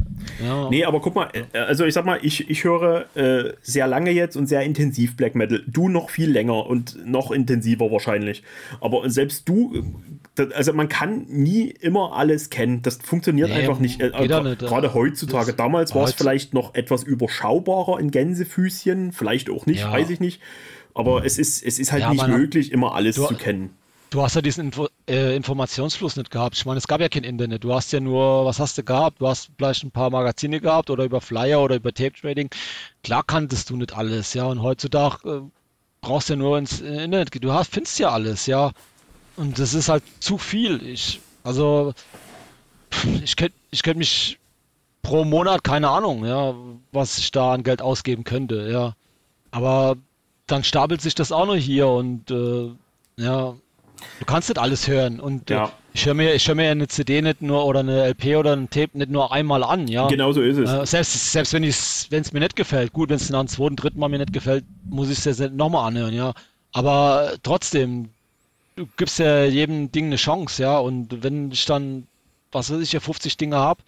Ja. 0.43 0.69
nee, 0.69 0.85
aber 0.85 0.99
guck 1.01 1.15
mal, 1.15 1.29
äh, 1.53 1.57
also 1.57 1.83
ich 1.85 1.93
sag 1.95 2.05
mal, 2.05 2.19
ich, 2.21 2.47
ich 2.49 2.63
höre 2.63 3.05
äh, 3.15 3.53
sehr 3.61 3.87
lange 3.87 4.11
jetzt 4.11 4.35
und 4.37 4.45
sehr 4.47 4.61
intensiv 4.61 5.15
Black 5.17 5.33
Metal. 5.35 5.63
Du 5.67 5.89
noch 5.89 6.09
viel 6.11 6.29
länger 6.31 6.67
und 6.67 7.05
noch 7.07 7.31
intensiver 7.31 7.91
wahrscheinlich. 7.91 8.43
Aber 8.81 9.09
selbst 9.09 9.49
du, 9.49 9.83
äh, 10.37 10.47
also 10.53 10.73
man 10.73 10.89
kann 10.89 11.25
nie 11.27 11.69
immer 11.69 12.13
alles 12.13 12.49
kennen. 12.51 12.81
Das 12.83 12.97
funktioniert 12.97 13.49
Nee, 13.49 13.55
einfach 13.55 13.79
nicht. 13.79 13.99
Äh, 13.99 14.07
gra- 14.09 14.43
nicht. 14.43 14.59
Gerade 14.59 14.93
heutzutage. 14.93 15.53
Damals 15.53 15.95
war 15.95 16.03
es 16.03 16.13
vielleicht 16.13 16.53
noch 16.53 16.75
etwas 16.75 17.01
überschaubarer 17.03 17.99
in 17.99 18.11
Gänsefüßchen, 18.11 19.13
vielleicht 19.13 19.49
auch 19.49 19.65
nicht, 19.65 19.81
Ja. 19.81 19.91
weiß 19.91 20.09
ich 20.11 20.19
nicht. 20.19 20.39
Aber 20.93 21.25
es 21.25 21.39
ist, 21.39 21.63
es 21.63 21.79
ist 21.79 21.91
halt 21.91 22.01
Ja, 22.03 22.11
nicht 22.11 22.27
möglich, 22.27 22.71
immer 22.71 22.93
alles 22.93 23.15
Du- 23.15 23.25
zu 23.25 23.35
kennen. 23.35 23.71
Du 24.11 24.21
hast 24.21 24.35
ja 24.35 24.41
diesen 24.41 24.65
Info 24.65 24.89
äh, 25.07 25.37
Informationsfluss 25.37 26.17
nicht 26.17 26.31
gehabt. 26.31 26.57
Ich 26.57 26.65
meine, 26.65 26.77
es 26.77 26.87
gab 26.87 26.99
ja 26.99 27.07
kein 27.07 27.23
Internet. 27.23 27.63
Du 27.63 27.73
hast 27.73 27.93
ja 27.93 28.01
nur, 28.01 28.43
was 28.43 28.59
hast 28.59 28.77
du 28.77 28.83
gehabt? 28.83 29.21
Du 29.21 29.27
hast 29.27 29.49
vielleicht 29.57 29.85
ein 29.85 29.91
paar 29.91 30.09
Magazine 30.09 30.59
gehabt 30.59 30.89
oder 30.89 31.05
über 31.05 31.21
Flyer 31.21 31.61
oder 31.61 31.77
über 31.77 31.93
Tape 31.93 32.11
Trading. 32.11 32.49
Klar 33.03 33.23
kanntest 33.23 33.69
du 33.69 33.77
nicht 33.77 33.95
alles, 33.95 34.33
ja. 34.33 34.47
Und 34.47 34.61
heutzutage 34.61 35.29
äh, 35.29 35.41
brauchst 36.01 36.27
du 36.27 36.33
ja 36.33 36.37
nur 36.37 36.57
ins 36.57 36.81
Internet. 36.81 37.31
gehen. 37.31 37.41
Du 37.41 37.53
hast, 37.53 37.71
findest 37.71 37.99
ja 37.99 38.09
alles, 38.09 38.47
ja. 38.47 38.71
Und 39.37 39.57
das 39.57 39.73
ist 39.73 39.87
halt 39.87 40.03
zu 40.19 40.37
viel. 40.37 40.85
Ich, 40.85 41.21
also, 41.45 41.93
ich 43.23 43.37
könnte 43.37 43.55
ich 43.71 43.81
könnt 43.81 43.97
mich 43.97 44.37
pro 45.03 45.23
Monat, 45.23 45.63
keine 45.63 45.89
Ahnung, 45.89 46.25
ja, 46.25 46.53
was 46.91 47.17
ich 47.17 47.31
da 47.31 47.53
an 47.53 47.63
Geld 47.63 47.81
ausgeben 47.81 48.25
könnte, 48.25 48.69
ja. 48.69 48.93
Aber 49.51 49.95
dann 50.47 50.65
stapelt 50.65 51.01
sich 51.01 51.15
das 51.15 51.31
auch 51.31 51.45
noch 51.45 51.55
hier 51.55 51.87
und 51.87 52.29
äh, 52.29 52.71
ja, 53.15 53.55
du 54.19 54.25
kannst 54.25 54.49
nicht 54.49 54.59
alles 54.59 54.87
hören. 54.87 55.19
Und 55.19 55.49
Ja. 55.49 55.71
ich 55.93 56.05
höre 56.05 56.13
mir, 56.13 56.33
ich 56.33 56.47
höre 56.47 56.55
mir 56.55 56.69
eine 56.71 56.87
CD 56.87 57.21
nicht 57.21 57.41
nur 57.41 57.65
oder 57.65 57.81
eine 57.81 58.03
LP 58.09 58.37
oder 58.37 58.53
ein 58.53 58.69
Tape 58.69 58.97
nicht 58.97 59.11
nur 59.11 59.31
einmal 59.31 59.63
an, 59.63 59.87
ja. 59.87 60.07
Genau 60.07 60.31
so 60.31 60.41
ist 60.41 60.57
es. 60.57 60.69
Äh, 60.69 60.85
selbst, 60.85 61.31
selbst 61.31 61.53
wenn 61.53 61.63
es 61.63 62.33
mir 62.33 62.39
nicht 62.39 62.55
gefällt, 62.55 62.93
gut, 62.93 63.09
wenn 63.09 63.15
es 63.17 63.29
nach 63.29 63.41
dem 63.41 63.47
zweiten, 63.47 63.75
dritten 63.75 63.99
Mal 63.99 64.09
mir 64.09 64.19
nicht 64.19 64.33
gefällt, 64.33 64.65
muss 64.89 65.09
ich 65.09 65.17
es 65.19 65.25
jetzt 65.25 65.39
nicht 65.39 65.53
nochmal 65.53 65.87
anhören, 65.87 66.13
ja. 66.13 66.33
Aber 66.73 67.33
trotzdem, 67.43 68.09
du 68.75 68.87
gibst 68.97 69.19
ja 69.19 69.43
jedem 69.45 69.91
Ding 69.91 70.05
eine 70.05 70.15
Chance, 70.15 70.61
ja. 70.63 70.77
Und 70.79 71.23
wenn 71.23 71.51
ich 71.51 71.65
dann, 71.65 72.07
was 72.51 72.71
weiß 72.71 72.79
ich, 72.81 72.91
ja 72.93 72.99
50 72.99 73.37
Dinge 73.37 73.57
habe, 73.57 73.81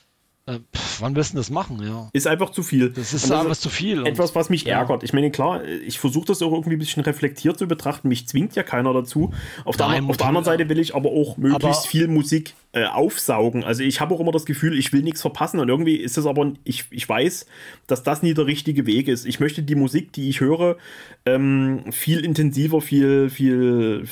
äh, 0.45 0.59
pff, 0.75 1.01
wann 1.01 1.15
willst 1.15 1.33
du 1.33 1.37
das 1.37 1.49
machen, 1.49 1.81
ja? 1.81 2.09
ist 2.11 2.27
einfach 2.27 2.49
zu 2.49 2.63
viel. 2.63 2.89
Das 2.89 3.13
ist 3.13 3.25
Und 3.25 3.31
einfach 3.31 3.55
zu 3.55 3.69
viel. 3.69 4.05
Etwas, 4.05 4.35
was 4.35 4.49
mich 4.49 4.63
ja. 4.65 4.77
ärgert. 4.79 5.03
Ich 5.03 5.13
meine, 5.13 5.31
klar, 5.31 5.63
ich 5.65 5.99
versuche 5.99 6.25
das 6.25 6.41
auch 6.41 6.51
irgendwie 6.51 6.75
ein 6.75 6.79
bisschen 6.79 7.03
reflektiert 7.03 7.57
zu 7.57 7.67
betrachten. 7.67 8.09
Mich 8.09 8.27
zwingt 8.27 8.53
ja 8.55 8.63
keiner 8.63 8.93
dazu. 8.93 9.31
Auf, 9.63 9.77
der, 9.77 9.87
Nein, 9.87 9.95
anderen- 9.99 10.09
auf 10.11 10.17
der 10.17 10.27
anderen 10.27 10.45
Seite 10.45 10.67
will 10.67 10.79
ich 10.79 10.95
aber 10.95 11.09
auch 11.11 11.37
möglichst 11.37 11.63
Aber- 11.65 11.87
viel 11.87 12.07
Musik 12.09 12.55
äh, 12.73 12.85
aufsaugen. 12.85 13.63
Also 13.63 13.83
ich 13.83 14.01
habe 14.01 14.13
auch 14.15 14.19
immer 14.19 14.31
das 14.31 14.45
Gefühl, 14.45 14.77
ich 14.77 14.91
will 14.91 15.03
nichts 15.03 15.21
verpassen. 15.21 15.59
Und 15.59 15.69
irgendwie 15.69 15.95
ist 15.95 16.17
es 16.17 16.25
aber, 16.25 16.51
ich, 16.65 16.85
ich 16.89 17.07
weiß, 17.07 17.45
dass 17.87 18.03
das 18.03 18.21
nie 18.23 18.33
der 18.33 18.45
richtige 18.45 18.85
Weg 18.85 19.07
ist. 19.07 19.25
Ich 19.25 19.39
möchte 19.39 19.63
die 19.63 19.75
Musik, 19.75 20.11
die 20.11 20.27
ich 20.29 20.41
höre, 20.41 20.77
ähm, 21.25 21.85
viel 21.91 22.19
intensiver, 22.25 22.81
viel, 22.81 23.29
viel, 23.29 24.05
viel, 24.05 24.07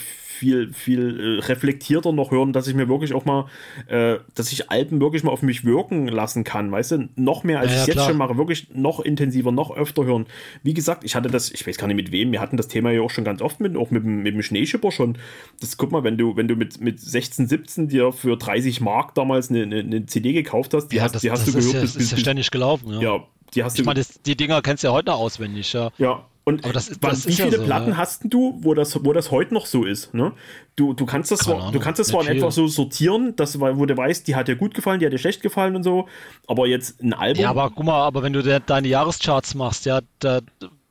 viel 0.74 1.40
äh, 1.40 1.46
reflektierter 1.46 2.12
noch 2.12 2.32
hören, 2.32 2.54
dass 2.54 2.68
ich 2.68 2.74
mir 2.76 2.90
wirklich 2.90 3.14
auch 3.14 3.26
mal, 3.26 3.46
äh, 3.88 4.18
dass 4.36 4.52
ich 4.52 4.70
Alben 4.72 5.00
wirklich 5.00 5.24
mal 5.24 5.32
auf 5.32 5.42
mich 5.42 5.64
wirken 5.66 6.08
lassen 6.08 6.44
kann, 6.44 6.72
weißt 6.72 6.92
du, 6.92 7.10
noch 7.16 7.44
mehr 7.44 7.60
als 7.60 7.72
Ja, 7.72 7.82
ich 7.82 7.88
ja, 7.88 7.94
jetzt 7.94 8.06
schon 8.06 8.18
mache, 8.18 8.38
wirklich 8.38 8.68
noch 8.74 9.00
intensiver, 9.00 9.52
noch 9.52 9.76
öfter 9.76 10.06
hören. 10.06 10.26
Wie 10.64 10.74
gesagt, 10.74 11.04
ich 11.04 11.16
hatte 11.16 11.30
das, 11.30 11.52
ich 11.52 11.66
weiß 11.68 11.78
gar 11.78 11.88
nicht 11.88 11.96
mit 11.98 12.12
wem, 12.12 12.32
wir 12.32 12.42
hatten 12.42 12.58
das 12.58 12.68
Thema 12.68 12.92
ja 12.92 13.02
auch 13.02 13.10
schon 13.10 13.24
ganz 13.24 13.42
oft 13.42 13.60
mit, 13.60 13.76
auch 13.78 13.92
mit, 13.92 14.04
dem- 14.04 14.24
mit 14.24 14.34
dem 14.34 14.42
Schneeschipper 14.42 14.92
schon. 14.92 15.18
Das 15.60 15.78
guck 15.78 15.92
mal, 15.92 16.04
wenn 16.04 16.18
du, 16.18 16.36
wenn 16.36 16.48
du 16.48 16.56
mit, 16.56 16.82
mit 16.82 17.00
16, 17.00 17.48
17 17.48 17.88
dir 17.88 18.12
für 18.12 18.38
30 18.38 18.82
Mark 18.82 19.16
damals 19.16 19.50
eine, 19.50 19.64
eine, 19.64 19.80
eine 19.80 20.06
CD 20.06 20.34
gekauft 20.34 20.74
hast, 20.74 20.88
die 20.88 20.98
ja, 20.98 21.04
hast, 21.04 21.14
das, 21.16 21.22
die 21.22 21.32
hast 21.32 21.46
das 21.48 21.54
du 21.54 21.60
gehört, 21.60 21.74
ja, 21.76 21.82
das 21.82 21.96
ist 21.96 22.12
ja 22.12 22.18
ständig 22.18 22.52
gelaufen, 22.52 22.94
ja. 22.94 23.02
ja, 23.02 23.24
die 23.54 23.64
hast 23.64 23.76
Ich 23.76 23.82
du 23.82 23.86
meine, 23.86 24.00
das- 24.00 24.22
die 24.22 24.36
Dinger 24.36 24.62
kennst 24.62 24.84
du 24.84 24.88
ja 24.88 24.94
heute 24.94 25.10
noch 25.10 25.20
auswendig, 25.20 25.72
ja. 25.74 25.90
Ja. 25.98 26.26
Und 26.56 26.64
Aber 26.64 26.74
das 26.74 26.90
ist- 26.90 27.04
das 27.04 27.26
wie 27.26 27.32
ist 27.32 27.40
ja 27.40 27.46
viele 27.46 27.58
so, 27.58 27.64
Platten 27.66 27.92
ja. 27.92 27.98
hast 27.98 28.22
du, 28.26 28.58
wo 28.62 28.74
das, 28.74 29.04
wo 29.04 29.14
das 29.14 29.32
heute 29.32 29.54
noch 29.54 29.66
so 29.66 29.84
ist? 29.86 30.14
Ne? 30.14 30.34
Du, 30.76 30.94
du 30.94 31.06
kannst 31.06 31.32
das 31.32 31.40
Keine 31.40 31.52
zwar, 31.58 31.62
du 31.64 31.68
Ahnung, 31.70 31.82
kannst 31.82 32.00
das 32.00 32.08
zwar 32.08 32.22
in 32.28 32.38
etwa 32.38 32.52
so 32.52 32.68
sortieren, 32.68 33.36
dass, 33.36 33.60
wo 33.60 33.86
du 33.86 33.96
weißt, 33.98 34.28
die 34.28 34.36
hat 34.36 34.48
dir 34.48 34.56
gut 34.56 34.74
gefallen, 34.74 35.00
die 35.00 35.06
hat 35.06 35.14
dir 35.14 35.18
schlecht 35.18 35.42
gefallen 35.42 35.76
und 35.76 35.84
so, 35.84 36.08
aber 36.48 36.68
jetzt 36.68 37.02
ein 37.02 37.14
Album. 37.14 37.42
Ja, 37.44 37.50
aber 37.50 37.72
guck 37.74 37.86
mal, 37.86 38.02
aber 38.04 38.24
wenn 38.24 38.34
du 38.34 38.42
de 38.44 38.60
deine 38.66 38.88
Jahrescharts 38.88 39.56
machst, 39.56 39.86
ja, 39.86 40.02
da, 40.20 40.40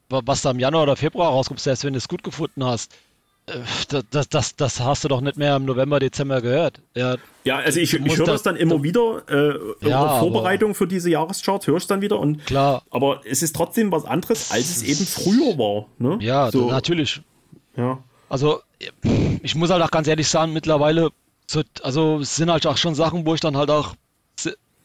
was 0.08 0.42
da 0.42 0.50
im 0.50 0.58
Januar 0.58 0.82
oder 0.84 0.96
Februar 0.96 1.30
rauskommt, 1.30 1.60
selbst 1.60 1.84
wenn 1.84 1.92
du 1.92 1.98
es 1.98 2.08
gut 2.08 2.22
gefunden 2.24 2.64
hast, 2.64 2.92
das, 3.88 4.08
das, 4.10 4.28
das, 4.28 4.56
das 4.56 4.80
hast 4.80 5.04
du 5.04 5.08
doch 5.08 5.20
nicht 5.20 5.36
mehr 5.36 5.56
im 5.56 5.64
November, 5.64 5.98
Dezember 6.00 6.40
gehört. 6.40 6.80
Ja, 6.94 7.16
Ja, 7.44 7.56
also 7.58 7.80
ich, 7.80 7.92
ich 7.94 8.16
höre 8.18 8.26
da- 8.26 8.32
das 8.32 8.42
dann 8.42 8.56
immer 8.56 8.82
wieder, 8.82 9.22
äh, 9.28 9.48
Ja, 9.56 9.74
in 9.80 9.92
aber- 9.92 10.18
Vorbereitung 10.20 10.74
für 10.74 10.86
diese 10.86 11.10
Jahrescharts 11.10 11.66
höre 11.66 11.76
ich 11.78 11.86
dann 11.86 12.00
wieder 12.00 12.18
und 12.20 12.44
klar. 12.46 12.82
aber 12.90 13.20
es 13.24 13.42
ist 13.42 13.54
trotzdem 13.56 13.90
was 13.92 14.04
anderes, 14.04 14.50
als 14.50 14.68
es 14.70 14.82
eben 14.82 15.06
früher 15.06 15.58
war. 15.58 15.86
Ne? 15.98 16.18
Ja, 16.20 16.50
so, 16.50 16.70
natürlich. 16.70 17.20
ja. 17.76 17.98
Also, 18.28 18.60
ich 19.42 19.54
muss 19.56 19.70
halt 19.70 19.82
auch 19.82 19.90
ganz 19.90 20.06
ehrlich 20.06 20.28
sagen, 20.28 20.52
mittlerweile, 20.52 21.10
so, 21.46 21.62
also 21.82 22.20
es 22.20 22.36
sind 22.36 22.50
halt 22.50 22.66
auch 22.66 22.76
schon 22.76 22.94
Sachen, 22.94 23.26
wo 23.26 23.34
ich 23.34 23.40
dann 23.40 23.56
halt 23.56 23.70
auch 23.70 23.94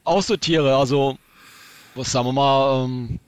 aussortiere. 0.03 0.76
Also, 0.78 1.18
was 1.95 2.11
sagen 2.11 2.28
wir 2.28 2.34
mal, 2.34 2.86
ähm, 2.86 3.20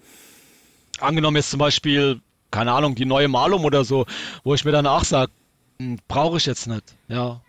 angenommen 0.99 1.37
jetzt 1.37 1.51
zum 1.51 1.59
Beispiel, 1.59 2.19
keine 2.51 2.71
Ahnung, 2.71 2.95
die 2.95 3.05
neue 3.05 3.27
Malung 3.27 3.63
oder 3.65 3.83
so, 3.83 4.05
wo 4.43 4.53
ich 4.53 4.63
mir 4.65 4.71
danach 4.71 5.03
sage, 5.03 5.31
brauche 6.07 6.37
ich 6.37 6.45
jetzt 6.45 6.67
nicht. 6.67 6.83
Ja. 7.07 7.41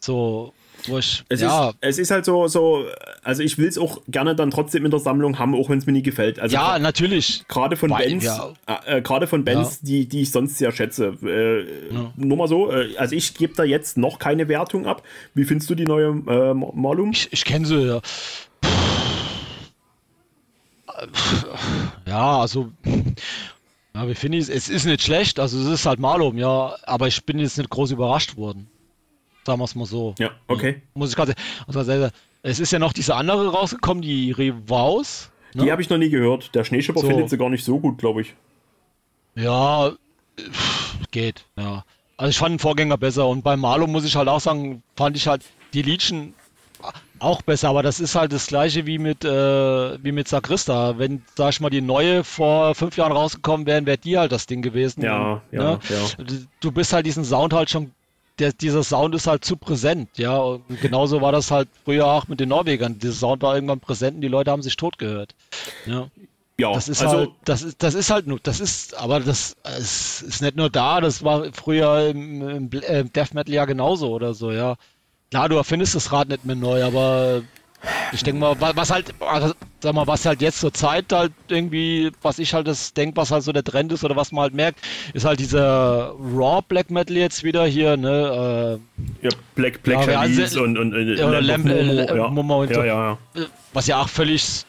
So, 0.00 0.52
wo 0.86 0.98
ich, 0.98 1.24
Es, 1.28 1.40
ja, 1.40 1.70
ist, 1.70 1.76
es 1.80 1.98
ist 1.98 2.10
halt 2.12 2.24
so, 2.24 2.46
so, 2.46 2.84
also 3.24 3.42
ich 3.42 3.58
will 3.58 3.66
es 3.66 3.76
auch 3.76 4.00
gerne 4.06 4.36
dann 4.36 4.52
trotzdem 4.52 4.84
in 4.84 4.92
der 4.92 5.00
Sammlung 5.00 5.36
haben, 5.38 5.56
auch 5.56 5.68
wenn 5.68 5.78
es 5.78 5.86
mir 5.86 5.92
nie 5.92 6.02
gefällt. 6.04 6.38
Also 6.38 6.54
ja, 6.54 6.78
natürlich. 6.78 7.44
gerade 7.48 7.76
von 7.76 7.90
Weil- 7.90 8.08
Bands, 8.08 8.24
ja. 8.24 8.52
äh, 8.66 8.98
äh, 8.98 9.02
gerade 9.02 9.26
von 9.26 9.44
Bands, 9.44 9.80
die, 9.80 10.06
die 10.08 10.22
ich 10.22 10.30
sonst 10.30 10.56
sehr 10.56 10.70
schätze. 10.70 11.08
Äh, 11.22 11.66
Nur 12.16 12.36
mal 12.38 12.46
so, 12.46 12.70
äh, 12.70 12.96
also 12.96 13.16
ich 13.16 13.34
gebe 13.34 13.54
da 13.54 13.64
jetzt 13.64 13.96
noch 13.98 14.20
keine 14.20 14.46
Wertung 14.46 14.86
ab. 14.86 15.02
Wie 15.34 15.44
findest 15.44 15.68
du 15.68 15.74
die 15.74 15.84
neue 15.84 16.10
äh, 16.28 16.54
Malum? 16.54 17.10
Ich, 17.10 17.32
ich 17.32 17.44
kenne 17.44 17.66
sie, 17.66 17.80
ja. 17.84 18.00
Ja, 22.06 22.40
also, 22.40 22.70
Ja, 23.98 24.06
wie 24.06 24.14
finde 24.14 24.38
ich 24.38 24.44
es? 24.44 24.48
Es 24.48 24.68
ist 24.68 24.84
nicht 24.84 25.02
schlecht, 25.02 25.40
also 25.40 25.58
es 25.58 25.66
ist 25.66 25.84
halt 25.84 25.98
Malum, 25.98 26.38
ja, 26.38 26.76
aber 26.84 27.08
ich 27.08 27.24
bin 27.24 27.40
jetzt 27.40 27.58
nicht 27.58 27.68
groß 27.68 27.90
überrascht 27.90 28.36
worden. 28.36 28.68
Sagen 29.44 29.58
wir 29.58 29.64
es 29.64 29.74
mal 29.74 29.86
so. 29.86 30.14
Ja, 30.20 30.30
okay. 30.46 30.82
Muss 30.94 31.10
ich 31.10 31.16
gerade 31.16 31.34
sagen. 31.66 32.12
Es 32.42 32.60
ist 32.60 32.70
ja 32.70 32.78
noch 32.78 32.92
diese 32.92 33.16
andere 33.16 33.48
rausgekommen, 33.48 34.00
die 34.00 34.30
Revaus. 34.30 35.32
Ne? 35.52 35.64
Die 35.64 35.72
habe 35.72 35.82
ich 35.82 35.90
noch 35.90 35.98
nie 35.98 36.10
gehört. 36.10 36.54
Der 36.54 36.62
Schneeschipper 36.62 37.00
so. 37.00 37.08
findet 37.08 37.28
sie 37.28 37.38
gar 37.38 37.50
nicht 37.50 37.64
so 37.64 37.80
gut, 37.80 37.98
glaube 37.98 38.20
ich. 38.20 38.34
Ja, 39.34 39.90
geht, 41.10 41.46
ja. 41.56 41.84
Also 42.16 42.30
ich 42.30 42.38
fand 42.38 42.52
den 42.52 42.58
Vorgänger 42.60 42.98
besser 42.98 43.26
und 43.26 43.42
bei 43.42 43.56
Malo 43.56 43.88
muss 43.88 44.04
ich 44.04 44.14
halt 44.14 44.28
auch 44.28 44.40
sagen, 44.40 44.84
fand 44.94 45.16
ich 45.16 45.26
halt 45.26 45.44
die 45.74 45.82
Liedchen 45.82 46.34
auch 47.18 47.42
besser, 47.42 47.68
aber 47.68 47.82
das 47.82 48.00
ist 48.00 48.14
halt 48.14 48.32
das 48.32 48.46
gleiche 48.46 48.86
wie 48.86 48.98
mit, 48.98 49.24
äh, 49.24 50.02
wie 50.02 50.12
mit 50.12 50.28
Sakrista. 50.28 50.98
Wenn, 50.98 51.22
sag 51.34 51.50
ich 51.50 51.60
mal, 51.60 51.70
die 51.70 51.80
neue 51.80 52.24
vor 52.24 52.74
fünf 52.74 52.96
Jahren 52.96 53.12
rausgekommen 53.12 53.66
wären, 53.66 53.86
wäre 53.86 53.98
die 53.98 54.18
halt 54.18 54.32
das 54.32 54.46
Ding 54.46 54.62
gewesen. 54.62 55.02
Ja, 55.02 55.42
ja, 55.50 55.72
ne? 55.72 55.78
ja. 55.88 56.24
Du 56.60 56.72
bist 56.72 56.92
halt 56.92 57.06
diesen 57.06 57.24
Sound 57.24 57.52
halt 57.52 57.70
schon, 57.70 57.92
der, 58.38 58.52
dieser 58.52 58.84
Sound 58.84 59.14
ist 59.14 59.26
halt 59.26 59.44
zu 59.44 59.56
präsent, 59.56 60.10
ja. 60.16 60.38
Und 60.38 60.80
genauso 60.80 61.20
war 61.20 61.32
das 61.32 61.50
halt 61.50 61.68
früher 61.84 62.06
auch 62.06 62.28
mit 62.28 62.40
den 62.40 62.50
Norwegern. 62.50 62.98
Dieser 62.98 63.14
Sound 63.14 63.42
war 63.42 63.54
irgendwann 63.54 63.80
präsent 63.80 64.16
und 64.16 64.20
die 64.20 64.28
Leute 64.28 64.50
haben 64.50 64.62
sich 64.62 64.76
tot 64.76 64.98
gehört. 64.98 65.34
Ja. 65.86 66.08
Ja, 66.60 66.72
das 66.72 66.88
ist 66.88 67.02
also, 67.02 67.18
halt, 67.18 67.30
das 67.44 67.62
ist, 67.62 67.80
das 67.84 67.94
ist 67.94 68.10
halt 68.10 68.26
nur, 68.26 68.40
das 68.42 68.58
ist, 68.58 68.96
aber 68.98 69.20
das 69.20 69.54
ist, 69.78 70.22
ist 70.22 70.42
nicht 70.42 70.56
nur 70.56 70.68
da, 70.68 71.00
das 71.00 71.22
war 71.22 71.52
früher 71.52 72.08
im, 72.08 72.68
im 72.68 73.12
Death 73.12 73.32
Metal 73.32 73.54
ja 73.54 73.64
genauso 73.64 74.10
oder 74.10 74.34
so, 74.34 74.50
ja. 74.50 74.74
Klar, 75.30 75.48
du 75.48 75.56
erfindest 75.56 75.94
das 75.94 76.10
Rad 76.12 76.28
nicht 76.28 76.44
mehr 76.44 76.56
neu, 76.56 76.82
aber 76.82 77.42
ich 78.12 78.22
denke 78.22 78.40
mal, 78.40 78.56
was 78.58 78.90
halt, 78.90 79.14
sag 79.80 79.94
mal, 79.94 80.06
was 80.06 80.24
halt 80.24 80.40
jetzt 80.40 80.58
zur 80.60 80.72
Zeit 80.72 81.12
halt 81.12 81.32
irgendwie, 81.48 82.10
was 82.22 82.38
ich 82.38 82.54
halt 82.54 82.66
das 82.66 82.92
denke, 82.94 83.16
was 83.16 83.30
halt 83.30 83.44
so 83.44 83.52
der 83.52 83.62
Trend 83.62 83.92
ist 83.92 84.02
oder 84.04 84.16
was 84.16 84.32
man 84.32 84.42
halt 84.42 84.54
merkt, 84.54 84.80
ist 85.12 85.24
halt 85.24 85.38
dieser 85.38 86.14
Raw 86.18 86.62
Black 86.66 86.90
Metal 86.90 87.16
jetzt 87.16 87.44
wieder 87.44 87.66
hier, 87.66 87.96
ne? 87.96 88.80
Äh, 89.22 89.26
ja, 89.26 89.30
Black 89.54 89.82
Black 89.82 90.06
ja, 90.08 90.20
also, 90.20 90.62
und, 90.62 90.78
und, 90.78 90.94
und 90.94 91.20
oder 91.20 91.40
Lamp, 91.40 91.66
Momo, 92.32 92.64
äh, 92.64 92.72
ja. 92.72 92.78
Und 92.78 92.84
ja, 92.84 92.84
ja, 92.84 93.18
ja. 93.34 93.46
Was 93.74 93.86
ja 93.86 94.00
auch 94.00 94.08
völlig 94.08 94.64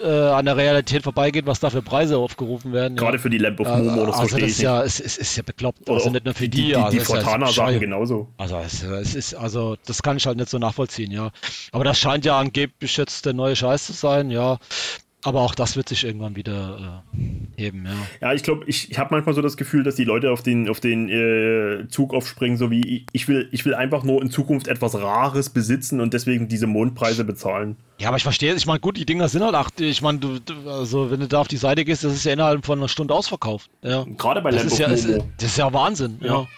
äh, 0.00 0.08
an 0.08 0.44
der 0.44 0.56
Realität 0.56 1.02
vorbeigeht, 1.02 1.46
was 1.46 1.60
da 1.60 1.70
für 1.70 1.82
Preise 1.82 2.18
aufgerufen 2.18 2.72
werden. 2.72 2.96
Gerade 2.96 3.16
ja. 3.16 3.22
für 3.22 3.30
die 3.30 3.38
Lamp 3.38 3.60
of 3.60 3.68
Momo, 3.68 4.06
das 4.06 4.16
also 4.16 4.38
das 4.38 4.50
ist 4.50 4.62
ja, 4.62 4.82
es, 4.82 5.00
es 5.00 5.18
ist 5.18 5.36
ja 5.36 5.42
bekloppt. 5.42 5.88
Oder 5.88 5.98
also 5.98 6.10
nicht 6.10 6.24
nur 6.24 6.34
für 6.34 6.48
die. 6.48 6.60
Die, 6.60 6.66
die, 6.66 6.76
also 6.76 6.98
die 6.98 7.04
Fortana-Sachen 7.04 7.74
ja 7.74 7.78
genauso. 7.78 8.28
Also 8.36 8.58
es, 8.58 8.82
es, 8.82 9.14
ist, 9.14 9.34
also 9.34 9.76
das 9.86 10.02
kann 10.02 10.16
ich 10.16 10.26
halt 10.26 10.36
nicht 10.36 10.50
so 10.50 10.58
nachvollziehen, 10.58 11.10
ja. 11.10 11.30
Aber 11.72 11.84
das 11.84 11.98
scheint 11.98 12.24
ja 12.24 12.38
angeblich 12.38 12.96
jetzt 12.96 13.26
der 13.26 13.32
neue 13.32 13.56
Scheiß 13.56 13.86
zu 13.86 13.92
sein, 13.92 14.30
ja. 14.30 14.58
Aber 15.22 15.40
auch 15.42 15.54
das 15.54 15.76
wird 15.76 15.88
sich 15.88 16.04
irgendwann 16.04 16.34
wieder 16.36 17.02
äh, 17.14 17.60
heben, 17.60 17.84
ja. 17.84 17.92
Ja, 18.28 18.32
ich 18.34 18.42
glaube, 18.42 18.64
ich, 18.66 18.90
ich 18.90 18.98
habe 18.98 19.14
manchmal 19.14 19.34
so 19.34 19.42
das 19.42 19.56
Gefühl, 19.56 19.82
dass 19.82 19.94
die 19.94 20.04
Leute 20.04 20.30
auf 20.30 20.42
den, 20.42 20.68
auf 20.68 20.80
den 20.80 21.08
äh, 21.08 21.88
Zug 21.88 22.14
aufspringen, 22.14 22.56
so 22.56 22.70
wie 22.70 23.04
ich 23.12 23.28
will, 23.28 23.48
ich 23.52 23.64
will 23.64 23.74
einfach 23.74 24.02
nur 24.02 24.22
in 24.22 24.30
Zukunft 24.30 24.68
etwas 24.68 24.94
Rares 24.94 25.50
besitzen 25.50 26.00
und 26.00 26.14
deswegen 26.14 26.48
diese 26.48 26.66
Mondpreise 26.66 27.24
bezahlen. 27.24 27.76
Ja, 27.98 28.08
aber 28.08 28.16
ich 28.16 28.22
verstehe, 28.22 28.54
ich 28.54 28.66
meine, 28.66 28.80
gut, 28.80 28.96
die 28.96 29.04
Dinger 29.04 29.28
sind 29.28 29.42
halt 29.42 29.54
acht. 29.54 29.78
Ich 29.80 30.00
meine, 30.00 30.18
du, 30.18 30.38
also 30.66 31.10
wenn 31.10 31.20
du 31.20 31.28
da 31.28 31.40
auf 31.40 31.48
die 31.48 31.58
Seite 31.58 31.84
gehst, 31.84 32.02
das 32.02 32.14
ist 32.14 32.24
ja 32.24 32.32
innerhalb 32.32 32.64
von 32.64 32.78
einer 32.78 32.88
Stunde 32.88 33.12
ausverkauft. 33.12 33.70
Ja. 33.82 34.04
Gerade 34.16 34.40
bei 34.40 34.50
das 34.50 34.64
ist 34.64 34.78
ja, 34.78 34.86
ist, 34.88 35.06
Das 35.06 35.50
ist 35.50 35.58
ja 35.58 35.70
Wahnsinn, 35.72 36.18
ja. 36.22 36.26
ja. 36.26 36.48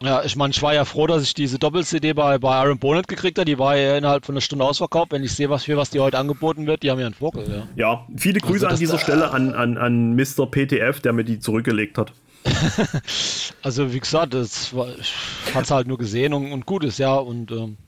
Ja, 0.00 0.22
ich 0.24 0.36
meine, 0.36 0.50
ich 0.50 0.60
war 0.60 0.74
ja 0.74 0.84
froh, 0.84 1.06
dass 1.06 1.22
ich 1.22 1.32
diese 1.32 1.58
Doppel-CD 1.58 2.12
bei, 2.12 2.38
bei 2.38 2.62
Iron 2.62 2.78
Bonnet 2.78 3.08
gekriegt 3.08 3.38
habe. 3.38 3.46
Die 3.46 3.58
war 3.58 3.76
ja 3.76 3.96
innerhalb 3.96 4.26
von 4.26 4.34
einer 4.34 4.42
Stunde 4.42 4.64
ausverkauft. 4.64 5.12
Wenn 5.12 5.24
ich 5.24 5.32
sehe, 5.32 5.48
was 5.48 5.64
für 5.64 5.76
was 5.76 5.90
die 5.90 6.00
heute 6.00 6.18
angeboten 6.18 6.66
wird, 6.66 6.82
die 6.82 6.90
haben 6.90 7.00
ja 7.00 7.06
einen 7.06 7.14
Vogel. 7.14 7.46
Ja, 7.48 7.68
ja 7.76 8.06
viele 8.16 8.40
Grüße 8.40 8.66
also 8.66 8.74
an 8.74 8.78
dieser 8.78 8.98
Stelle 8.98 9.30
an, 9.30 9.54
an, 9.54 9.78
an 9.78 10.14
Mr. 10.14 10.50
PTF, 10.50 11.00
der 11.00 11.14
mir 11.14 11.24
die 11.24 11.38
zurückgelegt 11.38 11.96
hat. 11.96 12.12
also, 13.62 13.92
wie 13.92 14.00
gesagt, 14.00 14.34
das 14.34 14.72
hatte 15.54 15.64
es 15.64 15.70
halt 15.70 15.88
nur 15.88 15.98
gesehen 15.98 16.34
und, 16.34 16.52
und 16.52 16.66
gut 16.66 16.84
ist, 16.84 16.98
ja. 16.98 17.14
Und 17.14 17.50
ähm, 17.50 17.78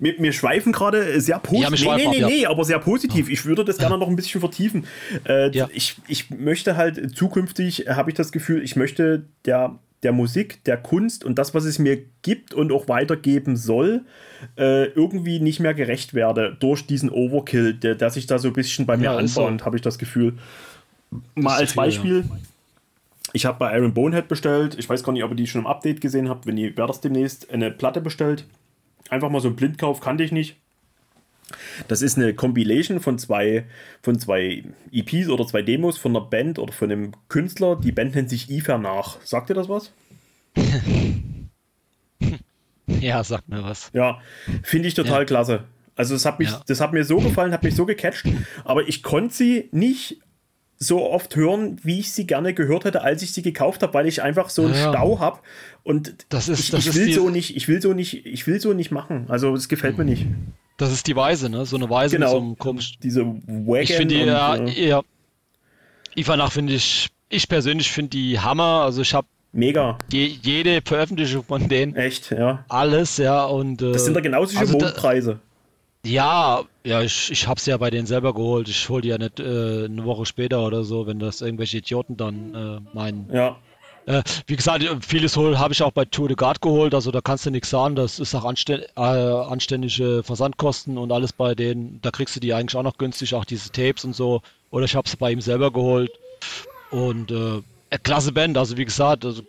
wir, 0.00 0.18
wir, 0.18 0.32
schweifen 0.32 0.72
gerade 0.72 1.20
sehr 1.20 1.38
positiv. 1.38 1.84
Ja, 1.84 1.96
nee, 1.96 2.06
nee, 2.06 2.20
nee, 2.20 2.24
nee, 2.24 2.46
aber 2.46 2.64
sehr 2.64 2.80
positiv. 2.80 3.30
Ich 3.30 3.44
würde 3.44 3.64
das 3.64 3.78
gerne 3.78 3.98
noch 3.98 4.08
ein 4.08 4.16
bisschen 4.16 4.40
vertiefen. 4.40 4.86
Äh, 5.24 5.50
ja. 5.52 5.68
ich, 5.72 5.96
ich 6.08 6.30
möchte 6.30 6.76
halt 6.76 7.16
zukünftig, 7.16 7.86
habe 7.88 8.10
ich 8.10 8.16
das 8.16 8.32
Gefühl, 8.32 8.62
ich 8.62 8.76
möchte 8.76 9.24
der 9.44 9.78
der 10.02 10.12
Musik, 10.12 10.64
der 10.64 10.76
Kunst 10.76 11.24
und 11.24 11.38
das, 11.38 11.54
was 11.54 11.64
es 11.64 11.78
mir 11.78 11.98
gibt 12.22 12.54
und 12.54 12.72
auch 12.72 12.88
weitergeben 12.88 13.56
soll, 13.56 14.04
äh, 14.56 14.86
irgendwie 14.86 15.38
nicht 15.38 15.60
mehr 15.60 15.74
gerecht 15.74 16.14
werde 16.14 16.56
durch 16.58 16.86
diesen 16.86 17.10
Overkill, 17.10 17.74
der, 17.74 17.94
der 17.94 18.10
sich 18.10 18.26
da 18.26 18.38
so 18.38 18.48
ein 18.48 18.54
bisschen 18.54 18.86
bei 18.86 18.96
mir 18.96 19.12
anbahnt, 19.12 19.60
so. 19.60 19.66
habe 19.66 19.76
ich 19.76 19.82
das 19.82 19.98
Gefühl. 19.98 20.34
Mal 21.34 21.56
als 21.56 21.74
Beispiel. 21.74 22.24
Ja. 22.28 22.36
Ich 23.32 23.46
habe 23.46 23.58
bei 23.58 23.76
Iron 23.76 23.94
Bonehead 23.94 24.28
bestellt. 24.28 24.76
Ich 24.78 24.88
weiß 24.88 25.02
gar 25.02 25.12
nicht, 25.12 25.24
ob 25.24 25.30
ihr 25.30 25.36
die 25.36 25.46
schon 25.46 25.62
im 25.62 25.66
Update 25.66 26.00
gesehen 26.00 26.28
habt. 26.28 26.46
Wenn 26.46 26.56
ihr 26.56 26.76
wer 26.76 26.86
das 26.86 27.00
demnächst 27.00 27.50
eine 27.50 27.70
Platte 27.70 28.00
bestellt. 28.00 28.46
Einfach 29.08 29.30
mal 29.30 29.40
so 29.40 29.48
ein 29.48 29.56
Blindkauf, 29.56 30.00
kannte 30.00 30.24
ich 30.24 30.32
nicht. 30.32 30.56
Das 31.88 32.02
ist 32.02 32.16
eine 32.16 32.34
Compilation 32.34 33.00
von 33.00 33.18
zwei, 33.18 33.64
von 34.02 34.18
zwei 34.18 34.64
EPs 34.92 35.28
oder 35.28 35.46
zwei 35.46 35.62
Demos 35.62 35.98
von 35.98 36.16
einer 36.16 36.24
Band 36.24 36.58
oder 36.58 36.72
von 36.72 36.90
einem 36.90 37.12
Künstler. 37.28 37.76
Die 37.76 37.92
Band 37.92 38.14
nennt 38.14 38.30
sich 38.30 38.50
IFA 38.50 38.78
nach. 38.78 39.20
Sagt 39.22 39.50
ihr 39.50 39.54
das 39.54 39.68
was? 39.68 39.92
ja, 43.00 43.24
sagt 43.24 43.48
mir 43.48 43.62
was. 43.62 43.90
Ja, 43.92 44.20
finde 44.62 44.88
ich 44.88 44.94
total 44.94 45.20
ja. 45.20 45.24
klasse. 45.24 45.64
Also 45.94 46.14
das 46.14 46.24
hat 46.24 46.38
mich, 46.38 46.50
ja. 46.50 46.62
das 46.66 46.80
hat 46.80 46.92
mir 46.92 47.04
so 47.04 47.18
gefallen, 47.18 47.52
hat 47.52 47.62
mich 47.62 47.76
so 47.76 47.84
gecatcht, 47.84 48.26
aber 48.64 48.88
ich 48.88 49.02
konnte 49.02 49.34
sie 49.34 49.68
nicht 49.72 50.22
so 50.78 51.08
oft 51.08 51.36
hören, 51.36 51.78
wie 51.82 52.00
ich 52.00 52.12
sie 52.12 52.26
gerne 52.26 52.54
gehört 52.54 52.84
hätte, 52.84 53.02
als 53.02 53.22
ich 53.22 53.32
sie 53.32 53.42
gekauft 53.42 53.82
habe, 53.82 53.94
weil 53.94 54.06
ich 54.06 54.22
einfach 54.22 54.48
so 54.48 54.64
einen 54.64 54.74
ja. 54.74 54.90
Stau 54.90 55.20
habe 55.20 55.40
und 55.84 56.14
das 56.28 56.48
ist, 56.48 56.60
ich, 56.60 56.70
das 56.70 56.86
ich 56.86 56.94
will 56.94 57.12
so 57.12 57.30
nicht, 57.30 57.56
ich 57.56 57.68
will 57.68 57.80
so 57.80 57.92
nicht, 57.92 58.26
ich 58.26 58.46
will 58.46 58.60
so 58.60 58.72
nicht 58.72 58.90
machen. 58.90 59.26
Also 59.28 59.54
es 59.54 59.68
gefällt 59.68 59.98
mir 59.98 60.04
nicht. 60.04 60.26
Das 60.76 60.92
ist 60.92 61.06
die 61.06 61.16
Weise, 61.16 61.48
ne? 61.48 61.64
So 61.66 61.76
eine 61.76 61.88
Weise 61.90 62.16
genau. 62.16 62.26
mit 62.26 62.32
so 62.32 62.38
einem 62.38 62.58
komisch. 62.58 62.98
Diese 62.98 63.24
Wagon 63.24 63.82
Ich 63.82 63.92
finde 63.94 64.14
die, 64.14 64.22
ja, 64.22 64.56
äh, 64.56 64.88
ja. 64.88 65.02
Ivanach 66.16 66.52
finde 66.52 66.74
ich, 66.74 67.08
ich 67.28 67.48
persönlich 67.48 67.90
finde 67.90 68.10
die 68.10 68.38
Hammer. 68.40 68.82
Also 68.82 69.02
ich 69.02 69.14
habe 69.14 69.26
Mega. 69.52 69.98
Je, 70.10 70.24
jede 70.42 70.80
Veröffentlichung 70.82 71.44
von 71.44 71.68
denen. 71.68 71.94
Echt, 71.94 72.30
ja. 72.30 72.64
Alles, 72.68 73.18
ja. 73.18 73.44
Und, 73.44 73.82
äh, 73.82 73.92
das 73.92 74.06
sind 74.06 74.14
da 74.14 74.20
genauso 74.20 74.58
also 74.58 74.78
Mondpreise. 74.78 75.40
Ja, 76.04 76.62
ja, 76.84 77.02
ich, 77.02 77.30
ich 77.30 77.46
hab's 77.46 77.66
ja 77.66 77.76
bei 77.76 77.90
denen 77.90 78.06
selber 78.06 78.34
geholt. 78.34 78.68
Ich 78.68 78.88
hol 78.88 79.02
die 79.02 79.08
ja 79.08 79.18
nicht 79.18 79.38
äh, 79.38 79.84
eine 79.84 80.04
Woche 80.04 80.26
später 80.26 80.66
oder 80.66 80.84
so, 80.84 81.06
wenn 81.06 81.18
das 81.18 81.42
irgendwelche 81.42 81.78
Idioten 81.78 82.16
dann 82.16 82.54
äh, 82.54 82.96
meinen. 82.96 83.28
Ja. 83.32 83.56
Äh, 84.06 84.22
wie 84.46 84.56
gesagt, 84.56 84.84
vieles 85.04 85.36
habe 85.36 85.72
ich 85.72 85.82
auch 85.82 85.92
bei 85.92 86.04
Tour 86.04 86.28
de 86.28 86.36
Garde 86.36 86.60
geholt, 86.60 86.94
also 86.94 87.10
da 87.12 87.20
kannst 87.20 87.46
du 87.46 87.50
nichts 87.50 87.70
sagen, 87.70 87.94
das 87.94 88.18
ist 88.18 88.34
auch 88.34 88.44
anständ, 88.44 88.84
äh, 88.96 89.00
anständige 89.00 90.22
Versandkosten 90.24 90.98
und 90.98 91.12
alles 91.12 91.32
bei 91.32 91.54
denen, 91.54 92.00
da 92.02 92.10
kriegst 92.10 92.34
du 92.34 92.40
die 92.40 92.52
eigentlich 92.52 92.76
auch 92.76 92.82
noch 92.82 92.98
günstig, 92.98 93.34
auch 93.34 93.44
diese 93.44 93.70
Tapes 93.70 94.04
und 94.04 94.14
so. 94.14 94.42
Oder 94.70 94.86
ich 94.86 94.96
habe 94.96 95.06
es 95.06 95.16
bei 95.16 95.30
ihm 95.30 95.40
selber 95.40 95.70
geholt. 95.70 96.10
Und 96.90 97.30
äh, 97.30 97.62
klasse 98.02 98.32
Band, 98.32 98.58
also 98.58 98.76
wie 98.76 98.84
gesagt, 98.84 99.24
also, 99.24 99.42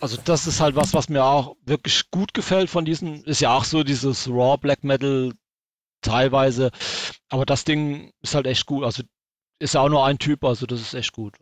also 0.00 0.18
das 0.24 0.46
ist 0.46 0.60
halt 0.60 0.76
was, 0.76 0.92
was 0.94 1.08
mir 1.08 1.24
auch 1.24 1.56
wirklich 1.64 2.10
gut 2.10 2.34
gefällt 2.34 2.68
von 2.68 2.84
diesen, 2.84 3.24
ist 3.24 3.40
ja 3.40 3.56
auch 3.56 3.64
so 3.64 3.84
dieses 3.84 4.28
Raw 4.28 4.56
Black 4.58 4.84
Metal 4.84 5.32
teilweise, 6.02 6.70
aber 7.30 7.46
das 7.46 7.64
Ding 7.64 8.12
ist 8.20 8.34
halt 8.34 8.46
echt 8.46 8.66
gut, 8.66 8.84
also 8.84 9.02
ist 9.58 9.74
ja 9.74 9.80
auch 9.80 9.88
nur 9.88 10.04
ein 10.04 10.18
Typ, 10.18 10.44
also 10.44 10.66
das 10.66 10.80
ist 10.80 10.94
echt 10.94 11.12
gut. 11.12 11.34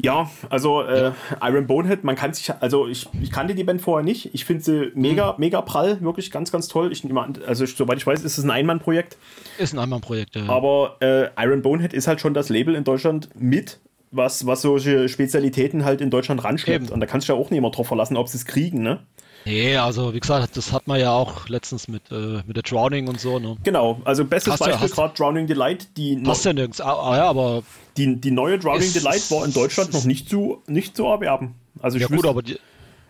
Ja, 0.00 0.30
also 0.48 0.82
äh, 0.82 1.12
Iron 1.42 1.66
Bonehead, 1.66 2.04
man 2.04 2.14
kann 2.14 2.32
sich, 2.32 2.52
also 2.60 2.86
ich, 2.86 3.08
ich 3.20 3.32
kannte 3.32 3.54
die 3.54 3.64
Band 3.64 3.80
vorher 3.80 4.04
nicht. 4.04 4.32
Ich 4.32 4.44
finde 4.44 4.62
sie 4.62 4.92
mega, 4.94 5.32
mhm. 5.32 5.40
mega 5.40 5.60
prall, 5.60 6.00
wirklich 6.00 6.30
ganz, 6.30 6.52
ganz 6.52 6.68
toll. 6.68 6.92
Ich, 6.92 7.04
also 7.46 7.66
soweit 7.66 7.98
ich 7.98 8.06
weiß, 8.06 8.22
ist 8.22 8.38
es 8.38 8.44
ein 8.44 8.50
Einmannprojekt. 8.50 9.16
Ist 9.58 9.72
ein 9.72 9.78
Einmannprojekt, 9.78 10.36
ja. 10.36 10.48
Aber 10.48 10.96
äh, 11.00 11.28
Iron 11.42 11.62
Bonehead 11.62 11.92
ist 11.92 12.06
halt 12.06 12.20
schon 12.20 12.32
das 12.32 12.48
Label 12.48 12.76
in 12.76 12.84
Deutschland 12.84 13.28
mit 13.34 13.80
was, 14.10 14.46
was 14.46 14.62
solche 14.62 15.08
Spezialitäten 15.08 15.84
halt 15.84 16.00
in 16.00 16.10
Deutschland 16.10 16.42
ranschleppt. 16.44 16.86
Eben. 16.86 16.94
Und 16.94 17.00
da 17.00 17.06
kannst 17.06 17.28
du 17.28 17.32
ja 17.32 17.38
auch 17.38 17.50
nicht 17.50 17.58
immer 17.58 17.70
drauf 17.70 17.88
verlassen, 17.88 18.16
ob 18.16 18.28
sie 18.28 18.38
es 18.38 18.46
kriegen, 18.46 18.82
ne? 18.82 19.00
Nee, 19.48 19.76
also 19.78 20.12
wie 20.12 20.20
gesagt, 20.20 20.58
das 20.58 20.72
hat 20.74 20.86
man 20.86 21.00
ja 21.00 21.12
auch 21.12 21.48
letztens 21.48 21.88
mit, 21.88 22.02
äh, 22.12 22.42
mit 22.46 22.54
der 22.54 22.62
Drowning 22.62 23.08
und 23.08 23.18
so. 23.18 23.38
Ne? 23.38 23.56
Genau, 23.64 23.98
also 24.04 24.26
bestes 24.26 24.52
hast 24.52 24.58
Beispiel 24.60 24.90
gerade 24.90 25.14
Drowning 25.14 25.46
Delight. 25.46 25.88
Die 25.96 26.22
hast 26.26 26.44
ja 26.44 26.52
nirgends, 26.52 26.82
ah, 26.82 26.92
ah, 26.92 27.16
ja, 27.16 27.24
aber. 27.24 27.62
Die, 27.96 28.16
die 28.16 28.30
neue 28.30 28.58
Drowning 28.58 28.92
Delight 28.92 29.30
war 29.30 29.46
in 29.46 29.54
Deutschland 29.54 29.94
noch 29.94 30.04
nicht 30.04 30.28
zu, 30.28 30.62
nicht 30.66 30.94
zu 30.94 31.06
erwerben. 31.06 31.54
Also 31.80 31.96
ja, 31.96 32.08
gut, 32.08 32.26
aber 32.26 32.42
die, 32.42 32.58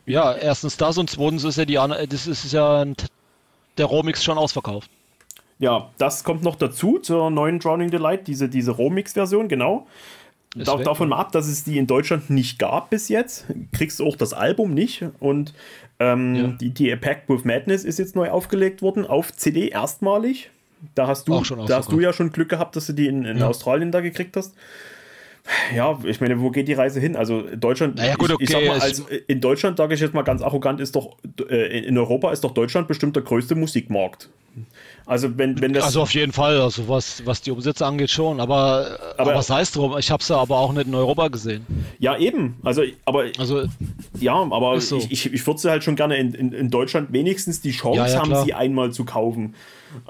ja, 0.06 0.32
erstens 0.32 0.76
das 0.76 0.96
und 0.96 1.10
zweitens 1.10 1.42
ist 1.42 1.58
ja 1.58 1.64
die 1.64 1.74
das 2.08 2.28
ist 2.28 2.52
ja 2.52 2.82
ein, 2.82 2.94
der 3.76 3.86
Romix 3.86 4.22
schon 4.22 4.38
ausverkauft. 4.38 4.88
Ja, 5.58 5.90
das 5.98 6.22
kommt 6.22 6.44
noch 6.44 6.54
dazu 6.54 7.00
zur 7.00 7.30
neuen 7.30 7.58
Drowning 7.58 7.90
Delight, 7.90 8.28
diese, 8.28 8.48
diese 8.48 8.70
Romix-Version, 8.70 9.48
genau. 9.48 9.88
Da, 10.54 10.76
davon 10.76 11.10
mal 11.10 11.18
ab, 11.18 11.32
dass 11.32 11.46
es 11.46 11.64
die 11.64 11.78
in 11.78 11.86
Deutschland 11.86 12.30
nicht 12.30 12.58
gab 12.58 12.90
bis 12.90 13.08
jetzt. 13.08 13.46
Kriegst 13.72 14.00
du 14.00 14.06
auch 14.06 14.16
das 14.16 14.32
Album 14.32 14.72
nicht. 14.72 15.04
Und 15.20 15.52
ähm, 16.00 16.34
ja. 16.34 16.46
die, 16.48 16.70
die 16.70 16.92
A 16.92 16.96
Pact 16.96 17.28
with 17.28 17.44
Madness 17.44 17.84
ist 17.84 17.98
jetzt 17.98 18.14
neu 18.14 18.30
aufgelegt 18.30 18.82
worden 18.82 19.06
auf 19.06 19.32
CD 19.34 19.68
erstmalig. 19.68 20.50
Da 20.94 21.08
hast 21.08 21.26
du, 21.26 21.42
da 21.66 21.78
hast 21.78 21.90
du 21.90 21.98
ja 21.98 22.12
schon 22.12 22.30
Glück 22.30 22.50
gehabt, 22.50 22.76
dass 22.76 22.86
du 22.86 22.92
die 22.92 23.08
in, 23.08 23.24
in 23.24 23.38
ja. 23.38 23.48
Australien 23.48 23.90
da 23.90 24.00
gekriegt 24.00 24.36
hast. 24.36 24.54
Ja, 25.74 25.98
ich 26.04 26.20
meine, 26.20 26.40
wo 26.40 26.50
geht 26.50 26.68
die 26.68 26.74
Reise 26.74 27.00
hin? 27.00 27.16
Also 27.16 27.42
Deutschland, 27.56 27.96
naja, 27.96 28.16
gut, 28.16 28.30
okay, 28.30 28.44
ich, 28.44 28.50
ich 28.50 28.54
sag 28.54 28.66
mal, 28.66 28.80
also 28.80 29.06
in 29.26 29.40
Deutschland, 29.40 29.78
sage 29.78 29.94
ich 29.94 30.00
jetzt 30.00 30.14
mal 30.14 30.22
ganz 30.22 30.42
arrogant, 30.42 30.80
ist 30.80 30.94
doch, 30.94 31.16
äh, 31.48 31.86
in 31.86 31.96
Europa 31.96 32.32
ist 32.32 32.44
doch 32.44 32.52
Deutschland 32.52 32.88
bestimmt 32.88 33.16
der 33.16 33.22
größte 33.22 33.54
Musikmarkt. 33.54 34.28
Also 35.06 35.38
wenn, 35.38 35.58
wenn 35.60 35.72
das. 35.72 35.84
Also 35.84 36.02
auf 36.02 36.12
jeden 36.12 36.32
Fall, 36.32 36.60
also 36.60 36.86
was, 36.86 37.24
was 37.24 37.40
die 37.40 37.50
Umsätze 37.50 37.86
angeht 37.86 38.10
schon, 38.10 38.40
aber, 38.40 38.98
aber, 39.16 39.20
aber 39.20 39.34
was 39.36 39.48
heißt 39.48 39.76
drum? 39.76 39.96
Ich 39.98 40.10
habe 40.10 40.20
es 40.20 40.28
ja 40.28 40.36
aber 40.36 40.58
auch 40.58 40.72
nicht 40.72 40.86
in 40.86 40.94
Europa 40.94 41.28
gesehen. 41.28 41.64
Ja, 41.98 42.18
eben. 42.18 42.58
Also, 42.62 42.82
aber 43.06 43.24
also, 43.38 43.64
ja, 44.18 44.34
aber 44.34 44.78
so. 44.80 44.98
ich, 44.98 45.10
ich, 45.10 45.32
ich 45.32 45.46
würde 45.46 45.60
sie 45.60 45.70
halt 45.70 45.82
schon 45.82 45.96
gerne 45.96 46.18
in, 46.18 46.34
in, 46.34 46.52
in 46.52 46.70
Deutschland 46.70 47.12
wenigstens 47.12 47.62
die 47.62 47.70
Chance 47.70 47.98
ja, 47.98 48.06
ja, 48.06 48.18
haben, 48.20 48.44
sie 48.44 48.52
einmal 48.52 48.92
zu 48.92 49.06
kaufen. 49.06 49.54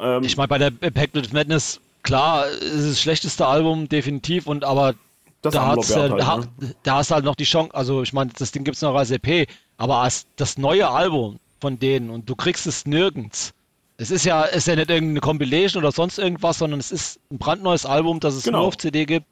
Ähm, 0.01 0.25
ich 0.25 0.37
meine, 0.37 0.49
bei 0.49 0.59
der 0.59 0.71
Pact 0.71 1.33
Madness, 1.33 1.81
klar, 2.03 2.49
ist 2.49 2.73
es 2.73 2.89
das 2.89 3.01
schlechteste 3.01 3.47
Album, 3.47 3.89
definitiv, 3.89 4.49
und 4.49 4.65
aber 4.65 4.95
das 5.43 5.55
da, 5.55 5.67
hat's, 5.67 5.91
äh, 5.91 5.95
halt, 5.95 6.21
da, 6.21 6.37
ne? 6.39 6.49
da 6.83 6.97
hast 6.97 7.11
du 7.11 7.15
halt 7.15 7.25
noch 7.25 7.37
die 7.37 7.45
Chance, 7.45 7.75
also 7.75 8.03
ich 8.03 8.13
meine, 8.13 8.31
das 8.37 8.53
Ding 8.53 8.65
gibt 8.65 8.77
es 8.77 8.83
noch 8.83 8.95
als 8.95 9.11
EP, 9.11 9.49
aber 9.77 9.99
als 9.99 10.27
das 10.37 10.59
neue 10.59 10.89
Album 10.89 11.39
von 11.61 11.79
denen 11.79 12.11
und 12.11 12.29
du 12.29 12.37
kriegst 12.37 12.67
es 12.67 12.87
nirgends 12.87 13.53
es 13.99 14.13
ist 14.13 14.25
ja, 14.25 14.45
ist 14.45 14.69
ja 14.69 14.77
nicht 14.77 14.91
irgendeine 14.91 15.21
Compilation 15.21 15.83
oder 15.83 15.93
sonst 15.93 16.19
irgendwas, 16.19 16.59
sondern 16.59 16.79
es 16.79 16.93
ist 16.93 17.21
ein 17.31 17.39
brandneues 17.39 17.85
Album, 17.85 18.21
das 18.21 18.35
es 18.35 18.45
genau. 18.45 18.59
nur 18.59 18.69
auf 18.69 18.79
CD 18.79 19.05
gibt 19.05 19.27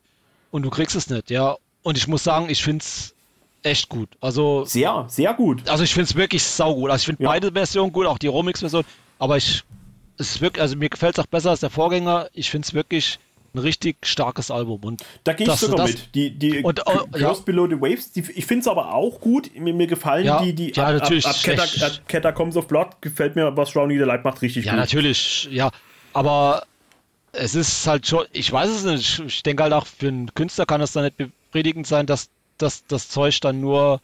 und 0.51 0.62
du 0.62 0.70
kriegst 0.70 0.97
es 0.97 1.09
nicht, 1.09 1.31
ja. 1.31 1.57
Und 1.83 1.97
ich 1.97 2.09
muss 2.09 2.24
sagen, 2.24 2.51
ich 2.51 2.65
finde 2.65 2.83
es 2.83 3.15
echt 3.62 3.89
gut. 3.89 4.09
Also 4.20 4.65
sehr, 4.65 5.07
sehr 5.09 5.35
gut. 5.35 5.69
Also 5.69 5.85
ich 5.85 5.95
finde 5.95 6.11
es 6.11 6.16
wirklich 6.16 6.43
saugut. 6.43 6.91
Also 6.91 7.03
ich 7.03 7.07
finde 7.07 7.23
ja. 7.23 7.28
beide 7.28 7.53
Versionen 7.53 7.93
gut, 7.93 8.07
auch 8.07 8.19
die 8.19 8.27
Romix-Version. 8.27 8.85
Aber 9.20 9.37
ich, 9.37 9.62
es 10.19 10.31
ist 10.33 10.41
wirklich, 10.41 10.61
also 10.61 10.77
mir 10.77 10.89
gefällt 10.89 11.16
es 11.16 11.24
auch 11.24 11.28
besser 11.28 11.51
als 11.51 11.61
der 11.61 11.70
Vorgänger. 11.70 12.28
Ich 12.33 12.51
finde 12.51 12.66
es 12.66 12.74
wirklich 12.74 13.20
ein 13.57 13.59
richtig 13.59 14.07
starkes 14.07 14.51
Album. 14.51 14.85
Und 14.85 15.03
da 15.24 15.33
gehe 15.33 15.47
ich 15.47 15.53
das, 15.53 15.61
sogar 15.61 15.87
das, 15.87 15.95
mit. 15.95 16.15
Die, 16.15 16.31
die 16.31 16.62
und, 16.62 16.81
oh, 16.87 17.07
ja. 17.16 17.33
Below 17.33 17.66
the 17.69 17.81
Waves, 17.81 18.12
die, 18.12 18.20
ich 18.35 18.47
finde 18.47 18.62
es 18.62 18.69
aber 18.69 18.95
auch 18.95 19.20
gut. 19.20 19.51
Mir, 19.55 19.74
mir 19.74 19.87
gefallen 19.87 20.24
ja, 20.24 20.43
die, 20.43 20.55
die 20.55 20.73
ja, 20.73 20.93
natürlich 20.93 21.27
ab, 21.27 21.37
ab, 21.47 21.69
ab 21.81 21.93
Catacombs 22.09 22.57
of 22.57 22.69
Blood 22.69 23.01
gefällt 23.01 23.37
mir, 23.37 23.57
was 23.57 23.73
Drowning 23.73 23.99
the 23.99 24.05
Light 24.05 24.24
macht, 24.24 24.43
richtig 24.43 24.65
ja, 24.65 24.73
gut. 24.73 24.78
Ja, 24.78 24.81
natürlich, 24.81 25.49
ja. 25.51 25.70
Aber 26.12 26.65
es 27.33 27.55
ist 27.55 27.87
halt 27.87 28.07
schon, 28.07 28.27
ich 28.33 28.51
weiß 28.51 28.70
es 28.70 28.85
nicht. 28.85 29.20
Ich 29.27 29.43
denke 29.43 29.62
halt 29.62 29.73
auch, 29.73 29.87
für 29.87 30.09
einen 30.09 30.35
Künstler 30.35 30.66
kann 30.66 30.81
es 30.81 30.93
dann 30.93 31.05
nicht 31.05 31.16
befriedigend 31.16 31.87
sein, 31.87 32.07
dass, 32.07 32.28
dass 32.59 32.87
das 32.87 33.09
Zeug 33.09 33.41
dann 33.41 33.61
nur, 33.61 34.01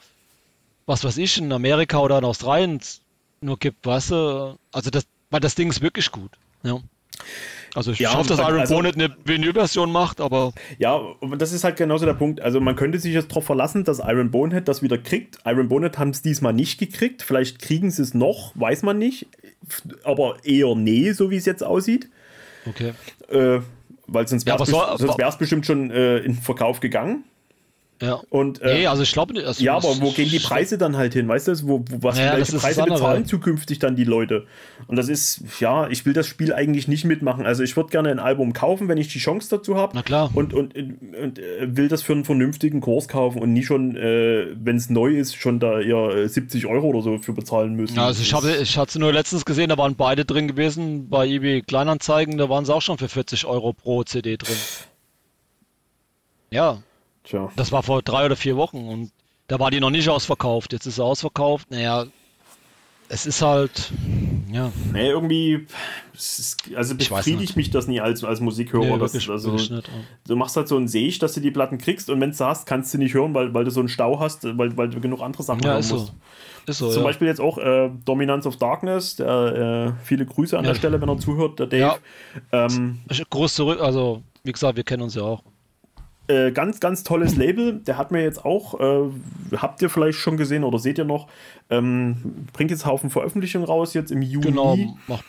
was 0.87 1.05
weiß 1.05 1.17
ich, 1.19 1.39
in 1.39 1.53
Amerika 1.53 1.99
oder 1.99 2.19
in 2.19 2.25
Australien 2.25 2.81
nur 3.41 3.59
gibt, 3.59 3.87
weißt 3.87 4.11
du? 4.11 4.59
Also 4.73 4.91
das, 4.91 5.07
weil 5.31 5.41
das 5.41 5.55
Ding 5.55 5.71
ist 5.71 5.81
wirklich 5.81 6.11
gut. 6.11 6.31
Ja. 6.63 6.79
Also 7.75 7.93
ich 7.93 8.01
ja, 8.01 8.15
hoffe, 8.15 8.29
dass 8.29 8.39
Iron 8.39 8.61
also, 8.61 8.75
Bonnet 8.75 8.97
eine 8.97 9.17
Vinyl-Version 9.25 9.91
macht, 9.91 10.21
aber. 10.21 10.53
Ja, 10.79 10.95
und 10.95 11.41
das 11.41 11.53
ist 11.53 11.65
halt 11.65 11.77
genauso 11.77 12.05
der 12.05 12.15
Punkt. 12.15 12.41
Also 12.41 12.61
man 12.61 12.77
könnte 12.77 12.99
sich 12.99 13.15
jetzt 13.15 13.31
darauf 13.31 13.45
verlassen, 13.45 13.85
dass 13.85 13.99
Iron 13.99 14.31
Bonehead 14.31 14.69
das 14.69 14.83
wieder 14.83 14.99
kriegt. 14.99 15.39
Iron 15.47 15.69
Bonehead 15.69 15.99
haben 15.99 16.11
es 16.11 16.21
diesmal 16.21 16.53
nicht 16.53 16.79
gekriegt. 16.79 17.23
Vielleicht 17.23 17.61
kriegen 17.61 17.91
sie 17.91 18.03
es 18.03 18.13
noch, 18.13 18.53
weiß 18.57 18.83
man 18.83 18.99
nicht. 18.99 19.27
Aber 20.05 20.37
eher 20.45 20.75
nee, 20.75 21.13
so 21.13 21.31
wie 21.31 21.37
es 21.37 21.47
jetzt 21.47 21.65
aussieht. 21.65 22.11
Okay. 22.67 22.93
Äh, 23.29 23.61
weil 24.07 24.29
sonst 24.29 24.45
wäre 24.45 24.63
es 24.63 24.71
ja, 25.19 25.31
bestimmt 25.31 25.65
schon 25.65 25.91
äh, 25.91 26.19
in 26.19 26.35
Verkauf 26.35 26.81
gegangen. 26.81 27.25
Ja. 28.03 28.21
Und, 28.31 28.61
äh, 28.63 28.81
nee, 28.81 28.87
also 28.89 29.05
ich 29.05 29.13
glaube 29.13 29.41
also 29.47 29.63
Ja, 29.63 29.77
aber 29.77 30.01
wo 30.01 30.11
gehen 30.11 30.29
die 30.29 30.41
Preise 30.41 30.77
dann 30.77 30.97
halt 30.97 31.13
hin? 31.13 31.29
Weißt 31.29 31.47
du, 31.47 31.53
wo, 31.63 31.85
wo 31.89 32.03
was 32.03 32.17
naja, 32.17 32.37
welche 32.37 32.57
Preise 32.57 32.83
bezahlen 32.83 33.27
zukünftig 33.27 33.79
dann 33.79 33.95
die 33.95 34.03
Leute? 34.03 34.47
Und 34.89 34.97
das 34.97 35.09
ist, 35.09 35.45
ja, 35.61 35.87
ich 35.89 36.05
will 36.05 36.13
das 36.13 36.27
Spiel 36.27 36.53
eigentlich 36.53 36.89
nicht 36.89 37.05
mitmachen. 37.05 37.47
Also 37.47 37.63
ich 37.63 37.77
würde 37.77 37.91
gerne 37.91 38.11
ein 38.11 38.19
Album 38.19 38.55
kaufen, 38.55 38.89
wenn 38.89 38.99
ich 38.99 39.07
die 39.07 39.21
Chance 39.21 39.49
dazu 39.51 39.77
habe. 39.77 39.93
Na 39.95 40.03
klar. 40.03 40.33
Und, 40.35 40.53
und, 40.53 40.75
und 40.75 41.39
äh, 41.39 41.77
will 41.77 41.87
das 41.87 42.03
für 42.03 42.13
einen 42.13 42.25
vernünftigen 42.25 42.81
Kurs 42.81 43.07
kaufen 43.07 43.41
und 43.41 43.53
nie 43.53 43.63
schon, 43.63 43.97
äh, 43.97 44.49
wenn 44.57 44.77
es 44.77 44.91
neu 44.91 45.13
ist, 45.17 45.37
schon 45.37 45.61
da 45.61 45.81
eher 45.81 46.29
70 46.29 46.67
Euro 46.67 46.89
oder 46.89 47.03
so 47.03 47.19
für 47.19 47.33
bezahlen 47.33 47.75
müssen. 47.75 47.95
Ja, 47.95 48.07
also 48.07 48.21
ich 48.21 48.35
habe 48.35 48.57
ich 48.61 48.77
hatte 48.79 48.99
nur 48.99 49.13
letztens 49.13 49.45
gesehen, 49.45 49.69
da 49.69 49.79
waren 49.79 49.95
beide 49.95 50.25
drin 50.25 50.49
gewesen 50.49 51.09
bei 51.09 51.29
eBay 51.29 51.63
Kleinanzeigen, 51.63 52.37
da 52.37 52.49
waren 52.49 52.65
sie 52.65 52.75
auch 52.75 52.83
schon 52.83 52.99
für 52.99 53.09
40 53.09 53.47
Euro 53.47 53.73
pro 53.73 54.03
CD 54.03 54.37
drin. 54.37 54.57
Ja, 56.51 56.83
Tja. 57.25 57.51
Das 57.57 57.73
war 57.73 57.83
vor 57.83 58.03
drei 58.03 58.27
oder 58.27 58.37
vier 58.37 58.57
Wochen 58.57 58.89
und 58.89 59.13
da 59.49 59.59
war 59.59 59.71
die 59.71 59.81
noch 59.81 59.91
nicht 59.91 60.09
ausverkauft. 60.09 60.73
Jetzt 60.73 60.87
ist 60.87 60.97
sie 60.97 61.05
ausverkauft. 61.05 61.71
Naja, 61.71 62.07
es 63.09 63.27
ist 63.27 63.43
halt, 63.43 63.93
ja. 64.51 64.73
Nee, 64.91 65.11
irgendwie, 65.11 65.67
also 66.75 66.95
befriedigt 66.95 67.57
mich 67.57 67.71
das 67.71 67.87
nie 67.87 68.01
als, 68.01 68.25
als 68.25 68.41
Musikhörer. 68.41 68.97
Nee, 68.97 68.99
das, 68.99 69.29
also, 69.29 69.53
nicht, 69.53 69.71
ja. 69.71 69.81
Du 70.27 70.37
machst 70.37 70.57
halt 70.57 70.69
so 70.69 70.77
einen 70.77 70.89
Seg, 70.89 71.19
dass 71.19 71.35
du 71.35 71.41
die 71.41 71.51
Platten 71.51 71.77
kriegst 71.77 72.09
und 72.09 72.21
wenn 72.23 72.33
du 72.33 72.39
hast, 72.39 72.67
kannst 72.67 72.95
du 72.95 72.99
nicht 72.99 73.13
hören, 73.13 73.35
weil, 73.35 73.53
weil 73.53 73.65
du 73.65 73.71
so 73.71 73.81
einen 73.81 73.91
Stau 73.91 74.19
hast, 74.19 74.45
weil, 74.45 74.77
weil 74.79 74.89
du 74.89 75.01
genug 75.01 75.21
andere 75.21 75.43
Sachen 75.43 75.61
ja, 75.63 75.73
hören 75.73 75.87
musst. 75.87 76.07
So. 76.07 76.13
Ist 76.65 76.79
so, 76.79 76.89
Zum 76.91 77.03
ja. 77.03 77.09
Beispiel 77.09 77.27
jetzt 77.27 77.41
auch 77.41 77.59
äh, 77.59 77.91
Dominance 78.05 78.49
of 78.49 78.57
Darkness, 78.57 79.17
der, 79.17 79.97
äh, 79.99 80.05
viele 80.05 80.25
Grüße 80.25 80.57
an 80.57 80.65
ja. 80.65 80.71
der 80.71 80.79
Stelle, 80.79 81.01
wenn 81.01 81.09
er 81.09 81.19
zuhört, 81.19 81.59
der 81.59 81.67
Dave. 81.67 81.99
Ja. 82.53 82.67
Ähm, 82.67 83.01
Groß 83.29 83.55
zurück, 83.55 83.81
also 83.81 84.23
wie 84.45 84.53
gesagt, 84.53 84.77
wir 84.77 84.85
kennen 84.85 85.03
uns 85.03 85.17
ja 85.17 85.23
auch. 85.23 85.43
Äh, 86.33 86.53
ganz, 86.53 86.81
ganz 86.81 87.05
tolles 87.05 87.37
Label. 87.37 87.75
Der 87.87 87.99
hat 87.99 88.11
mir 88.11 88.23
jetzt 88.23 88.45
auch, 88.45 88.81
äh, 88.81 89.11
habt 89.57 89.83
ihr 89.83 89.91
vielleicht 89.91 90.19
schon 90.19 90.37
gesehen 90.37 90.65
oder 90.65 90.79
seht 90.79 90.99
ihr 90.99 91.05
noch, 91.05 91.29
ähm, 91.69 92.47
bringt 92.53 92.71
jetzt 92.71 92.87
Haufen 92.87 93.11
Veröffentlichungen 93.11 93.67
raus, 93.67 93.93
jetzt 93.93 94.11
im 94.11 94.23
Juni. 94.23 94.47
Genau, 94.47 94.77
macht 95.07 95.25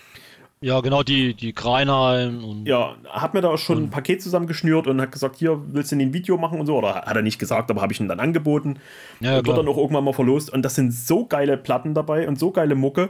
ja, 0.64 0.80
genau, 0.80 1.04
die, 1.04 1.34
die 1.34 1.54
Greinheim 1.54 2.42
und. 2.42 2.66
Ja, 2.66 2.96
hat 3.10 3.34
mir 3.34 3.42
da 3.42 3.58
schon 3.58 3.84
ein 3.84 3.90
Paket 3.90 4.24
zusammengeschnürt 4.24 4.88
und 4.88 5.02
hat 5.02 5.12
gesagt, 5.12 5.36
hier, 5.36 5.62
willst 5.74 5.92
du 5.92 5.98
ein 5.98 6.14
Video 6.14 6.38
machen 6.38 6.58
und 6.58 6.68
so? 6.68 6.78
Oder 6.78 7.02
hat 7.02 7.16
er 7.18 7.22
nicht 7.22 7.38
gesagt, 7.38 7.70
aber 7.70 7.82
habe 7.82 7.92
ich 7.92 8.00
ihm 8.00 8.08
dann 8.08 8.22
angeboten. 8.22 8.80
Ja, 9.20 9.32
ja, 9.32 9.46
wird 9.46 9.58
dann 9.58 9.68
auch 9.68 9.76
irgendwann 9.76 10.06
mal 10.06 10.14
verlost. 10.14 10.54
Und 10.54 10.64
das 10.64 10.76
sind 10.76 10.94
so 10.94 11.26
geile 11.26 11.58
Platten 11.58 11.94
dabei 11.94 12.30
und 12.30 12.40
so 12.40 12.52
geile 12.52 12.76
Mucke. 12.76 13.10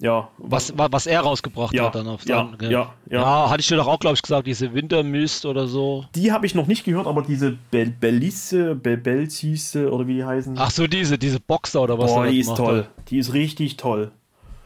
Ja. 0.00 0.30
Was, 0.38 0.72
was 0.76 1.06
er 1.06 1.20
rausgebracht 1.20 1.74
ja, 1.74 1.84
hat 1.84 1.94
dann 1.94 2.08
auf 2.08 2.24
ja, 2.26 2.50
dann, 2.58 2.70
ja, 2.70 2.94
ja, 3.10 3.18
ja. 3.18 3.50
hatte 3.50 3.60
ich 3.60 3.68
dir 3.68 3.76
doch 3.76 3.86
auch, 3.86 4.00
glaube 4.00 4.14
ich, 4.14 4.22
gesagt, 4.22 4.46
diese 4.46 4.72
Wintermist 4.72 5.44
oder 5.44 5.66
so. 5.66 6.06
Die 6.14 6.32
habe 6.32 6.46
ich 6.46 6.54
noch 6.54 6.66
nicht 6.66 6.84
gehört, 6.84 7.06
aber 7.06 7.22
diese 7.22 7.58
Bel 7.70 7.90
Bellisse, 7.90 8.74
Bel 8.74 8.96
Belzisse 8.96 9.92
oder 9.92 10.06
wie 10.06 10.14
die 10.14 10.24
heißen. 10.24 10.56
Ach 10.58 10.70
so, 10.70 10.86
diese, 10.86 11.18
diese 11.18 11.38
Boxer 11.38 11.82
oder 11.82 11.98
was? 11.98 12.12
Boah, 12.12 12.26
die 12.26 12.40
ist 12.40 12.56
toll. 12.56 12.84
Hat. 12.84 13.10
Die 13.10 13.18
ist 13.18 13.34
richtig 13.34 13.76
toll. 13.76 14.10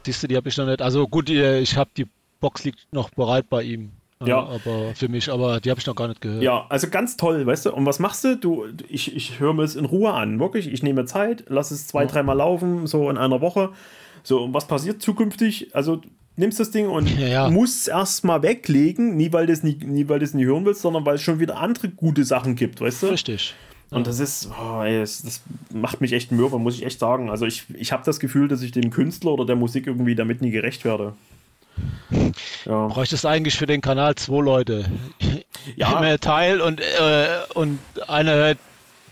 Siehst 0.07 0.23
du, 0.23 0.29
die 0.29 0.37
habe 0.37 0.49
ich 0.49 0.57
noch 0.57 0.67
nicht. 0.67 0.83
Also 0.83 1.09
gut, 1.09 1.29
ich 1.29 1.77
habe 1.77 1.91
die 1.97 2.07
Box 2.41 2.65
liegt 2.65 2.93
noch 2.93 3.11
bereit 3.11 3.49
bei 3.49 3.63
ihm. 3.63 3.93
Ja. 4.25 4.39
aber 4.39 4.95
für 4.95 5.09
mich, 5.09 5.31
aber 5.31 5.61
die 5.61 5.71
habe 5.71 5.81
ich 5.81 5.87
noch 5.87 5.97
gar 5.97 6.09
nicht 6.09 6.21
gehört. 6.21 6.43
Ja, 6.43 6.67
also 6.71 6.89
ganz 6.89 7.17
toll, 7.17 7.45
weißt 7.45 7.67
du. 7.67 7.75
Und 7.75 7.85
was 7.85 7.99
machst 7.99 8.25
du? 8.25 8.37
Du, 8.37 8.65
ich, 8.89 9.15
ich 9.15 9.39
höre 9.39 9.53
mir 9.53 9.65
es 9.65 9.77
in 9.77 9.85
Ruhe 9.85 10.13
an, 10.13 10.41
wirklich. 10.41 10.73
Ich 10.73 10.83
nehme 10.83 11.05
Zeit, 11.05 11.45
lass 11.49 11.71
es 11.71 11.87
zwei, 11.87 12.03
ja. 12.03 12.09
dreimal 12.09 12.37
laufen, 12.37 12.87
so 12.87 13.11
in 13.11 13.19
einer 13.19 13.41
Woche. 13.41 13.73
So, 14.25 14.43
und 14.43 14.55
was 14.55 14.67
passiert 14.67 15.01
zukünftig? 15.01 15.75
Also, 15.75 16.01
nimmst 16.37 16.59
das 16.59 16.71
Ding 16.73 16.89
und 16.89 17.09
ja, 17.19 17.29
ja. 17.29 17.51
musst 17.51 17.83
es 17.83 17.89
erstmal 17.89 18.43
weglegen, 18.43 19.17
nie 19.17 19.33
weil 19.33 19.47
du 19.47 19.53
es 19.53 19.63
nie, 19.63 19.77
nie, 19.77 20.09
weil 20.09 20.19
nie 20.19 20.45
hören 20.45 20.65
willst, 20.65 20.81
sondern 20.81 21.07
weil 21.07 21.17
es 21.17 21.23
schon 21.23 21.39
wieder 21.39 21.59
andere 21.59 21.91
gute 21.91 22.25
Sachen 22.25 22.57
gibt, 22.57 22.81
weißt 22.81 23.05
du? 23.05 23.07
Richtig. 23.09 23.55
Und 23.91 24.09
das 24.09 24.19
ist, 24.19 24.49
oh, 24.51 24.83
ey, 24.83 24.99
das, 24.99 25.23
das, 25.23 25.43
macht 25.73 26.01
mich 26.01 26.13
echt 26.13 26.33
mürbe, 26.33 26.59
muss 26.59 26.75
ich 26.75 26.85
echt 26.85 26.99
sagen. 26.99 27.31
Also 27.31 27.47
ich, 27.47 27.65
ich 27.75 27.93
habe 27.93 28.03
das 28.05 28.19
Gefühl, 28.19 28.49
dass 28.49 28.63
ich 28.63 28.73
dem 28.73 28.91
Künstler 28.91 29.33
oder 29.33 29.47
der 29.47 29.55
Musik 29.55 29.87
irgendwie 29.87 30.17
damit 30.17 30.41
nie 30.41 30.51
gerecht 30.51 30.85
werde. 30.85 31.15
Ja. 32.65 32.87
Bräuchtest 32.87 33.27
eigentlich 33.27 33.57
für 33.57 33.67
den 33.67 33.81
Kanal 33.81 34.15
zwei 34.15 34.43
Leute. 34.43 34.87
Ja. 35.77 35.99
Immer 35.99 36.19
Teil 36.19 36.61
und, 36.61 36.81
äh, 36.81 37.27
und 37.55 37.79
einer 38.07 38.35
hört 38.35 38.59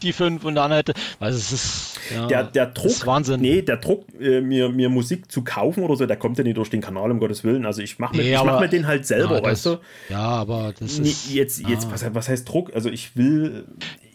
die 0.03 0.13
fünf 0.13 0.45
und 0.45 0.55
der 0.55 0.65
andere 0.65 0.79
hätte. 0.81 0.95
Also 1.21 1.39
es 1.39 1.53
ist 1.53 2.01
ja, 2.11 2.27
der, 2.27 2.45
der 2.45 2.67
Druck. 2.67 3.07
Wahnsinn. 3.07 3.41
Nee, 3.41 3.63
der 3.63 3.77
Druck, 3.77 4.07
äh, 4.21 4.41
mir, 4.41 4.69
mir 4.69 4.89
Musik 4.89 5.31
zu 5.31 5.43
kaufen 5.43 5.85
oder 5.85 5.97
so, 5.97 6.07
der 6.07 6.17
kommt 6.17 6.39
ja 6.39 6.45
nicht 6.45 6.57
durch 6.57 6.71
den 6.71 6.81
Kanal, 6.81 7.11
um 7.11 7.21
Gottes 7.21 7.45
Willen. 7.45 7.67
Also 7.67 7.83
ich 7.83 7.99
mache 7.99 8.17
mir, 8.17 8.23
nee, 8.23 8.37
mach 8.45 8.61
mir 8.61 8.69
den 8.69 8.87
halt 8.87 9.07
selber, 9.07 9.39
ja, 9.39 9.45
weißt 9.45 9.67
das, 9.67 9.73
du? 9.73 10.13
Ja, 10.13 10.21
aber 10.21 10.75
das 10.79 10.99
nee, 10.99 11.09
ist. 11.09 11.33
Jetzt, 11.33 11.69
jetzt 11.69 11.87
ah. 11.87 11.93
was, 11.93 12.15
was 12.15 12.29
heißt 12.29 12.49
Druck? 12.49 12.75
Also 12.75 12.91
ich 12.91 13.17
will. 13.17 13.67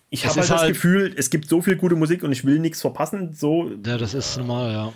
Ich 0.10 0.26
habe 0.26 0.36
halt 0.36 0.50
das 0.50 0.62
halt 0.62 0.74
Gefühl, 0.74 1.14
es 1.18 1.30
gibt 1.30 1.50
so 1.50 1.62
viel 1.62 1.76
gute 1.76 1.96
Musik 1.96 2.24
und 2.24 2.32
ich 2.32 2.46
will 2.46 2.60
nichts 2.60 2.80
verpassen. 2.80 3.34
So, 3.34 3.72
ja, 3.86 3.98
das 3.98 4.14
ist 4.14 4.38
normal, 4.38 4.72
ja. 4.72 4.94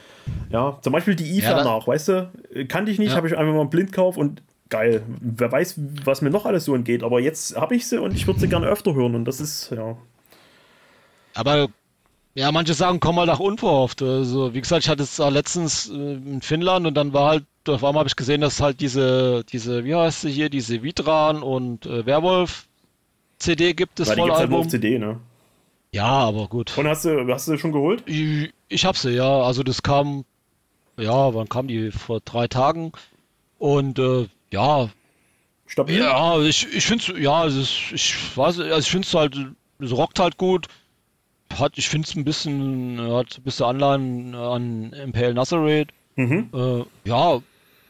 Ja, 0.49 0.80
zum 0.81 0.93
Beispiel 0.93 1.15
die 1.15 1.38
IFA 1.38 1.57
ja, 1.57 1.63
nach, 1.63 1.88
weißt 1.88 2.07
du? 2.07 2.31
Kannte 2.69 2.91
ich 2.91 2.99
nicht, 2.99 3.09
ja. 3.09 3.15
habe 3.18 3.27
ich 3.27 3.38
einfach 3.38 3.53
mal 3.53 3.61
einen 3.61 3.69
Blindkauf 3.69 4.15
und 4.15 4.41
geil. 4.69 5.03
Wer 5.19 5.51
weiß, 5.51 5.76
was 6.05 6.22
mir 6.22 6.30
noch 6.31 6.45
alles 6.45 6.65
so 6.65 6.73
entgeht, 6.73 7.03
aber 7.03 7.19
jetzt 7.19 7.55
habe 7.55 7.76
ich 7.76 7.88
sie 7.88 8.01
und 8.01 8.15
ich 8.15 8.26
würde 8.26 8.39
sie 8.39 8.47
gerne 8.47 8.68
öfter 8.68 8.95
hören 8.95 9.15
und 9.15 9.26
das 9.26 9.39
ist, 9.39 9.72
ja. 9.72 9.97
Aber 11.33 11.69
ja, 12.33 12.51
manche 12.51 12.73
sagen, 12.73 12.99
komm 12.99 13.15
mal 13.15 13.25
nach 13.25 13.39
unverhofft. 13.39 14.01
Also, 14.01 14.53
wie 14.53 14.61
gesagt, 14.61 14.83
ich 14.83 14.89
hatte 14.89 15.03
es 15.03 15.17
letztens 15.17 15.89
äh, 15.89 15.93
in 15.93 16.41
Finnland 16.41 16.87
und 16.87 16.93
dann 16.95 17.13
war 17.13 17.29
halt, 17.29 17.45
auf 17.67 17.83
einmal 17.83 17.99
habe 18.01 18.07
ich 18.07 18.15
gesehen, 18.15 18.41
dass 18.41 18.61
halt 18.61 18.79
diese, 18.79 19.43
diese, 19.43 19.83
wie 19.83 19.95
heißt 19.95 20.21
sie 20.21 20.31
hier, 20.31 20.49
diese 20.49 20.81
Vitran 20.81 21.43
und 21.43 21.85
äh, 21.85 22.05
Werwolf 22.05 22.67
CD 23.37 23.73
gibt 23.73 23.99
es 23.99 24.07
Weil 24.07 24.15
die 24.15 24.21
gibt's 24.23 24.39
halt 24.39 24.49
nur 24.49 24.59
auf 24.59 24.67
CD, 24.67 24.97
ne? 24.97 25.19
Ja, 25.93 26.05
aber 26.05 26.47
gut. 26.47 26.77
Und 26.77 26.87
hast 26.87 27.03
du, 27.03 27.27
hast 27.27 27.47
du 27.49 27.57
schon 27.57 27.73
geholt? 27.73 28.03
Ich, 28.05 28.53
ich 28.69 28.85
habe 28.85 28.97
sie, 28.97 29.11
ja. 29.11 29.41
Also 29.41 29.63
das 29.63 29.83
kam, 29.83 30.23
ja, 30.97 31.33
wann 31.33 31.49
kam 31.49 31.67
die? 31.67 31.91
Vor 31.91 32.21
drei 32.21 32.47
Tagen. 32.47 32.93
Und 33.59 33.99
äh, 33.99 34.27
ja. 34.51 34.89
Stabil? 35.65 35.99
Ja, 35.99 36.39
ich, 36.39 36.73
ich 36.73 36.85
finde 36.85 37.03
es, 37.03 37.21
ja, 37.21 37.41
also 37.41 37.61
ich 37.61 38.37
weiß, 38.37 38.59
also 38.59 38.79
ich 38.79 38.89
finde 38.89 39.05
es 39.05 39.13
halt 39.13 39.35
es 39.79 39.91
rockt 39.91 40.19
halt 40.19 40.37
gut. 40.37 40.67
Hat, 41.59 41.73
ich 41.77 41.89
finde 41.89 42.07
es 42.07 42.15
ein 42.15 42.23
bisschen, 42.23 42.99
hat 43.11 43.37
ein 43.37 43.43
bisschen 43.43 43.65
Anleihen 43.65 44.35
an 44.35 44.93
Impale 44.93 45.33
Nazareth. 45.33 45.89
Mhm. 46.15 46.49
Äh, 46.53 47.09
ja, 47.09 47.41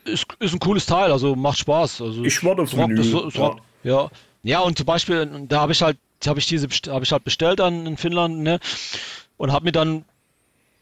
ist, 0.06 0.26
ist 0.40 0.54
ein 0.54 0.60
cooles 0.60 0.86
Teil, 0.86 1.12
also 1.12 1.36
macht 1.36 1.60
Spaß. 1.60 2.02
Also 2.02 2.24
ich 2.24 2.44
warte 2.44 2.64
aufs 2.64 2.74
Menü. 2.74 3.00
Es, 3.00 3.14
es 3.14 3.34
ja. 3.36 3.56
ja. 3.84 4.10
ja, 4.44 4.60
und 4.60 4.78
zum 4.78 4.86
Beispiel, 4.86 5.46
da 5.48 5.62
habe 5.62 5.72
ich 5.72 5.82
halt, 5.82 5.98
habe 6.26 6.40
ich 6.40 6.48
diese, 6.48 6.68
habe 6.90 7.04
ich 7.04 7.12
halt 7.12 7.24
bestellt 7.24 7.60
dann 7.60 7.86
in 7.86 7.98
Finnland, 7.98 8.40
ne? 8.40 8.60
Und 9.38 9.52
habe 9.52 9.66
mir 9.66 9.72
dann 9.72 10.06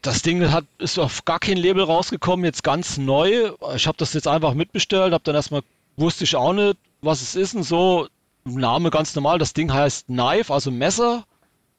das 0.02 0.22
Ding 0.22 0.50
hat, 0.50 0.64
ist 0.78 0.98
auf 0.98 1.24
gar 1.24 1.38
kein 1.38 1.56
Label 1.56 1.84
rausgekommen, 1.84 2.44
jetzt 2.44 2.64
ganz 2.64 2.96
neu. 2.96 3.52
Ich 3.74 3.86
habe 3.86 3.98
das 3.98 4.14
jetzt 4.14 4.28
einfach 4.28 4.54
mitbestellt, 4.54 5.12
habe 5.12 5.24
dann 5.24 5.34
erstmal, 5.34 5.62
wusste 5.96 6.24
ich 6.24 6.36
auch 6.36 6.52
nicht, 6.52 6.76
was 7.02 7.20
es 7.22 7.34
ist 7.34 7.54
und 7.54 7.64
so. 7.64 8.08
Name 8.44 8.90
ganz 8.90 9.14
normal, 9.14 9.38
das 9.38 9.52
Ding 9.52 9.72
heißt 9.72 10.06
Knife, 10.06 10.52
also 10.52 10.70
Messer. 10.70 11.24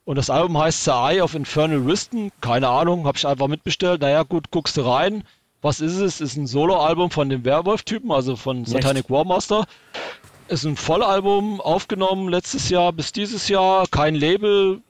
Und 0.03 0.17
das 0.17 0.29
Album 0.29 0.57
heißt 0.57 0.83
The 0.85 0.91
Eye 0.91 1.21
of 1.21 1.35
Infernal 1.35 1.85
Wisdom. 1.85 2.31
Keine 2.41 2.67
Ahnung, 2.67 3.05
habe 3.05 3.17
ich 3.17 3.27
einfach 3.27 3.47
mitbestellt. 3.47 4.01
Naja, 4.01 4.23
gut, 4.23 4.51
guckst 4.51 4.77
du 4.77 4.81
rein. 4.81 5.23
Was 5.61 5.79
ist 5.79 5.97
es? 5.97 6.21
Ist 6.21 6.37
ein 6.37 6.47
Solo-Album 6.47 7.11
von 7.11 7.29
dem 7.29 7.45
Werwolf-Typen, 7.45 8.11
also 8.11 8.35
von 8.35 8.65
Satanic 8.65 9.09
Warmaster. 9.09 9.65
Ist 10.47 10.65
ein 10.65 10.75
Vollalbum 10.75 11.61
aufgenommen 11.61 12.29
letztes 12.29 12.69
Jahr 12.69 12.91
bis 12.91 13.11
dieses 13.11 13.47
Jahr. 13.47 13.85
Kein 13.89 14.15
Label. 14.15 14.81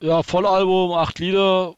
Ja, 0.00 0.22
Vollalbum, 0.22 0.92
acht 0.92 1.18
Lieder, 1.18 1.74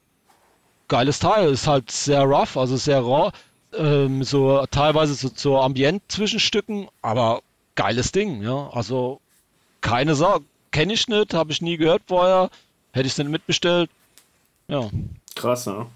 geiles 0.89 1.21
Teil. 1.21 1.51
Ist 1.51 1.67
halt 1.69 1.91
sehr 1.91 2.23
rough, 2.25 2.57
also 2.57 2.77
sehr 2.77 3.01
raw. 3.01 3.31
Ähm, 3.73 4.25
so 4.25 4.67
teilweise 4.71 5.15
so, 5.15 5.31
so 5.35 5.59
Ambient-Zwischenstücken, 5.61 6.89
aber 7.03 7.41
geiles 7.77 8.11
Ding, 8.13 8.43
ja. 8.43 8.69
Also 8.73 9.21
keine 9.81 10.15
Sorge, 10.17 10.45
kenne 10.73 10.93
ich 10.93 11.09
nicht, 11.09 11.35
habe 11.35 11.53
ich 11.53 11.63
nie 11.63 11.77
gehört 11.77 12.03
vorher, 12.09 12.51
hätte 12.93 13.07
ich 13.07 13.13
es 13.13 13.19
nicht 13.19 13.31
mitbestellt. 13.31 13.91
Ja. 14.69 14.89
Krass, 15.35 15.67
ja. 15.67 15.87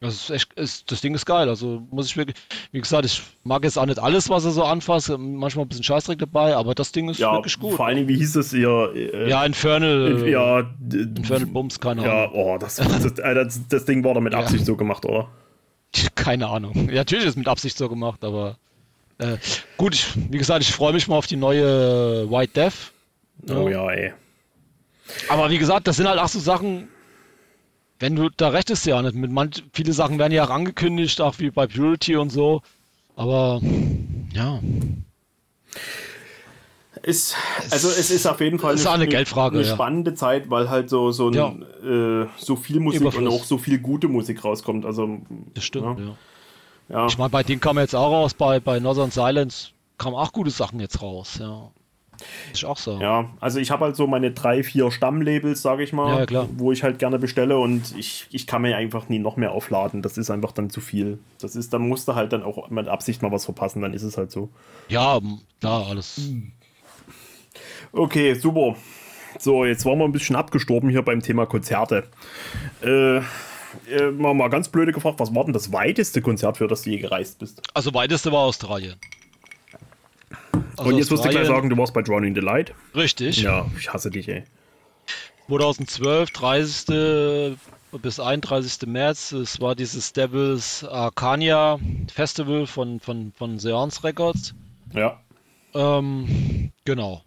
Das 0.00 0.14
ist 0.14 0.30
echt, 0.30 0.52
ist, 0.54 0.90
das 0.90 1.02
Ding 1.02 1.14
ist 1.14 1.26
geil. 1.26 1.50
Also 1.50 1.82
muss 1.90 2.06
ich 2.06 2.16
wirklich, 2.16 2.36
wie 2.72 2.80
gesagt, 2.80 3.04
ich 3.04 3.22
mag 3.44 3.64
jetzt 3.64 3.78
auch 3.78 3.84
nicht 3.84 3.98
alles, 3.98 4.30
was 4.30 4.46
er 4.46 4.50
so 4.50 4.64
anfasst. 4.64 5.10
Manchmal 5.10 5.66
ein 5.66 5.68
bisschen 5.68 5.84
Scheißdreck 5.84 6.18
dabei, 6.18 6.56
aber 6.56 6.74
das 6.74 6.90
Ding 6.92 7.10
ist 7.10 7.20
ja, 7.20 7.34
wirklich 7.34 7.58
gut. 7.58 7.74
Vor 7.74 7.86
allen 7.86 7.96
Dingen, 7.96 8.08
wie 8.08 8.16
hieß 8.16 8.36
es 8.36 8.54
ihr? 8.54 8.92
Äh, 8.94 9.28
ja, 9.28 9.44
Infernal. 9.44 10.26
Ja, 10.26 10.60
Infernal 10.90 11.46
Bums, 11.46 11.78
keine 11.80 12.00
Ahnung. 12.02 12.14
Ja, 12.14 12.32
oh, 12.32 12.56
das, 12.56 12.76
das, 12.76 13.04
äh, 13.18 13.34
das, 13.34 13.60
das 13.68 13.84
Ding 13.84 14.02
war 14.02 14.14
da 14.14 14.20
mit 14.20 14.34
Absicht 14.34 14.60
ja. 14.60 14.66
so 14.66 14.76
gemacht, 14.76 15.04
oder? 15.04 15.28
Keine 16.14 16.48
Ahnung. 16.48 16.88
Ja, 16.88 16.98
natürlich 16.98 17.24
ist 17.24 17.30
es 17.30 17.36
mit 17.36 17.48
Absicht 17.48 17.76
so 17.76 17.88
gemacht, 17.88 18.24
aber 18.24 18.56
äh, 19.18 19.36
gut, 19.76 19.94
ich, 19.94 20.06
wie 20.30 20.38
gesagt, 20.38 20.62
ich 20.62 20.72
freue 20.72 20.92
mich 20.92 21.08
mal 21.08 21.16
auf 21.16 21.26
die 21.26 21.36
neue 21.36 22.30
White 22.30 22.52
Death. 22.54 22.92
Oh 23.50 23.68
ja, 23.68 23.90
ey. 23.90 24.12
Aber 25.28 25.50
wie 25.50 25.58
gesagt, 25.58 25.86
das 25.86 25.96
sind 25.96 26.08
halt 26.08 26.18
auch 26.18 26.28
so 26.28 26.38
Sachen, 26.40 26.88
wenn 27.98 28.16
du, 28.16 28.30
da 28.36 28.48
recht 28.48 28.70
ist 28.70 28.86
ja 28.86 29.00
nicht. 29.02 29.14
Mit 29.14 29.30
manch, 29.30 29.62
viele 29.72 29.92
Sachen 29.92 30.18
werden 30.18 30.32
ja 30.32 30.44
auch 30.44 30.50
angekündigt, 30.50 31.20
auch 31.20 31.38
wie 31.38 31.50
bei 31.50 31.66
Purity 31.66 32.16
und 32.16 32.30
so. 32.30 32.62
Aber 33.16 33.60
ja. 34.32 34.60
Ist, 37.02 37.34
also 37.70 37.88
es 37.88 38.10
ist 38.10 38.26
auf 38.26 38.40
jeden 38.40 38.58
Fall 38.58 38.76
eine, 38.76 38.90
eine, 38.90 39.06
Geldfrage, 39.06 39.58
eine 39.58 39.66
spannende 39.66 40.10
ja. 40.10 40.16
Zeit, 40.16 40.50
weil 40.50 40.68
halt 40.68 40.90
so, 40.90 41.12
so, 41.12 41.28
ein, 41.28 41.34
ja. 41.34 42.22
äh, 42.22 42.26
so 42.36 42.56
viel 42.56 42.78
Musik 42.78 43.00
Überfluss. 43.00 43.22
und 43.22 43.28
auch 43.28 43.44
so 43.44 43.56
viel 43.56 43.78
gute 43.78 44.08
Musik 44.08 44.44
rauskommt. 44.44 44.84
Also, 44.84 45.18
das 45.54 45.64
stimmt, 45.64 45.98
ja. 45.98 46.16
ja. 46.90 47.06
Ich 47.06 47.16
meine, 47.16 47.30
bei 47.30 47.42
denen 47.42 47.60
kam 47.60 47.78
jetzt 47.78 47.94
auch 47.94 48.10
raus, 48.10 48.34
bei, 48.34 48.60
bei 48.60 48.80
Northern 48.80 49.10
Silence 49.10 49.68
kamen 49.96 50.16
auch 50.16 50.32
gute 50.32 50.50
Sachen 50.50 50.78
jetzt 50.80 51.00
raus, 51.00 51.38
ja. 51.40 51.70
Ist 52.52 52.64
auch 52.64 52.76
so. 52.76 52.98
Ja, 53.00 53.30
also 53.40 53.58
ich 53.58 53.70
habe 53.70 53.86
halt 53.86 53.96
so 53.96 54.06
meine 54.06 54.32
drei, 54.32 54.62
vier 54.62 54.90
Stammlabels, 54.90 55.62
sage 55.62 55.82
ich 55.82 55.92
mal, 55.92 56.26
ja, 56.30 56.48
wo 56.56 56.72
ich 56.72 56.82
halt 56.82 56.98
gerne 56.98 57.18
bestelle 57.18 57.58
und 57.58 57.94
ich, 57.96 58.26
ich 58.30 58.46
kann 58.46 58.62
mir 58.62 58.76
einfach 58.76 59.08
nie 59.08 59.18
noch 59.18 59.36
mehr 59.36 59.52
aufladen. 59.52 60.02
Das 60.02 60.18
ist 60.18 60.30
einfach 60.30 60.52
dann 60.52 60.70
zu 60.70 60.80
viel. 60.80 61.18
Das 61.40 61.56
ist, 61.56 61.72
dann 61.72 61.88
musst 61.88 62.08
du 62.08 62.14
halt 62.14 62.32
dann 62.32 62.42
auch 62.42 62.70
mit 62.70 62.88
Absicht 62.88 63.22
mal 63.22 63.32
was 63.32 63.44
verpassen, 63.44 63.82
dann 63.82 63.94
ist 63.94 64.02
es 64.02 64.16
halt 64.16 64.30
so. 64.30 64.50
Ja, 64.88 65.20
klar, 65.60 65.86
alles. 65.88 66.20
Okay, 67.92 68.34
super. 68.34 68.76
So, 69.38 69.64
jetzt 69.64 69.84
waren 69.84 69.98
wir 69.98 70.04
ein 70.04 70.12
bisschen 70.12 70.36
abgestorben 70.36 70.90
hier 70.90 71.02
beim 71.02 71.22
Thema 71.22 71.46
Konzerte. 71.46 72.08
Äh, 72.82 73.18
äh, 73.18 74.10
mal, 74.12 74.34
mal 74.34 74.48
ganz 74.48 74.68
blöde 74.68 74.92
gefragt, 74.92 75.20
was 75.20 75.34
war 75.34 75.44
denn 75.44 75.52
das 75.52 75.72
weiteste 75.72 76.20
Konzert, 76.20 76.56
für 76.56 76.66
das 76.66 76.82
du 76.82 76.90
je 76.90 76.98
gereist 76.98 77.38
bist? 77.38 77.62
Also 77.74 77.94
weiteste 77.94 78.32
war 78.32 78.40
Australien. 78.40 78.96
Also 80.80 80.92
und 80.92 80.98
jetzt 80.98 81.10
musst 81.10 81.26
du 81.26 81.28
gleich 81.28 81.46
sagen, 81.46 81.68
du 81.68 81.76
warst 81.76 81.92
bei 81.92 82.00
Drowning 82.00 82.34
the 82.34 82.40
Light. 82.40 82.72
Richtig. 82.94 83.42
Ja, 83.42 83.66
ich 83.78 83.92
hasse 83.92 84.10
dich, 84.10 84.26
ey. 84.28 84.44
2012, 85.48 86.30
30. 86.30 87.56
bis 88.00 88.18
31. 88.18 88.88
März, 88.88 89.32
es 89.32 89.60
war 89.60 89.74
dieses 89.74 90.14
Devils 90.14 90.82
Arcania 90.84 91.78
Festival 92.10 92.66
von, 92.66 92.98
von, 92.98 93.32
von 93.36 93.58
Seance 93.58 94.02
Records. 94.02 94.54
Ja. 94.94 95.20
Ähm, 95.74 96.72
genau. 96.86 97.20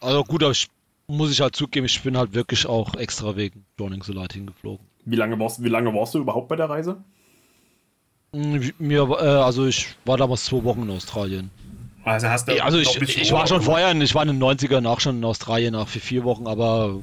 Also 0.00 0.22
gut, 0.22 0.44
aber 0.44 0.52
ich, 0.52 0.68
muss 1.08 1.32
ich 1.32 1.40
halt 1.40 1.56
zugeben, 1.56 1.86
ich 1.86 2.00
bin 2.02 2.16
halt 2.16 2.34
wirklich 2.34 2.66
auch 2.66 2.94
extra 2.94 3.34
wegen 3.34 3.64
Drowning 3.78 4.04
the 4.04 4.12
Light 4.12 4.34
hingeflogen. 4.34 4.86
Wie 5.04 5.16
lange 5.16 5.40
warst, 5.40 5.64
wie 5.64 5.68
lange 5.68 5.92
warst 5.92 6.14
du 6.14 6.20
überhaupt 6.20 6.46
bei 6.46 6.56
der 6.56 6.70
Reise? 6.70 7.02
Hm, 8.32 8.72
mir, 8.78 9.08
äh, 9.10 9.24
also 9.24 9.66
ich 9.66 9.88
war 10.04 10.16
damals 10.18 10.44
zwei 10.44 10.62
Wochen 10.62 10.82
in 10.82 10.90
Australien. 10.90 11.50
Also 12.04 12.28
hast 12.28 12.48
du. 12.48 12.62
Also 12.62 12.78
ich, 12.78 13.18
ich 13.18 13.32
war 13.32 13.46
schon 13.46 13.62
vorher, 13.62 13.94
ich 13.94 14.14
war 14.14 14.22
in 14.22 14.28
den 14.28 14.42
90ern 14.42 14.86
auch 14.86 15.00
schon 15.00 15.18
in 15.18 15.24
Australien 15.24 15.74
nach 15.74 15.88
für 15.88 16.00
vier 16.00 16.24
Wochen, 16.24 16.46
aber 16.46 17.00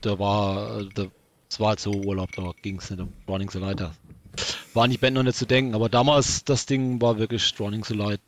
da 0.00 0.18
war, 0.18 0.82
das 0.94 1.60
war 1.60 1.68
halt 1.68 1.80
so 1.80 1.92
Urlaub, 1.92 2.30
da 2.32 2.50
ging 2.62 2.78
es 2.78 2.90
nicht 2.90 3.00
um 3.00 3.12
Running 3.28 3.50
the 3.50 3.58
Light. 3.58 3.82
War 4.74 4.88
nicht 4.88 5.00
Band 5.00 5.14
noch 5.14 5.22
nicht 5.22 5.36
zu 5.36 5.46
denken, 5.46 5.74
aber 5.74 5.88
damals 5.88 6.44
das 6.44 6.66
Ding 6.66 7.00
war 7.00 7.18
wirklich 7.18 7.54
Running 7.60 7.84
the 7.84 7.94
Light. 7.94 8.20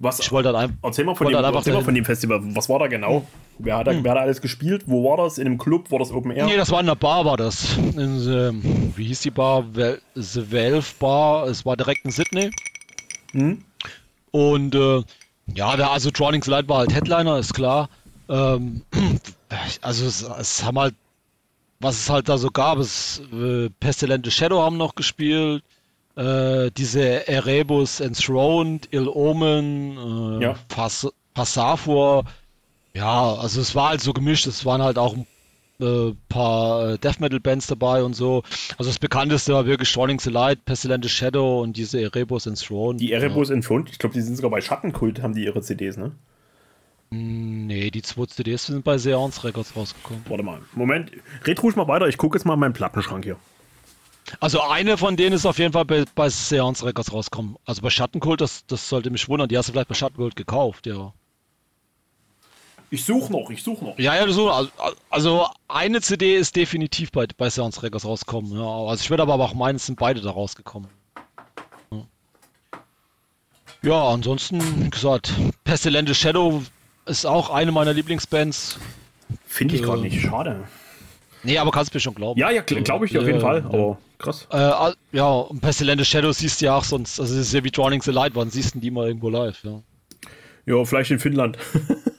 Was, 0.00 0.20
ich 0.20 0.30
wollte 0.30 0.56
halt 0.56 0.72
erzähl 0.82 1.04
mal, 1.04 1.14
von 1.14 1.26
dem, 1.26 1.36
halt 1.36 1.54
erzähl 1.54 1.74
mal 1.74 1.82
von 1.82 1.94
dem 1.94 2.04
Festival. 2.04 2.40
Was 2.54 2.68
war 2.68 2.78
da 2.78 2.86
genau? 2.86 3.26
Wer 3.58 3.78
hat, 3.78 3.88
da, 3.88 3.92
hm. 3.92 4.04
wer 4.04 4.12
hat 4.12 4.18
da 4.18 4.22
alles 4.22 4.40
gespielt? 4.40 4.84
Wo 4.86 5.08
war 5.08 5.16
das? 5.16 5.38
In 5.38 5.46
einem 5.46 5.58
Club? 5.58 5.90
War 5.90 5.98
das 5.98 6.12
Open 6.12 6.30
Air? 6.30 6.46
Nee, 6.46 6.56
das 6.56 6.70
war 6.70 6.80
in 6.80 6.86
einer 6.86 6.94
Bar, 6.94 7.24
war 7.24 7.36
das. 7.36 7.76
In, 7.76 7.98
ähm, 8.28 8.92
wie 8.94 9.06
hieß 9.06 9.22
die 9.22 9.32
Bar? 9.32 9.64
The 10.14 10.52
Valve 10.52 10.86
Bar. 11.00 11.48
Es 11.48 11.66
war 11.66 11.76
direkt 11.76 12.04
in 12.04 12.12
Sydney. 12.12 12.50
Hm? 13.32 13.64
Und 14.30 14.74
äh, 14.74 15.02
ja, 15.54 15.76
der 15.76 15.90
also 15.90 16.10
Drawings 16.10 16.46
Light 16.46 16.68
war 16.68 16.78
halt 16.78 16.94
Headliner, 16.94 17.38
ist 17.38 17.54
klar. 17.54 17.88
Ähm, 18.28 18.82
also 19.80 20.06
es, 20.06 20.22
es, 20.22 20.64
haben 20.64 20.78
halt, 20.78 20.94
was 21.80 21.96
es 21.96 22.10
halt 22.10 22.28
da 22.28 22.38
so 22.38 22.50
gab, 22.50 22.78
es 22.78 23.22
äh, 23.32 23.70
Pestilente 23.80 24.30
Shadow 24.30 24.62
haben 24.62 24.76
noch 24.76 24.94
gespielt, 24.94 25.62
äh, 26.16 26.70
diese 26.76 27.28
Erebus 27.28 28.00
Enthroned, 28.00 28.88
Ill 28.90 29.08
Omen, 29.08 30.40
äh, 30.40 30.44
ja. 30.44 30.54
Pass 30.68 31.08
Passavor. 31.34 32.24
Ja, 32.94 33.34
also 33.34 33.60
es 33.60 33.74
war 33.74 33.90
halt 33.90 34.00
so 34.00 34.12
gemischt, 34.12 34.46
es 34.46 34.64
waren 34.64 34.82
halt 34.82 34.98
auch 34.98 35.14
ein 35.14 35.26
äh, 35.80 36.12
paar 36.28 36.90
äh, 36.90 36.98
Death 36.98 37.20
Metal 37.20 37.40
Bands 37.40 37.66
dabei 37.66 38.02
und 38.02 38.14
so. 38.14 38.42
Also 38.78 38.90
das 38.90 38.98
bekannteste 38.98 39.52
war 39.52 39.66
wirklich 39.66 39.88
Strolling 39.88 40.18
the 40.20 40.30
Light, 40.30 40.64
Pestilente 40.64 41.08
Shadow 41.08 41.62
und 41.62 41.76
diese 41.76 42.00
Erebus 42.00 42.46
Enthroned. 42.46 43.00
Die 43.00 43.12
Erebus 43.12 43.48
ja. 43.48 43.54
Enthroned, 43.54 43.90
ich 43.90 43.98
glaube, 43.98 44.14
die 44.14 44.20
sind 44.20 44.36
sogar 44.36 44.50
bei 44.50 44.60
Schattenkult, 44.60 45.22
haben 45.22 45.34
die 45.34 45.44
ihre 45.44 45.62
CDs, 45.62 45.96
ne? 45.96 46.12
Hm, 47.10 47.66
nee, 47.66 47.90
die 47.90 48.02
zwei 48.02 48.26
CDs 48.26 48.66
sind 48.66 48.84
bei 48.84 48.98
Seance 48.98 49.42
Records 49.44 49.74
rausgekommen. 49.74 50.24
Warte 50.28 50.42
mal, 50.42 50.60
Moment, 50.74 51.12
red 51.46 51.62
ruhig 51.62 51.76
mal 51.76 51.88
weiter, 51.88 52.08
ich 52.08 52.18
gucke 52.18 52.36
jetzt 52.36 52.44
mal 52.44 52.54
in 52.54 52.60
meinen 52.60 52.74
Plattenschrank 52.74 53.24
hier. 53.24 53.36
Also 54.40 54.60
eine 54.60 54.98
von 54.98 55.16
denen 55.16 55.34
ist 55.34 55.46
auf 55.46 55.58
jeden 55.58 55.72
Fall 55.72 55.86
bei, 55.86 56.04
bei 56.14 56.28
Seance 56.28 56.84
Records 56.84 57.12
rausgekommen. 57.12 57.56
Also 57.64 57.80
bei 57.80 57.88
Schattenkult, 57.88 58.42
das, 58.42 58.66
das 58.66 58.88
sollte 58.88 59.10
mich 59.10 59.28
wundern, 59.28 59.48
die 59.48 59.56
hast 59.56 59.68
du 59.68 59.72
vielleicht 59.72 59.88
bei 59.88 59.94
Schattenkult 59.94 60.36
gekauft, 60.36 60.86
ja. 60.86 61.14
Ich 62.90 63.04
suche 63.04 63.30
noch, 63.30 63.50
ich 63.50 63.62
suche 63.62 63.84
noch. 63.84 63.98
Ja, 63.98 64.14
ja, 64.16 64.26
so, 64.28 64.50
also, 64.50 64.70
also 65.10 65.46
eine 65.68 66.00
CD 66.00 66.36
ist 66.36 66.56
definitiv 66.56 67.12
bei, 67.12 67.26
bei 67.36 67.50
Sounds 67.50 67.82
Records 67.82 68.06
rausgekommen. 68.06 68.52
Ja. 68.52 68.66
Also 68.66 69.02
ich 69.02 69.10
würde 69.10 69.22
aber 69.22 69.34
auch 69.34 69.54
meinen, 69.54 69.76
es 69.76 69.86
sind 69.86 69.98
beide 69.98 70.20
da 70.20 70.30
rausgekommen. 70.30 70.88
Ja, 71.90 71.98
ja 73.82 74.08
ansonsten, 74.08 74.60
wie 74.84 74.90
gesagt, 74.90 75.34
Pestilente 75.64 76.14
Shadow 76.14 76.62
ist 77.04 77.26
auch 77.26 77.50
eine 77.50 77.72
meiner 77.72 77.92
Lieblingsbands. 77.92 78.78
Finde 79.46 79.74
ich 79.74 79.82
äh, 79.82 79.84
gerade 79.84 80.00
nicht, 80.00 80.22
schade. 80.22 80.64
Nee, 81.42 81.58
aber 81.58 81.70
kannst 81.70 81.92
du 81.92 81.96
mir 81.96 82.00
schon 82.00 82.14
glauben. 82.14 82.40
Ja, 82.40 82.50
ja, 82.50 82.62
glaube 82.62 83.04
ich 83.06 83.14
äh, 83.14 83.18
auf 83.18 83.26
jeden 83.26 83.40
Fall, 83.40 83.58
aber 83.64 83.98
krass. 84.16 84.48
Äh, 84.50 84.92
ja, 85.12 85.28
und 85.28 85.60
Pestilente 85.60 86.06
Shadow 86.06 86.32
siehst 86.32 86.60
du 86.60 86.66
ja 86.66 86.76
auch 86.76 86.84
sonst, 86.84 87.20
also 87.20 87.34
es 87.34 87.48
ist 87.48 87.52
ja 87.52 87.62
wie 87.64 87.70
Drowning 87.70 88.00
the 88.00 88.12
Light, 88.12 88.34
wann 88.34 88.50
siehst 88.50 88.74
du 88.74 88.80
die 88.80 88.90
mal 88.90 89.06
irgendwo 89.06 89.28
live, 89.28 89.62
ja. 89.62 89.82
Ja, 90.64 90.84
vielleicht 90.84 91.10
in 91.10 91.18
Finnland. 91.18 91.58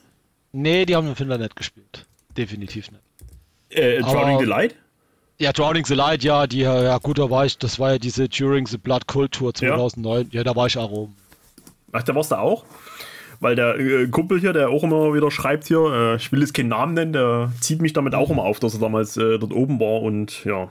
Nee, 0.52 0.84
die 0.84 0.96
haben 0.96 1.08
in 1.08 1.16
Finnland 1.16 1.42
nicht 1.42 1.56
gespielt. 1.56 2.06
Definitiv 2.36 2.90
nicht. 2.90 3.02
Äh, 3.70 4.00
Drowning 4.00 4.40
the 4.40 4.46
Light? 4.46 4.74
Ja, 5.38 5.52
Drowning 5.52 5.84
the 5.84 5.94
Light, 5.94 6.22
ja, 6.22 6.46
die, 6.46 6.60
ja 6.60 6.98
gut, 6.98 7.18
da 7.18 7.30
war 7.30 7.46
ich, 7.46 7.56
das 7.56 7.78
war 7.78 7.92
ja 7.92 7.98
diese 7.98 8.28
During 8.28 8.66
the 8.66 8.76
Blood 8.76 9.06
Cult 9.06 9.32
Tour 9.32 9.54
2009. 9.54 10.28
Ja, 10.30 10.38
ja 10.38 10.44
da 10.44 10.54
war 10.54 10.66
ich 10.66 10.76
auch 10.76 10.90
oben. 10.90 11.16
Ach, 11.92 12.02
da 12.02 12.14
warst 12.14 12.30
du 12.30 12.38
auch? 12.38 12.64
weil 13.40 13.56
der 13.56 13.78
äh, 13.78 14.06
Kumpel 14.08 14.38
hier, 14.38 14.52
der 14.52 14.68
auch 14.68 14.82
immer 14.82 15.14
wieder 15.14 15.30
schreibt 15.30 15.66
hier, 15.66 15.80
äh, 15.92 16.16
ich 16.16 16.30
will 16.30 16.40
jetzt 16.40 16.54
keinen 16.54 16.68
Namen 16.68 16.94
nennen, 16.94 17.12
der 17.12 17.52
zieht 17.60 17.80
mich 17.82 17.92
damit 17.92 18.14
auch 18.14 18.30
immer 18.30 18.44
auf, 18.44 18.60
dass 18.60 18.74
er 18.74 18.80
damals 18.80 19.16
äh, 19.16 19.38
dort 19.38 19.52
oben 19.52 19.80
war 19.80 20.02
und 20.02 20.44
ja. 20.44 20.70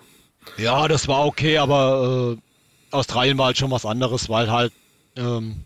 Ja, 0.58 0.88
das 0.88 1.08
war 1.08 1.26
okay, 1.26 1.58
aber 1.58 2.38
äh, 2.38 2.96
Australien 2.96 3.38
war 3.38 3.48
halt 3.48 3.58
schon 3.58 3.72
was 3.72 3.86
anderes, 3.86 4.30
weil 4.30 4.52
halt 4.52 4.72
ähm, 5.16 5.64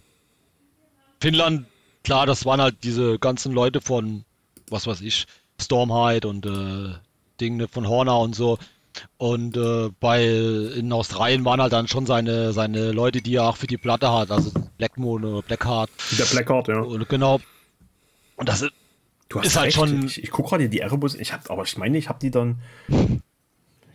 Finnland, 1.19 1.65
klar, 2.03 2.25
das 2.25 2.45
waren 2.45 2.61
halt 2.61 2.77
diese 2.83 3.19
ganzen 3.19 3.53
Leute 3.53 3.81
von, 3.81 4.25
was 4.69 4.87
weiß 4.87 5.01
ich, 5.01 5.25
Stormhide 5.61 6.27
und 6.27 6.45
äh, 6.45 6.95
Dinge 7.39 7.67
von 7.67 7.87
Horner 7.87 8.19
und 8.19 8.35
so. 8.35 8.57
Und 9.17 9.57
äh, 9.57 9.89
bei 9.99 10.23
in 10.25 10.91
Australien 10.93 11.43
waren 11.45 11.61
halt 11.61 11.73
dann 11.73 11.87
schon 11.87 12.05
seine, 12.05 12.53
seine 12.53 12.91
Leute, 12.91 13.21
die 13.21 13.35
er 13.35 13.45
auch 13.49 13.57
für 13.57 13.67
die 13.67 13.77
Platte 13.77 14.11
hat, 14.11 14.29
also 14.29 14.51
Blackmoon 14.77 15.25
oder 15.25 15.41
Blackheart. 15.41 15.89
Der 16.17 16.25
Blackheart, 16.25 16.67
ja. 16.67 16.79
Und 16.79 17.09
genau. 17.09 17.39
Und 18.35 18.49
das 18.49 18.61
ist, 18.61 18.71
Du 19.33 19.39
hast 19.39 19.47
Ist 19.47 19.57
halt 19.57 19.73
schon- 19.73 20.05
Ich, 20.05 20.21
ich 20.21 20.29
gucke 20.29 20.49
gerade 20.49 20.69
die 20.69 20.79
Erebus, 20.79 21.15
ich 21.15 21.33
hab, 21.33 21.49
aber 21.49 21.63
ich 21.63 21.75
meine, 21.75 21.97
ich 21.97 22.07
habe 22.07 22.19
die 22.19 22.29
dann. 22.29 22.61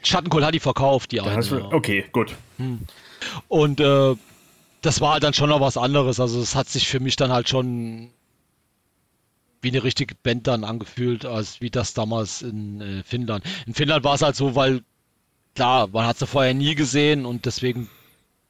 Schattenkohl 0.02 0.44
hat 0.44 0.52
die 0.52 0.58
verkauft, 0.58 1.12
die 1.12 1.20
eine. 1.20 1.40
du, 1.44 1.58
ja. 1.58 1.64
okay, 1.72 2.04
gut. 2.10 2.34
Und 3.46 3.78
äh, 3.80 4.16
das 4.82 5.00
war 5.00 5.12
halt 5.14 5.22
dann 5.24 5.34
schon 5.34 5.48
noch 5.48 5.60
was 5.60 5.76
anderes. 5.76 6.20
Also 6.20 6.40
es 6.40 6.54
hat 6.54 6.68
sich 6.68 6.88
für 6.88 7.00
mich 7.00 7.16
dann 7.16 7.32
halt 7.32 7.48
schon 7.48 8.10
wie 9.60 9.68
eine 9.70 9.82
richtige 9.82 10.14
Band 10.14 10.46
dann 10.46 10.62
angefühlt, 10.64 11.24
als 11.24 11.60
wie 11.60 11.70
das 11.70 11.92
damals 11.94 12.42
in 12.42 12.80
äh, 12.80 13.02
Finnland. 13.02 13.44
In 13.66 13.74
Finnland 13.74 14.04
war 14.04 14.14
es 14.14 14.22
halt 14.22 14.36
so, 14.36 14.54
weil 14.54 14.82
klar, 15.56 15.88
man 15.88 16.06
hat 16.06 16.18
sie 16.18 16.26
vorher 16.28 16.54
nie 16.54 16.74
gesehen 16.76 17.26
und 17.26 17.44
deswegen 17.44 17.90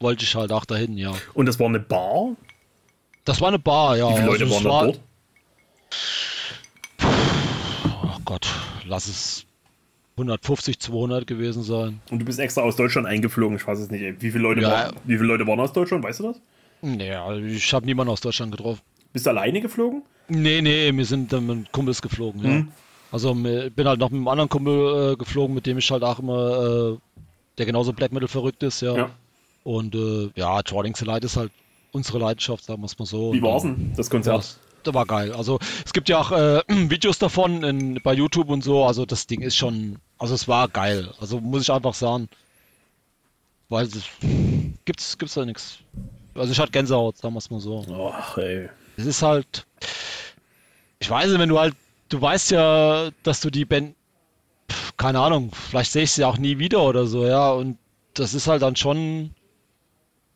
wollte 0.00 0.24
ich 0.24 0.34
halt 0.34 0.52
auch 0.52 0.66
dahin, 0.66 0.98
ja. 0.98 1.12
Und 1.34 1.46
das 1.46 1.59
war 1.59 1.66
eine 1.66 1.80
Bar? 1.80 2.36
Das 3.24 3.40
war 3.40 3.48
eine 3.48 3.59
Bar, 3.59 3.96
ja. 3.96 4.10
Wie 4.10 4.16
viele 4.16 4.30
Also 4.30 4.44
Leute 4.44 4.44
es 4.44 4.50
waren 4.52 4.64
da 4.64 4.70
war- 4.70 4.84
dort? 4.84 5.00
Oh 8.02 8.18
Gott, 8.24 8.46
lass 8.84 9.06
es 9.09 9.44
150, 10.18 10.78
200 10.78 11.26
gewesen 11.26 11.62
sein. 11.62 12.00
Und 12.10 12.18
du 12.20 12.24
bist 12.24 12.38
extra 12.38 12.62
aus 12.62 12.76
Deutschland 12.76 13.06
eingeflogen, 13.06 13.56
ich 13.56 13.66
weiß 13.66 13.78
es 13.78 13.90
nicht. 13.90 14.02
ey. 14.02 14.14
Wie 14.20 14.30
viele 14.30 14.42
Leute, 14.42 14.60
Ja. 14.62 14.70
waren, 14.70 14.96
wie 15.04 15.16
viele 15.16 15.28
Leute 15.28 15.46
waren 15.46 15.60
aus 15.60 15.72
Deutschland, 15.72 16.04
weißt 16.04 16.20
du 16.20 16.24
das? 16.24 16.40
Nee, 16.82 17.12
also 17.12 17.40
ich 17.44 17.72
habe 17.72 17.86
niemanden 17.86 18.12
aus 18.12 18.20
Deutschland 18.20 18.52
getroffen. 18.52 18.80
Bist 19.12 19.26
du 19.26 19.30
alleine 19.30 19.60
geflogen? 19.60 20.02
Nee, 20.28 20.60
nee, 20.60 20.92
wir 20.94 21.04
sind 21.04 21.32
dann 21.32 21.46
mit 21.46 21.72
Kumpels 21.72 22.02
geflogen, 22.02 22.42
ja. 22.44 22.50
Mhm. 22.50 22.68
Also 23.10 23.30
ich 23.34 23.72
bin 23.74 23.88
halt 23.88 23.98
noch 24.00 24.10
mit 24.10 24.18
einem 24.18 24.28
anderen 24.28 24.50
Kumpel 24.50 25.12
äh, 25.12 25.16
geflogen, 25.16 25.54
mit 25.54 25.64
dem 25.64 25.78
ich 25.78 25.90
halt 25.90 26.02
auch 26.02 26.18
immer, 26.18 26.92
äh, 26.92 26.98
der 27.56 27.66
genauso 27.66 27.92
Black 27.94 28.12
Metal 28.12 28.28
verrückt 28.28 28.62
ist, 28.62 28.82
ja. 28.82 28.94
Ja. 28.96 29.10
Und 29.64 29.94
äh, 29.94 30.30
ja, 30.34 30.62
Trawling 30.62 30.94
the 30.94 31.04
Light 31.06 31.24
ist 31.24 31.36
halt 31.36 31.50
unsere 31.92 32.18
Leidenschaft, 32.18 32.64
sagen 32.64 32.82
wir 32.82 32.86
es 32.86 32.98
mal 32.98 33.06
so. 33.06 33.32
Wie 33.32 33.42
war's 33.42 33.64
äh, 33.64 33.68
denn, 33.68 33.92
das 33.96 34.10
Konzert? 34.10 34.58
Das, 34.82 34.94
war 34.94 35.06
geil. 35.06 35.32
Also 35.32 35.59
es 35.84 35.92
gibt 35.92 36.09
ja 36.09 36.18
auch 36.18 36.32
äh, 36.32 36.62
Videos 36.68 37.18
davon 37.18 37.62
in, 37.62 38.00
bei 38.02 38.14
YouTube 38.14 38.48
und 38.48 38.62
so. 38.62 38.84
Also 38.84 39.06
das 39.06 39.26
Ding 39.26 39.40
ist 39.40 39.56
schon, 39.56 39.98
also 40.18 40.34
es 40.34 40.48
war 40.48 40.68
geil. 40.68 41.12
Also 41.20 41.40
muss 41.40 41.62
ich 41.62 41.72
einfach 41.72 41.94
sagen, 41.94 42.28
weil 43.68 43.86
es 43.86 44.05
gibt's 44.84 45.18
gibt's 45.18 45.34
da 45.34 45.44
nichts. 45.44 45.78
Also 46.34 46.52
ich 46.52 46.59
hatte 46.59 46.72
Gänsehaut, 46.72 47.18
sagen 47.18 47.34
wir 47.34 47.38
es 47.38 47.50
mal 47.50 47.60
so. 47.60 47.84
Ach, 48.12 48.38
ey. 48.38 48.68
Es 48.96 49.06
ist 49.06 49.22
halt, 49.22 49.66
ich 50.98 51.10
weiß 51.10 51.28
nicht, 51.28 51.38
wenn 51.38 51.48
du 51.48 51.59
halt, 51.59 51.74
du 52.09 52.20
weißt 52.20 52.50
ja, 52.52 53.10
dass 53.22 53.40
du 53.40 53.50
die 53.50 53.64
Band, 53.64 53.94
keine 54.96 55.20
Ahnung, 55.20 55.52
vielleicht 55.52 55.92
sehe 55.92 56.05
ich 56.05 56.12
sie 56.12 56.24
auch 56.24 56.38
nie 56.38 56.59
wieder 56.59 56.82
oder 56.82 57.06
so, 57.06 57.26
ja. 57.26 57.50
Und 57.50 57.78
das 58.14 58.34
ist 58.34 58.46
halt 58.46 58.62
dann 58.62 58.76
schon. 58.76 59.34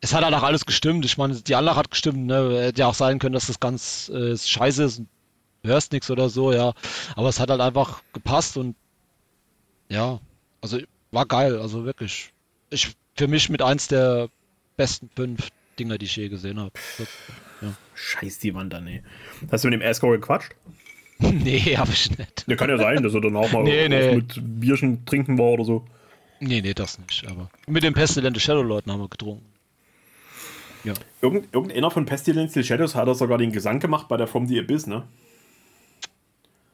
Es 0.03 0.13
hat 0.13 0.25
halt 0.25 0.33
auch 0.35 0.43
alles 0.43 0.65
gestimmt. 0.65 1.05
Ich 1.05 1.17
meine, 1.17 1.33
die 1.33 1.55
Anlage 1.55 1.77
hat 1.77 1.89
gestimmt, 1.89 2.25
ne? 2.25 2.61
Hätte 2.61 2.81
ja 2.81 2.87
auch 2.87 2.93
sein 2.93 3.19
können, 3.19 3.31
dass 3.31 3.47
das 3.47 3.61
ganz 3.61 4.09
äh, 4.09 4.37
scheiße 4.37 4.83
ist 4.83 4.99
und 4.99 5.07
du 5.63 5.69
hörst 5.69 5.93
nichts 5.93 6.11
oder 6.11 6.27
so, 6.29 6.51
ja. 6.51 6.73
Aber 7.15 7.29
es 7.29 7.39
hat 7.39 7.49
halt 7.49 7.61
einfach 7.61 8.03
gepasst 8.11 8.57
und 8.57 8.75
ja, 9.87 10.19
also 10.59 10.79
war 11.11 11.25
geil, 11.25 11.57
also 11.57 11.85
wirklich. 11.85 12.33
Ich 12.69 12.91
für 13.15 13.29
mich 13.29 13.47
mit 13.49 13.61
eins 13.61 13.87
der 13.87 14.27
besten 14.75 15.09
fünf 15.15 15.47
Dinger, 15.79 15.97
die 15.97 16.05
ich 16.05 16.17
je 16.17 16.27
gesehen 16.27 16.59
habe. 16.59 16.73
Scheiß 17.95 18.39
die 18.39 18.53
Wand 18.53 18.73
an, 18.73 18.87
ey. 18.87 19.03
Hast 19.51 19.63
du 19.63 19.69
mit 19.69 19.79
dem 19.79 19.81
Escort 19.81 20.19
gequatscht? 20.19 20.51
Nee, 21.19 21.77
hab 21.77 21.87
ich 21.87 22.09
nicht. 22.17 22.43
Ja, 22.47 22.55
kann 22.57 22.69
ja 22.69 22.77
sein, 22.77 23.01
dass 23.01 23.13
er 23.13 23.21
danach 23.21 23.49
mal 23.53 23.63
Nee, 23.63 23.87
nee. 23.87 24.15
mit 24.15 24.33
Bierchen 24.59 25.05
trinken 25.05 25.37
war 25.37 25.45
oder 25.45 25.63
so. 25.63 25.85
Nee, 26.41 26.59
nee, 26.61 26.73
das 26.73 26.99
nicht. 26.99 27.25
Aber 27.27 27.49
mit 27.67 27.83
den 27.83 27.93
Pestilente 27.93 28.41
Shadow 28.41 28.63
Leuten 28.63 28.91
haben 28.91 28.99
wir 28.99 29.07
getrunken. 29.07 29.52
Ja. 30.83 30.93
Irgend, 31.21 31.53
irgendeiner 31.53 31.91
von 31.91 32.05
Pestilential 32.05 32.63
Shadows 32.63 32.95
hat 32.95 33.07
er 33.07 33.15
sogar 33.15 33.37
den 33.37 33.51
Gesang 33.51 33.79
gemacht 33.79 34.07
bei 34.07 34.17
der 34.17 34.27
From 34.27 34.47
the 34.47 34.59
Abyss, 34.59 34.85
ne? 34.87 35.03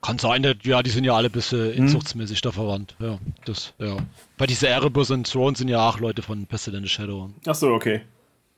Kann 0.02 0.18
sein, 0.18 0.45
ja, 0.64 0.81
die 0.81 0.90
sind 0.90 1.03
ja 1.03 1.14
alle 1.14 1.27
ein 1.27 1.31
bisschen 1.31 1.73
inzuchtsmäßig 1.73 2.40
da 2.41 2.52
verwandt. 2.52 2.95
Ja, 2.99 3.19
das, 3.45 3.73
ja. 3.80 3.98
Bei 4.38 4.48
dieser 4.48 4.69
Erebus 4.69 5.11
und 5.11 5.30
Throne 5.30 5.57
sind 5.57 5.68
ja 5.68 5.88
auch 5.88 5.99
Leute 5.99 6.22
von 6.22 6.45
Pestilente 6.45 6.88
Shadow. 6.88 7.30
Ach 7.45 7.53
so, 7.53 7.73
okay. 7.73 8.02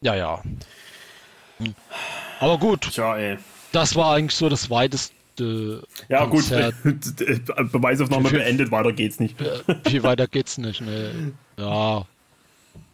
Ja, 0.02 0.16
ja. 0.16 0.42
Hm. 1.58 1.74
Aber 2.40 2.58
gut, 2.60 2.82
Tja, 2.92 3.18
ey. 3.18 3.38
das 3.72 3.96
war 3.96 4.14
eigentlich 4.16 4.36
so 4.36 4.50
das 4.50 4.70
weiteste 4.70 5.84
Ja, 6.10 6.28
Konzert. 6.28 6.76
gut. 6.84 7.16
Beweisaufnahme 7.72 8.30
beendet, 8.30 8.72
weiter 8.72 8.94
geht's 8.94 9.20
nicht. 9.20 9.36
Viel 9.88 10.04
weiter 10.04 10.28
geht's 10.28 10.58
nicht. 10.60 10.82
Ne. 10.82 11.34
Ja. 11.58 12.06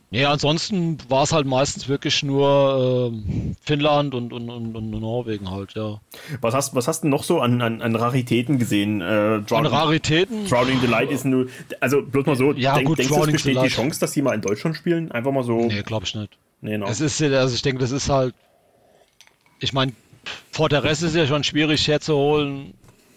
Nee, 0.10 0.24
ansonsten 0.24 0.98
war 1.10 1.24
es 1.24 1.34
halt 1.34 1.46
meistens 1.46 1.90
wirklich 1.90 2.24
nur 2.24 3.12
ähm, 3.12 3.56
Finnland 3.62 4.16
und, 4.16 4.32
und, 4.32 4.50
und, 4.50 4.74
und 4.74 4.90
Norwegen 4.90 5.52
halt, 5.52 5.74
ja. 5.76 6.00
Was 6.40 6.54
hast, 6.54 6.76
was 6.76 6.88
hast 6.88 7.04
du 7.04 7.10
noch 7.10 7.24
so 7.24 7.42
an, 7.42 7.62
an, 7.62 7.82
an 7.82 7.94
Raritäten 7.94 8.58
gesehen? 8.58 9.02
Äh, 9.02 9.04
An 9.04 9.46
Drowning, 9.46 9.72
Raritäten? 9.72 10.48
Drowning 10.48 10.80
the 10.80 10.88
Light 10.88 11.12
ist 11.12 11.26
nur. 11.26 11.48
Also, 11.82 12.02
bloß 12.04 12.26
mal 12.26 12.38
so, 12.38 12.54
Ja, 12.54 12.76
denk, 12.76 12.88
gut, 12.88 13.00
denkst 13.00 13.10
du, 13.10 13.16
es 13.16 13.20
Drowning 13.20 13.34
besteht 13.34 13.62
die. 13.62 13.68
Chance, 13.68 14.00
dass 14.00 14.12
die 14.12 14.22
mal 14.22 14.34
in 14.34 14.42
Deutschland 14.42 14.78
spielen? 14.78 15.12
Einfach 15.12 15.32
mal 15.34 15.44
so. 15.44 15.66
Nee, 15.66 15.82
glaube 15.82 16.06
ich 16.06 16.16
nicht. 16.16 16.38
Nee, 16.62 16.78
no. 16.78 16.88
Es 16.88 17.02
ist, 17.02 17.22
also 17.22 17.54
ich 17.54 17.62
denke, 17.62 17.82
das 17.82 17.92
ist 17.92 18.08
halt, 18.08 18.34
ich 19.60 19.74
meine, 19.74 19.92
Fortress 20.52 21.02
ist 21.02 21.16
ja 21.16 21.28
schon 21.28 21.44
schwierig 21.44 21.86
herzuholen 21.86 22.74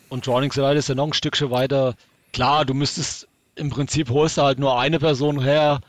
und 0.09 0.27
Drowning 0.27 0.51
the 0.51 0.61
Light 0.61 0.77
ist 0.77 0.89
ja 0.89 0.97
noch 0.97 1.07
ein 1.07 1.13
Stückchen 1.13 1.53
weiter. 1.53 1.95
Klar, 2.33 2.65
du 2.65 2.75
müsstest, 2.75 3.29
im 3.55 3.71
Prinzip 3.71 4.11
holst 4.11 4.39
du 4.39 4.43
halt 4.43 4.59
nur 4.59 4.79
eine 4.79 4.99
Person 4.99 5.41
her 5.41 5.81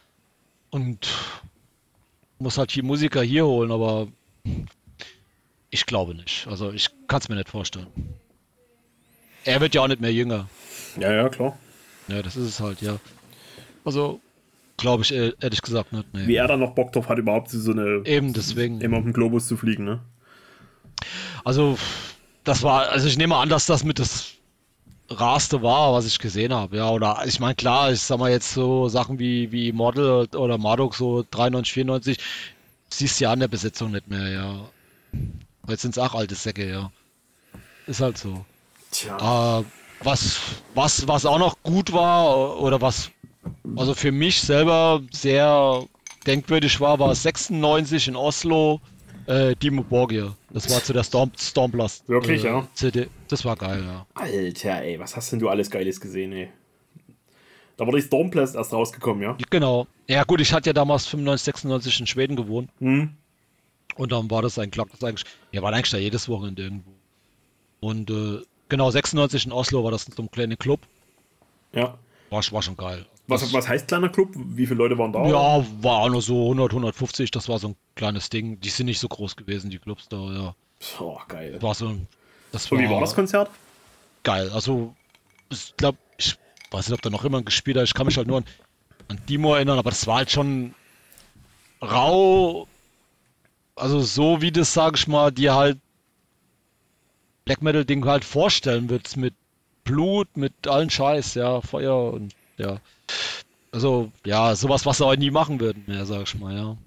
und 0.72 1.08
musst 2.40 2.58
halt 2.58 2.74
die 2.74 2.82
Musiker 2.82 3.22
hier 3.22 3.46
holen, 3.46 3.72
aber 3.72 4.08
ich 5.70 5.86
glaube 5.86 6.16
nicht. 6.16 6.48
Also 6.48 6.72
ich 6.72 6.90
kann 7.08 7.20
es 7.22 7.30
mir 7.30 7.36
nicht 7.36 7.50
vorstellen. 7.50 7.88
Er 9.46 9.62
wird 9.62 9.76
ja 9.76 9.82
auch 9.82 9.88
nicht 9.88 10.02
mehr 10.02 10.14
jünger. 10.14 10.48
Ja, 11.00 11.12
ja, 11.14 11.30
klar. 11.30 11.58
Ja, 12.08 12.22
das 12.22 12.36
ist 12.36 12.48
es 12.48 12.60
halt, 12.60 12.82
ja. 12.82 12.98
Also, 13.86 14.20
glaube 14.78 15.04
ich 15.04 15.14
eh- 15.14 15.34
ehrlich 15.40 15.62
gesagt 15.62 15.94
nicht. 15.94 16.14
Nee. 16.14 16.28
Wie 16.28 16.36
er 16.36 16.48
dann 16.48 16.60
noch 16.60 16.74
Bock 16.74 16.92
drauf 16.92 17.10
hat, 17.10 17.18
überhaupt 17.18 17.50
so 17.50 17.72
eine. 17.72 18.02
Eben 18.06 18.34
deswegen. 18.34 18.82
immer 18.82 18.98
auf 18.98 19.04
dem 19.04 19.14
Globus 19.14 19.48
zu 19.48 19.58
fliegen, 19.58 19.86
ne? 19.86 20.02
Also, 21.44 21.78
das 22.44 22.62
war, 22.64 22.90
also 22.90 23.08
ich 23.08 23.18
nehme 23.18 23.36
an, 23.36 23.50
dass 23.50 23.66
das 23.66 23.84
mit 23.84 23.98
das 24.00 24.31
Raste 25.12 25.62
war, 25.62 25.94
was 25.94 26.06
ich 26.06 26.20
gesehen 26.20 26.54
habe. 26.54 26.78
Ja, 26.78 26.90
oder 26.90 27.22
ich 27.26 27.40
meine, 27.40 27.56
klar, 27.56 27.92
ich 27.92 28.02
sag 28.02 28.20
mal 28.20 28.32
jetzt 28.32 28.52
so 28.54 28.88
Sachen 28.90 29.20
wie, 29.20 29.52
wie 29.52 29.72
Model 29.72 30.28
oder 30.36 30.58
Marduk, 30.58 30.96
so 30.96 31.26
93, 31.30 31.74
94, 31.74 32.18
siehst 32.90 33.20
du 33.20 33.26
ja 33.26 33.32
an 33.32 33.40
der 33.40 33.48
Besetzung 33.48 33.92
nicht 33.92 34.08
mehr, 34.08 34.30
ja. 34.30 34.56
Jetzt 35.68 35.82
sind 35.82 35.92
es 35.92 35.98
auch 35.98 36.16
alte 36.16 36.36
Säcke, 36.36 36.70
ja. 36.70 36.92
Ist 37.88 38.02
halt 38.02 38.18
so. 38.18 38.46
Tja. 38.92 39.60
Äh, 39.60 39.64
was, 40.04 40.40
was, 40.74 41.08
was 41.08 41.26
auch 41.26 41.40
noch 41.40 41.62
gut 41.64 41.94
war, 41.94 42.60
oder 42.60 42.82
was, 42.82 43.12
also 43.76 43.94
für 43.94 44.12
mich 44.12 44.42
selber 44.42 45.02
sehr 45.12 45.86
denkwürdig 46.26 46.80
war, 46.80 47.00
war 47.00 47.14
96 47.14 48.08
in 48.08 48.16
Oslo, 48.16 48.82
äh, 49.32 49.56
Dimo 49.56 49.84
Borgir. 49.84 50.36
Das 50.50 50.70
war 50.70 50.84
zu 50.84 50.94
der 50.94 51.04
Storm, 51.04 51.32
Stormblast. 51.38 52.08
Wirklich, 52.10 52.44
äh, 52.44 52.48
ja? 52.48 52.68
CD. 52.74 53.08
Das 53.30 53.46
war 53.46 53.56
geil, 53.56 53.84
ja. 53.86 54.06
Alter, 54.14 54.82
ey, 54.82 55.00
was 55.00 55.16
hast 55.16 55.32
denn 55.32 55.40
du 55.40 55.50
alles 55.50 55.72
Geiles 55.72 56.02
gesehen, 56.02 56.34
ey? 56.34 56.50
Da 57.78 57.88
war 57.88 57.94
die 57.94 58.02
Stormblast 58.02 58.56
erst 58.56 58.74
rausgekommen, 58.74 59.24
ja? 59.24 59.38
Genau. 59.50 59.88
Ja 60.08 60.24
gut, 60.24 60.42
ich 60.42 60.54
hatte 60.54 60.70
ja 60.70 60.74
damals 60.74 61.08
95, 61.08 61.46
96 61.46 62.00
in 62.02 62.08
Schweden 62.08 62.36
gewohnt. 62.36 62.70
Hm. 62.80 63.16
Und 63.96 64.12
dann 64.12 64.30
war 64.30 64.42
das 64.42 64.60
ein 64.60 64.72
Glock, 64.72 64.90
das 64.92 65.04
eigentlich, 65.04 65.26
wir 65.52 65.62
waren 65.62 65.74
eigentlich 65.74 65.92
da 65.92 65.98
jedes 65.98 66.28
Wochenende 66.28 66.64
irgendwo. 66.64 66.92
Und 67.80 68.10
äh, 68.10 68.42
genau, 68.70 68.92
96 68.92 69.46
in 69.46 69.52
Oslo 69.52 69.84
war 69.84 69.92
das 69.92 70.06
so 70.06 70.22
einem 70.22 70.30
kleinen 70.30 70.58
Club. 70.58 70.82
Ja. 71.74 71.98
War, 72.30 72.44
war 72.52 72.62
schon 72.62 72.78
geil. 72.78 73.06
Was, 73.32 73.54
was 73.54 73.68
heißt 73.68 73.88
kleiner 73.88 74.10
Club? 74.10 74.30
Wie 74.36 74.66
viele 74.68 74.78
Leute 74.78 74.98
waren 74.98 75.12
da? 75.14 75.26
Ja, 75.26 75.66
war 75.82 76.10
nur 76.10 76.22
so 76.22 76.44
100, 76.44 76.72
150, 76.72 77.32
das 77.32 77.48
war 77.50 77.60
so 77.60 77.70
ein 77.70 77.76
kleines 77.96 78.30
Ding. 78.30 78.60
Die 78.60 78.70
sind 78.70 78.86
nicht 78.88 79.00
so 79.00 79.08
groß 79.08 79.36
gewesen, 79.36 79.70
die 79.70 79.80
Clubs 79.80 80.08
da, 80.10 80.18
ja. 80.18 80.56
Oh, 81.00 81.18
geil. 81.28 81.62
War 81.62 81.74
so 81.74 81.88
ein, 81.88 82.08
das 82.52 82.72
Und 82.72 82.80
wie 82.80 82.90
war 82.90 83.00
das 83.00 83.16
Konzert? 83.16 83.50
geil. 84.24 84.50
Also, 84.54 84.94
ich 85.50 85.74
glaube, 85.78 85.98
ich 86.18 86.38
weiß 86.72 86.88
nicht, 86.90 86.96
ob 86.96 87.02
da 87.02 87.10
noch 87.10 87.24
jemand 87.24 87.46
gespielt 87.46 87.78
hat. 87.78 87.86
Ich 87.86 87.94
kann 87.94 88.06
mich 88.06 88.18
halt 88.18 88.28
nur 88.28 88.38
an, 88.38 88.46
an 89.08 89.20
Dimo 89.28 89.56
erinnern, 89.56 89.80
aber 89.80 89.90
das 89.90 90.06
war 90.08 90.18
halt 90.18 90.32
schon 90.32 90.76
rau. 91.82 92.68
Also, 93.76 94.00
so 94.02 94.42
wie 94.42 94.52
das, 94.52 94.74
sag 94.74 94.96
ich 94.98 95.08
mal, 95.08 95.32
die 95.32 95.50
halt 95.50 95.80
Black 97.46 97.62
Metal 97.62 97.86
Ding 97.86 98.06
halt 98.06 98.24
vorstellen 98.26 98.90
würdest 98.90 99.18
mit 99.18 99.34
Blut, 99.84 100.38
mit 100.38 100.68
allen 100.68 100.90
Scheiß, 100.90 101.34
ja, 101.36 101.62
Feuer 101.62 102.14
und 102.14 102.34
ja. 102.62 102.78
Also, 103.72 104.12
ja, 104.26 104.56
sowas, 104.56 104.86
was 104.86 104.98
sie 104.98 105.06
auch 105.06 105.16
nie 105.16 105.32
machen 105.32 105.60
würden 105.60 105.84
mehr, 105.88 106.06
sag 106.06 106.24
ich 106.24 106.36
mal, 106.36 106.56
ja. 106.56 106.78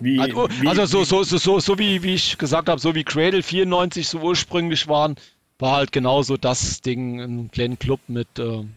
Wie, 0.00 0.18
Also, 0.18 0.48
wie, 0.60 0.66
also 0.68 0.86
so, 0.86 1.04
so, 1.04 1.22
so, 1.22 1.38
so, 1.38 1.60
so 1.60 1.78
wie, 1.78 2.02
wie 2.02 2.14
ich 2.14 2.38
gesagt 2.38 2.68
habe, 2.68 2.80
so 2.80 2.94
wie 2.94 3.04
Cradle 3.04 3.42
94 3.42 4.08
so 4.08 4.18
ursprünglich 4.18 4.88
waren, 4.88 5.16
war 5.58 5.76
halt 5.76 5.92
genauso 5.92 6.36
das 6.36 6.80
Ding, 6.80 7.20
ein 7.20 7.50
kleinen 7.50 7.78
Club 7.78 8.00
mit, 8.08 8.26
ähm, 8.38 8.72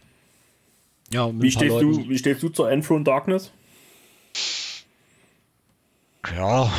ja, 1.12 1.28
mit 1.28 1.42
wie, 1.42 1.52
stehst 1.52 1.70
Leuten. 1.72 2.04
du, 2.04 2.10
wie 2.10 2.18
stehst 2.18 2.44
du 2.44 2.50
zur 2.50 2.70
Enthroned 2.70 3.08
Darkness? 3.08 3.52
Ja, 6.36 6.72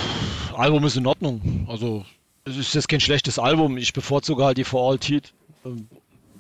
Album 0.54 0.84
ist 0.84 0.96
in 0.96 1.06
Ordnung. 1.06 1.66
Also, 1.68 2.04
es 2.44 2.56
ist 2.56 2.74
jetzt 2.74 2.88
kein 2.88 3.00
schlechtes 3.00 3.38
Album. 3.38 3.78
Ich 3.78 3.92
bevorzuge 3.92 4.44
halt 4.44 4.58
die 4.58 4.64
For 4.64 4.90
All 4.90 4.98
Teeth, 4.98 5.32
ähm, 5.64 5.88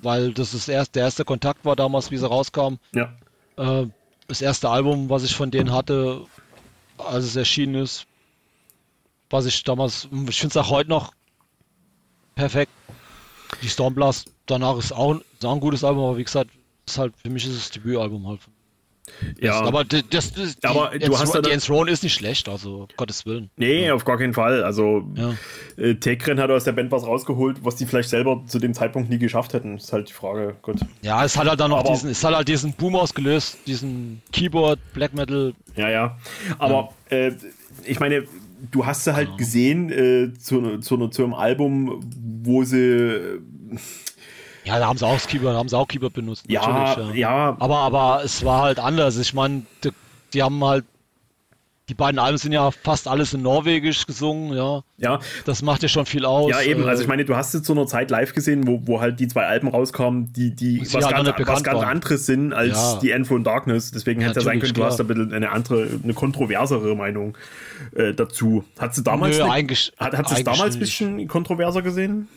weil 0.08 0.32
das 0.32 0.54
ist 0.54 0.68
erst, 0.68 0.94
der 0.94 1.02
erste 1.02 1.26
Kontakt 1.26 1.66
war 1.66 1.76
damals, 1.76 2.10
wie 2.10 2.16
sie 2.16 2.26
rauskam. 2.26 2.76
Ja. 2.94 3.12
Äh, 3.58 3.88
das 4.26 4.40
erste 4.40 4.70
Album, 4.70 5.10
was 5.10 5.22
ich 5.22 5.36
von 5.36 5.50
denen 5.50 5.70
hatte, 5.70 6.24
als 6.96 7.26
es 7.26 7.36
erschienen 7.36 7.74
ist, 7.74 8.06
was 9.28 9.44
ich 9.44 9.62
damals, 9.64 10.08
ich 10.26 10.40
finde 10.40 10.52
es 10.52 10.56
auch 10.56 10.70
heute 10.70 10.88
noch 10.88 11.12
perfekt. 12.36 12.72
Die 13.60 13.68
Stormblast 13.68 14.32
danach 14.46 14.78
ist 14.78 14.92
auch, 14.92 15.20
ist 15.34 15.44
auch 15.44 15.52
ein 15.52 15.60
gutes 15.60 15.84
Album, 15.84 16.04
aber 16.04 16.16
wie 16.16 16.24
gesagt, 16.24 16.52
ist 16.86 16.96
halt, 16.96 17.12
für 17.18 17.28
mich 17.28 17.44
ist 17.44 17.52
es 17.52 17.58
das 17.64 17.70
Debütalbum 17.72 18.26
halt. 18.28 18.40
Ja, 19.40 19.60
Aber 19.62 19.84
das, 19.84 20.02
das 20.10 20.32
Aber 20.62 20.90
die, 20.92 21.06
du 21.06 21.18
hast 21.18 21.34
ja 21.34 21.40
die 21.42 21.50
Enthroned 21.50 21.90
ist 21.90 22.02
nicht 22.02 22.14
schlecht, 22.14 22.48
also 22.48 22.88
Gottes 22.96 23.26
Willen. 23.26 23.50
nee, 23.56 23.90
auf 23.90 24.04
gar 24.04 24.18
keinen 24.18 24.34
Fall. 24.34 24.62
Also, 24.64 25.04
Ja. 25.14 25.34
äh, 25.76 25.94
Tekren 25.96 26.40
hat 26.40 26.50
aus 26.50 26.64
der 26.64 26.72
Band 26.72 26.90
was 26.90 27.04
rausgeholt, 27.06 27.58
was 27.64 27.76
die 27.76 27.86
vielleicht 27.86 28.08
selber 28.10 28.42
zu 28.46 28.58
dem 28.58 28.74
Zeitpunkt 28.74 29.10
nie 29.10 29.18
geschafft 29.18 29.52
hätten. 29.54 29.76
Ist 29.76 29.92
halt 29.92 30.08
die 30.08 30.12
Frage. 30.12 30.56
Gut. 30.62 30.78
Ja, 31.02 31.24
es 31.24 31.36
hat 31.36 31.48
halt 31.48 31.60
dann 31.60 31.70
noch 31.70 31.80
Aber- 31.80 31.90
diesen, 31.92 32.10
es 32.10 32.22
hat 32.24 32.34
halt 32.34 32.48
diesen 32.48 32.72
Boom 32.72 32.96
ausgelöst, 32.96 33.58
diesen 33.66 34.22
Keyboard, 34.32 34.78
Black 34.94 35.14
Metal. 35.14 35.52
Ja, 35.76 35.88
ja. 35.90 36.18
Aber 36.58 36.92
äh, 37.10 37.32
ich 37.84 38.00
meine, 38.00 38.24
du 38.70 38.84
hast 38.86 39.04
sie 39.04 39.14
halt 39.14 39.36
gesehen 39.38 39.90
äh, 39.90 40.32
zu, 40.38 40.78
zu, 40.78 41.08
zu 41.08 41.24
einem 41.24 41.34
Album, 41.34 42.00
wo 42.42 42.64
sie. 42.64 43.38
Äh, 44.68 44.72
Ja, 44.74 44.78
da 44.80 44.86
haben 44.86 44.98
sie 44.98 45.06
auch 45.06 45.18
da 45.20 45.52
haben 45.54 45.68
sie 45.68 45.76
auch 45.76 45.88
Keyboard 45.88 46.12
benutzt. 46.14 46.44
Ja, 46.48 46.66
natürlich, 46.68 47.16
ja. 47.16 47.56
Aber, 47.58 47.78
aber 47.78 48.22
es 48.24 48.44
war 48.44 48.62
halt 48.62 48.78
anders. 48.78 49.16
Ich 49.18 49.34
meine, 49.34 49.62
die, 49.84 49.90
die 50.34 50.42
haben 50.42 50.62
halt, 50.64 50.84
die 51.88 51.94
beiden 51.94 52.18
Alben 52.18 52.36
sind 52.36 52.52
ja 52.52 52.70
fast 52.70 53.08
alles 53.08 53.32
in 53.32 53.40
Norwegisch 53.40 54.04
gesungen, 54.06 54.54
ja. 54.54 54.82
Ja, 54.98 55.20
Das 55.46 55.62
macht 55.62 55.82
ja 55.82 55.88
schon 55.88 56.04
viel 56.04 56.26
aus. 56.26 56.50
ja, 56.50 56.60
eben. 56.60 56.82
Äh, 56.84 56.88
Also 56.90 57.02
ich 57.02 57.08
meine, 57.08 57.24
du 57.24 57.34
hast 57.34 57.54
es 57.54 57.62
zu 57.62 57.72
einer 57.72 57.86
Zeit 57.86 58.10
live 58.10 58.34
gesehen, 58.34 58.66
wo, 58.66 58.82
wo 58.84 59.00
halt 59.00 59.18
die 59.20 59.26
zwei 59.26 59.46
Alben 59.46 59.68
rauskamen, 59.68 60.30
die, 60.34 60.54
die 60.54 60.80
was, 60.82 60.92
halt 61.02 61.14
ganz, 61.16 61.48
was 61.48 61.62
ganz 61.64 61.78
waren. 61.78 61.88
anderes 61.88 62.26
sind 62.26 62.52
als 62.52 62.76
Ja. 62.76 62.98
die 63.00 63.10
End 63.12 63.26
Darkness. 63.46 63.90
Deswegen 63.90 64.20
hätte 64.20 64.38
es 64.40 64.44
ja 64.44 64.50
sein 64.50 64.60
können, 64.60 64.74
du 64.74 64.84
hast 64.84 64.98
da 64.98 65.04
ein 65.04 65.06
bisschen 65.06 65.32
eine 65.32 65.50
andere, 65.50 65.88
eine 66.04 66.12
kontroversere 66.12 66.94
Meinung 66.94 67.38
äh, 67.94 68.12
dazu. 68.12 68.64
Hat 68.78 68.94
sie 68.94 69.02
damals, 69.02 69.38
Nö, 69.38 69.44
eine- 69.44 69.52
eigentlich- 69.54 69.90
hat, 69.98 70.14
hat 70.14 70.28
sie 70.28 70.34
es 70.34 70.44
damals 70.44 70.74
ein 70.76 70.80
bisschen 70.80 71.26
kontroverser 71.26 71.80
gesehen? 71.80 72.28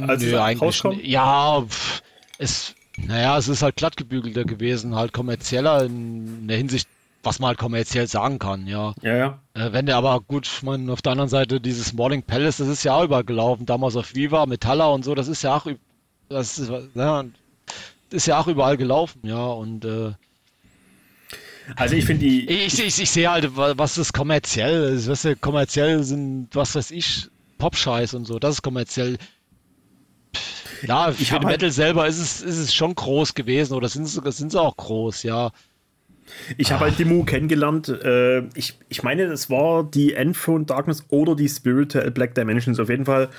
Als 0.00 0.22
es 0.22 0.32
Nö, 0.32 0.40
eigentlich 0.40 0.62
rauskam? 0.62 0.88
nicht. 0.90 1.06
Ja, 1.06 1.62
pff, 1.66 2.02
es, 2.38 2.74
naja, 2.96 3.38
es 3.38 3.48
ist 3.48 3.62
halt 3.62 3.76
glattgebügelter 3.76 4.44
gewesen, 4.44 4.94
halt 4.94 5.12
kommerzieller 5.12 5.84
in 5.84 6.46
der 6.48 6.56
Hinsicht, 6.56 6.88
was 7.22 7.38
man 7.38 7.48
halt 7.48 7.58
kommerziell 7.58 8.06
sagen 8.06 8.38
kann, 8.38 8.66
ja. 8.66 8.94
Ja, 9.02 9.16
ja. 9.16 9.38
Äh, 9.54 9.72
wenn 9.72 9.86
der 9.86 9.96
aber 9.96 10.20
gut, 10.20 10.46
ich 10.46 10.62
meine, 10.62 10.92
auf 10.92 11.02
der 11.02 11.12
anderen 11.12 11.28
Seite 11.30 11.60
dieses 11.60 11.92
Morning 11.92 12.22
Palace, 12.22 12.58
das 12.58 12.68
ist 12.68 12.84
ja 12.84 12.94
auch 12.94 13.04
übergelaufen, 13.04 13.66
damals 13.66 13.96
auf 13.96 14.14
Viva, 14.14 14.46
Metalla 14.46 14.86
und 14.86 15.04
so, 15.04 15.14
das 15.14 15.28
ist 15.28 15.42
ja 15.42 15.56
auch, 15.56 15.66
das 16.28 16.58
ist, 16.58 16.70
ja, 16.94 17.24
ist 18.10 18.26
ja 18.26 18.38
auch 18.40 18.46
überall 18.46 18.76
gelaufen, 18.76 19.20
ja, 19.24 19.46
und 19.46 19.84
äh, 19.84 20.12
Also 21.76 21.96
ich 21.96 22.04
finde 22.04 22.24
die. 22.26 22.48
ich, 22.48 22.78
ich, 22.82 23.00
ich 23.00 23.10
sehe 23.10 23.30
halt, 23.30 23.56
wa- 23.56 23.74
was 23.76 23.98
ist 23.98 24.12
kommerziell 24.12 24.94
ist, 24.94 25.08
weißt 25.08 25.24
du, 25.26 25.36
kommerziell 25.36 26.02
sind, 26.02 26.48
was 26.54 26.74
weiß 26.74 26.90
ich, 26.92 27.28
Pop-Scheiß 27.58 28.14
und 28.14 28.24
so, 28.24 28.38
das 28.38 28.56
ist 28.56 28.62
kommerziell. 28.62 29.18
Ja, 30.86 31.12
für 31.12 31.24
hab 31.34 31.40
den 31.40 31.48
halt- 31.48 31.56
Metal 31.60 31.70
selber 31.70 32.06
ist 32.06 32.18
es, 32.18 32.42
ist 32.42 32.58
es 32.58 32.74
schon 32.74 32.94
groß 32.94 33.34
gewesen, 33.34 33.74
oder 33.74 33.88
sind 33.88 34.06
sie, 34.06 34.60
auch 34.60 34.76
groß, 34.76 35.22
ja. 35.24 35.50
Ich 36.58 36.72
habe 36.72 36.84
halt 36.84 36.98
Demo 36.98 37.24
kennengelernt. 37.24 37.88
Äh, 37.88 38.40
ich, 38.54 38.78
ich 38.90 39.02
meine, 39.02 39.28
das 39.28 39.48
war 39.48 39.82
die 39.82 40.12
Endphone 40.12 40.66
Darkness 40.66 41.06
oder 41.08 41.34
die 41.34 41.48
Spiritual 41.48 42.10
Black 42.10 42.34
Dimensions. 42.34 42.78
Auf 42.78 42.90
jeden 42.90 43.06
Fall 43.06 43.30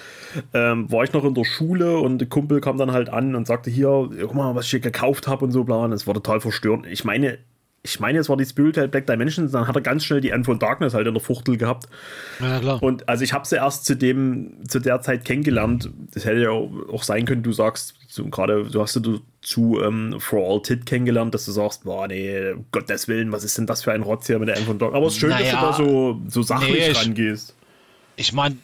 ähm, 0.55 0.91
war 0.91 1.03
ich 1.03 1.13
noch 1.13 1.23
in 1.23 1.35
der 1.35 1.45
Schule 1.45 1.99
und 1.99 2.17
der 2.17 2.27
Kumpel 2.27 2.61
kam 2.61 2.79
dann 2.79 2.91
halt 2.91 3.09
an 3.09 3.35
und 3.35 3.45
sagte: 3.45 3.69
Hier, 3.69 4.09
guck 4.21 4.33
mal, 4.33 4.55
was 4.55 4.65
ich 4.65 4.71
hier 4.71 4.79
gekauft 4.79 5.27
habe 5.27 5.45
und 5.45 5.51
so 5.51 5.63
bla. 5.63 5.83
Und 5.85 5.91
es 5.93 6.07
war 6.07 6.15
total 6.15 6.41
verstörend. 6.41 6.87
Ich 6.87 7.03
meine, 7.03 7.37
ich 7.81 7.99
meine, 7.99 8.19
es 8.19 8.27
war 8.27 8.35
die 8.35 8.45
Spiritual 8.45 8.87
Black 8.87 9.07
Dimensions. 9.07 9.51
Dann 9.53 9.67
hat 9.67 9.75
er 9.75 9.81
ganz 9.81 10.03
schnell 10.03 10.19
die 10.21 10.31
Endphone 10.31 10.59
Darkness 10.59 10.93
halt 10.93 11.07
in 11.07 11.13
der 11.13 11.23
Fuchtel 11.23 11.55
gehabt. 11.57 11.87
Ja, 12.41 12.59
klar. 12.59 12.83
Und 12.83 13.07
also 13.07 13.23
ich 13.23 13.31
habe 13.33 13.47
sie 13.47 13.55
erst 13.55 13.85
zu 13.85 13.95
dem, 13.95 14.57
zu 14.67 14.79
der 14.79 15.01
Zeit 15.01 15.23
kennengelernt. 15.23 15.89
Das 16.13 16.25
hätte 16.25 16.41
ja 16.41 16.49
auch 16.51 17.03
sein 17.03 17.25
können, 17.25 17.41
du 17.41 17.53
sagst, 17.53 17.95
so, 18.07 18.25
gerade 18.25 18.65
du 18.65 18.81
hast 18.81 18.95
du 18.97 19.21
zu 19.41 19.81
ähm, 19.81 20.15
For 20.19 20.45
All 20.45 20.61
Tit 20.61 20.85
kennengelernt, 20.85 21.33
dass 21.33 21.45
du 21.45 21.51
sagst, 21.51 21.85
boah, 21.85 22.07
nee, 22.07 22.51
um 22.51 22.65
Gottes 22.71 23.07
Willen, 23.07 23.31
was 23.31 23.43
ist 23.43 23.57
denn 23.57 23.65
das 23.67 23.83
für 23.83 23.93
ein 23.93 24.01
Rotz 24.03 24.27
hier 24.27 24.39
mit 24.39 24.49
der 24.49 24.57
M 24.57 24.65
von 24.65 24.77
Dog? 24.77 24.93
Aber 24.93 25.07
es 25.07 25.13
ist 25.13 25.19
schön, 25.19 25.29
dass 25.29 25.39
Naja, 25.39 25.59
du 25.61 25.65
da 25.67 25.73
so, 25.73 26.21
so 26.27 26.41
sachlich 26.41 26.71
nee, 26.73 26.89
ich- 26.89 26.97
rangehst. 27.05 27.55
Ich 28.17 28.33
meine, 28.33 28.57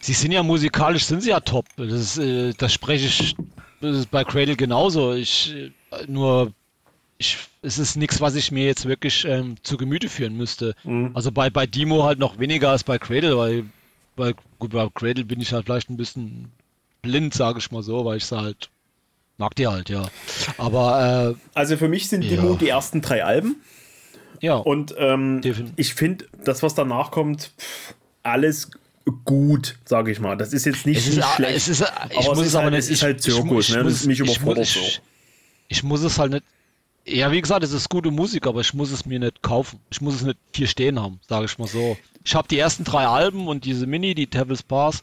sie 0.00 0.14
sind 0.14 0.32
ja 0.32 0.42
musikalisch, 0.42 1.04
sind 1.04 1.22
sie 1.22 1.28
ja 1.30 1.40
top. 1.40 1.66
Das, 1.76 1.92
ist, 1.92 2.18
äh, 2.18 2.54
das 2.56 2.72
spreche 2.72 3.04
ich 3.06 3.36
das 3.82 3.96
ist 3.96 4.10
bei 4.10 4.24
Cradle 4.24 4.56
genauso. 4.56 5.12
Ich 5.14 5.54
äh, 5.54 5.70
nur, 6.06 6.52
ich, 7.20 7.36
es 7.60 7.78
ist 7.78 7.96
nichts, 7.96 8.20
was 8.22 8.34
ich 8.34 8.50
mir 8.50 8.64
jetzt 8.64 8.86
wirklich 8.86 9.26
ähm, 9.26 9.56
zu 9.62 9.76
Gemüte 9.76 10.08
führen 10.08 10.36
müsste. 10.38 10.74
Also 11.12 11.30
bei, 11.30 11.50
bei 11.50 11.66
Demo 11.66 12.04
halt 12.04 12.18
noch 12.18 12.38
weniger 12.38 12.70
als 12.70 12.82
bei 12.82 12.98
Cradle, 12.98 13.36
weil 13.36 13.66
bei, 14.16 14.34
gut, 14.58 14.70
bei 14.72 14.88
Cradle 14.94 15.24
bin 15.26 15.38
ich 15.40 15.52
halt 15.52 15.66
vielleicht 15.66 15.90
ein 15.90 15.98
bisschen 15.98 16.50
blind, 17.02 17.34
sage 17.34 17.58
ich 17.58 17.70
mal 17.70 17.82
so, 17.82 18.04
weil 18.06 18.16
ich 18.16 18.24
sie 18.24 18.36
halt 18.40 18.70
mag 19.36 19.54
die 19.54 19.66
halt, 19.66 19.90
ja. 19.90 20.06
Aber 20.58 21.34
Also 21.54 21.76
für 21.76 21.88
mich 21.88 22.08
sind 22.08 22.22
Ja. 22.24 22.30
Demo 22.30 22.54
die 22.54 22.68
ersten 22.68 23.02
drei 23.02 23.22
Alben. 23.22 23.56
äh, 24.40 24.46
ja, 24.46 24.54
Und 24.56 24.94
ähm, 24.96 25.42
ich 25.76 25.92
finde, 25.94 26.24
das, 26.44 26.62
was 26.62 26.74
danach 26.74 27.10
kommt, 27.10 27.52
pff, 27.58 27.94
alles 28.22 28.70
gut, 29.26 29.76
sage 29.84 30.10
ich 30.10 30.20
mal. 30.20 30.36
Das 30.38 30.54
ist 30.54 30.64
jetzt 30.64 30.86
nicht, 30.86 30.98
Es 30.98 31.08
ist, 31.08 31.18
äh, 31.18 31.22
schlecht. 31.36 31.56
es 31.56 31.68
ist, 31.68 31.80
äh, 31.82 31.86
ich 32.10 32.16
aber 32.18 32.28
muss 32.28 32.38
es 32.38 32.40
es 32.40 32.46
ist 32.48 32.54
aber 32.54 32.64
halt, 32.64 32.72
nicht. 32.74 32.78
es 32.84 32.90
ist 32.90 32.96
ich- 32.98 33.02
halt 33.02 33.16
ich 33.18 33.22
Zirkus, 33.34 33.68
ne? 33.70 33.78
ich 33.78 33.84
Das 33.84 33.92
ist 33.92 34.06
mich 34.06 34.20
ich 34.20 34.26
überfordert 34.26 34.66
so. 34.66 34.80
ich, 34.80 35.02
ich 35.68 35.82
muss 35.82 36.02
es 36.02 36.18
halt 36.18 36.32
nicht. 36.32 36.44
Ja, 37.12 37.32
wie 37.32 37.40
gesagt, 37.40 37.64
es 37.64 37.72
ist 37.72 37.88
gute 37.88 38.10
Musik, 38.10 38.46
aber 38.46 38.60
ich 38.60 38.72
muss 38.74 38.90
es 38.92 39.04
mir 39.06 39.18
nicht 39.18 39.42
kaufen. 39.42 39.80
Ich 39.90 40.00
muss 40.00 40.14
es 40.14 40.22
nicht 40.22 40.38
hier 40.54 40.66
stehen 40.66 41.00
haben, 41.00 41.18
sage 41.28 41.46
ich 41.46 41.58
mal 41.58 41.66
so. 41.68 41.96
Ich 42.24 42.34
habe 42.34 42.46
die 42.48 42.58
ersten 42.58 42.84
drei 42.84 43.06
Alben 43.06 43.48
und 43.48 43.64
diese 43.64 43.86
Mini, 43.86 44.14
die 44.14 44.26
Devil's 44.28 44.62
Pass, 44.62 45.02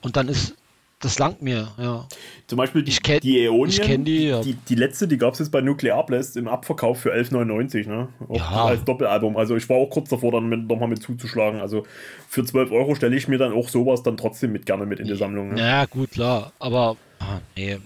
und 0.00 0.16
dann 0.16 0.28
ist 0.28 0.56
das 1.00 1.18
langt 1.18 1.42
mir, 1.42 1.72
ja. 1.78 2.06
Zum 2.46 2.56
Beispiel 2.58 2.82
die, 2.84 2.92
Ich 2.92 2.98
kenn- 3.00 3.18
die 3.20 3.40
Äonien, 3.44 3.68
ich 3.70 3.80
kenn 3.82 4.04
die, 4.04 4.26
ja. 4.28 4.40
die, 4.40 4.54
die 4.54 4.74
letzte, 4.76 5.08
die 5.08 5.18
gab 5.18 5.32
es 5.32 5.40
jetzt 5.40 5.50
bei 5.50 5.60
Nuclear 5.60 6.06
Blast 6.06 6.36
im 6.36 6.46
Abverkauf 6.46 7.00
für 7.00 7.12
11,99, 7.12 7.88
ne? 7.88 8.08
Auch 8.28 8.36
Ja. 8.36 8.64
als 8.66 8.84
Doppelalbum. 8.84 9.36
Also 9.36 9.56
ich 9.56 9.68
war 9.68 9.78
auch 9.78 9.90
kurz 9.90 10.10
davor, 10.10 10.30
dann 10.30 10.48
mit, 10.48 10.68
nochmal 10.68 10.88
mit 10.88 11.02
zuzuschlagen. 11.02 11.60
Also 11.60 11.84
für 12.28 12.44
12 12.44 12.70
Euro 12.70 12.94
stelle 12.94 13.16
ich 13.16 13.26
mir 13.26 13.38
dann 13.38 13.52
auch 13.52 13.68
sowas 13.68 14.04
dann 14.04 14.16
trotzdem 14.16 14.52
mit 14.52 14.64
gerne 14.64 14.86
mit 14.86 15.00
in 15.00 15.08
die 15.08 15.16
Sammlung. 15.16 15.54
Ne? 15.54 15.60
Ja, 15.60 15.86
gut, 15.86 16.12
klar, 16.12 16.52
aber 16.60 16.96
ah, 17.18 17.40
nee. 17.56 17.78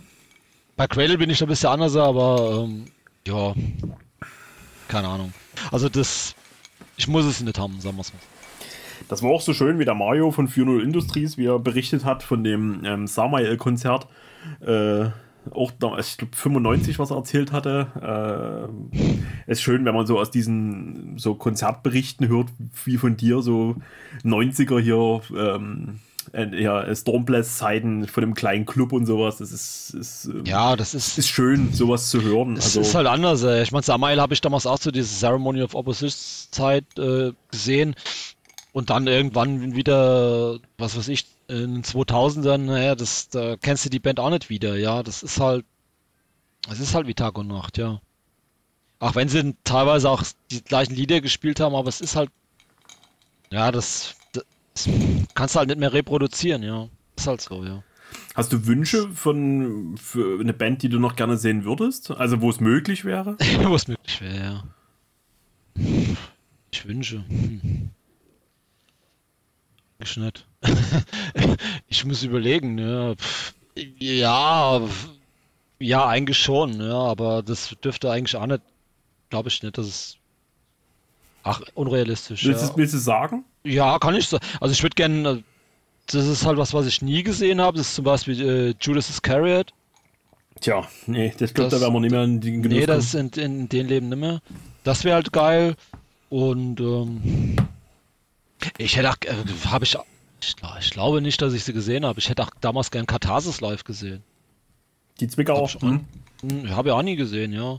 Bei 0.77 0.87
Cradle 0.87 1.17
bin 1.17 1.31
ich 1.31 1.41
ein 1.43 1.49
bisschen 1.49 1.71
anders, 1.71 1.97
aber 1.97 2.65
ähm, 2.69 2.85
ja, 3.27 3.55
keine 4.89 5.09
Ahnung. 5.09 5.33
Also 5.73 5.89
das, 5.89 6.35
ich 6.97 7.09
muss 7.09 7.25
es 7.25 7.41
nicht 7.41 7.59
haben, 7.59 7.81
sagen 7.81 7.97
wir 7.97 8.03
es 8.03 8.13
mal. 8.13 8.21
Das 9.09 9.23
war 9.23 9.31
auch 9.31 9.41
so 9.41 9.53
schön, 9.53 9.79
wie 9.79 9.85
der 9.85 9.95
Mario 9.95 10.31
von 10.31 10.49
4.0 10.49 10.81
Industries, 10.81 11.37
wie 11.37 11.47
er 11.47 11.59
berichtet 11.59 12.05
hat 12.05 12.23
von 12.23 12.43
dem 12.43 12.83
ähm, 12.85 13.07
Samael-Konzert. 13.07 14.09
Äh, 14.61 15.11
auch 15.53 15.73
ich 15.99 16.17
glaube 16.17 16.37
95, 16.37 16.99
was 16.99 17.11
er 17.11 17.19
erzählt 17.19 17.53
hatte. 17.53 18.71
Äh, 19.47 19.51
ist 19.51 19.63
schön, 19.63 19.85
wenn 19.85 19.95
man 19.95 20.07
so 20.07 20.19
aus 20.19 20.31
diesen 20.31 21.19
so 21.19 21.35
Konzertberichten 21.35 22.29
hört, 22.29 22.49
wie 22.85 22.97
von 22.97 23.17
dir, 23.17 23.43
so 23.43 23.77
90er 24.25 24.81
hier, 24.81 25.21
ähm, 25.37 26.01
äh, 26.33 26.63
ja, 26.63 26.95
Stormblast-Zeiten 26.95 28.07
von 28.09 28.21
dem 28.23 28.35
kleinen 28.35 28.67
Club 28.67 28.93
und 28.93 29.07
sowas. 29.07 29.39
Das 29.39 29.53
ist, 29.53 29.95
ist, 29.95 30.27
ähm, 30.27 30.45
Ja, 30.45 30.77
das 30.77 30.95
ist, 30.95 31.19
ist 31.19 31.29
schön, 31.29 31.73
sowas 31.73 32.11
zu 32.11 32.23
hören. 32.23 32.57
Es 32.57 32.65
Also, 32.67 32.81
ist 32.81 32.95
halt 32.95 33.07
anders. 33.07 33.43
Ey. 33.43 33.63
Ich 33.63 33.73
meine, 33.73 33.83
Samael 33.83 34.21
habe 34.21 34.35
ich 34.35 34.41
damals 34.41 34.67
auch 34.67 34.79
zu 34.79 34.91
dieser 34.93 35.29
Ceremony 35.29 35.63
of 35.63 35.75
Opposition 35.75 36.51
Zeit 36.51 36.85
äh, 36.99 37.33
gesehen 37.51 37.95
und 38.73 38.91
dann 38.91 39.07
irgendwann 39.07 39.75
wieder, 39.75 40.59
was 40.79 40.97
weiß 40.97 41.09
ich, 41.09 41.27
in 41.49 41.75
den 41.75 41.83
2000ern, 41.85 42.59
naja, 42.59 42.95
das, 42.95 43.29
da 43.29 43.57
kennst 43.57 43.85
du 43.85 43.89
die 43.91 44.01
Band 44.01 44.19
auch 44.21 44.31
nicht 44.31 44.51
wieder, 44.51 44.77
ja. 44.77 45.03
Das 45.03 45.23
ist 45.23 45.41
halt, 45.41 45.65
es 46.71 46.81
ist 46.81 46.95
halt 46.95 47.07
wie 47.07 47.15
Tag 47.15 47.39
und 47.39 47.47
Nacht, 47.47 47.79
ja. 47.79 48.01
Auch 48.99 49.15
wenn 49.15 49.29
sie 49.29 49.55
teilweise 49.63 50.11
auch 50.11 50.23
die 50.51 50.63
gleichen 50.63 50.95
Lieder 50.95 51.21
gespielt 51.21 51.61
haben, 51.61 51.75
aber 51.75 51.89
es 51.89 52.01
ist 52.01 52.17
halt, 52.17 52.31
ja, 53.51 53.71
das 53.71 54.17
kannst 55.35 55.55
du 55.55 55.59
halt 55.59 55.69
nicht 55.69 55.81
mehr 55.81 55.93
reproduzieren, 55.93 56.63
ja. 56.63 56.89
Ist 57.17 57.27
halt 57.27 57.41
so, 57.41 57.65
ja. 57.65 57.83
Hast 58.35 58.53
du 58.53 58.67
Wünsche 58.67 59.09
von 59.11 59.97
für 59.97 60.41
eine 60.41 60.53
Band, 60.53 60.83
die 60.83 60.89
du 60.89 60.99
noch 60.99 61.17
gerne 61.17 61.37
sehen 61.37 61.65
würdest? 61.65 62.11
Also 62.11 62.41
wo 62.41 62.51
es 62.51 62.61
möglich 62.61 63.05
wäre? 63.05 63.37
wo 63.65 63.75
es 63.75 63.89
möglich 63.89 64.21
wäre, 64.21 64.37
ja. 64.37 64.65
Ich 66.71 66.87
wünsche. 66.87 67.25
Hm. 67.29 67.91
Ich 69.99 70.17
nicht. 70.17 70.47
ich 71.89 72.05
muss 72.05 72.23
überlegen, 72.23 72.79
ja. 72.79 73.15
Ja, 73.99 74.83
ja, 75.79 76.07
eigentlich 76.07 76.39
schon, 76.39 76.81
ja, 76.81 76.99
aber 76.99 77.43
das 77.43 77.75
dürfte 77.83 78.11
eigentlich 78.11 78.37
auch 78.37 78.47
nicht, 78.47 78.63
glaube 79.29 79.49
ich 79.49 79.63
nicht, 79.63 79.77
dass 79.77 79.87
es 79.87 80.17
ach, 81.43 81.61
unrealistisch. 81.75 82.45
Willst, 82.45 82.63
ja. 82.63 82.69
du, 82.71 82.77
willst 82.77 82.95
du 82.95 82.99
sagen? 82.99 83.45
Ja, 83.67 83.99
kann 83.99 84.15
ich 84.15 84.29
so. 84.29 84.39
Also 84.61 84.73
ich 84.73 84.83
würde 84.83 84.95
gerne, 84.95 85.43
das 86.07 86.27
ist 86.27 86.47
halt 86.47 86.59
was, 86.59 86.73
was 86.75 86.87
ich 86.87 87.03
nie 87.03 87.23
gesehen 87.23 87.61
habe. 87.61 87.79
Das 87.79 87.89
ist 87.89 87.95
zum 87.95 88.05
Beispiel 88.05 88.41
äh, 88.41 88.75
Judas 88.81 89.11
Iscariot. 89.11 89.73
Tja, 90.61 90.87
nee, 91.07 91.35
das 91.37 91.53
glaube 91.53 91.71
da 91.71 91.81
werden 91.81 91.93
wir 91.93 92.01
nicht 92.01 92.13
mehr 92.13 92.25
in 92.25 92.41
den 92.41 92.63
Genuss 92.63 92.79
Nee, 92.79 92.87
das 92.87 93.15
in, 93.15 93.29
in 93.31 93.69
den 93.69 93.89
Leben 93.89 94.09
nicht 94.09 94.19
mehr. 94.19 94.41
Das 94.85 95.05
wäre 95.05 95.17
halt 95.17 95.33
geil. 95.33 95.77
Und 96.31 96.81
ähm, 96.81 97.57
ich 98.79 98.97
hätte 98.97 99.11
auch, 99.11 99.17
äh, 99.25 99.35
habe 99.69 99.85
ich, 99.85 99.97
ich, 100.41 100.57
ich, 100.81 100.91
glaube 100.91 101.21
nicht, 101.21 101.41
dass 101.43 101.53
ich 101.53 101.65
sie 101.65 101.73
gesehen 101.73 102.07
habe. 102.07 102.19
Ich 102.19 102.29
hätte 102.29 102.43
auch 102.43 102.51
damals 102.61 102.91
gern 102.91 103.07
Katharsis 103.07 103.61
live 103.61 103.85
gesehen. 103.85 104.23
Die 105.21 105.29
Zwickau 105.29 105.55
auch. 105.55 105.81
Hm? 105.81 106.05
hm? 106.41 106.71
Habe 106.71 106.89
ich 106.89 106.95
auch 106.95 107.03
nie 107.03 107.17
gesehen, 107.17 107.53
ja. 107.53 107.79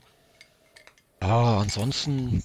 Ja, 1.22 1.58
ansonsten, 1.60 2.44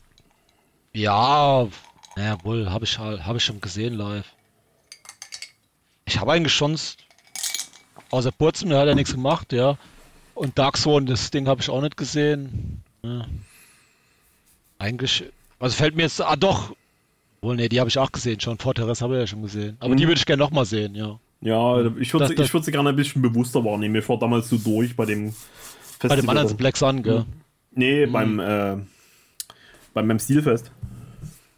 ja, 0.94 1.68
naja, 2.16 2.38
wohl, 2.42 2.70
habe 2.70 2.84
ich 2.84 2.98
halt, 2.98 3.24
habe 3.24 3.38
ich 3.38 3.44
schon 3.44 3.60
gesehen 3.60 3.94
live. 3.94 4.26
Ich 6.04 6.20
habe 6.20 6.32
eigentlich 6.32 6.52
schon 6.52 6.76
außer 8.10 8.32
Burzen, 8.32 8.68
der 8.70 8.80
hat 8.80 8.88
ja 8.88 8.94
nichts 8.94 9.12
gemacht, 9.12 9.52
ja. 9.52 9.78
Und 10.34 10.58
Dark 10.58 10.76
Zone, 10.76 11.06
das 11.06 11.30
Ding 11.30 11.48
habe 11.48 11.60
ich 11.60 11.70
auch 11.70 11.80
nicht 11.80 11.96
gesehen. 11.96 12.82
Ja. 13.02 13.26
Eigentlich, 14.78 15.24
also 15.58 15.76
fällt 15.76 15.96
mir 15.96 16.02
jetzt, 16.02 16.20
ah 16.20 16.36
doch, 16.36 16.74
wohl, 17.40 17.56
ne, 17.56 17.68
die 17.68 17.80
habe 17.80 17.88
ich 17.88 17.98
auch 17.98 18.12
gesehen 18.12 18.40
schon. 18.40 18.58
Fortress 18.58 19.02
habe 19.02 19.14
ich 19.14 19.20
ja 19.20 19.26
schon 19.26 19.42
gesehen. 19.42 19.76
Aber 19.80 19.90
mhm. 19.90 19.96
die 19.96 20.06
würde 20.06 20.18
ich 20.18 20.26
gerne 20.26 20.42
nochmal 20.42 20.64
sehen, 20.64 20.94
ja. 20.94 21.18
Ja, 21.40 21.84
ich 21.98 22.12
würde 22.12 22.28
sie, 22.28 22.52
würd 22.52 22.64
sie 22.64 22.70
gerne 22.70 22.90
ein 22.90 22.96
bisschen 22.96 23.20
bewusster 23.20 23.64
wahrnehmen. 23.64 23.92
Mir 23.92 24.08
war 24.08 24.18
damals 24.18 24.48
so 24.48 24.58
durch 24.58 24.94
bei 24.94 25.06
dem 25.06 25.32
Festival. 25.32 26.08
Bei 26.08 26.16
dem 26.16 26.28
anderen 26.28 26.56
Black 26.56 26.76
Sun, 26.76 27.02
gell? 27.02 27.24
Nee, 27.72 28.06
mhm. 28.06 28.12
beim, 28.12 28.38
äh, 28.38 28.76
beim, 29.92 30.08
beim 30.08 30.18
Stilfest. 30.20 30.70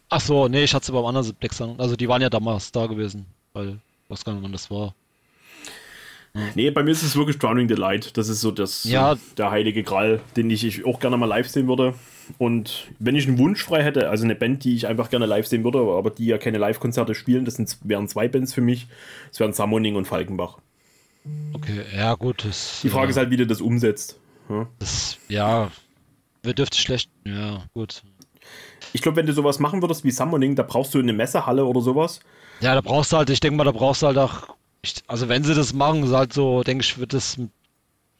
Ach 0.09 0.21
so, 0.21 0.47
nee, 0.47 0.63
ich 0.63 0.73
hatte 0.73 0.85
sie 0.85 0.91
beim 0.91 1.05
anderen 1.05 1.35
Sun. 1.51 1.79
Also 1.79 1.95
die 1.95 2.07
waren 2.07 2.21
ja 2.21 2.29
damals 2.29 2.71
da 2.71 2.85
gewesen. 2.87 3.25
Weil, 3.53 3.79
ich 4.03 4.09
weiß 4.09 4.23
gar 4.23 4.33
nicht, 4.33 4.43
wann 4.43 4.51
das 4.51 4.69
war. 4.69 4.93
Nee, 6.53 6.69
bei 6.69 6.83
mir 6.83 6.91
ist 6.91 7.01
es 7.01 7.15
wirklich 7.15 7.39
Drowning 7.39 7.69
the 7.69 7.75
Light. 7.75 8.17
Das 8.17 8.27
ist 8.27 8.41
so 8.41 8.51
das, 8.51 8.83
ja. 8.83 9.15
der 9.37 9.51
heilige 9.51 9.83
Gral, 9.83 10.19
den 10.35 10.49
ich, 10.49 10.65
ich 10.65 10.85
auch 10.85 10.99
gerne 10.99 11.15
mal 11.15 11.27
live 11.27 11.47
sehen 11.47 11.67
würde. 11.67 11.93
Und 12.37 12.87
wenn 12.99 13.15
ich 13.15 13.25
einen 13.25 13.37
Wunsch 13.37 13.63
frei 13.63 13.83
hätte, 13.83 14.09
also 14.09 14.25
eine 14.25 14.35
Band, 14.35 14.65
die 14.65 14.75
ich 14.75 14.87
einfach 14.87 15.09
gerne 15.09 15.27
live 15.27 15.47
sehen 15.47 15.63
würde, 15.63 15.79
aber 15.79 16.09
die 16.09 16.25
ja 16.25 16.37
keine 16.37 16.57
Live-Konzerte 16.57 17.15
spielen, 17.15 17.45
das 17.45 17.55
sind, 17.55 17.77
wären 17.83 18.09
zwei 18.09 18.27
Bands 18.27 18.53
für 18.53 18.61
mich. 18.61 18.87
Das 19.29 19.39
wären 19.39 19.53
Summoning 19.53 19.95
und 19.95 20.05
Falkenbach. 20.05 20.57
Okay, 21.53 21.83
ja 21.95 22.15
gut. 22.15 22.43
Das, 22.43 22.81
die 22.83 22.89
Frage 22.89 23.05
ja, 23.05 23.09
ist 23.11 23.17
halt, 23.17 23.29
wie 23.29 23.37
du 23.37 23.47
das 23.47 23.61
umsetzt. 23.61 24.19
Ja, 24.49 24.67
das, 24.79 25.17
ja 25.29 25.71
wir 26.45 26.53
dürften 26.53 26.77
schlecht, 26.77 27.09
ja 27.25 27.63
gut. 27.73 28.03
Ich 28.93 29.01
glaube, 29.01 29.17
wenn 29.17 29.25
du 29.25 29.33
sowas 29.33 29.59
machen 29.59 29.81
würdest 29.81 30.03
wie 30.03 30.11
Summoning, 30.11 30.55
da 30.55 30.63
brauchst 30.63 30.93
du 30.93 30.99
eine 30.99 31.13
Messehalle 31.13 31.65
oder 31.65 31.81
sowas. 31.81 32.19
Ja, 32.61 32.73
da 32.75 32.81
brauchst 32.81 33.11
du 33.11 33.17
halt, 33.17 33.29
ich 33.29 33.39
denke 33.39 33.57
mal, 33.57 33.63
da 33.63 33.71
brauchst 33.71 34.01
du 34.01 34.07
halt 34.07 34.17
auch, 34.17 34.55
also 35.07 35.27
wenn 35.29 35.43
sie 35.43 35.53
das 35.53 35.73
machen, 35.73 36.03
ist 36.03 36.13
halt 36.13 36.33
so, 36.33 36.63
denke 36.63 36.83
ich, 36.83 36.97
wird 36.97 37.13
das 37.13 37.37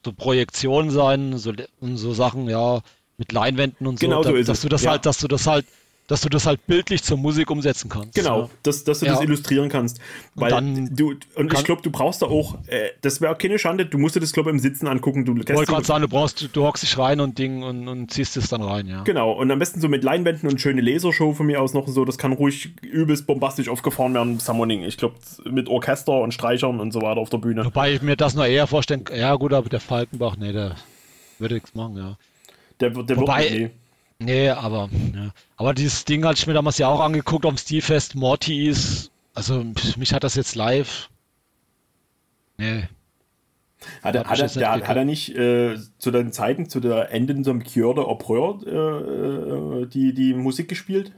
so 0.04 0.14
Projektion 0.14 0.92
sein, 0.92 1.38
so, 1.38 1.54
und 1.80 1.98
so 1.98 2.14
Sachen, 2.14 2.50
ja, 2.50 2.82
mit 3.18 3.32
Leinwänden 3.32 3.88
und 3.88 4.00
so, 4.00 4.06
genau 4.06 4.24
so 4.24 4.32
da, 4.32 4.38
ist 4.38 4.50
dass 4.50 4.58
es. 4.58 4.62
du 4.64 4.70
das 4.70 4.84
ja. 4.84 4.92
halt, 4.92 5.06
dass 5.06 5.18
du 5.20 5.28
das 5.28 5.48
halt 5.48 5.66
dass 6.07 6.22
du 6.22 6.30
das 6.30 6.45
halt 6.45 6.65
bildlich 6.68 7.03
zur 7.03 7.18
Musik 7.18 7.49
umsetzen 7.49 7.90
kannst. 7.90 8.14
Genau, 8.14 8.41
ja. 8.41 8.49
dass, 8.61 8.84
dass 8.84 8.99
du 8.99 9.07
ja. 9.07 9.14
das 9.14 9.22
illustrieren 9.23 9.69
kannst. 9.69 9.99
Weil 10.36 10.53
und 10.53 10.95
du, 10.95 11.15
und 11.36 11.52
ich 11.52 11.64
glaube, 11.64 11.82
du 11.82 11.90
brauchst 11.90 12.22
da 12.22 12.27
auch, 12.27 12.57
äh, 12.68 12.90
das 13.02 13.22
wäre 13.22 13.34
auch 13.34 13.38
keine 13.38 13.57
Schande, 13.57 13.86
du 13.88 13.98
musst 13.98 14.15
dir 14.15 14.19
das, 14.19 14.32
glaube 14.32 14.49
ich, 14.49 14.53
im 14.53 14.60
Sitzen 14.60 14.88
angucken. 14.88 15.26
Du 15.26 15.36
wollte 15.36 15.72
gerade 15.72 15.86
sagen, 15.86 16.02
du 16.03 16.07
brauchst, 16.07 16.49
du 16.53 16.64
hockst 16.64 16.84
dich 16.84 16.98
rein 16.98 17.19
und 17.19 17.40
Ding 17.40 17.64
und, 17.64 17.88
und 17.88 18.11
ziehst 18.11 18.38
es 18.38 18.49
dann 18.49 18.61
rein, 18.61 18.88
ja. 18.88 19.03
Genau, 19.03 19.32
und 19.32 19.49
am 19.49 19.57
besten 19.57 19.82
so 19.82 19.88
mit 19.88 20.03
Leinwänden 20.03 20.48
und 20.48 20.61
schöne 20.61 20.82
Lasershow 20.82 21.34
von 21.34 21.48
mir 21.48 21.60
aus 21.61 21.73
noch 21.73 21.88
so, 21.88 22.06
das 22.06 22.19
kann 22.19 22.34
ruhig 22.34 22.69
übelst 22.84 23.26
bombastisch 23.26 23.69
aufgefahren 23.69 24.14
werden, 24.14 24.40
Summoning. 24.40 24.84
Ich 24.84 24.98
glaube, 24.98 25.15
mit 25.49 25.69
Orchester 25.69 26.22
und 26.22 26.34
Streichern 26.34 26.80
und 26.80 26.91
so 26.91 27.02
weiter 27.02 27.19
auf 27.19 27.30
der 27.30 27.40
Bühne. 27.40 27.65
Wobei 27.65 27.94
ich 27.94 28.02
mir 28.03 28.15
das 28.15 28.36
noch 28.36 28.45
eher 28.45 28.68
vorstellen, 28.68 29.06
ja 29.15 29.34
gut, 29.36 29.53
aber 29.53 29.69
der 29.69 29.80
Falkenbach, 29.80 30.38
nee, 30.38 30.52
der 30.52 30.76
würde 31.40 31.56
nichts 31.56 31.73
machen, 31.73 31.98
ja. 31.98 32.18
Der, 32.80 32.90
der 32.90 33.18
Wobei, 33.18 33.44
wird, 33.44 33.52
nee. 33.52 33.72
Nee, 34.20 34.50
aber, 34.50 34.90
ja. 35.14 35.30
aber 35.58 35.74
dieses 35.74 36.06
Ding 36.06 36.24
hatte 36.26 36.40
ich 36.40 36.48
mir 36.48 36.54
damals 36.54 36.78
ja 36.78 36.88
auch 36.88 37.02
angeguckt 37.02 37.46
am 37.46 37.58
Stilfest. 37.58 38.16
Morty 38.16 38.68
ist, 38.68 39.12
also 39.34 39.66
mich 39.98 40.14
hat 40.14 40.24
das 40.24 40.36
jetzt 40.36 40.56
live. 40.56 41.10
Nee. 42.58 42.88
Hat 44.02 44.16
er, 44.16 44.24
hat, 44.26 44.40
er, 44.40 44.48
der, 44.48 44.72
hat 44.88 44.98
er 44.98 45.06
nicht 45.06 45.36
äh, 45.36 45.78
zu 46.00 46.10
den 46.12 46.32
Zeiten, 46.32 46.70
zu 46.70 46.80
der 46.80 47.12
Enden 47.12 47.44
zum 47.44 47.64
Cure 47.64 47.94
de 47.94 48.74
äh, 48.74 49.84
äh, 49.84 49.86
die, 49.88 50.14
die 50.14 50.34
Musik 50.34 50.70
gespielt? 50.70 51.12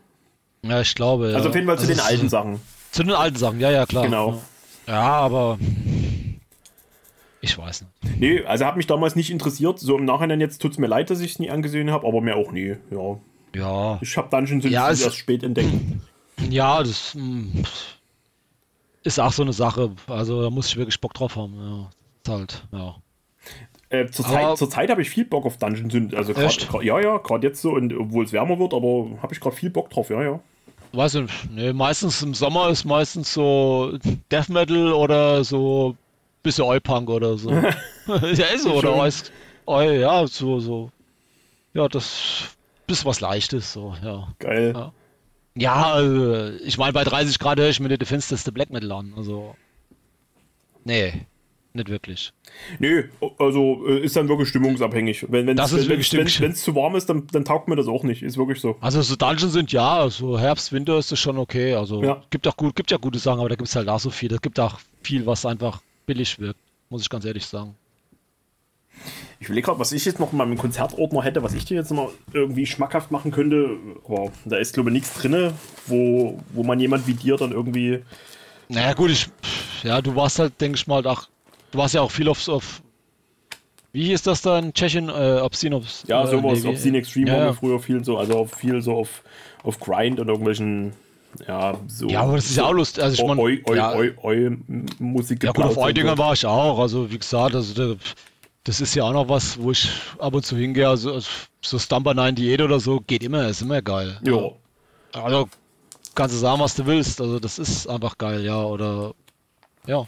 Ja, 0.63 0.81
ich 0.81 0.95
glaube. 0.95 1.33
Also 1.35 1.49
auf 1.49 1.55
jeden 1.55 1.67
Fall 1.67 1.77
also 1.77 1.87
zu 1.87 1.93
den 1.93 2.01
alten 2.01 2.29
Sachen. 2.29 2.59
Zu 2.91 3.03
den 3.03 3.13
alten 3.13 3.37
Sachen, 3.37 3.59
ja, 3.59 3.71
ja, 3.71 3.85
klar. 3.85 4.03
Genau. 4.05 4.41
Ja, 4.87 5.01
aber 5.01 5.59
ich 7.41 7.57
weiß 7.57 7.81
nicht. 7.81 8.19
Nee, 8.19 8.43
also 8.45 8.65
hat 8.65 8.77
mich 8.77 8.87
damals 8.87 9.15
nicht 9.15 9.29
interessiert. 9.29 9.79
So 9.79 9.97
im 9.97 10.05
Nachhinein 10.05 10.41
jetzt 10.41 10.61
tut 10.61 10.71
es 10.71 10.77
mir 10.77 10.87
leid, 10.87 11.09
dass 11.09 11.19
ich 11.19 11.31
es 11.31 11.39
nie 11.39 11.49
angesehen 11.49 11.91
habe, 11.91 12.07
aber 12.07 12.21
mir 12.21 12.35
auch 12.35 12.51
nie. 12.51 12.75
Ja. 12.91 13.17
Ja. 13.55 13.99
Ich 14.01 14.17
habe 14.17 14.29
Dungeons 14.29 14.63
schon 14.63 14.71
ja, 14.71 14.89
erst 14.89 15.15
spät 15.15 15.43
entdeckt. 15.43 15.69
Ja, 16.49 16.83
das 16.83 17.15
mh, 17.15 17.21
hm, 17.23 17.63
ist 19.03 19.19
auch 19.19 19.31
so 19.31 19.43
eine 19.43 19.53
Sache. 19.53 19.91
Also 20.07 20.41
da 20.41 20.49
muss 20.49 20.67
ich 20.67 20.77
wirklich 20.77 20.99
Bock 20.99 21.13
drauf 21.13 21.35
haben. 21.35 21.55
Ja. 21.55 21.89
Ist 22.23 22.29
halt, 22.29 22.63
ja. 22.71 22.95
Äh, 23.89 24.07
zur, 24.07 24.25
Zeit, 24.25 24.57
zur 24.57 24.69
habe 24.75 25.01
ich 25.01 25.09
viel 25.09 25.25
Bock 25.25 25.45
auf 25.45 25.57
Dungeons. 25.57 26.13
Also 26.13 26.33
grad, 26.33 26.67
grad, 26.67 26.83
ja, 26.83 26.99
ja, 26.99 27.17
gerade 27.17 27.47
jetzt 27.47 27.61
so, 27.61 27.71
obwohl 27.71 28.25
es 28.25 28.33
wärmer 28.33 28.59
wird, 28.59 28.73
aber 28.73 29.07
habe 29.21 29.33
ich 29.33 29.39
gerade 29.39 29.55
viel 29.55 29.69
Bock 29.69 29.89
drauf, 29.89 30.09
ja, 30.09 30.21
ja. 30.21 30.39
Weiß 30.91 31.13
nicht, 31.15 31.51
nee, 31.51 31.73
meistens 31.73 32.21
im 32.21 32.33
Sommer 32.33 32.69
ist 32.69 32.83
meistens 32.83 33.33
so 33.33 33.97
Death 34.31 34.49
Metal 34.49 34.91
oder 34.91 35.43
so 35.43 35.95
bisschen 36.47 36.65
Oi-Punk 36.65 37.09
oder 37.09 37.37
so. 37.37 37.51
ja, 38.07 38.45
ist 38.53 38.63
so, 38.63 38.73
oder 38.73 38.97
weiß. 38.97 39.31
Oi, 39.67 39.99
ja, 39.99 40.25
so, 40.27 40.59
so. 40.59 40.91
Ja, 41.73 41.87
das 41.87 42.55
ist 42.87 43.05
was 43.05 43.21
Leichtes, 43.21 43.73
so, 43.73 43.93
ja. 44.03 44.27
Geil. 44.39 44.73
Ja, 44.75 44.93
ja 45.55 45.83
also, 45.93 46.57
ich 46.63 46.77
meine, 46.77 46.93
bei 46.93 47.03
30 47.03 47.37
Grad 47.39 47.59
höre 47.59 47.69
ich 47.69 47.79
mir 47.79 47.95
die 47.95 48.05
finsterste 48.05 48.51
Black 48.51 48.71
Metal 48.71 48.91
an, 48.91 49.13
also. 49.15 49.55
Nee, 50.83 51.27
nicht 51.77 51.89
wirklich. 51.89 52.33
Nö, 52.79 53.03
also 53.37 53.85
äh, 53.87 53.99
ist 53.99 54.15
dann 54.15 54.27
wirklich 54.27 54.49
stimmungsabhängig. 54.49 55.27
Wenn 55.29 55.47
es 55.49 55.87
wenn, 56.41 56.55
zu 56.55 56.75
warm 56.75 56.95
ist, 56.95 57.07
dann, 57.07 57.27
dann 57.31 57.45
taugt 57.45 57.67
mir 57.67 57.75
das 57.75 57.87
auch 57.87 58.03
nicht. 58.03 58.23
Ist 58.23 58.37
wirklich 58.37 58.59
so. 58.59 58.77
Also 58.81 59.01
so 59.01 59.15
Dungeons 59.15 59.53
sind 59.53 59.71
ja, 59.71 60.09
so 60.09 60.39
Herbst, 60.39 60.73
Winter 60.73 60.97
ist 60.97 61.11
das 61.11 61.19
schon 61.19 61.37
okay. 61.37 61.75
Also 61.75 62.01
ja. 62.01 62.23
gibt 62.31 62.47
auch 62.47 62.57
gut, 62.57 62.75
gibt 62.75 62.89
ja 62.89 62.97
gute 62.97 63.19
Sachen, 63.19 63.39
aber 63.39 63.49
da 63.49 63.55
gibt 63.55 63.69
es 63.69 63.75
halt 63.75 63.89
auch 63.89 63.99
so 63.99 64.09
viel. 64.09 64.33
Es 64.33 64.41
gibt 64.41 64.59
auch 64.59 64.79
viel, 65.03 65.25
was 65.25 65.45
einfach 65.45 65.81
billig 66.07 66.39
wirkt, 66.39 66.59
muss 66.89 67.03
ich 67.03 67.09
ganz 67.09 67.25
ehrlich 67.25 67.45
sagen. 67.45 67.75
Ich 69.39 69.45
überlege 69.45 69.65
gerade, 69.65 69.79
was 69.79 69.91
ich 69.91 70.03
jetzt 70.05 70.19
noch 70.19 70.31
in 70.31 70.39
meinem 70.39 70.57
Konzertordner 70.57 71.23
hätte, 71.23 71.43
was 71.43 71.53
ich 71.53 71.65
dir 71.65 71.75
jetzt 71.75 71.91
noch 71.91 72.11
irgendwie 72.33 72.65
schmackhaft 72.65 73.11
machen 73.11 73.31
könnte. 73.31 73.77
Aber 74.05 74.31
da 74.45 74.57
ist, 74.57 74.73
glaube 74.73 74.89
ich, 74.89 74.93
nichts 74.93 75.13
drin, 75.13 75.53
wo, 75.85 76.39
wo 76.53 76.63
man 76.63 76.79
jemand 76.79 77.05
wie 77.05 77.13
dir 77.13 77.37
dann 77.37 77.51
irgendwie. 77.51 78.03
Naja, 78.69 78.93
gut, 78.93 79.11
ich. 79.11 79.29
Ja, 79.83 80.01
du 80.01 80.15
warst 80.15 80.39
halt, 80.39 80.59
denke 80.59 80.77
ich 80.77 80.87
mal, 80.87 81.05
ach, 81.05 81.29
du 81.71 81.77
warst 81.77 81.93
ja 81.93 82.01
auch 82.01 82.09
viel 82.09 82.27
auf. 82.27 82.47
auf 82.49 82.81
wie 83.91 84.05
hieß 84.05 84.23
das 84.23 84.41
da 84.41 84.57
in 84.59 84.73
Tschechien? 84.73 85.09
Äh, 85.09 85.39
Obscene, 85.41 85.75
Obs 85.75 86.03
ja, 86.07 86.25
sowas. 86.25 86.59
Äh, 86.59 86.63
nee, 86.63 86.69
Obscene 86.69 86.97
Extreme 86.97 87.27
ja, 87.31 87.45
ja. 87.45 87.53
früher 87.53 87.79
viel 87.79 88.03
so, 88.03 88.17
also 88.17 88.45
viel 88.45 88.81
so 88.81 88.95
auf, 88.95 89.23
auf 89.63 89.79
Grind 89.79 90.19
und 90.19 90.27
irgendwelchen 90.27 90.93
ja, 91.47 91.79
so. 91.87 92.07
Ja, 92.07 92.21
aber 92.21 92.35
das 92.35 92.45
ist 92.45 92.57
ja 92.57 92.65
auch 92.65 92.73
lustig. 92.73 93.03
Also 93.03 93.21
ich 93.21 93.27
meine, 93.27 93.41
eu, 93.41 93.57
eu, 93.65 93.75
ja, 93.75 93.93
eu, 93.93 94.11
eu, 94.23 94.57
Musik 94.99 95.43
Ja, 95.43 95.51
gut, 95.51 95.65
auf 95.65 95.77
Eudinger 95.77 96.17
war 96.17 96.33
ich 96.33 96.45
auch. 96.45 96.79
Also, 96.79 97.09
wie 97.11 97.17
gesagt, 97.17 97.55
also 97.55 97.95
das 98.63 98.81
ist 98.81 98.95
ja 98.95 99.03
auch 99.03 99.13
noch 99.13 99.29
was, 99.29 99.61
wo 99.61 99.71
ich 99.71 99.89
ab 100.19 100.33
und 100.33 100.45
zu 100.45 100.57
hingehe. 100.57 100.87
Also, 100.87 101.19
so 101.61 101.79
Stumper 101.79 102.11
98 102.11 102.61
oder 102.61 102.79
so 102.79 102.99
geht 102.99 103.23
immer, 103.23 103.47
ist 103.47 103.61
immer 103.61 103.81
geil. 103.81 104.19
Ja. 104.23 104.51
Also, 105.21 105.47
kannst 106.15 106.35
du 106.35 106.39
sagen, 106.39 106.59
was 106.59 106.75
du 106.75 106.85
willst. 106.85 107.21
Also, 107.21 107.39
das 107.39 107.59
ist 107.59 107.87
einfach 107.87 108.17
geil, 108.17 108.43
ja. 108.43 108.61
Oder, 108.63 109.13
ja. 109.85 110.05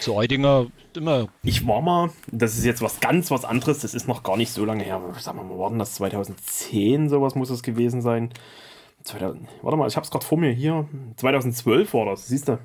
So 0.00 0.16
Eudinger 0.16 0.66
immer. 0.94 1.28
Ich 1.42 1.66
war 1.66 1.80
mal, 1.80 2.10
das 2.30 2.56
ist 2.56 2.64
jetzt 2.64 2.82
was 2.82 3.00
ganz 3.00 3.30
was 3.30 3.44
anderes, 3.44 3.80
das 3.80 3.94
ist 3.94 4.08
noch 4.08 4.22
gar 4.22 4.36
nicht 4.36 4.52
so 4.52 4.64
lange 4.64 4.84
her. 4.84 5.00
Sagen 5.18 5.38
wir 5.38 5.44
mal, 5.44 5.58
war 5.58 5.70
denn 5.70 5.78
das 5.78 5.94
2010, 5.94 7.08
sowas 7.08 7.34
muss 7.34 7.50
es 7.50 7.62
gewesen 7.62 8.02
sein. 8.02 8.30
2000, 9.08 9.48
warte 9.62 9.76
mal, 9.76 9.88
ich 9.88 9.96
habe 9.96 10.04
es 10.04 10.10
gerade 10.10 10.24
vor 10.24 10.38
mir 10.38 10.52
hier. 10.52 10.86
2012 11.16 11.94
war 11.94 12.06
das, 12.06 12.28
siehst 12.28 12.48
du? 12.48 12.58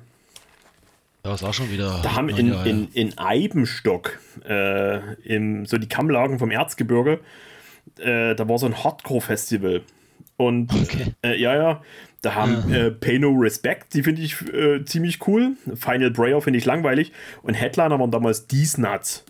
Ja, 1.24 1.34
ist 1.34 1.42
auch 1.42 1.54
schon 1.54 1.70
wieder. 1.70 2.00
Da 2.02 2.14
haben 2.14 2.28
in, 2.28 2.52
in, 2.64 2.88
in 2.92 3.18
Eibenstock, 3.18 4.18
äh, 4.46 5.14
im, 5.22 5.64
so 5.64 5.78
die 5.78 5.88
Kammlagen 5.88 6.38
vom 6.38 6.50
Erzgebirge, 6.50 7.20
äh, 7.98 8.34
da 8.34 8.48
war 8.48 8.58
so 8.58 8.66
ein 8.66 8.84
Hardcore-Festival. 8.84 9.82
Und 10.36 10.72
okay. 10.74 11.14
äh, 11.22 11.40
ja, 11.40 11.54
ja, 11.54 11.82
da 12.20 12.34
haben 12.34 12.64
ja. 12.68 12.86
äh, 12.86 12.90
Pay 12.90 13.20
No 13.20 13.30
Respect, 13.30 13.94
die 13.94 14.02
finde 14.02 14.22
ich 14.22 14.40
äh, 14.52 14.84
ziemlich 14.84 15.26
cool. 15.26 15.56
Final 15.74 16.10
Brayer 16.10 16.42
finde 16.42 16.58
ich 16.58 16.64
langweilig. 16.64 17.12
Und 17.42 17.54
Headliner 17.54 17.98
waren 17.98 18.10
damals 18.10 18.46
These 18.46 18.80
Nuts. 18.80 19.24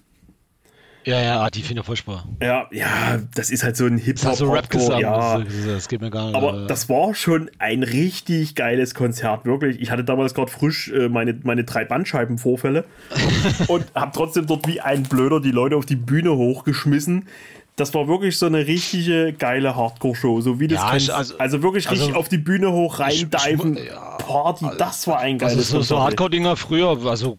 Ja, 1.04 1.22
ja, 1.22 1.40
ah, 1.40 1.50
die 1.50 1.62
finde 1.62 1.80
ich 1.80 1.86
furchtbar. 1.86 2.24
Ja, 2.40 2.66
ja, 2.70 3.18
das 3.34 3.50
ist 3.50 3.62
halt 3.62 3.76
so 3.76 3.84
ein 3.84 3.98
Hip-Hop. 3.98 4.30
Das, 4.30 4.38
so 4.38 4.50
Rap 4.50 4.72
ja. 4.72 5.38
das, 5.38 5.66
das 5.66 5.88
geht 5.88 6.00
mir 6.00 6.10
gar 6.10 6.26
nicht. 6.26 6.34
Aber 6.34 6.66
das 6.66 6.88
war 6.88 7.14
schon 7.14 7.50
ein 7.58 7.82
richtig 7.82 8.54
geiles 8.54 8.94
Konzert, 8.94 9.44
wirklich. 9.44 9.80
Ich 9.80 9.90
hatte 9.90 10.04
damals 10.04 10.34
gerade 10.34 10.50
frisch 10.50 10.90
äh, 10.90 11.08
meine, 11.08 11.38
meine 11.42 11.64
drei 11.64 11.84
Bandscheibenvorfälle 11.84 12.84
und 13.68 13.84
habe 13.94 14.12
trotzdem 14.14 14.46
dort 14.46 14.66
wie 14.66 14.80
ein 14.80 15.02
Blöder 15.02 15.40
die 15.40 15.50
Leute 15.50 15.76
auf 15.76 15.86
die 15.86 15.96
Bühne 15.96 16.36
hochgeschmissen 16.36 17.28
das 17.76 17.92
war 17.92 18.06
wirklich 18.06 18.38
so 18.38 18.46
eine 18.46 18.68
richtige 18.68 19.32
geile 19.32 19.74
Hardcore-Show, 19.74 20.40
so 20.42 20.60
wie 20.60 20.68
das 20.68 20.80
ja, 20.80 20.96
ich, 20.96 21.12
also, 21.12 21.36
also, 21.38 21.62
wirklich 21.64 21.88
also, 21.88 22.02
richtig 22.02 22.16
auf 22.16 22.28
die 22.28 22.38
Bühne 22.38 22.70
hoch 22.70 23.00
reindiven, 23.00 23.76
ja, 23.76 24.16
Party, 24.18 24.66
das 24.78 25.08
war 25.08 25.18
ein 25.18 25.38
geiles 25.38 25.56
also 25.56 25.78
so, 25.78 25.96
so 25.96 26.00
Hardcore-Dinger 26.00 26.56
früher, 26.56 26.96
also 27.04 27.36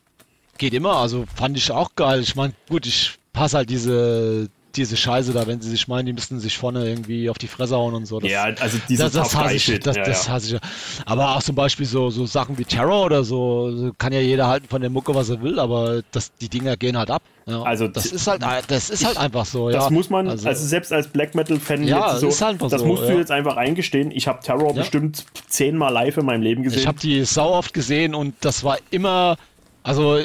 geht 0.58 0.74
immer, 0.74 0.98
also 0.98 1.26
fand 1.34 1.58
ich 1.58 1.72
auch 1.72 1.96
geil. 1.96 2.22
Ich 2.22 2.36
meine, 2.36 2.54
gut, 2.70 2.86
ich 2.86 3.18
passe 3.36 3.58
halt 3.58 3.70
diese 3.70 4.50
diese 4.76 4.98
Scheiße 4.98 5.34
da, 5.34 5.48
wenn 5.48 5.62
sie 5.62 5.70
sich 5.70 5.88
meinen, 5.88 6.06
die 6.06 6.14
müssten 6.14 6.40
sich 6.40 6.58
vorne 6.58 6.88
irgendwie 6.88 7.30
auf 7.30 7.38
die 7.38 7.48
Fresse 7.48 7.76
hauen 7.76 7.94
und 7.94 8.06
so. 8.06 8.20
Das, 8.20 8.30
ja, 8.30 8.44
also 8.44 8.78
diese 8.90 9.04
das, 9.04 9.14
das 9.14 9.36
hasse 9.36 9.56
ich, 9.56 9.80
das, 9.80 9.96
ja, 9.96 10.04
das 10.04 10.30
hasse 10.30 10.56
ich. 10.56 10.62
Aber 11.06 11.36
auch 11.36 11.44
zum 11.44 11.56
Beispiel 11.56 11.86
so, 11.86 12.10
so 12.10 12.26
Sachen 12.26 12.58
wie 12.58 12.66
Terror 12.66 13.06
oder 13.06 13.24
so, 13.24 13.92
kann 13.98 14.14
ja 14.14 14.20
jeder 14.20 14.48
halten 14.48 14.68
von 14.68 14.82
der 14.82 14.90
Mucke, 14.90 15.16
was 15.16 15.30
er 15.30 15.42
will, 15.42 15.60
aber 15.60 16.02
das, 16.12 16.34
die 16.36 16.50
Dinger 16.50 16.78
gehen 16.78 16.98
halt 16.98 17.10
ab. 17.10 17.24
Ja, 17.48 17.62
also 17.62 17.88
das 17.88 18.08
ist 18.08 18.28
halt, 18.28 18.42
das 18.68 18.90
ist 18.90 19.06
halt 19.06 19.18
einfach 19.18 19.46
so. 19.46 19.70
Das 19.70 19.86
ja. 19.86 19.90
muss 19.92 20.10
man, 20.10 20.28
also, 20.28 20.48
also, 20.48 20.66
selbst 20.66 20.92
als 20.92 21.08
Black 21.08 21.36
Metal 21.36 21.60
Fan, 21.60 21.84
ja, 21.84 22.18
so, 22.18 22.28
ist 22.28 22.42
halt 22.42 22.62
das 22.62 22.82
so, 22.82 22.86
musst 22.86 23.04
du 23.04 23.18
jetzt 23.18 23.32
einfach 23.32 23.56
eingestehen. 23.56 24.12
Ich 24.12 24.28
habe 24.28 24.40
Terror 24.42 24.74
bestimmt 24.74 25.26
zehnmal 25.48 25.94
live 25.94 26.18
in 26.18 26.26
meinem 26.26 26.42
Leben 26.42 26.64
gesehen. 26.64 26.80
Ich 26.80 26.88
habe 26.88 27.00
die 27.00 27.24
sau 27.24 27.52
oft 27.52 27.74
gesehen 27.74 28.16
und 28.16 28.34
das 28.42 28.64
war 28.64 28.80
immer, 28.90 29.38
also 29.84 30.20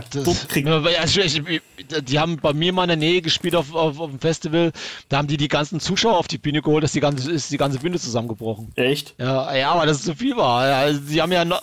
das, 0.00 0.46
also 0.98 1.20
ich, 1.20 1.42
die 2.02 2.18
haben 2.18 2.36
bei 2.36 2.52
mir 2.52 2.72
mal 2.72 2.84
in 2.84 2.88
der 2.88 2.96
Nähe 2.96 3.22
gespielt 3.22 3.54
auf, 3.54 3.74
auf, 3.74 3.98
auf, 4.00 4.10
dem 4.10 4.20
Festival. 4.20 4.72
Da 5.08 5.18
haben 5.18 5.28
die 5.28 5.36
die 5.36 5.48
ganzen 5.48 5.80
Zuschauer 5.80 6.18
auf 6.18 6.28
die 6.28 6.38
Bühne 6.38 6.62
geholt, 6.62 6.84
dass 6.84 6.92
die 6.92 7.00
ganze, 7.00 7.30
ist 7.30 7.50
die 7.50 7.56
ganze 7.56 7.78
Bühne 7.78 7.98
zusammengebrochen. 7.98 8.72
Echt? 8.76 9.14
Ja, 9.18 9.54
ja, 9.54 9.70
aber 9.70 9.86
das 9.86 9.98
ist 9.98 10.04
zu 10.04 10.14
viel 10.14 10.36
war. 10.36 10.62
Also, 10.62 11.00
die 11.00 11.20
haben 11.22 11.32
ja 11.32 11.44
noch, 11.44 11.62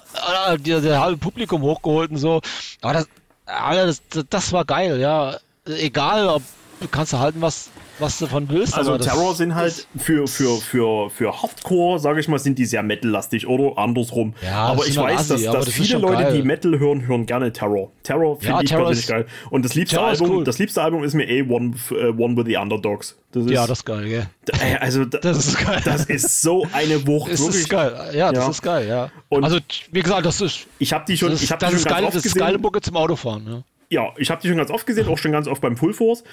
die, 0.59 0.71
das 0.71 0.85
halbe 0.85 1.17
Publikum 1.17 1.61
hochgeholt 1.61 2.11
und 2.11 2.17
so. 2.17 2.41
Aber 2.81 2.93
das, 2.93 4.01
das, 4.09 4.25
das 4.29 4.51
war 4.53 4.65
geil, 4.65 4.99
ja. 4.99 5.37
Egal, 5.65 6.27
ob 6.27 6.43
du 6.79 6.87
kannst 6.87 7.13
halten, 7.13 7.41
was, 7.41 7.69
was 7.99 8.17
du 8.17 8.25
davon 8.25 8.49
willst. 8.49 8.75
Also 8.75 8.97
Terror 8.97 9.35
sind 9.35 9.55
halt 9.55 9.87
für, 9.97 10.27
für, 10.27 10.57
für, 10.57 11.09
für 11.09 11.41
Hardcore, 11.41 11.99
sage 11.99 12.19
ich 12.19 12.27
mal, 12.27 12.39
sind 12.39 12.57
die 12.57 12.65
sehr 12.65 12.83
Metal-lastig 12.83 13.47
oder 13.47 13.77
andersrum. 13.77 14.33
Ja, 14.41 14.65
aber 14.65 14.85
ich 14.85 14.97
weiß, 14.97 15.27
dass, 15.27 15.43
dass 15.43 15.65
das 15.65 15.69
viele 15.69 15.99
Leute, 15.99 16.23
geil. 16.23 16.33
die 16.33 16.43
Metal 16.43 16.77
hören, 16.79 17.07
hören 17.07 17.25
gerne 17.25 17.51
Terror. 17.51 17.91
Terror 18.03 18.37
finde 18.37 18.53
ja, 18.53 18.61
ich 18.61 18.69
Terror 18.69 18.85
persönlich 18.85 19.07
geil. 19.07 19.25
Und 19.49 19.65
das 19.65 19.75
liebste, 19.75 20.01
Album, 20.01 20.29
cool. 20.29 20.43
das 20.43 20.59
liebste 20.59 20.81
Album 20.81 21.03
ist 21.03 21.13
mir 21.13 21.27
eh 21.27 21.41
One, 21.43 21.73
uh, 21.91 21.95
One 22.21 22.37
with 22.37 22.45
the 22.47 22.57
Underdogs. 22.57 23.17
Das 23.31 23.45
ist, 23.45 23.51
ja, 23.51 23.67
das 23.67 23.79
ist 23.79 23.85
geil, 23.85 24.07
gell? 24.07 24.27
Also, 24.79 25.03
das 25.05 25.47
ist 25.47 25.65
geil. 25.65 25.81
Das 25.83 26.05
ist 26.05 26.41
so 26.41 26.65
eine 26.71 27.05
Wucht. 27.05 27.33
Das 27.33 27.41
ist 27.41 27.69
geil. 27.69 27.93
Ja, 28.13 28.31
das 28.31 28.45
ja. 28.45 28.49
ist 28.49 28.61
geil, 28.61 28.87
ja. 28.87 29.11
Und 29.27 29.43
also, 29.43 29.59
wie 29.91 30.01
gesagt, 30.01 30.25
das 30.25 30.39
ist. 30.39 30.67
Ich 30.79 30.93
habe 30.93 31.03
die 31.05 31.17
schon. 31.17 31.31
Das, 31.31 31.41
ich 31.41 31.51
hab 31.51 31.59
das, 31.59 31.71
die 31.71 31.79
schon 31.79 31.91
geil, 31.91 32.09
das 32.11 32.25
ist 32.25 32.35
geile 32.35 32.57
Mucke 32.57 32.79
zum 32.81 32.95
Autofahren, 32.95 33.45
ja 33.47 33.63
ja, 33.89 34.13
ich 34.17 34.31
habe 34.31 34.41
die 34.41 34.47
schon 34.47 34.57
ganz 34.57 34.71
oft 34.71 34.85
gesehen, 34.85 35.07
auch 35.07 35.17
schon 35.17 35.31
ganz 35.31 35.47
oft 35.47 35.61
beim 35.61 35.77
Full 35.77 35.93
Force. 35.93 36.23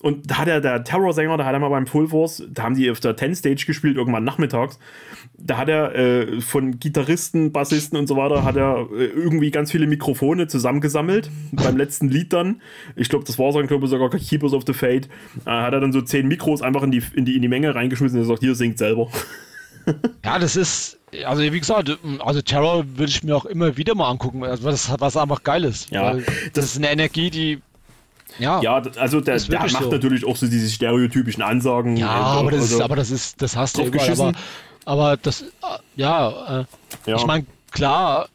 Und 0.00 0.30
da 0.30 0.38
hat 0.38 0.48
er, 0.48 0.60
der 0.60 0.84
Terror-Sänger, 0.84 1.36
da 1.36 1.44
hat 1.44 1.52
er 1.52 1.58
mal 1.58 1.68
beim 1.68 1.86
Full 1.86 2.08
Force, 2.08 2.44
da 2.48 2.62
haben 2.62 2.74
die 2.74 2.90
auf 2.90 3.00
der 3.00 3.16
10 3.16 3.34
Stage 3.34 3.64
gespielt, 3.66 3.96
irgendwann 3.96 4.24
nachmittags. 4.24 4.78
Da 5.36 5.56
hat 5.56 5.68
er 5.68 5.94
äh, 5.94 6.40
von 6.40 6.78
Gitarristen, 6.78 7.52
Bassisten 7.52 7.98
und 7.98 8.06
so 8.06 8.16
weiter, 8.16 8.44
hat 8.44 8.56
er 8.56 8.88
äh, 8.92 9.06
irgendwie 9.06 9.50
ganz 9.50 9.72
viele 9.72 9.86
Mikrofone 9.86 10.46
zusammengesammelt. 10.46 11.30
beim 11.52 11.76
letzten 11.76 12.08
Lied 12.08 12.32
dann. 12.32 12.62
Ich 12.96 13.08
glaube, 13.08 13.24
das 13.24 13.38
war 13.38 13.52
so, 13.52 13.60
glaube 13.60 13.88
sogar 13.88 14.10
Keepers 14.10 14.52
of 14.52 14.64
the 14.66 14.72
Fate. 14.72 15.08
Äh, 15.46 15.50
hat 15.50 15.72
er 15.72 15.80
dann 15.80 15.92
so 15.92 16.00
zehn 16.00 16.28
Mikros 16.28 16.62
einfach 16.62 16.82
in 16.82 16.90
die, 16.90 17.02
in 17.14 17.24
die, 17.24 17.36
in 17.36 17.42
die 17.42 17.48
Menge 17.48 17.74
reingeschmissen 17.74 18.18
und 18.18 18.24
gesagt, 18.24 18.40
hier 18.40 18.54
singt 18.54 18.78
selber. 18.78 19.08
Ja, 20.24 20.38
das 20.38 20.56
ist, 20.56 20.98
also 21.24 21.42
wie 21.42 21.60
gesagt, 21.60 21.98
also 22.20 22.42
Terror 22.42 22.84
würde 22.96 23.10
ich 23.10 23.22
mir 23.22 23.36
auch 23.36 23.44
immer 23.44 23.76
wieder 23.76 23.94
mal 23.94 24.08
angucken, 24.08 24.44
also 24.44 24.64
was, 24.64 24.92
was 24.98 25.16
einfach 25.16 25.42
geil 25.42 25.64
ist. 25.64 25.90
Ja, 25.90 26.14
das, 26.14 26.24
das, 26.52 26.64
ist 26.66 26.76
eine 26.76 26.90
Energie, 26.90 27.30
die 27.30 27.62
ja, 28.38 28.60
ja 28.62 28.82
also 28.96 29.20
der, 29.20 29.38
der 29.38 29.60
macht 29.60 29.84
so. 29.84 29.90
natürlich 29.90 30.24
auch 30.24 30.36
so 30.36 30.46
diese 30.46 30.70
stereotypischen 30.70 31.42
Ansagen. 31.42 31.96
Ja, 31.96 32.08
aber 32.08 32.50
das, 32.50 32.62
also, 32.62 32.76
ist, 32.76 32.82
aber 32.82 32.96
das 32.96 33.10
ist, 33.10 33.42
das 33.42 33.56
hast 33.56 33.78
du 33.78 33.82
überall, 33.82 34.10
aber, 34.10 34.32
aber 34.84 35.16
das, 35.16 35.44
ja, 35.96 36.60
äh, 36.60 36.64
ja. 37.06 37.16
ich 37.16 37.26
meine, 37.26 37.44
klar, 37.70 38.28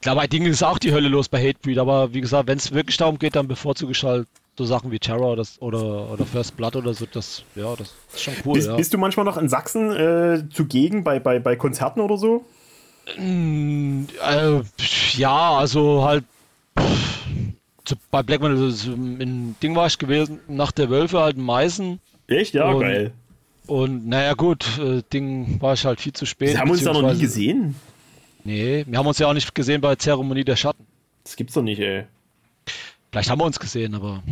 klar, 0.00 0.16
bei 0.16 0.26
Dingen 0.26 0.50
ist 0.50 0.62
auch 0.62 0.78
die 0.78 0.92
Hölle 0.92 1.08
los 1.08 1.28
bei 1.28 1.40
Hatebreed, 1.40 1.78
aber 1.78 2.12
wie 2.12 2.20
gesagt, 2.20 2.48
wenn 2.48 2.58
es 2.58 2.72
wirklich 2.72 2.96
darum 2.96 3.18
geht, 3.18 3.36
dann 3.36 3.48
bevorzuge 3.48 3.92
ich 3.92 4.02
halt 4.02 4.26
so 4.56 4.64
Sachen 4.64 4.90
wie 4.90 4.98
Terror 4.98 5.36
das, 5.36 5.60
oder, 5.62 6.12
oder 6.12 6.26
First 6.26 6.56
Blood 6.56 6.76
oder 6.76 6.94
so, 6.94 7.06
das, 7.10 7.44
ja, 7.54 7.74
das 7.76 7.94
ist 8.12 8.22
schon 8.22 8.34
cool. 8.44 8.54
Bist, 8.54 8.68
ja. 8.68 8.76
bist 8.76 8.92
du 8.92 8.98
manchmal 8.98 9.24
noch 9.24 9.36
in 9.36 9.48
Sachsen 9.48 9.92
äh, 9.92 10.44
zugegen 10.50 11.04
bei, 11.04 11.18
bei, 11.20 11.38
bei 11.38 11.56
Konzerten 11.56 12.00
oder 12.00 12.18
so? 12.18 12.44
Äh, 13.16 14.60
ja, 15.16 15.58
also 15.58 16.04
halt 16.04 16.24
zu, 17.84 17.96
bei 18.10 18.22
Black 18.22 18.40
Metal 18.40 18.72
in 19.20 19.56
Ding 19.62 19.74
war 19.74 19.86
ich 19.86 19.98
gewesen, 19.98 20.40
nach 20.48 20.72
der 20.72 20.90
Wölfe 20.90 21.20
halt 21.20 21.36
in 21.36 21.42
Meißen. 21.42 22.00
Echt? 22.28 22.54
Ja, 22.54 22.70
und, 22.70 22.80
geil. 22.80 23.12
Und 23.66 24.06
naja, 24.06 24.34
gut, 24.34 24.78
äh, 24.78 25.02
Ding 25.12 25.60
war 25.60 25.74
ich 25.74 25.84
halt 25.84 26.00
viel 26.00 26.12
zu 26.12 26.26
spät. 26.26 26.50
Wir 26.50 26.60
haben 26.60 26.70
uns 26.70 26.84
da 26.84 26.92
noch 26.92 27.12
nie 27.12 27.18
gesehen. 27.18 27.74
Nee, 28.44 28.84
wir 28.86 28.98
haben 28.98 29.06
uns 29.06 29.18
ja 29.18 29.28
auch 29.28 29.34
nicht 29.34 29.54
gesehen 29.54 29.80
bei 29.80 29.94
Zeremonie 29.96 30.44
der 30.44 30.56
Schatten. 30.56 30.84
Das 31.24 31.36
gibt's 31.36 31.54
doch 31.54 31.62
nicht, 31.62 31.80
ey. 31.80 32.04
Vielleicht 33.12 33.30
haben 33.30 33.40
wir 33.40 33.44
uns 33.44 33.60
gesehen, 33.60 33.94
aber. 33.94 34.22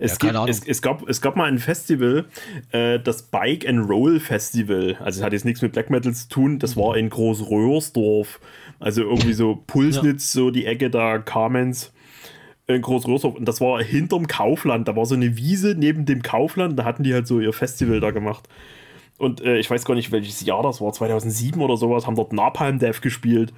Es, 0.00 0.18
ja, 0.20 0.32
gibt, 0.32 0.48
es, 0.48 0.66
es, 0.66 0.82
gab, 0.82 1.08
es 1.08 1.20
gab 1.20 1.36
mal 1.36 1.44
ein 1.44 1.58
Festival, 1.58 2.24
äh, 2.72 2.98
das 2.98 3.22
Bike 3.22 3.68
and 3.68 3.88
Roll 3.88 4.18
Festival. 4.18 4.96
Also 4.98 5.20
es 5.20 5.24
hat 5.24 5.32
jetzt 5.32 5.44
nichts 5.44 5.62
mit 5.62 5.72
Black 5.72 5.88
Metal 5.88 6.12
zu 6.12 6.28
tun. 6.28 6.58
Das 6.58 6.76
war 6.76 6.96
in 6.96 7.10
Großröhrsdorf. 7.10 8.40
Also 8.80 9.02
irgendwie 9.02 9.34
so 9.34 9.62
Pulsnitz, 9.66 10.34
ja. 10.34 10.40
so 10.40 10.50
die 10.50 10.66
Ecke 10.66 10.90
da, 10.90 11.18
Kamenz 11.18 11.92
in 12.66 12.82
Großröhrsdorf. 12.82 13.36
Und 13.36 13.46
das 13.46 13.60
war 13.60 13.80
hinterm 13.80 14.26
Kaufland. 14.26 14.88
Da 14.88 14.96
war 14.96 15.06
so 15.06 15.14
eine 15.14 15.36
Wiese 15.36 15.76
neben 15.78 16.04
dem 16.06 16.22
Kaufland. 16.22 16.76
Da 16.76 16.84
hatten 16.84 17.04
die 17.04 17.14
halt 17.14 17.28
so 17.28 17.38
ihr 17.38 17.52
Festival 17.52 18.00
da 18.00 18.10
gemacht. 18.10 18.48
Und 19.18 19.40
äh, 19.40 19.58
ich 19.58 19.70
weiß 19.70 19.84
gar 19.84 19.94
nicht, 19.94 20.10
welches 20.10 20.40
Jahr 20.40 20.62
das 20.62 20.80
war, 20.80 20.92
2007 20.92 21.60
oder 21.60 21.76
sowas, 21.76 22.06
haben 22.06 22.16
dort 22.16 22.32
Napalm 22.32 22.78
Death 22.78 23.02
gespielt. 23.02 23.52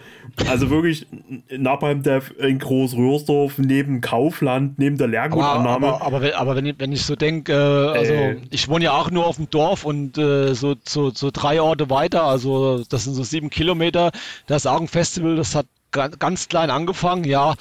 Also 0.48 0.68
wirklich 0.68 1.06
Napalm 1.48 2.02
Death 2.02 2.30
in 2.38 2.58
Großröhrsdorf, 2.58 3.56
neben 3.58 4.00
Kaufland, 4.00 4.78
neben 4.78 4.98
der 4.98 5.06
Lehrgutannahme. 5.06 5.86
Aber, 5.86 6.02
aber, 6.02 6.16
aber, 6.16 6.36
aber 6.36 6.56
wenn, 6.56 6.66
ich, 6.66 6.74
wenn 6.78 6.92
ich 6.92 7.04
so 7.04 7.16
denke, 7.16 7.52
äh, 7.52 7.98
also 7.98 8.12
äh, 8.12 8.36
ich 8.50 8.68
wohne 8.68 8.84
ja 8.84 8.92
auch 8.92 9.10
nur 9.10 9.26
auf 9.26 9.36
dem 9.36 9.48
Dorf 9.48 9.84
und 9.84 10.18
äh, 10.18 10.54
so, 10.54 10.74
so, 10.84 11.10
so 11.10 11.30
drei 11.32 11.62
Orte 11.62 11.88
weiter, 11.88 12.24
also 12.24 12.84
das 12.84 13.04
sind 13.04 13.14
so 13.14 13.22
sieben 13.22 13.48
Kilometer, 13.48 14.12
da 14.46 14.56
ist 14.56 14.66
auch 14.66 14.80
ein 14.80 14.88
Festival, 14.88 15.36
das 15.36 15.54
hat 15.54 15.66
ganz 15.90 16.48
klein 16.48 16.70
angefangen, 16.70 17.24
ja, 17.24 17.54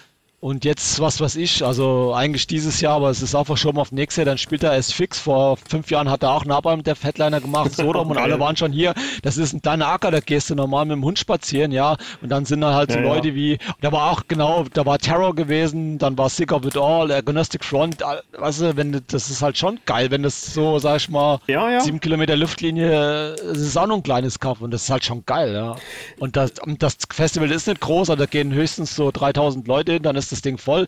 und 0.43 0.65
jetzt, 0.65 0.99
was 0.99 1.21
weiß 1.21 1.37
ich, 1.37 1.63
also 1.63 2.13
eigentlich 2.13 2.47
dieses 2.47 2.81
Jahr, 2.81 2.95
aber 2.95 3.09
es 3.09 3.21
ist 3.21 3.33
auch 3.33 3.45
verschoben 3.45 3.77
auf 3.77 3.93
nächstes 3.93 4.17
Jahr, 4.17 4.25
dann 4.25 4.37
spielt 4.37 4.61
er 4.63 4.73
es 4.73 4.91
fix. 4.91 5.17
Vor 5.17 5.55
fünf 5.55 5.89
Jahren 5.89 6.09
hat 6.09 6.21
er 6.21 6.31
auch 6.31 6.43
Nabal 6.43 6.75
mit 6.75 6.85
der 6.85 6.97
Fatliner 6.97 7.39
gemacht, 7.39 7.73
Sodom 7.73 8.11
und 8.11 8.17
alle 8.17 8.37
waren 8.41 8.57
schon 8.57 8.73
hier. 8.73 8.93
Das 9.21 9.37
ist 9.37 9.53
ein 9.53 9.61
kleiner 9.61 9.87
Acker, 9.87 10.11
da 10.11 10.19
gehst 10.19 10.49
du 10.49 10.55
normal 10.55 10.83
mit 10.83 10.97
dem 10.97 11.05
Hund 11.05 11.17
spazieren, 11.17 11.71
ja. 11.71 11.95
Und 12.21 12.27
dann 12.27 12.43
sind 12.43 12.59
da 12.59 12.73
halt 12.73 12.91
so 12.91 12.99
ja, 12.99 13.05
Leute 13.05 13.29
ja. 13.29 13.35
wie, 13.35 13.57
da 13.79 13.93
war 13.93 14.11
auch 14.11 14.23
genau, 14.27 14.65
da 14.73 14.85
war 14.85 14.97
Terror 14.97 15.33
gewesen, 15.33 15.97
dann 15.97 16.17
war 16.17 16.27
Sick 16.27 16.51
of 16.51 16.65
It 16.65 16.75
All, 16.75 17.09
Agnostic 17.09 17.63
Front, 17.63 18.03
weißt 18.37 18.61
du, 18.63 18.75
wenn, 18.75 19.01
das 19.07 19.29
ist 19.29 19.41
halt 19.41 19.57
schon 19.57 19.79
geil, 19.85 20.11
wenn 20.11 20.23
das 20.23 20.53
so, 20.53 20.77
sag 20.77 20.97
ich 20.97 21.07
mal, 21.07 21.39
ja, 21.47 21.79
sieben 21.79 22.01
Kilometer 22.01 22.35
Luftlinie, 22.35 23.37
das 23.37 23.59
ist 23.59 23.77
auch 23.77 23.87
noch 23.87 23.95
ein 23.95 24.03
kleines 24.03 24.41
Kaff 24.41 24.59
und 24.59 24.71
das 24.71 24.83
ist 24.83 24.89
halt 24.89 25.05
schon 25.05 25.25
geil, 25.25 25.53
ja. 25.53 25.77
Und 26.19 26.35
das, 26.35 26.51
das 26.79 26.97
Festival 27.13 27.49
ist 27.49 27.65
nicht 27.65 27.79
groß, 27.79 28.09
also 28.09 28.19
da 28.21 28.25
gehen 28.25 28.51
höchstens 28.51 28.93
so 28.93 29.09
3000 29.09 29.65
Leute 29.69 29.93
hin, 29.93 30.03
dann 30.03 30.17
ist 30.17 30.32
das 30.34 30.41
Ding 30.41 30.57
voll 30.57 30.88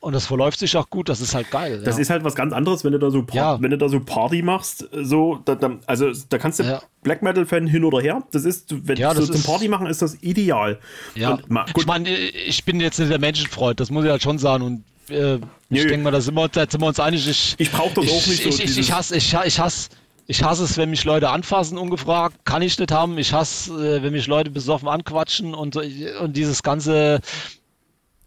und 0.00 0.12
das 0.12 0.26
verläuft 0.26 0.58
sich 0.58 0.76
auch 0.76 0.90
gut, 0.90 1.08
das 1.08 1.20
ist 1.20 1.34
halt 1.34 1.50
geil. 1.50 1.82
Das 1.84 1.96
ja. 1.96 2.02
ist 2.02 2.10
halt 2.10 2.24
was 2.24 2.34
ganz 2.34 2.52
anderes, 2.52 2.84
wenn 2.84 2.92
du 2.92 2.98
da 2.98 3.10
so, 3.10 3.24
ja. 3.32 3.60
wenn 3.60 3.70
du 3.70 3.78
da 3.78 3.88
so 3.88 4.00
Party 4.00 4.42
machst, 4.42 4.88
so, 4.92 5.40
da, 5.44 5.54
da, 5.54 5.76
also 5.86 6.10
da 6.28 6.38
kannst 6.38 6.58
du 6.58 6.64
ja. 6.64 6.82
Black 7.02 7.22
Metal-Fan 7.22 7.66
hin 7.66 7.84
oder 7.84 8.00
her, 8.00 8.22
das 8.32 8.44
ist, 8.44 8.74
wenn 8.88 8.96
ja, 8.96 9.14
das 9.14 9.26
so 9.26 9.32
zum 9.34 9.42
Party 9.42 9.68
machen, 9.68 9.86
ist 9.86 10.02
das 10.02 10.22
ideal. 10.22 10.78
Ja, 11.14 11.34
und, 11.34 11.50
ma, 11.50 11.66
ich 11.76 11.86
meine, 11.86 12.08
ich 12.08 12.64
bin 12.64 12.80
jetzt 12.80 12.98
nicht 12.98 13.10
der 13.10 13.20
Menschenfreund, 13.20 13.78
das 13.78 13.90
muss 13.90 14.04
ich 14.04 14.10
halt 14.10 14.22
schon 14.22 14.38
sagen 14.38 14.64
und 14.64 14.84
äh, 15.10 15.36
ich 15.70 15.86
denke 15.86 15.98
mal, 15.98 16.10
da 16.10 16.20
sind 16.20 16.34
wir, 16.34 16.48
da 16.48 16.66
sind 16.68 16.80
wir 16.80 16.86
uns 16.86 17.00
einig. 17.00 17.28
Ich, 17.28 17.54
ich 17.58 17.70
brauche 17.70 17.94
das 17.94 18.04
ich, 18.06 18.10
auch 18.10 18.26
nicht 18.26 18.42
so. 18.42 18.48
Ich, 18.48 18.64
ich, 18.64 18.78
ich 18.78 18.92
hasse, 18.92 19.16
ich, 19.16 19.34
ich 19.44 19.58
hasse 19.58 19.88
Ich 20.28 20.42
hasse 20.42 20.64
es, 20.64 20.76
wenn 20.76 20.90
mich 20.90 21.04
Leute 21.04 21.28
anfassen, 21.28 21.78
ungefragt. 21.78 22.44
Kann 22.44 22.62
ich 22.62 22.78
nicht 22.78 22.90
haben. 22.90 23.16
Ich 23.18 23.32
hasse, 23.32 23.72
äh, 23.72 24.02
wenn 24.02 24.12
mich 24.12 24.26
Leute 24.26 24.50
besoffen 24.50 24.88
anquatschen 24.88 25.54
und, 25.54 25.76
und 25.76 26.36
dieses 26.36 26.62
ganze 26.62 27.20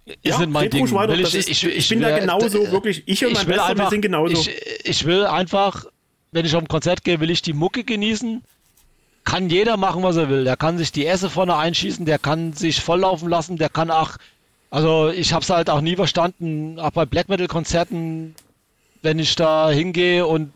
ist 0.09 0.19
ja, 0.23 0.39
nicht 0.39 0.49
mein 0.49 0.69
Ding. 0.69 0.85
Ich, 0.85 1.35
ist, 1.35 1.49
ich, 1.49 1.63
ich, 1.63 1.75
ich, 1.75 1.89
bin 1.89 1.99
will, 1.99 2.09
da 2.09 2.19
genauso, 2.19 2.63
äh, 2.63 2.71
wirklich. 2.71 3.03
Ich 3.05 3.25
und 3.25 3.33
mein 3.33 3.45
Bester, 3.45 3.65
einfach, 3.65 3.85
wir 3.85 3.89
sind 3.89 4.01
genauso. 4.01 4.33
Ich, 4.33 4.49
ich 4.83 5.05
will 5.05 5.25
einfach, 5.25 5.85
wenn 6.31 6.45
ich 6.45 6.55
auf 6.55 6.61
ein 6.61 6.67
Konzert 6.67 7.03
gehe, 7.03 7.19
will 7.19 7.29
ich 7.29 7.41
die 7.41 7.53
Mucke 7.53 7.83
genießen. 7.83 8.43
Kann 9.23 9.49
jeder 9.49 9.77
machen, 9.77 10.01
was 10.01 10.15
er 10.15 10.29
will. 10.29 10.43
Der 10.43 10.57
kann 10.57 10.77
sich 10.77 10.91
die 10.91 11.05
Esse 11.05 11.29
vorne 11.29 11.55
einschießen, 11.55 12.05
der 12.05 12.17
kann 12.17 12.53
sich 12.53 12.81
volllaufen 12.81 13.29
lassen, 13.29 13.57
der 13.57 13.69
kann 13.69 13.91
auch. 13.91 14.11
Also, 14.71 15.09
ich 15.09 15.33
habe 15.33 15.43
es 15.43 15.49
halt 15.49 15.69
auch 15.69 15.81
nie 15.81 15.95
verstanden, 15.95 16.79
auch 16.79 16.91
bei 16.91 17.05
Black 17.05 17.29
Metal 17.29 17.47
Konzerten, 17.47 18.35
wenn 19.01 19.19
ich 19.19 19.35
da 19.35 19.69
hingehe 19.69 20.25
und 20.25 20.51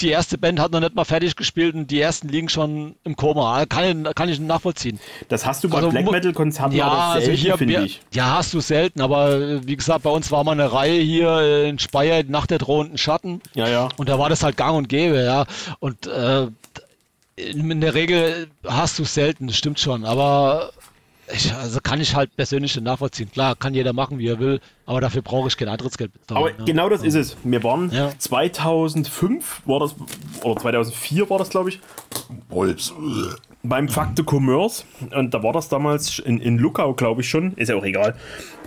die 0.00 0.08
erste 0.08 0.38
Band 0.38 0.60
hat 0.60 0.72
noch 0.72 0.80
nicht 0.80 0.94
mal 0.94 1.04
fertig 1.04 1.36
gespielt 1.36 1.74
und 1.74 1.90
die 1.90 2.00
ersten 2.00 2.28
liegen 2.28 2.48
schon 2.48 2.96
im 3.04 3.16
Koma. 3.16 3.64
Kann, 3.66 4.08
kann 4.14 4.28
ich 4.28 4.40
nachvollziehen. 4.40 4.98
Das 5.28 5.46
hast 5.46 5.64
du 5.64 5.68
bei 5.68 5.78
also, 5.78 5.90
Black 5.90 6.10
Metal 6.10 6.32
Konzerten 6.32 6.74
ja, 6.74 6.86
aber 6.86 7.02
also 7.14 7.26
selten, 7.26 7.46
also 7.46 7.56
finde 7.58 7.84
ich. 7.84 8.00
Ja, 8.12 8.36
hast 8.36 8.54
du 8.54 8.60
selten, 8.60 9.00
aber 9.00 9.32
äh, 9.32 9.66
wie 9.66 9.76
gesagt, 9.76 10.02
bei 10.02 10.10
uns 10.10 10.30
war 10.30 10.44
mal 10.44 10.52
eine 10.52 10.72
Reihe 10.72 11.00
hier 11.00 11.64
in 11.64 11.78
Speyer 11.78 12.24
nach 12.26 12.46
der 12.46 12.58
drohenden 12.58 12.98
Schatten. 12.98 13.40
Ja, 13.54 13.68
ja. 13.68 13.88
Und 13.96 14.08
da 14.08 14.18
war 14.18 14.28
das 14.28 14.42
halt 14.42 14.56
gang 14.56 14.76
und 14.76 14.88
gäbe, 14.88 15.22
ja. 15.22 15.46
Und 15.78 16.06
äh, 16.06 16.48
in 17.36 17.80
der 17.80 17.94
Regel 17.94 18.48
hast 18.66 18.98
du 18.98 19.04
selten, 19.04 19.46
das 19.46 19.56
stimmt 19.56 19.80
schon, 19.80 20.04
aber 20.04 20.72
ich, 21.32 21.52
also 21.54 21.80
kann 21.80 22.00
ich 22.00 22.14
halt 22.14 22.34
persönlich 22.36 22.80
nachvollziehen. 22.80 23.30
Klar, 23.30 23.56
kann 23.56 23.74
jeder 23.74 23.92
machen, 23.92 24.18
wie 24.18 24.28
er 24.28 24.38
will, 24.38 24.60
aber 24.86 25.00
dafür 25.00 25.22
brauche 25.22 25.48
ich 25.48 25.56
kein 25.56 25.68
Eintrittsgeld 25.68 26.12
bezahlen. 26.12 26.38
Aber 26.38 26.50
ja. 26.50 26.64
genau 26.64 26.88
das 26.88 27.02
ist 27.02 27.14
es. 27.14 27.36
Wir 27.44 27.62
waren 27.62 27.90
ja. 27.90 28.12
2005 28.16 29.62
war 29.66 29.80
das, 29.80 29.94
oder 30.42 30.60
2004 30.60 31.30
war 31.30 31.38
das, 31.38 31.50
glaube 31.50 31.70
ich, 31.70 31.80
Wolfs. 32.48 32.92
beim 33.62 33.88
Fakte 33.88 34.24
Commerce. 34.24 34.84
Und 35.14 35.34
da 35.34 35.42
war 35.42 35.52
das 35.52 35.68
damals 35.68 36.18
in, 36.18 36.40
in 36.40 36.58
Luckau, 36.58 36.94
glaube 36.94 37.22
ich 37.22 37.28
schon. 37.28 37.54
Ist 37.54 37.68
ja 37.68 37.76
auch 37.76 37.84
egal. 37.84 38.14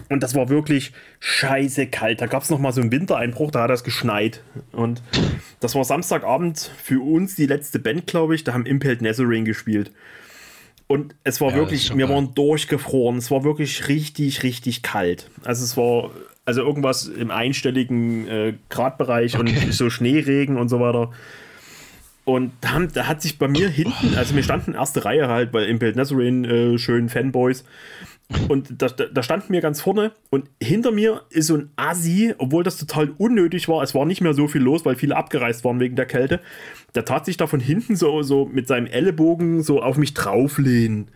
Und 0.10 0.22
das 0.22 0.36
war 0.36 0.50
wirklich 0.50 0.92
scheiße 1.20 1.88
kalt. 1.88 2.22
Da 2.22 2.28
gab 2.28 2.44
es 2.44 2.50
nochmal 2.50 2.74
so 2.74 2.82
einen 2.82 2.92
Wintereinbruch, 2.92 3.52
da 3.52 3.64
hat 3.64 3.72
es 3.72 3.84
geschneit. 3.84 4.44
Und 4.72 5.02
das 5.60 5.76
war 5.76 5.84
Samstagabend 5.84 6.72
für 6.82 7.02
uns 7.02 7.36
die 7.36 7.46
letzte 7.46 7.80
Band, 7.80 8.08
glaube 8.08 8.36
ich. 8.36 8.44
Da 8.44 8.54
haben 8.54 8.66
Impelled 8.66 9.02
Nazarene 9.02 9.44
gespielt. 9.44 9.92
Und 10.94 11.16
es 11.24 11.42
war 11.42 11.50
ja, 11.50 11.56
wirklich, 11.56 11.98
wir 11.98 12.08
waren 12.08 12.36
durchgefroren. 12.36 13.18
Es 13.18 13.32
war 13.32 13.44
wirklich 13.44 13.88
richtig, 13.88 14.44
richtig 14.44 14.84
kalt. 14.84 15.28
Also 15.44 15.64
es 15.64 15.76
war 15.76 16.12
also 16.46 16.62
irgendwas 16.62 17.08
im 17.08 17.32
einstelligen 17.32 18.28
äh, 18.28 18.54
Gradbereich 18.70 19.40
okay. 19.40 19.58
und 19.66 19.74
so 19.74 19.90
Schneeregen 19.90 20.58
und 20.58 20.70
so 20.70 20.80
weiter. 20.80 21.10
Und 22.26 22.54
da, 22.62 22.72
haben, 22.72 22.88
da 22.94 23.08
hat 23.08 23.22
sich 23.22 23.38
bei 23.38 23.48
mir 23.48 23.70
hinten, 23.70 24.16
also 24.16 24.34
wir 24.36 24.44
standen 24.44 24.74
erste 24.74 25.04
Reihe 25.04 25.28
halt 25.28 25.52
bei 25.52 25.66
Impel 25.66 25.94
Nazarene, 25.94 26.48
äh, 26.48 26.78
schönen 26.78 27.10
Fanboys. 27.10 27.66
Und 28.48 28.82
da, 28.82 28.88
da 28.88 29.22
standen 29.22 29.52
wir 29.54 29.62
ganz 29.62 29.82
vorne 29.82 30.12
und 30.30 30.50
hinter 30.62 30.92
mir 30.92 31.24
ist 31.30 31.48
so 31.48 31.56
ein 31.56 31.70
Assi, 31.76 32.34
obwohl 32.38 32.64
das 32.64 32.78
total 32.78 33.10
unnötig 33.18 33.68
war. 33.68 33.84
Es 33.84 33.94
war 33.94 34.06
nicht 34.06 34.22
mehr 34.22 34.34
so 34.34 34.48
viel 34.48 34.62
los, 34.62 34.86
weil 34.86 34.96
viele 34.96 35.16
abgereist 35.16 35.64
waren 35.66 35.80
wegen 35.80 35.96
der 35.96 36.06
Kälte. 36.06 36.40
Der 36.96 37.06
tat 37.06 37.26
sich 37.26 37.38
da 37.38 37.48
von 37.48 37.60
hinten 37.60 37.96
so, 37.96 38.24
so 38.24 38.46
mit 38.46 38.68
seinem 38.68 38.88
Ellenbogen 38.88 39.62
so 39.62 39.82
auf 39.82 39.98
mich 39.98 40.14
drauflehnen. 40.14 41.10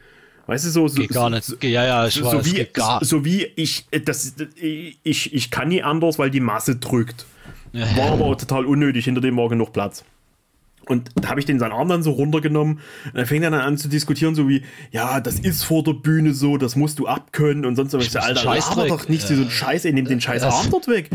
Weißt 0.47 0.65
du, 0.65 0.69
so. 0.69 0.87
so 0.87 1.01
geht 1.01 1.11
gar 1.11 1.29
nicht. 1.29 1.45
So, 1.45 1.55
ja, 1.61 1.85
ja, 1.85 2.07
ich 2.07 2.15
so, 2.15 2.25
weiß, 2.25 2.45
wie, 2.45 2.65
gar. 2.65 3.03
so 3.03 3.25
wie 3.25 3.45
ich, 3.55 3.87
das, 4.05 4.35
ich, 4.55 5.33
ich 5.33 5.51
kann 5.51 5.69
nie 5.69 5.81
anders, 5.81 6.19
weil 6.19 6.29
die 6.29 6.39
Masse 6.39 6.75
drückt. 6.75 7.25
War 7.73 8.13
aber 8.13 8.37
total 8.37 8.65
unnötig, 8.65 9.05
hinter 9.05 9.21
dem 9.21 9.37
war 9.37 9.49
genug 9.49 9.73
Platz. 9.73 10.03
Und 10.87 11.09
da 11.15 11.29
habe 11.29 11.39
ich 11.39 11.45
den 11.45 11.59
seinen 11.59 11.73
Arm 11.73 11.89
dann 11.89 12.03
so 12.03 12.11
runtergenommen. 12.11 12.79
Und 13.05 13.15
dann 13.15 13.25
fängt 13.25 13.43
er 13.43 13.51
dann 13.51 13.61
an 13.61 13.77
zu 13.77 13.87
diskutieren, 13.89 14.35
so 14.35 14.47
wie, 14.47 14.63
ja, 14.91 15.19
das 15.19 15.39
ist 15.39 15.63
vor 15.63 15.83
der 15.83 15.93
Bühne 15.93 16.33
so, 16.33 16.57
das 16.57 16.75
musst 16.75 16.99
du 16.99 17.07
abkönnen 17.07 17.65
und 17.65 17.75
sonst 17.75 17.93
was. 17.93 18.05
Ich 18.05 18.11
so, 18.11 18.19
Alter, 18.19 18.43
laber 18.43 18.87
doch 18.87 19.09
nicht 19.09 19.29
ja. 19.29 19.35
so 19.35 19.41
einen 19.41 19.51
Scheiß, 19.51 19.85
ey, 19.85 19.93
nimm 19.93 20.05
den 20.05 20.21
scheiß 20.21 20.43
Arm 20.43 20.67
dort 20.69 20.87
weg. 20.87 21.09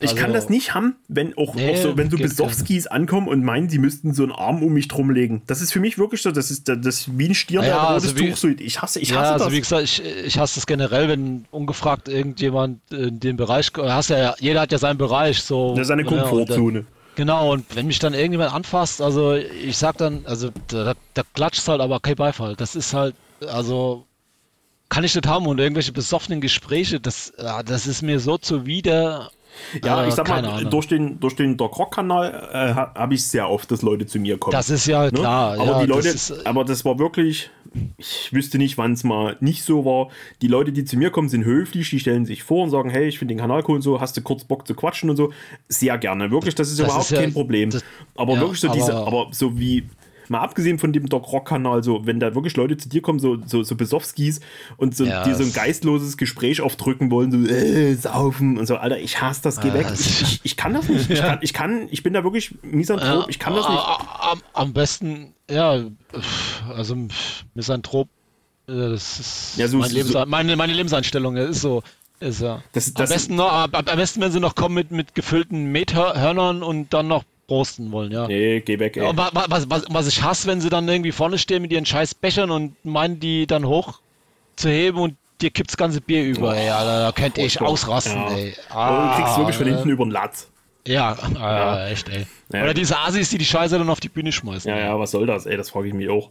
Ich 0.00 0.10
also, 0.10 0.20
kann 0.20 0.32
das 0.32 0.48
nicht 0.48 0.74
haben, 0.74 0.96
wenn 1.08 1.36
auch, 1.38 1.54
nee, 1.54 1.70
auch 1.70 1.76
so, 1.76 1.96
wenn 1.96 2.10
so 2.10 2.16
Besowskis 2.16 2.86
ankommen 2.88 3.28
und 3.28 3.44
meinen, 3.44 3.68
sie 3.68 3.78
müssten 3.78 4.12
so 4.12 4.24
einen 4.24 4.32
Arm 4.32 4.62
um 4.62 4.72
mich 4.72 4.88
drum 4.88 5.10
legen. 5.10 5.42
Das 5.46 5.60
ist 5.60 5.72
für 5.72 5.80
mich 5.80 5.98
wirklich 5.98 6.20
so, 6.20 6.32
das 6.32 6.50
ist, 6.50 6.68
das 6.68 6.84
ist 6.84 7.18
wie 7.18 7.28
ein 7.28 7.34
Stirn, 7.34 7.64
ja, 7.64 7.88
also 7.88 8.12
Tuch. 8.12 8.36
So, 8.36 8.48
ich 8.48 8.82
hasse, 8.82 8.98
ich 8.98 9.10
ja, 9.10 9.20
hasse 9.20 9.32
also 9.34 9.44
das. 9.46 9.54
wie 9.54 9.60
gesagt, 9.60 9.84
ich, 9.84 10.02
ich 10.26 10.38
hasse 10.38 10.56
das 10.56 10.66
generell, 10.66 11.08
wenn 11.08 11.44
ungefragt 11.50 12.08
irgendjemand 12.08 12.80
in 12.90 13.20
den 13.20 13.36
Bereich, 13.36 13.70
hast 13.76 14.10
ja, 14.10 14.34
jeder 14.40 14.62
hat 14.62 14.72
ja 14.72 14.78
seinen 14.78 14.98
Bereich, 14.98 15.42
so. 15.42 15.74
Ja, 15.76 15.84
seine 15.84 16.04
Komfortzone. 16.04 16.86
Genau, 17.16 17.52
und 17.52 17.76
wenn 17.76 17.86
mich 17.86 18.00
dann 18.00 18.12
irgendjemand 18.12 18.52
anfasst, 18.52 19.00
also 19.00 19.34
ich 19.34 19.78
sag 19.78 19.96
dann, 19.98 20.26
also 20.26 20.50
da, 20.68 20.94
da 21.14 21.22
klatscht 21.34 21.66
halt 21.68 21.80
aber 21.80 22.00
kein 22.00 22.16
Beifall. 22.16 22.56
Das 22.56 22.74
ist 22.74 22.92
halt, 22.92 23.14
also 23.46 24.04
kann 24.88 25.04
ich 25.04 25.14
nicht 25.14 25.26
haben 25.26 25.46
und 25.46 25.58
irgendwelche 25.58 25.92
besoffenen 25.92 26.40
Gespräche, 26.40 27.00
das, 27.00 27.32
das 27.36 27.86
ist 27.86 28.02
mir 28.02 28.20
so 28.20 28.38
zuwider. 28.38 29.30
Ja, 29.84 30.04
äh, 30.04 30.08
ich 30.08 30.14
sag 30.14 30.28
mal, 30.28 30.64
durch 30.64 30.88
den, 30.88 31.20
durch 31.20 31.36
den 31.36 31.56
Doc 31.56 31.78
Rock-Kanal 31.78 32.48
äh, 32.52 32.74
habe 32.74 33.14
ich 33.14 33.26
sehr 33.26 33.48
oft, 33.48 33.70
dass 33.70 33.82
Leute 33.82 34.06
zu 34.06 34.18
mir 34.18 34.38
kommen. 34.38 34.52
Das 34.52 34.70
ist 34.70 34.86
ja 34.86 35.04
ne? 35.04 35.12
klar. 35.12 35.58
Aber 35.58 35.64
ja, 35.64 35.80
die 35.80 35.86
Leute, 35.86 36.12
das 36.12 36.30
ist, 36.30 36.46
aber 36.46 36.64
das 36.64 36.84
war 36.84 36.98
wirklich, 36.98 37.50
ich 37.96 38.32
wüsste 38.32 38.58
nicht, 38.58 38.78
wann 38.78 38.92
es 38.92 39.04
mal 39.04 39.36
nicht 39.40 39.64
so 39.64 39.84
war. 39.84 40.08
Die 40.42 40.48
Leute, 40.48 40.72
die 40.72 40.84
zu 40.84 40.96
mir 40.96 41.10
kommen, 41.10 41.28
sind 41.28 41.44
höflich, 41.44 41.90
die 41.90 42.00
stellen 42.00 42.26
sich 42.26 42.42
vor 42.42 42.64
und 42.64 42.70
sagen, 42.70 42.90
hey, 42.90 43.06
ich 43.06 43.18
finde 43.18 43.34
den 43.34 43.40
Kanal 43.40 43.62
cool 43.68 43.76
und 43.76 43.82
so, 43.82 44.00
hast 44.00 44.16
du 44.16 44.22
kurz 44.22 44.44
Bock 44.44 44.66
zu 44.66 44.74
quatschen 44.74 45.10
und 45.10 45.16
so. 45.16 45.32
Sehr 45.68 45.98
gerne, 45.98 46.30
wirklich, 46.30 46.54
das 46.54 46.70
ist 46.70 46.78
das 46.78 46.86
überhaupt 46.86 47.04
ist 47.04 47.10
ja, 47.10 47.20
kein 47.20 47.32
Problem. 47.32 47.70
Das, 47.70 47.84
aber 48.16 48.34
ja, 48.34 48.40
wirklich 48.40 48.60
so 48.60 48.68
diese, 48.68 48.94
aber 48.94 49.28
so 49.30 49.58
wie, 49.58 49.84
mal 50.28 50.40
abgesehen 50.40 50.78
von 50.78 50.92
dem 50.92 51.08
Doc 51.08 51.32
Rock 51.32 51.48
Kanal, 51.48 51.82
so 51.82 52.06
wenn 52.06 52.20
da 52.20 52.34
wirklich 52.34 52.56
Leute 52.56 52.76
zu 52.76 52.88
dir 52.88 53.02
kommen, 53.02 53.18
so 53.18 53.38
so, 53.46 53.62
so 53.62 53.74
Besowskis 53.74 54.40
und 54.76 54.96
so, 54.96 55.04
ja, 55.04 55.24
die 55.24 55.34
so 55.34 55.42
ein 55.42 55.52
geistloses 55.52 56.16
Gespräch 56.16 56.60
aufdrücken 56.60 57.10
wollen, 57.10 57.30
so 57.30 57.38
äh, 57.52 57.94
saufen 57.94 58.58
und 58.58 58.66
so, 58.66 58.76
Alter, 58.76 58.98
ich 58.98 59.20
hasse 59.20 59.42
das, 59.42 59.60
geh 59.60 59.72
weg. 59.72 59.86
Ich, 59.92 60.22
ich, 60.22 60.40
ich, 60.42 60.56
kann 60.56 60.74
das 60.74 60.88
nicht. 60.88 61.10
Ich, 61.10 61.20
kann, 61.20 61.38
ich 61.40 61.52
kann, 61.52 61.88
ich 61.90 62.02
bin 62.02 62.12
da 62.12 62.24
wirklich 62.24 62.54
Misanthrop, 62.62 63.28
ich 63.28 63.38
kann 63.38 63.54
das 63.54 63.68
nicht. 63.68 63.80
Am, 63.80 64.40
am 64.52 64.72
besten, 64.72 65.34
ja, 65.50 65.84
also 66.74 66.96
Misanthrop, 67.54 68.08
äh, 68.68 68.72
das 68.72 69.20
ist 69.20 69.54
ja, 69.56 69.68
so, 69.68 69.78
mein 69.78 69.90
so, 69.90 70.24
meine, 70.26 70.56
meine 70.56 70.72
Lebenseinstellung, 70.72 71.34
das 71.34 71.50
ist 71.50 71.60
so. 71.62 71.82
Ist 72.20 72.40
ja. 72.40 72.62
Das, 72.72 72.94
das 72.94 73.10
am, 73.10 73.14
besten 73.14 73.34
noch, 73.34 73.52
am, 73.52 73.74
am 73.74 73.84
besten, 73.84 74.20
wenn 74.20 74.32
sie 74.32 74.40
noch 74.40 74.54
kommen 74.54 74.74
mit, 74.74 74.90
mit 74.90 75.14
gefüllten 75.14 75.72
Methörnern 75.72 76.62
und 76.62 76.94
dann 76.94 77.08
noch 77.08 77.24
brosten 77.46 77.92
wollen, 77.92 78.12
ja. 78.12 78.26
Nee, 78.26 78.60
geh 78.60 78.78
weg, 78.78 78.96
ey. 78.96 79.10
Was, 79.14 79.32
was, 79.34 79.70
was, 79.70 79.84
was 79.88 80.06
ich 80.06 80.22
hasse, 80.22 80.46
wenn 80.48 80.60
sie 80.60 80.70
dann 80.70 80.88
irgendwie 80.88 81.12
vorne 81.12 81.38
stehen 81.38 81.62
mit 81.62 81.72
ihren 81.72 81.86
scheiß 81.86 82.14
Bechern 82.14 82.50
und 82.50 82.82
meinen, 82.84 83.20
die 83.20 83.46
dann 83.46 83.66
hoch 83.66 84.00
zu 84.56 84.68
heben 84.68 84.98
und 84.98 85.16
dir 85.40 85.50
kippt 85.50 85.70
das 85.70 85.76
ganze 85.76 86.00
Bier 86.00 86.24
über, 86.24 86.50
oh, 86.50 86.52
ey. 86.52 86.68
Alter, 86.68 87.02
da 87.04 87.12
könnte 87.12 87.42
ich 87.42 87.60
ausrasten, 87.60 88.16
ja. 88.16 88.30
ey. 88.30 88.54
Ah, 88.70 89.16
du 89.16 89.22
kriegst 89.22 89.38
wirklich 89.38 89.56
von 89.56 89.66
hinten 89.66 89.88
über 89.90 90.04
den 90.04 90.10
Latz. 90.10 90.48
Ja, 90.86 91.12
äh, 91.14 91.34
ja, 91.34 91.88
echt, 91.88 92.08
ey. 92.08 92.26
Ja. 92.52 92.62
Oder 92.62 92.74
diese 92.74 92.98
Asis, 92.98 93.30
die 93.30 93.38
die 93.38 93.44
Scheiße 93.44 93.78
dann 93.78 93.88
auf 93.88 94.00
die 94.00 94.08
Bühne 94.08 94.32
schmeißen. 94.32 94.70
Ja, 94.70 94.78
ja, 94.78 94.98
was 94.98 95.12
soll 95.12 95.26
das, 95.26 95.46
ey? 95.46 95.56
Das 95.56 95.70
frage 95.70 95.88
ich 95.88 95.94
mich 95.94 96.08
auch. 96.08 96.30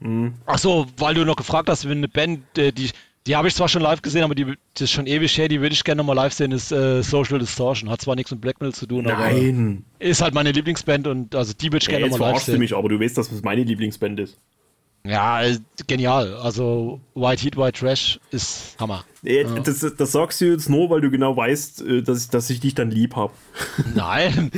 Hm. 0.00 0.34
Ach 0.46 0.58
so, 0.58 0.86
weil 0.96 1.14
du 1.14 1.24
noch 1.24 1.36
gefragt 1.36 1.68
hast, 1.68 1.88
wenn 1.88 1.98
eine 1.98 2.08
Band, 2.08 2.58
äh, 2.58 2.72
die 2.72 2.90
die 3.28 3.36
habe 3.36 3.46
ich 3.46 3.54
zwar 3.54 3.68
schon 3.68 3.82
live 3.82 4.00
gesehen, 4.00 4.24
aber 4.24 4.34
die 4.34 4.46
das 4.74 4.82
ist 4.82 4.90
schon 4.92 5.06
ewig 5.06 5.36
her, 5.36 5.48
die 5.48 5.60
würde 5.60 5.74
ich 5.74 5.84
gerne 5.84 5.98
nochmal 5.98 6.16
live 6.16 6.32
sehen, 6.32 6.50
ist 6.50 6.72
äh, 6.72 7.02
Social 7.02 7.38
Distortion. 7.38 7.90
Hat 7.90 8.00
zwar 8.00 8.16
nichts 8.16 8.30
mit 8.30 8.40
Black 8.40 8.60
Metal 8.60 8.74
zu 8.74 8.86
tun, 8.86 9.04
Nein. 9.04 9.84
aber 9.98 10.04
ist 10.04 10.22
halt 10.22 10.34
meine 10.34 10.50
Lieblingsband 10.50 11.06
und 11.06 11.34
also 11.34 11.52
die 11.52 11.66
würde 11.66 11.82
ich 11.82 11.88
gerne 11.88 12.08
nochmal 12.08 12.32
live 12.32 12.42
sehen. 12.42 12.54
Du 12.54 12.60
mich, 12.60 12.74
aber 12.74 12.88
du 12.88 12.98
weißt, 12.98 13.18
dass 13.18 13.28
das 13.28 13.42
meine 13.42 13.62
Lieblingsband 13.62 14.18
ist. 14.20 14.38
Ja, 15.04 15.42
äh, 15.42 15.58
genial. 15.86 16.34
Also 16.34 17.00
White 17.14 17.42
Heat, 17.42 17.56
White 17.56 17.78
Trash 17.78 18.18
ist 18.30 18.76
Hammer. 18.80 19.04
Ja, 19.22 19.44
das, 19.44 19.80
das, 19.96 20.12
sagst 20.12 20.40
du 20.40 20.46
jetzt 20.46 20.68
nur, 20.68 20.90
weil 20.90 21.00
du 21.00 21.10
genau 21.10 21.36
weißt, 21.36 21.82
äh, 21.82 22.02
dass 22.02 22.24
ich, 22.24 22.30
dass 22.30 22.50
ich 22.50 22.60
dich 22.60 22.74
dann 22.74 22.90
lieb 22.90 23.14
habe. 23.14 23.32
Nein. 23.94 24.50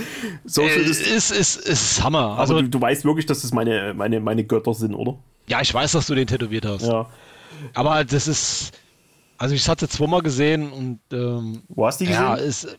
Social 0.45 0.81
äh, 0.81 0.91
ist, 0.91 1.07
ist, 1.07 1.31
ist, 1.31 1.57
ist 1.57 2.05
Hammer. 2.05 2.39
Also, 2.39 2.55
aber 2.55 2.63
du, 2.63 2.69
du 2.69 2.81
weißt 2.81 3.05
wirklich, 3.05 3.27
dass 3.27 3.43
das 3.43 3.53
meine, 3.53 3.95
meine, 3.95 4.21
meine 4.21 4.45
Götter 4.45 4.75
sind, 4.75 4.95
oder? 4.95 5.19
Ja, 5.49 5.61
ich 5.61 5.75
weiß, 5.75 5.93
dass 5.93 6.07
du 6.07 6.15
den 6.15 6.27
tätowiert 6.27 6.65
hast. 6.65 6.87
Ja. 6.87 7.09
Aber 7.75 8.05
das 8.05 8.29
ist. 8.29 8.73
Also 9.39 9.55
ich 9.55 9.67
hatte 9.69 9.89
zweimal 9.89 10.21
gesehen 10.21 10.71
und 10.71 11.01
ähm, 11.13 11.63
Wo 11.69 11.87
hast 11.87 12.01
du 12.01 12.05
die 12.05 12.11
gesehen? 12.11 12.25
Ja, 12.25 12.35
ist 12.35 12.77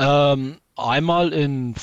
ähm, 0.00 0.56
einmal 0.76 1.32
in 1.32 1.74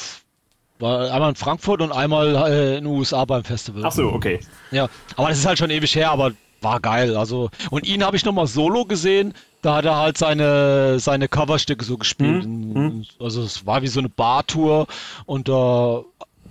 einmal 0.80 1.30
in 1.30 1.36
Frankfurt 1.36 1.82
und 1.82 1.92
einmal 1.92 2.36
äh, 2.36 2.78
in 2.78 2.84
den 2.84 2.94
USA 2.94 3.26
beim 3.26 3.44
Festival. 3.44 3.84
Ach 3.86 3.92
so, 3.92 4.10
okay. 4.10 4.40
Ja, 4.72 4.90
aber 5.16 5.30
das 5.30 5.40
ist 5.40 5.46
halt 5.46 5.58
schon 5.58 5.70
ewig 5.70 5.96
her, 5.96 6.12
aber 6.12 6.34
war 6.62 6.80
geil. 6.80 7.16
Also 7.16 7.50
und 7.70 7.88
ihn 7.88 8.04
habe 8.04 8.18
ich 8.18 8.26
nochmal 8.26 8.48
solo 8.48 8.86
gesehen. 8.86 9.34
Da 9.62 9.76
hat 9.76 9.86
er 9.86 9.96
halt 9.96 10.18
seine 10.18 11.00
seine 11.00 11.28
Coverstücke 11.28 11.84
so 11.84 11.98
gespielt. 11.98 12.46
Mhm. 12.46 13.06
Also 13.20 13.42
es 13.42 13.66
war 13.66 13.82
wie 13.82 13.88
so 13.88 14.00
eine 14.00 14.10
Bartour 14.10 14.88
und 15.26 15.48
da 15.48 16.04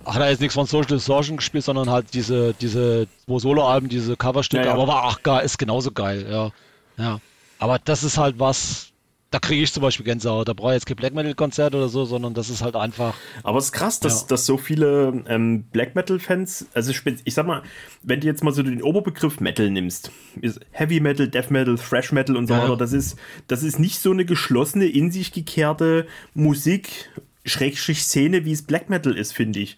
hat 0.07 0.21
er 0.21 0.29
jetzt 0.29 0.39
nichts 0.39 0.55
von 0.55 0.65
Social 0.65 0.97
Distortion 0.97 1.37
gespielt, 1.37 1.63
sondern 1.63 1.89
halt 1.89 2.13
diese, 2.13 2.53
diese 2.53 3.07
zwei 3.25 3.39
Solo-Alben, 3.39 3.89
diese 3.89 4.15
Coverstücke, 4.15 4.63
ja, 4.63 4.69
ja. 4.69 4.73
aber 4.73 4.87
war 4.87 5.03
ach 5.05 5.21
geil, 5.23 5.45
ist 5.45 5.57
genauso 5.57 5.91
geil, 5.91 6.25
ja. 6.29 6.51
Ja. 6.97 7.19
Aber 7.59 7.79
das 7.79 8.03
ist 8.03 8.17
halt 8.17 8.39
was, 8.39 8.91
da 9.29 9.39
kriege 9.39 9.61
ich 9.61 9.73
zum 9.73 9.81
Beispiel 9.81 10.05
Gänsehaut. 10.05 10.47
Da 10.47 10.53
brauche 10.53 10.71
ich 10.71 10.75
jetzt 10.75 10.85
kein 10.85 10.95
Black 10.95 11.13
Metal-Konzert 11.13 11.75
oder 11.75 11.89
so, 11.89 12.05
sondern 12.05 12.33
das 12.33 12.49
ist 12.49 12.63
halt 12.63 12.75
einfach. 12.75 13.13
Aber 13.43 13.57
es 13.57 13.65
ist 13.65 13.71
krass, 13.73 13.99
dass, 13.99 14.21
Ja. 14.21 14.27
dass 14.29 14.45
so 14.45 14.57
viele 14.57 15.23
ähm, 15.27 15.63
Black 15.71 15.95
Metal-Fans, 15.95 16.67
also 16.73 16.91
ich 17.25 17.33
sag 17.33 17.45
mal, 17.45 17.63
wenn 18.03 18.21
du 18.21 18.27
jetzt 18.27 18.43
mal 18.43 18.53
so 18.53 18.63
den 18.63 18.81
Oberbegriff 18.81 19.39
Metal 19.41 19.69
nimmst, 19.69 20.11
ist 20.41 20.59
Heavy 20.71 20.99
Metal, 20.99 21.27
Death 21.27 21.51
Metal, 21.51 21.77
Thrash 21.77 22.11
Metal 22.11 22.37
und 22.37 22.47
so 22.47 22.53
ja. 22.53 22.63
weiter, 22.63 22.77
das 22.77 22.93
ist, 22.93 23.17
das 23.47 23.63
ist 23.63 23.79
nicht 23.79 23.99
so 23.99 24.11
eine 24.11 24.23
geschlossene, 24.23 24.85
in 24.85 25.11
sich 25.11 25.33
gekehrte 25.33 26.07
Musik, 26.33 27.09
Schrägstrich 27.47 28.03
Szene, 28.03 28.45
wie 28.45 28.51
es 28.51 28.61
Black 28.61 28.89
Metal 28.89 29.17
ist, 29.17 29.33
finde 29.33 29.59
ich. 29.59 29.77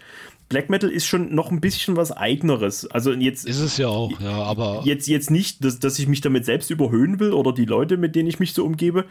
Black 0.49 0.67
Metal 0.71 0.89
ist 0.89 1.05
schon 1.05 1.35
noch 1.35 1.51
ein 1.51 1.61
bisschen 1.61 1.95
was 1.95 2.11
Eigeneres. 2.11 2.87
Also 2.87 3.13
jetzt, 3.13 3.45
Ist 3.45 3.59
es 3.59 3.77
ja 3.77 3.87
auch, 3.87 4.19
ja, 4.19 4.31
aber. 4.31 4.81
jetzt, 4.83 5.07
jetzt 5.07 5.29
nicht, 5.29 5.63
dass, 5.63 5.77
dass 5.77 5.99
ich 5.99 6.07
mich 6.07 6.21
damit 6.21 6.43
selbst 6.43 6.71
überhöhen 6.71 7.19
will 7.19 7.33
oder 7.33 7.53
die 7.53 7.65
Leute, 7.65 7.97
mit 7.97 8.15
denen 8.15 8.27
ich 8.27 8.39
mich 8.39 8.53
so 8.55 8.65
umgebe. 8.65 9.05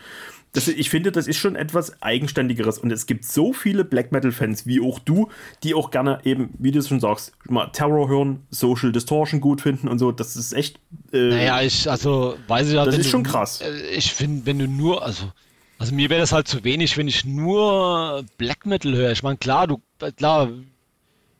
Das, 0.53 0.67
ich 0.67 0.91
finde, 0.91 1.13
das 1.13 1.29
ist 1.29 1.37
schon 1.37 1.55
etwas 1.55 2.03
Eigenständigeres. 2.03 2.79
Und 2.79 2.91
es 2.91 3.07
gibt 3.07 3.25
so 3.25 3.53
viele 3.53 3.85
Black 3.85 4.11
Metal-Fans, 4.11 4.67
wie 4.67 4.81
auch 4.81 4.99
du, 4.99 5.29
die 5.63 5.75
auch 5.75 5.93
gerne 5.93 6.19
eben, 6.25 6.51
wie 6.59 6.73
du 6.73 6.81
es 6.81 6.89
schon 6.89 6.99
sagst, 6.99 7.31
mal 7.49 7.67
Terror 7.69 8.09
hören, 8.09 8.41
Social 8.51 8.91
Distortion 8.91 9.41
gut 9.41 9.61
finden 9.61 9.87
und 9.87 10.01
so. 10.01 10.11
Das 10.11 10.35
ist 10.35 10.53
echt. 10.53 10.81
Äh, 11.13 11.29
Naja, 11.29 11.63
ich, 11.63 11.89
also, 11.89 12.35
weiß 12.49 12.67
ich 12.67 12.75
ja, 12.75 12.85
Das 12.85 12.99
ist 12.99 13.11
schon 13.11 13.23
krass. 13.23 13.61
äh, 13.61 13.95
Ich 13.95 14.13
finde, 14.13 14.45
wenn 14.47 14.59
du 14.59 14.67
nur, 14.67 15.05
also, 15.05 15.31
also 15.79 15.95
mir 15.95 16.11
wäre 16.11 16.21
das 16.21 16.33
halt 16.33 16.49
zu 16.49 16.65
wenig, 16.65 16.97
wenn 16.97 17.09
ich 17.09 17.25
nur 17.25 18.25
Black 18.37 18.67
Metal 18.67 18.95
höre. 18.95 19.13
Ich 19.13 19.23
meine, 19.23 19.37
klar, 19.39 19.67
du, 19.67 19.81
klar, 20.17 20.49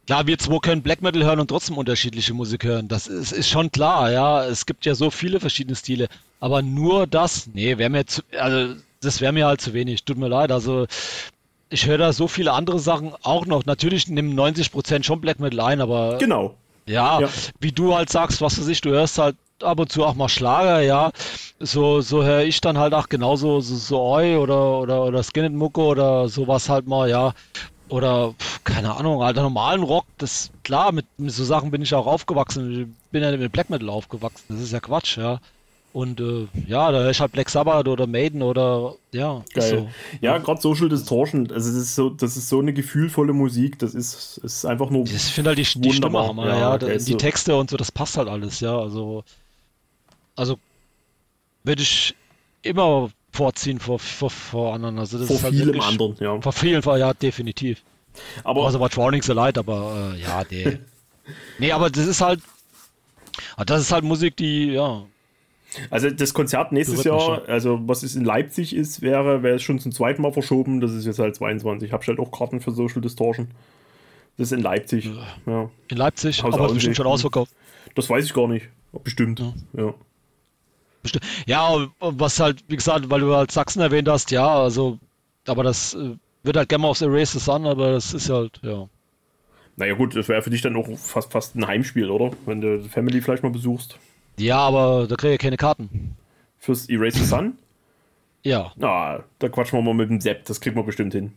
klar, 0.07 0.27
wir 0.27 0.39
zwei 0.39 0.59
können 0.59 0.83
Black 0.83 1.03
Metal 1.03 1.25
hören 1.25 1.41
und 1.41 1.49
trotzdem 1.49 1.77
unterschiedliche 1.77 2.35
Musik 2.35 2.65
hören. 2.65 2.89
Das 2.89 3.07
ist, 3.07 3.33
ist 3.33 3.49
schon 3.49 3.71
klar, 3.73 4.11
ja. 4.13 4.45
Es 4.45 4.65
gibt 4.67 4.87
ja 4.87 4.95
so 4.95 5.11
viele 5.11 5.41
verschiedene 5.41 5.77
Stile. 5.77 6.09
Aber 6.41 6.63
nur 6.63 7.07
das, 7.07 7.49
nee, 7.53 7.79
wäre 7.79 7.91
mir 7.91 8.07
zu, 8.07 8.23
also, 8.39 8.75
das 9.01 9.21
wäre 9.21 9.33
mir 9.33 9.47
halt 9.47 9.61
zu 9.61 9.75
wenig. 9.75 10.05
Tut 10.05 10.19
mir 10.19 10.29
leid. 10.29 10.53
Also, 10.53 10.87
ich 11.71 11.87
höre 11.87 11.99
da 11.99 12.13
so 12.13 12.29
viele 12.29 12.53
andere 12.53 12.79
Sachen 12.79 13.13
auch 13.23 13.45
noch. 13.45 13.67
Natürlich 13.67 14.09
nehmen 14.09 14.39
90% 14.39 15.03
schon 15.03 15.21
Black 15.21 15.41
Metal 15.41 15.61
ein, 15.61 15.81
aber 15.81 16.17
Genau. 16.19 16.55
ja, 16.87 17.21
Ja. 17.21 17.29
wie 17.61 17.73
du 17.73 17.95
halt 17.95 18.09
sagst, 18.09 18.41
was 18.41 18.59
weiß 18.59 18.69
ich, 18.69 18.81
du 18.81 18.91
hörst 18.91 19.19
halt 19.19 19.37
ab 19.63 19.81
und 19.81 19.91
zu 19.93 20.05
auch 20.05 20.15
mal 20.15 20.29
Schlager, 20.29 20.81
ja. 20.81 21.11
So, 21.59 22.01
so 22.01 22.23
höre 22.25 22.45
ich 22.45 22.61
dann 22.61 22.79
halt 22.79 22.95
auch 22.95 23.09
genauso 23.09 23.61
so, 23.61 23.77
so 23.77 24.01
Oi 24.03 24.37
oder, 24.37 24.79
oder, 24.81 25.05
oder 25.05 25.23
Skinhead 25.23 25.53
Mucke 25.53 25.81
oder 25.81 26.29
sowas 26.29 26.69
halt 26.69 26.87
mal, 26.87 27.09
ja. 27.11 27.33
Oder, 27.89 28.35
pf, 28.39 28.65
keine 28.65 28.97
Ahnung, 28.97 29.23
alter 29.23 29.43
normalen 29.43 29.83
Rock, 29.83 30.07
das, 30.19 30.51
klar, 30.63 30.93
mit, 30.93 31.07
mit 31.19 31.33
so 31.33 31.45
Sachen 31.45 31.71
bin 31.71 31.83
ich 31.83 31.95
auch 31.95 32.07
aufgewachsen. 32.07 32.71
Ich 32.73 33.11
bin 33.11 33.23
ja 33.23 33.37
mit 33.37 33.53
Black 33.53 33.71
Metal 33.71 33.89
aufgewachsen, 33.89 34.45
das 34.49 34.61
ist 34.61 34.73
ja 34.73 34.81
Quatsch, 34.81 35.17
ja. 35.19 35.41
Und 35.91 36.21
äh, 36.21 36.47
ja, 36.67 36.93
da 36.93 36.99
höre 37.01 37.11
ich 37.11 37.21
halt 37.21 37.33
Black 37.33 37.49
Sabbath 37.49 37.89
oder 37.89 38.07
Maiden 38.07 38.43
oder, 38.43 38.95
ja, 39.13 39.43
Geil. 39.55 39.71
so. 39.71 39.89
Ja, 40.21 40.37
gerade 40.39 40.61
Social 40.61 40.89
Distortion, 40.91 41.51
also 41.51 41.71
das 41.71 41.79
ist 41.79 41.95
so, 41.95 42.11
das 42.11 42.37
ist 42.37 42.49
so 42.51 42.61
eine 42.61 42.75
gefühlvolle 42.75 43.33
Musik, 43.33 43.79
das 43.79 43.95
ist, 43.95 44.39
ist 44.39 44.67
einfach 44.67 44.91
nur. 44.91 45.05
Ich 45.07 45.23
finde 45.33 45.51
halt 45.51 45.59
die, 45.59 45.81
die 45.81 45.93
Stimme 45.93 46.19
Hammer, 46.29 46.47
ja, 46.47 46.59
ja, 46.59 46.79
die 46.79 46.99
so- 46.99 47.17
Texte 47.17 47.57
und 47.57 47.71
so, 47.71 47.77
das 47.79 47.91
passt 47.91 48.19
halt 48.19 48.29
alles, 48.29 48.61
ja. 48.61 48.79
Also, 48.79 49.25
also 50.39 50.59
würde 51.65 51.83
ich 51.83 52.15
immer 52.63 53.11
vorziehen 53.33 53.79
vor, 53.79 53.99
vor, 53.99 54.31
vor 54.31 54.75
anderen. 54.75 54.99
Also 54.99 55.19
das 55.19 55.29
vor 55.29 55.37
ist 55.37 55.43
halt 55.45 55.55
vielem 55.55 55.81
anderen, 55.81 56.17
ja. 56.21 56.41
Vor 56.41 56.53
vielen, 56.53 56.83
ja, 56.83 57.13
definitiv. 57.15 57.83
Aber 58.45 58.63
Außer 58.63 58.79
bei 58.79 58.89
Drowning's 58.89 59.31
a 59.31 59.33
Light, 59.33 59.59
aber 59.59 60.13
äh, 60.15 60.21
ja, 60.21 60.43
nee. 60.51 60.79
nee, 61.59 61.73
aber 61.73 61.91
das 61.91 62.07
ist 62.07 62.21
halt, 62.21 62.41
ah, 63.57 63.65
das 63.65 63.83
ist 63.83 63.93
halt 63.93 64.05
Musik, 64.05 64.37
die, 64.37 64.73
ja, 64.73 65.05
Also 65.91 66.11
das 66.11 66.35
Konzert 66.35 66.73
nächstes 66.73 67.05
Jahr, 67.05 67.49
also 67.49 67.81
was 67.87 68.03
es 68.03 68.17
in 68.17 68.25
Leipzig 68.25 68.75
ist, 68.75 69.03
wäre, 69.03 69.43
wäre 69.43 69.57
es 69.57 69.63
schon 69.63 69.79
zum 69.79 69.93
zweiten 69.93 70.23
Mal 70.23 70.33
verschoben. 70.33 70.81
Das 70.81 70.93
ist 70.93 71.05
jetzt 71.05 71.19
halt 71.19 71.37
22. 71.37 71.89
Ich 71.89 71.93
habe 71.93 72.05
halt 72.07 72.19
auch 72.19 72.31
Karten 72.31 72.61
für 72.61 72.73
Social 72.73 73.01
Distortion. 73.01 73.49
Das 74.37 74.49
ist 74.49 74.57
in 74.57 74.63
Leipzig. 74.63 75.11
Ja. 75.47 75.71
in 75.89 75.97
Leipzig, 75.97 76.43
Haus 76.43 76.55
aber 76.55 76.73
bestimmt 76.73 76.97
schon 76.97 77.07
ausverkauft. 77.07 77.53
Das 77.95 78.09
weiß 78.09 78.25
ich 78.25 78.35
gar 78.35 78.49
nicht. 78.49 78.69
Bestimmt. 79.05 79.41
Ja. 79.41 79.53
Bestimmt. 79.73 80.08
Ja, 81.47 81.87
was 82.01 82.41
halt, 82.41 82.65
wie 82.69 82.77
gesagt, 82.77 83.11
weil 83.11 83.21
du 83.21 83.35
halt 83.35 83.51
Sachsen 83.51 83.81
erwähnt 83.81 84.09
hast, 84.09 84.31
ja, 84.31 84.47
also, 84.47 84.99
aber 85.47 85.63
das 85.63 85.95
äh, 85.95 86.17
wird 86.43 86.57
halt 86.57 86.69
gerne 86.69 86.83
mal 86.83 86.89
aufs 86.89 87.03
Erase 87.03 87.39
the 87.39 87.45
Sun, 87.45 87.67
aber 87.67 87.93
das 87.93 88.15
ist 88.15 88.29
halt, 88.31 88.61
ja. 88.63 88.89
Naja 89.77 89.95
gut, 89.95 90.17
das 90.17 90.29
wäre 90.29 90.43
für 90.43 90.51
dich 90.51 90.63
dann 90.63 90.77
auch 90.77 90.89
fast, 90.99 91.31
fast 91.33 91.55
ein 91.55 91.67
Heimspiel, 91.67 92.11
oder? 92.11 92.33
Wenn 92.47 92.61
du 92.61 92.79
die 92.79 92.89
Family 92.89 93.23
vielleicht 93.23 93.43
mal 93.45 93.53
besuchst. 93.53 93.97
Ja, 94.37 94.59
aber 94.59 95.07
da 95.09 95.15
kriege 95.17 95.35
ich 95.35 95.41
keine 95.41 95.57
Karten. 95.57 96.17
Fürs 96.59 96.89
Erase 96.89 97.19
the 97.19 97.25
Sun? 97.25 97.59
Ja, 98.45 98.73
Na, 98.77 99.25
da 99.41 99.49
quatschen 99.49 99.79
wir 99.79 99.83
mal 99.83 99.95
mit 99.95 100.11
dem 100.11 100.21
Sepp. 100.21 100.45
Das 100.47 100.61
kriegen 100.61 100.77
wir 100.77 100.85
bestimmt 100.85 101.13
hin. 101.13 101.33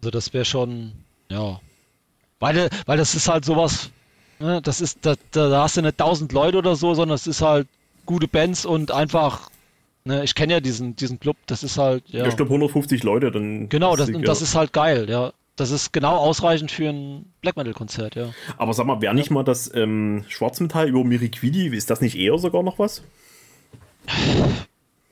also 0.00 0.10
das 0.10 0.32
wäre 0.32 0.44
schon, 0.44 0.92
ja. 1.28 1.60
Weil, 2.38 2.70
weil 2.86 2.96
das 2.96 3.16
ist 3.16 3.28
halt 3.28 3.44
sowas, 3.44 3.90
ne, 4.38 4.62
das 4.62 4.80
ist, 4.80 5.04
da, 5.04 5.16
da, 5.32 5.48
da 5.48 5.62
hast 5.64 5.76
du 5.76 5.82
nicht 5.82 5.98
tausend 5.98 6.32
Leute 6.32 6.58
oder 6.58 6.76
so, 6.76 6.94
sondern 6.94 7.16
es 7.16 7.26
ist 7.26 7.42
halt 7.42 7.66
gute 8.08 8.26
Bands 8.26 8.64
und 8.64 8.90
einfach, 8.90 9.50
ne, 10.04 10.24
ich 10.24 10.34
kenne 10.34 10.54
ja 10.54 10.60
diesen, 10.60 10.96
diesen 10.96 11.20
Club, 11.20 11.36
das 11.46 11.62
ist 11.62 11.76
halt, 11.76 12.02
ja. 12.08 12.26
Ich 12.26 12.36
glaube 12.36 12.48
150 12.50 13.04
Leute, 13.04 13.30
dann. 13.30 13.68
Genau, 13.68 13.94
das, 13.94 14.08
und 14.08 14.26
das 14.26 14.40
ja. 14.40 14.44
ist 14.44 14.54
halt 14.56 14.72
geil, 14.72 15.06
ja. 15.08 15.32
Das 15.56 15.70
ist 15.70 15.92
genau 15.92 16.16
ausreichend 16.16 16.70
für 16.70 16.88
ein 16.88 17.32
Black 17.42 17.56
Metal 17.56 17.74
Konzert, 17.74 18.14
ja. 18.14 18.30
Aber 18.56 18.72
sag 18.72 18.86
mal, 18.86 19.02
wäre 19.02 19.14
nicht 19.14 19.30
mal 19.30 19.44
das 19.44 19.70
ähm, 19.74 20.24
Schwarzmetall 20.28 20.88
über 20.88 21.04
Miriquidi, 21.04 21.66
ist 21.76 21.90
das 21.90 22.00
nicht 22.00 22.16
eher 22.16 22.38
sogar 22.38 22.62
noch 22.62 22.78
was? 22.78 23.02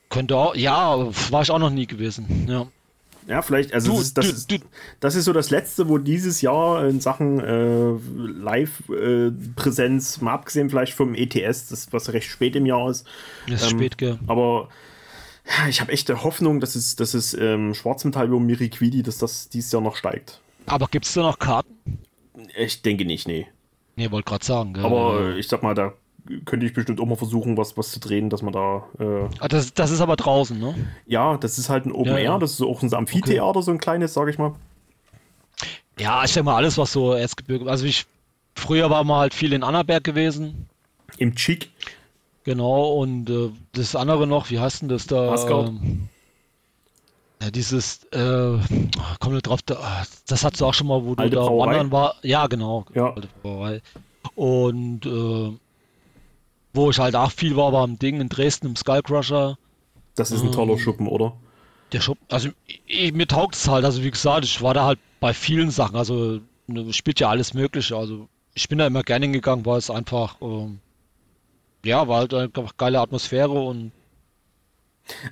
Könnte 0.08 0.36
auch, 0.36 0.56
ja, 0.56 0.96
war 1.30 1.42
ich 1.42 1.50
auch 1.50 1.58
noch 1.58 1.70
nie 1.70 1.86
gewesen, 1.86 2.46
ja. 2.48 2.66
Ja, 3.28 3.42
vielleicht, 3.42 3.72
also 3.74 3.90
Du- 3.90 3.96
das, 3.98 4.06
ist, 4.06 4.18
das, 4.18 4.46
du- 4.46 4.54
ist, 4.56 4.64
das 5.00 5.14
ist 5.16 5.24
so 5.24 5.32
das 5.32 5.50
Letzte, 5.50 5.88
wo 5.88 5.98
dieses 5.98 6.42
Jahr 6.42 6.86
in 6.86 7.00
Sachen 7.00 7.40
äh, 7.40 7.90
Live-Präsenz, 8.86 10.20
mal 10.20 10.32
abgesehen 10.34 10.70
vielleicht 10.70 10.94
vom 10.94 11.14
ETS, 11.14 11.68
das 11.68 11.92
was 11.92 12.12
recht 12.12 12.28
spät 12.30 12.56
im 12.56 12.66
Jahr 12.66 12.90
ist. 12.90 13.06
Ist 13.46 13.64
Ähm, 13.64 13.78
spät, 13.78 13.98
gell. 13.98 14.18
Aber 14.26 14.68
ja, 15.46 15.68
ich 15.68 15.80
habe 15.80 15.92
echte 15.92 16.22
Hoffnung, 16.24 16.60
dass 16.60 16.74
es, 16.74 16.96
dass 16.96 17.14
es 17.14 17.34
ähm, 17.34 17.74
Schwarzmetall 17.74 18.26
über 18.28 18.40
Miriquidi, 18.40 19.02
dass 19.02 19.18
das 19.18 19.48
dieses 19.48 19.72
Jahr 19.72 19.82
noch 19.82 19.96
steigt. 19.96 20.40
Aber 20.66 20.86
gibt's 20.88 21.12
da 21.14 21.22
noch 21.22 21.38
Karten? 21.38 21.98
Ich 22.56 22.82
denke 22.82 23.04
nicht, 23.04 23.26
nee. 23.28 23.46
Nee, 23.96 24.10
wollte 24.10 24.28
gerade 24.28 24.44
sagen, 24.44 24.74
gell. 24.74 24.84
Aber 24.84 25.20
äh, 25.20 25.38
ich 25.38 25.48
sag 25.48 25.62
mal, 25.62 25.74
da 25.74 25.92
könnte 26.44 26.66
ich 26.66 26.72
bestimmt 26.74 27.00
auch 27.00 27.06
mal 27.06 27.16
versuchen, 27.16 27.56
was, 27.56 27.76
was 27.76 27.90
zu 27.92 28.00
drehen, 28.00 28.30
dass 28.30 28.42
man 28.42 28.52
da. 28.52 28.84
Äh, 28.98 29.28
Ah, 29.40 29.48
das, 29.48 29.72
das 29.74 29.90
ist 29.90 30.00
aber 30.00 30.16
draußen, 30.16 30.58
ne? 30.58 30.74
ja, 31.06 31.36
das 31.36 31.58
ist 31.58 31.68
halt 31.68 31.86
ein 31.86 31.92
Open 31.92 32.12
Ja, 32.12 32.18
Air, 32.18 32.22
ja. 32.24 32.38
das 32.38 32.52
ist 32.52 32.62
auch 32.62 32.82
ein 32.82 32.92
Amphitheater, 32.94 33.62
so 33.62 33.70
ein 33.70 33.78
kleines, 33.78 34.14
sag 34.14 34.28
ich 34.28 34.38
mal. 34.38 34.54
Ja, 35.98 36.24
ich 36.24 36.32
denke 36.34 36.44
mal, 36.46 36.56
alles, 36.56 36.76
was 36.78 36.92
so 36.92 37.12
Erzgebirge, 37.14 37.70
also 37.70 37.86
ich, 37.86 38.06
früher 38.54 38.90
war 38.90 39.02
mal 39.04 39.20
halt 39.20 39.34
viel 39.34 39.52
in 39.52 39.62
Annaberg 39.62 40.04
gewesen, 40.04 40.66
Im 41.18 41.34
Chic. 41.34 41.70
genau, 42.44 42.92
und 43.00 43.30
äh, 43.30 43.50
das 43.72 43.96
andere 43.96 44.26
noch, 44.26 44.50
wie 44.50 44.58
heißt 44.58 44.82
denn 44.82 44.88
das 44.88 45.06
da? 45.06 45.32
Asgard. 45.32 45.68
Ähm, 45.68 46.08
ja, 47.42 47.50
dieses, 47.50 48.04
äh, 48.12 48.58
komm 49.20 49.32
nicht 49.34 49.46
drauf, 49.46 49.60
da, 49.62 50.04
das 50.26 50.44
hattest 50.44 50.60
du 50.60 50.66
auch 50.66 50.74
schon 50.74 50.86
mal, 50.86 51.04
wo 51.04 51.14
du 51.14 51.22
Alte 51.22 51.36
da 51.36 51.42
Brauerei? 51.42 51.70
wandern 51.72 51.92
war. 51.92 52.14
Ja, 52.22 52.46
genau. 52.46 52.84
Ja. 52.94 53.14
Und 54.34 55.06
äh, 55.06 55.52
wo 56.76 56.90
ich 56.90 56.98
halt 56.98 57.16
auch 57.16 57.32
viel 57.32 57.56
war, 57.56 57.72
war 57.72 57.84
im 57.84 57.98
Ding 57.98 58.20
in 58.20 58.28
Dresden 58.28 58.66
im 58.68 58.76
Skullcrusher. 58.76 59.58
Das 60.14 60.30
ist 60.30 60.42
ein 60.42 60.46
Ähm. 60.48 60.52
toller 60.52 60.78
Schuppen, 60.78 61.08
oder? 61.08 61.36
Der 61.92 62.00
Shop, 62.00 62.18
also 62.30 62.48
ich, 62.86 63.12
mir 63.12 63.26
taugt 63.28 63.54
es 63.54 63.68
halt, 63.68 63.84
also 63.84 64.02
wie 64.02 64.10
gesagt, 64.10 64.44
ich 64.44 64.60
war 64.60 64.74
da 64.74 64.84
halt 64.84 64.98
bei 65.20 65.32
vielen 65.32 65.70
Sachen, 65.70 65.96
also 65.96 66.40
ne, 66.66 66.92
spielt 66.92 67.20
ja 67.20 67.28
alles 67.28 67.54
Mögliche, 67.54 67.96
also 67.96 68.28
ich 68.54 68.68
bin 68.68 68.78
da 68.78 68.86
immer 68.86 69.02
gerne 69.02 69.26
hingegangen, 69.26 69.64
weil 69.66 69.78
es 69.78 69.90
einfach, 69.90 70.36
ähm, 70.40 70.80
ja, 71.84 72.08
war 72.08 72.18
halt 72.18 72.34
einfach 72.34 72.76
geile 72.76 73.00
Atmosphäre 73.00 73.52
und 73.52 73.92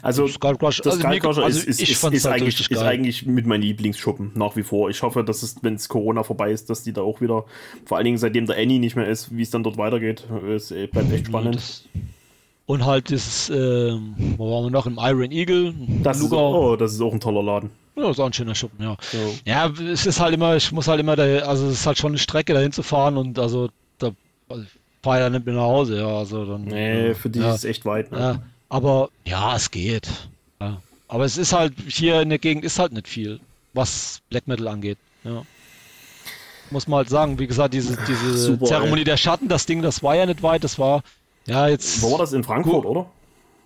Also, 0.02 0.28
Skull 0.28 0.56
Crush, 0.56 0.78
das 0.78 0.94
also 0.94 1.00
Skullcrusher 1.00 1.44
also 1.44 1.58
ist, 1.58 1.66
ist, 1.66 1.82
ich 1.82 1.90
ist, 1.92 2.04
ist, 2.04 2.24
halt 2.24 2.40
eigentlich, 2.40 2.70
ist 2.70 2.78
eigentlich 2.78 3.26
mit 3.26 3.46
meinem 3.46 3.62
Lieblingsschuppen 3.62 4.32
nach 4.34 4.56
wie 4.56 4.62
vor. 4.62 4.90
Ich 4.90 5.02
hoffe, 5.02 5.24
dass 5.24 5.42
es, 5.42 5.56
wenn 5.62 5.74
es 5.74 5.88
Corona 5.88 6.22
vorbei 6.22 6.52
ist, 6.52 6.70
dass 6.70 6.82
die 6.82 6.92
da 6.92 7.02
auch 7.02 7.20
wieder, 7.20 7.44
vor 7.84 7.96
allen 7.96 8.04
Dingen 8.04 8.18
seitdem 8.18 8.46
der 8.46 8.56
Annie 8.56 8.78
nicht 8.78 8.96
mehr 8.96 9.08
ist, 9.08 9.36
wie 9.36 9.42
es 9.42 9.50
dann 9.50 9.62
dort 9.62 9.76
weitergeht, 9.76 10.24
es 10.48 10.70
äh, 10.70 10.86
bleibt 10.86 11.12
echt 11.12 11.26
spannend. 11.26 11.56
Das, 11.56 11.84
und 12.66 12.86
halt 12.86 13.10
das, 13.10 13.50
ähm, 13.50 14.14
wo 14.38 14.50
waren 14.50 14.64
wir 14.64 14.70
noch, 14.70 14.86
im 14.86 14.98
Iron 14.98 15.30
Eagle, 15.30 15.74
Das 16.02 16.20
ist, 16.20 16.32
oh, 16.32 16.76
das 16.76 16.94
ist 16.94 17.00
auch 17.00 17.12
ein 17.12 17.20
toller 17.20 17.42
Laden. 17.42 17.70
ja, 17.96 18.02
das 18.04 18.12
ist 18.12 18.20
auch 18.20 18.26
ein 18.26 18.32
schöner 18.32 18.54
Schuppen, 18.54 18.82
ja. 18.82 18.96
So. 19.00 19.18
Ja, 19.44 19.68
es 19.68 20.06
ist 20.06 20.20
halt 20.20 20.34
immer, 20.34 20.56
ich 20.56 20.72
muss 20.72 20.88
halt 20.88 21.00
immer, 21.00 21.16
da, 21.16 21.24
also 21.40 21.66
es 21.66 21.80
ist 21.80 21.86
halt 21.86 21.98
schon 21.98 22.12
eine 22.12 22.18
Strecke 22.18 22.54
dahin 22.54 22.72
zu 22.72 22.82
fahren 22.82 23.16
und 23.16 23.38
also 23.38 23.68
da 23.98 24.12
also 24.48 24.62
ich 24.62 24.70
fahre 25.02 25.20
ja 25.20 25.30
nicht 25.30 25.44
mehr 25.44 25.54
nach 25.54 25.62
Hause, 25.62 25.98
ja, 25.98 26.06
also 26.06 26.46
dann. 26.46 26.64
Nee, 26.64 27.14
für 27.14 27.28
die 27.28 27.40
ja. 27.40 27.50
ist 27.50 27.56
es 27.56 27.64
echt 27.64 27.84
weit. 27.84 28.10
Ne? 28.10 28.18
Ja, 28.18 28.42
aber 28.68 29.10
ja, 29.24 29.56
es 29.56 29.70
geht. 29.70 30.08
Ja. 30.60 30.80
Aber 31.08 31.24
es 31.24 31.36
ist 31.36 31.52
halt, 31.52 31.74
hier 31.86 32.22
in 32.22 32.28
der 32.28 32.38
Gegend 32.38 32.64
ist 32.64 32.78
halt 32.78 32.92
nicht 32.92 33.08
viel, 33.08 33.40
was 33.72 34.20
Black 34.30 34.46
Metal 34.48 34.68
angeht. 34.68 34.98
Ja. 35.22 35.42
Muss 36.70 36.88
man 36.88 36.98
halt 36.98 37.10
sagen, 37.10 37.38
wie 37.38 37.46
gesagt, 37.46 37.74
diese, 37.74 37.96
diese 38.08 38.36
Super, 38.36 38.66
Zeremonie 38.66 39.04
der 39.04 39.16
Schatten, 39.16 39.48
das 39.48 39.66
Ding, 39.66 39.82
das 39.82 40.02
war 40.02 40.16
ja 40.16 40.26
nicht 40.26 40.42
weit, 40.42 40.64
das 40.64 40.78
war 40.78 41.02
ja 41.46 41.68
jetzt. 41.68 42.02
Wo 42.02 42.12
war 42.12 42.18
das? 42.18 42.32
In 42.32 42.42
Frankfurt, 42.42 42.82
Gut. 42.82 42.86
oder? 42.86 43.06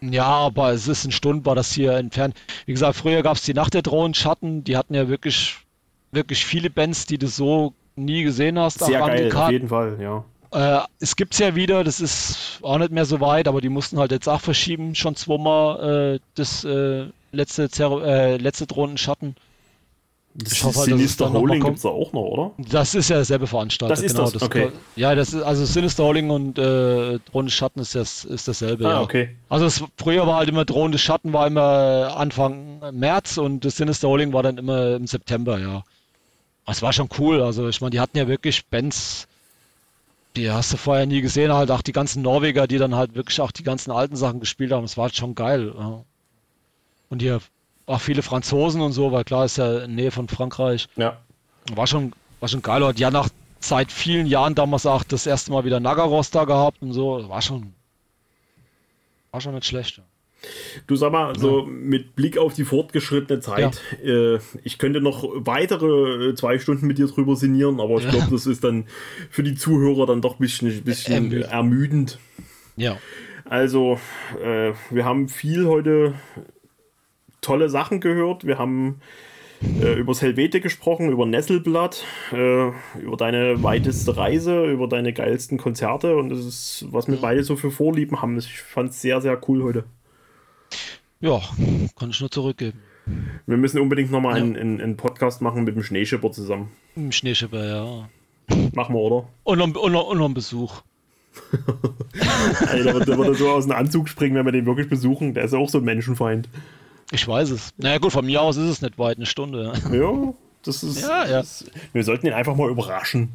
Ja, 0.00 0.26
aber 0.26 0.72
es 0.72 0.86
ist 0.86 1.04
ein 1.04 1.12
Stund, 1.12 1.44
war 1.46 1.54
das 1.54 1.72
hier 1.72 1.92
entfernt. 1.94 2.36
Wie 2.66 2.72
gesagt, 2.72 2.96
früher 2.96 3.22
gab 3.22 3.36
es 3.36 3.42
die 3.42 3.54
Nacht 3.54 3.74
der 3.74 3.82
Drohnen 3.82 4.14
Schatten, 4.14 4.62
die 4.62 4.76
hatten 4.76 4.94
ja 4.94 5.08
wirklich, 5.08 5.56
wirklich 6.12 6.44
viele 6.44 6.70
Bands, 6.70 7.06
die 7.06 7.18
du 7.18 7.26
so 7.26 7.72
nie 7.96 8.22
gesehen 8.22 8.58
hast. 8.58 8.78
Sehr 8.78 9.00
geil, 9.00 9.32
auf 9.34 9.50
jeden 9.50 9.68
Fall, 9.68 9.98
ja. 10.00 10.24
Äh, 10.50 10.80
es 11.00 11.16
gibt's 11.16 11.38
ja 11.38 11.54
wieder, 11.54 11.84
das 11.84 12.00
ist 12.00 12.58
auch 12.62 12.78
nicht 12.78 12.90
mehr 12.90 13.04
so 13.04 13.20
weit, 13.20 13.48
aber 13.48 13.60
die 13.60 13.68
mussten 13.68 13.98
halt 13.98 14.12
jetzt 14.12 14.28
auch 14.28 14.40
verschieben, 14.40 14.94
schon 14.94 15.14
zweimal 15.14 16.14
äh, 16.14 16.20
das 16.34 16.64
äh, 16.64 17.06
letzte, 17.32 17.68
Zer 17.68 18.02
äh, 18.02 18.36
letzte 18.36 18.66
Drohnenschatten. 18.66 19.36
Das 20.34 20.52
Ich 20.52 20.62
hoffe 20.62 20.78
halt, 20.78 20.88
es 20.88 20.94
Sinister 20.94 21.32
Holding 21.32 21.62
gibt 21.64 21.76
es 21.76 21.82
da 21.82 21.88
auch 21.88 22.12
noch, 22.12 22.22
oder? 22.22 22.52
Das 22.70 22.94
ist 22.94 23.10
ja 23.10 23.16
derselbe 23.16 23.46
Veranstalter. 23.46 23.92
Das 23.92 24.02
ist 24.02 24.14
genau, 24.14 24.30
das, 24.30 24.42
okay. 24.42 24.70
Ja, 24.94 25.14
das 25.14 25.34
ist, 25.34 25.42
also 25.42 25.64
Sinister 25.64 26.04
Holding 26.04 26.30
und 26.30 26.58
äh, 26.58 27.18
Drohende 27.30 27.50
Schatten 27.50 27.80
ist, 27.80 27.94
das, 27.94 28.24
ist 28.24 28.46
dasselbe. 28.46 28.86
Ah, 28.86 28.90
ja. 28.90 29.00
okay. 29.00 29.36
Also 29.48 29.66
es, 29.66 29.82
früher 29.96 30.26
war 30.26 30.36
halt 30.36 30.48
immer 30.48 30.64
Drohende 30.64 30.98
Schatten 30.98 31.32
war 31.32 31.46
immer 31.46 32.14
Anfang 32.16 32.80
März 32.92 33.36
und 33.38 33.64
das 33.64 33.76
Sinister 33.76 34.08
Holding 34.08 34.32
war 34.32 34.42
dann 34.42 34.58
immer 34.58 34.94
im 34.96 35.06
September, 35.06 35.58
ja. 35.58 35.82
Das 36.66 36.82
war 36.82 36.92
schon 36.92 37.08
cool. 37.18 37.42
Also 37.42 37.68
ich 37.68 37.80
meine, 37.80 37.90
die 37.90 38.00
hatten 38.00 38.18
ja 38.18 38.28
wirklich 38.28 38.66
Bands, 38.66 39.27
die 40.36 40.50
hast 40.50 40.72
du 40.72 40.76
vorher 40.76 41.06
nie 41.06 41.20
gesehen, 41.20 41.52
halt 41.52 41.70
auch 41.70 41.82
die 41.82 41.92
ganzen 41.92 42.22
Norweger, 42.22 42.66
die 42.66 42.78
dann 42.78 42.94
halt 42.94 43.14
wirklich 43.14 43.40
auch 43.40 43.50
die 43.50 43.62
ganzen 43.64 43.90
alten 43.90 44.16
Sachen 44.16 44.40
gespielt 44.40 44.72
haben. 44.72 44.82
Das 44.82 44.96
war 44.96 45.04
halt 45.04 45.16
schon 45.16 45.34
geil. 45.34 45.74
Ja. 45.76 46.04
Und 47.08 47.22
hier 47.22 47.40
auch 47.86 48.00
viele 48.00 48.22
Franzosen 48.22 48.80
und 48.80 48.92
so, 48.92 49.12
weil 49.12 49.24
klar 49.24 49.44
ist 49.44 49.56
ja 49.56 49.80
in 49.80 49.94
Nähe 49.94 50.10
von 50.10 50.28
Frankreich. 50.28 50.88
Ja. 50.96 51.18
War 51.72 51.86
schon, 51.86 52.12
war 52.40 52.48
schon 52.48 52.62
geil. 52.62 52.82
Und 52.82 52.98
ja, 52.98 53.10
nach 53.10 53.28
seit 53.60 53.90
vielen 53.90 54.26
Jahren 54.26 54.54
damals 54.54 54.86
auch 54.86 55.02
das 55.02 55.26
erste 55.26 55.50
Mal 55.50 55.64
wieder 55.64 55.80
Nagaros 55.80 56.30
da 56.30 56.44
gehabt 56.44 56.82
und 56.82 56.92
so. 56.92 57.28
War 57.28 57.42
schon, 57.42 57.74
war 59.30 59.40
schon 59.40 59.54
nicht 59.54 59.66
schlecht. 59.66 59.98
Ja. 59.98 60.04
Du 60.86 60.94
sag 60.94 61.10
mal, 61.12 61.36
so 61.38 61.64
mit 61.66 62.14
Blick 62.14 62.38
auf 62.38 62.54
die 62.54 62.64
fortgeschrittene 62.64 63.40
Zeit, 63.40 63.80
äh, 64.04 64.38
ich 64.62 64.78
könnte 64.78 65.00
noch 65.00 65.24
weitere 65.34 66.28
äh, 66.30 66.34
zwei 66.36 66.58
Stunden 66.60 66.86
mit 66.86 66.98
dir 66.98 67.08
drüber 67.08 67.34
sinnieren, 67.34 67.80
aber 67.80 67.96
ich 67.98 68.04
Ja. 68.04 68.10
glaube, 68.10 68.28
das 68.30 68.46
ist 68.46 68.62
dann 68.62 68.86
für 69.30 69.42
die 69.42 69.56
Zuhörer 69.56 70.06
dann 70.06 70.20
doch 70.22 70.34
ein 70.36 70.38
bisschen, 70.40 70.82
bisschen 70.84 71.14
Ermüdend. 71.14 71.52
ermüdend. 71.52 72.18
Ja. 72.76 72.98
Also, 73.44 73.98
äh, 74.42 74.72
wir 74.90 75.04
haben 75.04 75.28
viel 75.28 75.66
heute 75.66 76.14
tolle 77.40 77.68
Sachen 77.68 78.00
gehört. 78.00 78.44
Wir 78.46 78.58
haben 78.58 79.00
äh, 79.82 79.94
über 79.98 80.12
das 80.12 80.22
Helvete 80.22 80.60
gesprochen, 80.60 81.10
über 81.10 81.26
Nesselblatt, 81.26 82.04
äh, 82.32 82.68
über 83.00 83.16
deine 83.16 83.60
weiteste 83.62 84.16
Reise, 84.16 84.66
über 84.66 84.86
deine 84.86 85.12
geilsten 85.12 85.58
Konzerte 85.58 86.16
und 86.16 86.28
das 86.28 86.40
ist, 86.46 86.86
was 86.90 87.08
wir 87.08 87.16
beide 87.16 87.42
so 87.42 87.56
für 87.56 87.72
Vorlieben 87.72 88.22
haben. 88.22 88.38
Ich 88.38 88.60
fand 88.62 88.90
es 88.90 89.02
sehr, 89.02 89.20
sehr 89.20 89.40
cool 89.48 89.64
heute. 89.64 89.84
Ja, 91.20 91.40
kann 91.98 92.10
ich 92.10 92.20
nur 92.20 92.30
zurückgeben. 92.30 92.80
Wir 93.46 93.56
müssen 93.56 93.80
unbedingt 93.80 94.10
nochmal 94.10 94.36
einen, 94.36 94.56
einen, 94.56 94.80
einen 94.80 94.96
Podcast 94.96 95.40
machen 95.40 95.64
mit 95.64 95.74
dem 95.74 95.82
Schneeschipper 95.82 96.30
zusammen. 96.30 96.70
Im 96.94 97.10
Schneeschipper, 97.10 97.66
ja. 97.66 98.08
Machen 98.74 98.94
wir, 98.94 99.00
oder? 99.00 99.28
Und 99.44 99.58
noch, 99.58 99.82
und 99.82 99.92
noch, 99.92 100.06
und 100.08 100.18
noch 100.18 100.28
ein 100.28 100.34
Besuch. 100.34 100.82
Alter, 102.66 103.04
der 103.04 103.18
wird 103.18 103.36
so 103.36 103.50
aus 103.50 103.66
dem 103.66 103.72
Anzug 103.72 104.08
springen, 104.08 104.36
wenn 104.36 104.44
wir 104.44 104.52
den 104.52 104.66
wirklich 104.66 104.88
besuchen. 104.88 105.34
Der 105.34 105.44
ist 105.44 105.52
ja 105.52 105.58
auch 105.58 105.68
so 105.68 105.78
ein 105.78 105.84
Menschenfeind. 105.84 106.48
Ich 107.12 107.26
weiß 107.26 107.50
es. 107.50 107.72
Naja 107.78 107.98
gut, 107.98 108.12
von 108.12 108.26
mir 108.26 108.42
aus 108.42 108.56
ist 108.56 108.68
es 108.68 108.82
nicht 108.82 108.98
weit, 108.98 109.16
eine 109.16 109.26
Stunde. 109.26 109.72
Ja, 109.92 110.34
das 110.62 110.82
ist. 110.82 111.02
Ja, 111.02 111.24
ja. 111.26 111.38
Das, 111.38 111.64
wir 111.92 112.04
sollten 112.04 112.26
ihn 112.26 112.32
einfach 112.32 112.54
mal 112.54 112.70
überraschen. 112.70 113.30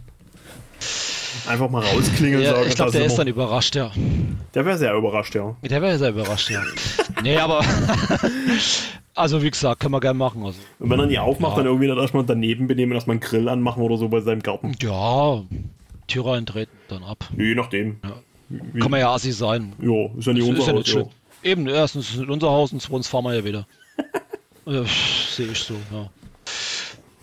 Einfach 1.48 1.70
mal 1.70 1.84
rausklingeln 1.84 2.42
Ja, 2.44 2.52
sagen. 2.56 2.66
ich 2.70 2.76
glaube, 2.76 2.92
der 2.92 3.06
ist 3.06 3.16
dann 3.18 3.28
überrascht, 3.28 3.76
ja. 3.76 3.92
Der 4.54 4.66
wäre 4.66 4.78
sehr 4.78 4.94
überrascht, 4.96 5.36
ja. 5.36 5.56
Der 5.64 5.82
wäre 5.82 5.98
sehr 5.98 6.10
überrascht, 6.10 6.50
ja. 6.50 6.62
Nee, 7.22 7.38
aber. 7.38 7.64
also, 9.16 9.42
wie 9.44 9.52
gesagt, 9.52 9.80
können 9.82 9.94
wir 9.94 10.00
gerne 10.00 10.18
machen. 10.18 10.44
Also. 10.46 10.60
Und 10.80 10.90
wenn 10.90 11.00
er 11.00 11.06
nie 11.06 11.18
aufmacht, 11.20 11.52
Ja. 11.54 11.58
dann 11.58 11.66
irgendwie 11.68 11.88
dann 11.88 11.98
erstmal 11.98 12.24
daneben 12.24 12.68
benehmen, 12.68 12.94
erstmal 12.94 13.16
einen 13.16 13.22
Grill 13.22 13.50
anmachen 13.50 13.82
oder 13.84 13.98
so 13.98 14.08
bei 14.10 14.22
seinem 14.22 14.42
Garten. 14.42 14.74
Ja, 14.82 15.42
Türe 16.08 16.34
eintreten, 16.34 16.72
dann 16.88 17.04
ab. 17.04 17.30
Je 17.38 17.56
nachdem. 17.56 17.98
Wie- 18.50 18.80
Kann 18.80 18.92
man 18.92 19.00
ja 19.00 19.14
assi 19.14 19.32
sein. 19.32 19.74
Ja, 19.82 20.10
ist 20.18 20.28
ja 20.28 20.34
nicht 20.34 20.44
Ist 20.44 20.50
unser 20.50 20.72
ja 20.72 20.78
Haus. 20.80 20.88
schlimm. 20.88 21.08
Eben, 21.44 21.68
erstens 21.68 22.10
ist 22.12 22.18
nicht 22.20 22.30
unser 22.30 22.50
Haus 22.50 22.72
und 22.72 22.82
zweitens 22.82 23.08
fahren 23.08 23.26
wir 23.26 23.34
ja 23.34 23.44
wieder. 23.44 23.68
ja, 24.66 24.84
Sehe 25.36 25.48
ich 25.52 25.60
so, 25.60 25.74
ja. 25.92 26.10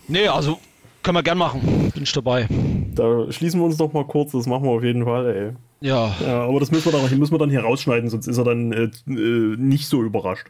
Nee, 0.08 0.26
also 0.28 0.58
können 1.02 1.16
wir 1.16 1.22
gern 1.22 1.38
machen. 1.38 1.90
Bin 1.94 2.02
ich 2.02 2.12
dabei. 2.12 2.46
Da 2.94 3.30
schließen 3.30 3.60
wir 3.60 3.64
uns 3.66 3.78
noch 3.78 3.92
mal 3.92 4.04
kurz, 4.04 4.32
das 4.32 4.46
machen 4.46 4.64
wir 4.64 4.70
auf 4.70 4.82
jeden 4.82 5.04
Fall, 5.04 5.26
ey. 5.26 5.52
Ja, 5.86 6.14
Ja, 6.20 6.42
aber 6.42 6.60
das 6.60 6.70
müssen 6.70 6.92
wir 6.92 6.98
dann, 6.98 7.18
müssen 7.18 7.32
wir 7.32 7.38
dann 7.38 7.50
hier 7.50 7.60
rausschneiden, 7.60 8.10
sonst 8.10 8.26
ist 8.26 8.36
er 8.38 8.44
dann 8.44 8.72
äh, 8.72 8.90
äh, 9.08 9.56
nicht 9.56 9.86
so 9.86 10.02
überrascht. 10.02 10.46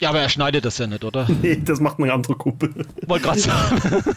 ja, 0.00 0.10
aber 0.10 0.20
er 0.20 0.28
schneidet 0.28 0.64
das 0.64 0.78
ja 0.78 0.86
nicht, 0.86 1.04
oder? 1.04 1.26
Nee, 1.42 1.60
das 1.64 1.80
macht 1.80 1.98
eine 1.98 2.12
andere 2.12 2.34
Kumpel. 2.34 2.72
Wollte 3.06 3.24
gerade 3.24 3.38
sagen. 3.40 4.04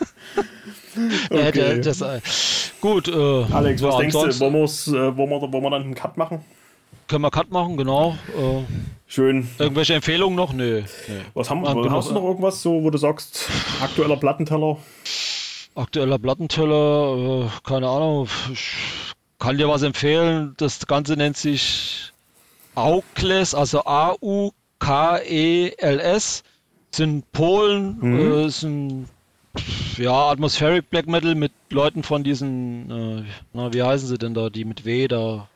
Okay. 1.29 1.79
das, 1.79 2.01
äh, 2.01 2.19
gut, 2.81 3.07
äh, 3.07 3.43
Alex, 3.53 3.81
was 3.81 3.93
ja, 3.93 3.99
denkst 4.01 4.13
du? 4.13 4.39
Wollen, 4.41 4.55
äh, 4.55 5.17
wollen, 5.17 5.29
wir, 5.29 5.53
wollen 5.53 5.63
wir 5.63 5.69
dann 5.69 5.83
einen 5.83 5.95
Cut 5.95 6.17
machen? 6.17 6.43
Können 7.07 7.21
wir 7.23 7.31
Cut 7.31 7.49
machen, 7.49 7.77
genau. 7.77 8.17
Äh, 8.37 8.63
Schön. 9.07 9.47
irgendwelche 9.57 9.93
Empfehlungen 9.93 10.35
noch? 10.35 10.51
Nö. 10.51 10.81
nee. 11.07 11.13
Was 11.33 11.49
haben 11.49 11.61
wir? 11.61 11.91
Hast 11.91 12.09
du 12.09 12.13
noch 12.13 12.23
irgendwas, 12.23 12.61
so, 12.61 12.83
wo 12.83 12.89
du 12.89 12.97
sagst, 12.97 13.49
aktueller 13.81 14.17
Plattenteller? 14.17 14.77
Aktueller 15.75 16.19
Plattenteller, 16.19 17.45
äh, 17.45 17.49
keine 17.67 17.87
Ahnung. 17.87 18.27
Ich 18.51 18.73
kann 19.39 19.57
dir 19.57 19.69
was 19.69 19.83
empfehlen. 19.83 20.53
Das 20.57 20.85
Ganze 20.85 21.13
nennt 21.15 21.37
sich 21.37 22.11
Aukles, 22.75 23.55
also 23.55 23.83
A-U-K-E-L-S. 25.21 26.43
Sind 26.93 27.31
Polen, 27.31 27.97
Mhm. 28.01 28.19
äh, 28.19 28.49
sind 28.49 29.07
ja 29.97 30.11
Atmospheric 30.29 30.89
Black 30.89 31.07
Metal 31.07 31.35
mit 31.35 31.53
Leuten 31.69 32.03
von 32.03 32.21
diesen, 32.23 32.91
äh, 32.91 33.23
na, 33.53 33.73
wie 33.73 33.81
heißen 33.81 34.09
sie 34.09 34.17
denn 34.17 34.33
da, 34.33 34.49
die 34.49 34.65
mit 34.65 34.83
W 34.83 35.07
da. 35.07 35.47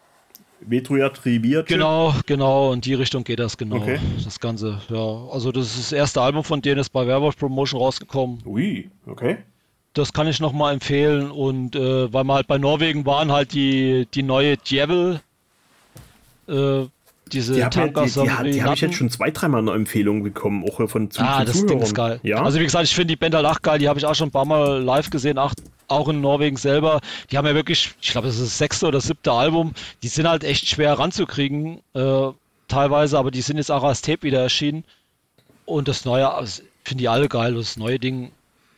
Vetruja 0.61 1.09
Tribiert. 1.09 1.67
Genau, 1.67 2.13
genau, 2.25 2.71
in 2.71 2.79
die 2.79 2.93
Richtung 2.93 3.25
geht 3.25 3.39
das 3.39 3.57
genau. 3.57 3.75
Okay. 3.75 3.99
Das 4.23 4.39
Ganze, 4.39 4.79
ja. 4.89 5.27
Also 5.29 5.51
das 5.51 5.65
ist 5.75 5.77
das 5.77 5.91
erste 5.91 6.21
Album 6.21 6.45
von 6.45 6.61
denen 6.61 6.79
ist 6.79 6.89
bei 6.89 7.05
Werwolf 7.05 7.35
Promotion 7.37 7.81
rausgekommen. 7.81 8.39
Ui, 8.45 8.89
okay. 9.05 9.39
Das 9.95 10.13
kann 10.13 10.27
ich 10.27 10.39
nochmal 10.39 10.73
empfehlen. 10.73 11.31
Und 11.31 11.75
äh, 11.75 12.13
weil 12.13 12.23
wir 12.25 12.33
halt 12.35 12.47
bei 12.47 12.57
Norwegen 12.59 13.05
waren, 13.05 13.31
halt 13.31 13.53
die, 13.53 14.07
die 14.13 14.21
neue 14.23 14.57
Djevel. 14.57 15.21
Äh, 16.47 16.85
diese 17.31 17.55
Die 17.55 17.63
habe 17.63 17.71
die, 17.75 17.81
die, 17.81 18.05
die, 18.05 18.11
Tanker- 18.27 18.43
die 18.43 18.63
hab 18.63 18.73
ich 18.75 18.81
jetzt 18.81 18.95
schon 18.95 19.09
zwei, 19.09 19.31
dreimal 19.31 19.61
eine 19.61 19.71
Empfehlung 19.71 20.21
bekommen, 20.21 20.63
auch 20.63 20.87
von, 20.87 21.09
zu, 21.09 21.21
Ah, 21.23 21.43
das 21.43 21.53
Zuhörern. 21.55 21.67
Ding 21.69 21.81
ist 21.81 21.95
geil. 21.95 22.19
Ja, 22.21 22.43
Also 22.43 22.59
wie 22.59 22.63
gesagt, 22.65 22.83
ich 22.83 22.93
finde 22.93 23.13
die 23.13 23.15
Band 23.15 23.33
halt 23.33 23.47
auch 23.47 23.61
geil. 23.63 23.79
Die 23.79 23.89
habe 23.89 23.97
ich 23.97 24.05
auch 24.05 24.13
schon 24.13 24.27
ein 24.27 24.31
paar 24.31 24.45
Mal 24.45 24.83
live 24.83 25.09
gesehen, 25.09 25.39
auch, 25.39 25.53
auch 25.87 26.07
in 26.07 26.21
Norwegen 26.21 26.55
selber. 26.57 27.01
Die 27.31 27.37
haben 27.39 27.47
ja 27.47 27.55
wirklich, 27.55 27.95
ich 27.99 28.11
glaube, 28.11 28.27
das 28.27 28.35
ist 28.35 28.43
das 28.45 28.57
sechste 28.59 28.85
oder 28.85 29.01
siebte 29.01 29.31
Album. 29.31 29.73
Die 30.03 30.07
sind 30.07 30.27
halt 30.27 30.43
echt 30.43 30.67
schwer 30.67 30.99
ranzukriegen, 30.99 31.79
äh, 31.95 32.27
teilweise, 32.67 33.17
aber 33.17 33.31
die 33.31 33.41
sind 33.41 33.57
jetzt 33.57 33.71
auch 33.71 33.83
als 33.83 34.01
Tape 34.03 34.21
wieder 34.21 34.41
erschienen. 34.41 34.83
Und 35.65 35.87
das 35.87 36.05
neue, 36.05 36.31
also, 36.31 36.61
finde 36.83 37.03
ich 37.05 37.09
alle 37.09 37.27
geil. 37.27 37.55
Das 37.55 37.75
neue 37.75 37.97
Ding, 37.97 38.31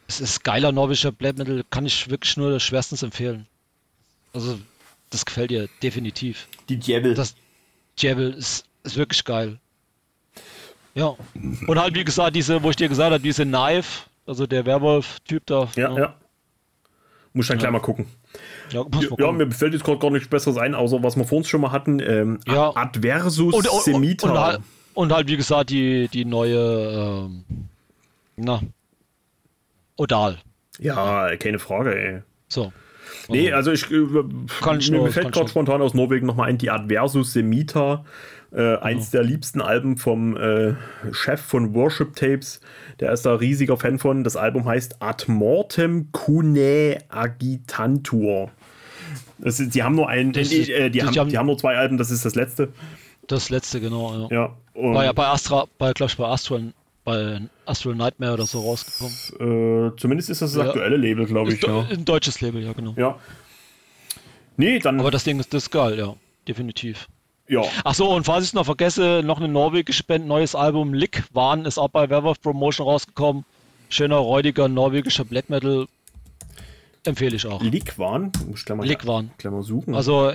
es 0.07 0.21
ist 0.21 0.43
geiler 0.43 0.71
norwegischer 0.71 1.11
Black 1.11 1.37
Metal, 1.37 1.63
kann 1.69 1.85
ich 1.85 2.09
wirklich 2.09 2.37
nur 2.37 2.59
schwerstens 2.59 3.03
empfehlen. 3.03 3.45
Also, 4.33 4.59
das 5.09 5.25
gefällt 5.25 5.51
dir 5.51 5.67
definitiv. 5.81 6.47
die 6.69 6.77
Djevel. 6.77 7.13
Das 7.13 7.35
Jebel 7.97 8.33
ist, 8.33 8.65
ist 8.83 8.97
wirklich 8.97 9.23
geil. 9.23 9.59
Ja. 10.93 11.15
Und 11.67 11.79
halt, 11.79 11.95
wie 11.95 12.03
gesagt, 12.03 12.35
diese, 12.35 12.61
wo 12.63 12.69
ich 12.69 12.75
dir 12.75 12.89
gesagt 12.89 13.11
habe, 13.11 13.21
diese 13.21 13.45
Knife, 13.45 14.05
also 14.25 14.47
der 14.47 14.65
Werwolf-Typ 14.65 15.45
da. 15.45 15.69
ja, 15.75 15.97
ja. 15.97 16.15
Muss 17.33 17.45
ich 17.45 17.49
dann 17.49 17.59
gleich 17.59 17.71
mal 17.71 17.79
gucken. 17.79 18.07
Ja, 18.71 18.83
Ja, 18.99 19.09
ja, 19.19 19.31
mir 19.31 19.51
fällt 19.51 19.73
jetzt 19.73 19.83
gerade 19.83 19.99
gar 19.99 20.09
nichts 20.09 20.27
Besseres 20.27 20.57
ein, 20.57 20.73
außer 20.73 21.03
was 21.03 21.15
wir 21.15 21.25
vor 21.25 21.39
uns 21.39 21.47
schon 21.47 21.61
mal 21.61 21.71
hatten. 21.71 21.99
Ähm, 21.99 22.39
Ja. 22.47 22.75
Adversus 22.75 23.53
und, 23.53 23.67
und, 23.67 23.83
Semita. 23.83 24.27
und, 24.29 24.37
halt, 24.37 24.61
und 24.93 25.11
halt, 25.13 25.27
wie 25.27 25.37
gesagt, 25.37 25.69
die, 25.69 26.07
die 26.07 26.25
neue, 26.25 27.27
ähm, 27.27 27.43
na, 28.37 28.61
Odal. 29.97 30.37
ja, 30.79 31.35
keine 31.37 31.59
Frage, 31.59 31.95
ey. 31.95 32.21
So. 32.47 32.71
Nee, 33.29 33.51
also 33.51 33.71
ich 33.71 33.89
äh, 33.91 34.05
Kann 34.61 34.79
ich 34.79 34.89
mir 34.91 34.97
nur- 34.97 35.11
fällt 35.11 35.31
gerade 35.33 35.49
spontan 35.49 35.81
aus 35.81 35.93
Norwegen 35.93 36.25
nochmal 36.27 36.49
ein, 36.49 36.57
die 36.57 36.69
Adversus 36.69 37.33
Semita, 37.33 38.05
äh, 38.53 38.77
eins 38.77 39.09
der 39.11 39.23
liebsten 39.23 39.59
Alben 39.61 39.97
vom 39.97 40.37
äh, 40.37 40.75
Chef 41.11 41.41
von 41.41 41.73
Worship 41.73 42.15
Tapes. 42.15 42.61
Der 42.99 43.11
ist 43.11 43.25
da 43.25 43.33
riesiger 43.35 43.75
Fan 43.77 43.99
von. 43.99 44.23
Das 44.23 44.35
Album 44.37 44.65
heißt 44.65 45.01
Ad 45.01 45.29
Mortem 45.29 46.09
Cune 46.13 46.97
Agitantur. 47.09 48.51
Das 49.39 49.59
ist, 49.59 49.75
die 49.75 49.83
haben 49.83 49.95
nur 49.95 50.07
ein, 50.09 50.31
Das 50.33 50.51
äh, 50.51 50.61
äh, 50.85 50.89
die, 50.89 50.99
das- 50.99 51.07
haben, 51.07 51.13
die 51.13 51.19
haben- 51.19 51.29
die 51.29 51.37
haben 51.37 51.45
nur 51.47 51.57
zwei 51.57 51.75
Alben, 51.77 51.97
das 51.97 52.11
ist 52.11 52.25
das 52.25 52.35
letzte. 52.35 52.69
Das 53.27 53.49
letzte, 53.49 53.81
genau, 53.81 54.27
ja. 54.29 54.53
Ja. 54.75 54.93
War 54.93 55.03
ja 55.03 55.11
bei 55.11 55.27
Astra, 55.27 55.65
bei, 55.77 55.91
glaube 55.91 56.09
ich, 56.11 56.17
bei 56.17 56.25
Astral, 56.27 56.71
bei 57.07 57.39
Astral 57.65 57.95
Nightmare 57.95 58.33
oder 58.33 58.45
so 58.45 58.59
rausgekommen. 58.59 59.13
äh, 59.93 59.95
zumindest 59.97 60.29
ist 60.29 60.41
das 60.41 60.51
das 60.51 60.61
Ja. 60.61 60.67
aktuelle 60.69 60.97
Label, 60.97 61.25
glaube 61.25 61.53
ich. 61.53 61.63
Ja. 61.63 61.85
Ein 61.89 62.03
deutsches 62.03 62.41
Label, 62.41 62.61
ja, 62.61 62.73
genau. 62.73 62.93
ja. 62.97 63.17
Nee, 64.57 64.79
dann 64.79 64.99
Aber 64.99 65.09
das 65.09 65.23
Ding 65.23 65.39
ist, 65.39 65.53
das 65.53 65.69
geil, 65.71 65.97
ja. 65.97 66.15
Definitiv. 66.49 67.07
Ja. 67.47 67.61
Achso, 67.85 68.13
und 68.13 68.25
falls 68.25 68.43
ich 68.43 68.49
es 68.49 68.53
noch 68.53 68.65
vergesse, 68.65 69.21
noch 69.23 69.37
eine 69.37 69.47
norwegische 69.47 70.03
Band, 70.03 70.27
neues 70.27 70.53
Album 70.53 70.93
Lick 70.93 71.23
Waren 71.31 71.63
ist 71.63 71.77
auch 71.77 71.87
bei 71.87 72.09
Werwolf 72.09 72.41
Promotion 72.41 72.85
rausgekommen. 72.85 73.45
Schöner, 73.87 74.17
räudiger 74.17 74.67
norwegischer 74.67 75.23
Black 75.23 75.49
Metal. 75.49 75.87
Empfehle 77.05 77.37
ich 77.37 77.45
auch. 77.47 77.61
Likwan? 77.61 78.33
Muss 78.49 78.59
ich 78.59 78.65
gleich 78.65 78.77
mal, 78.77 78.85
Likwan. 78.85 79.31
gleich 79.37 79.53
mal 79.53 79.63
suchen. 79.63 79.95
Also 79.95 80.33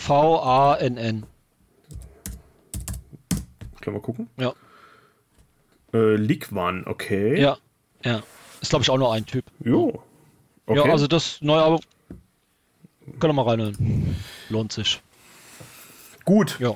L-I-K-V-A-N-N. 0.00 1.24
Gleich 3.82 3.92
mal 3.94 4.00
gucken. 4.00 4.28
Ja. 4.38 4.54
Äh, 5.92 6.14
Likwan, 6.16 6.84
okay. 6.86 7.40
Ja. 7.40 7.56
Ja. 8.04 8.22
Ist, 8.60 8.70
glaube 8.70 8.82
ich, 8.82 8.90
auch 8.90 8.98
nur 8.98 9.12
ein 9.12 9.26
Typ. 9.26 9.44
Jo. 9.64 10.02
Okay. 10.66 10.78
Ja, 10.86 10.92
also 10.92 11.06
das 11.06 11.38
neue 11.40 11.62
Album. 11.62 11.80
Können 13.18 13.30
wir 13.34 13.42
mal 13.44 13.48
reinhören. 13.50 14.16
Lohnt 14.50 14.72
sich. 14.72 15.00
Gut, 16.24 16.58
Ja. 16.60 16.74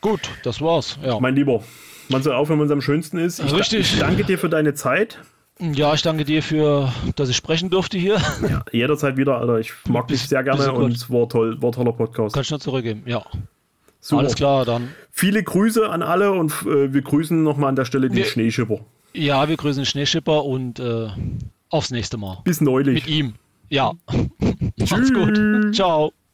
Gut, 0.00 0.28
das 0.44 0.60
war's. 0.60 0.98
Ja. 1.02 1.18
mein 1.20 1.34
Lieber. 1.34 1.62
Man 2.08 2.22
soll 2.22 2.34
aufhören, 2.34 2.60
wenn 2.60 2.66
es 2.66 2.72
am 2.72 2.80
schönsten 2.80 3.18
ist. 3.18 3.38
Ich, 3.40 3.52
Richtig. 3.52 3.94
ich 3.94 3.98
danke 3.98 4.24
dir 4.24 4.38
für 4.38 4.48
deine 4.48 4.74
Zeit. 4.74 5.18
Ja, 5.58 5.94
ich 5.94 6.02
danke 6.02 6.24
dir 6.24 6.42
für, 6.42 6.92
dass 7.16 7.28
ich 7.28 7.36
sprechen 7.36 7.70
durfte 7.70 7.98
hier. 7.98 8.18
Ja, 8.48 8.62
jederzeit 8.72 9.16
wieder, 9.16 9.38
Alter. 9.38 9.58
Ich 9.58 9.72
mag 9.88 10.06
dich 10.08 10.20
Bis- 10.20 10.28
sehr 10.28 10.44
gerne 10.44 10.72
und 10.72 10.92
es 10.92 11.10
war 11.10 11.28
toll, 11.28 11.60
war 11.62 11.72
toller 11.72 11.92
Podcast. 11.92 12.34
Kann 12.34 12.42
ich 12.42 12.50
nur 12.50 12.60
zurückgeben. 12.60 13.02
Ja. 13.06 13.24
Super. 14.08 14.20
Alles 14.20 14.34
klar, 14.36 14.64
dann. 14.64 14.88
Viele 15.10 15.42
Grüße 15.42 15.88
an 15.90 16.02
alle 16.02 16.30
und 16.32 16.52
äh, 16.62 16.92
wir 16.94 17.02
grüßen 17.02 17.42
nochmal 17.42 17.70
an 17.70 17.76
der 17.76 17.84
Stelle 17.86 18.08
den 18.08 18.16
Wir- 18.16 18.24
Schneeschipper. 18.24 18.78
Ja, 19.14 19.48
wir 19.48 19.56
grüßen 19.56 19.82
den 19.82 19.86
Schneeschipper 19.86 20.44
und 20.44 20.78
äh, 20.78 21.08
aufs 21.70 21.90
nächste 21.90 22.16
Mal. 22.16 22.38
Bis 22.44 22.60
neulich. 22.60 22.94
Mit 22.94 23.08
ihm. 23.08 23.34
Ja. 23.68 23.94
Macht's 24.90 25.12
gut. 25.12 25.74
Ciao. 25.74 26.12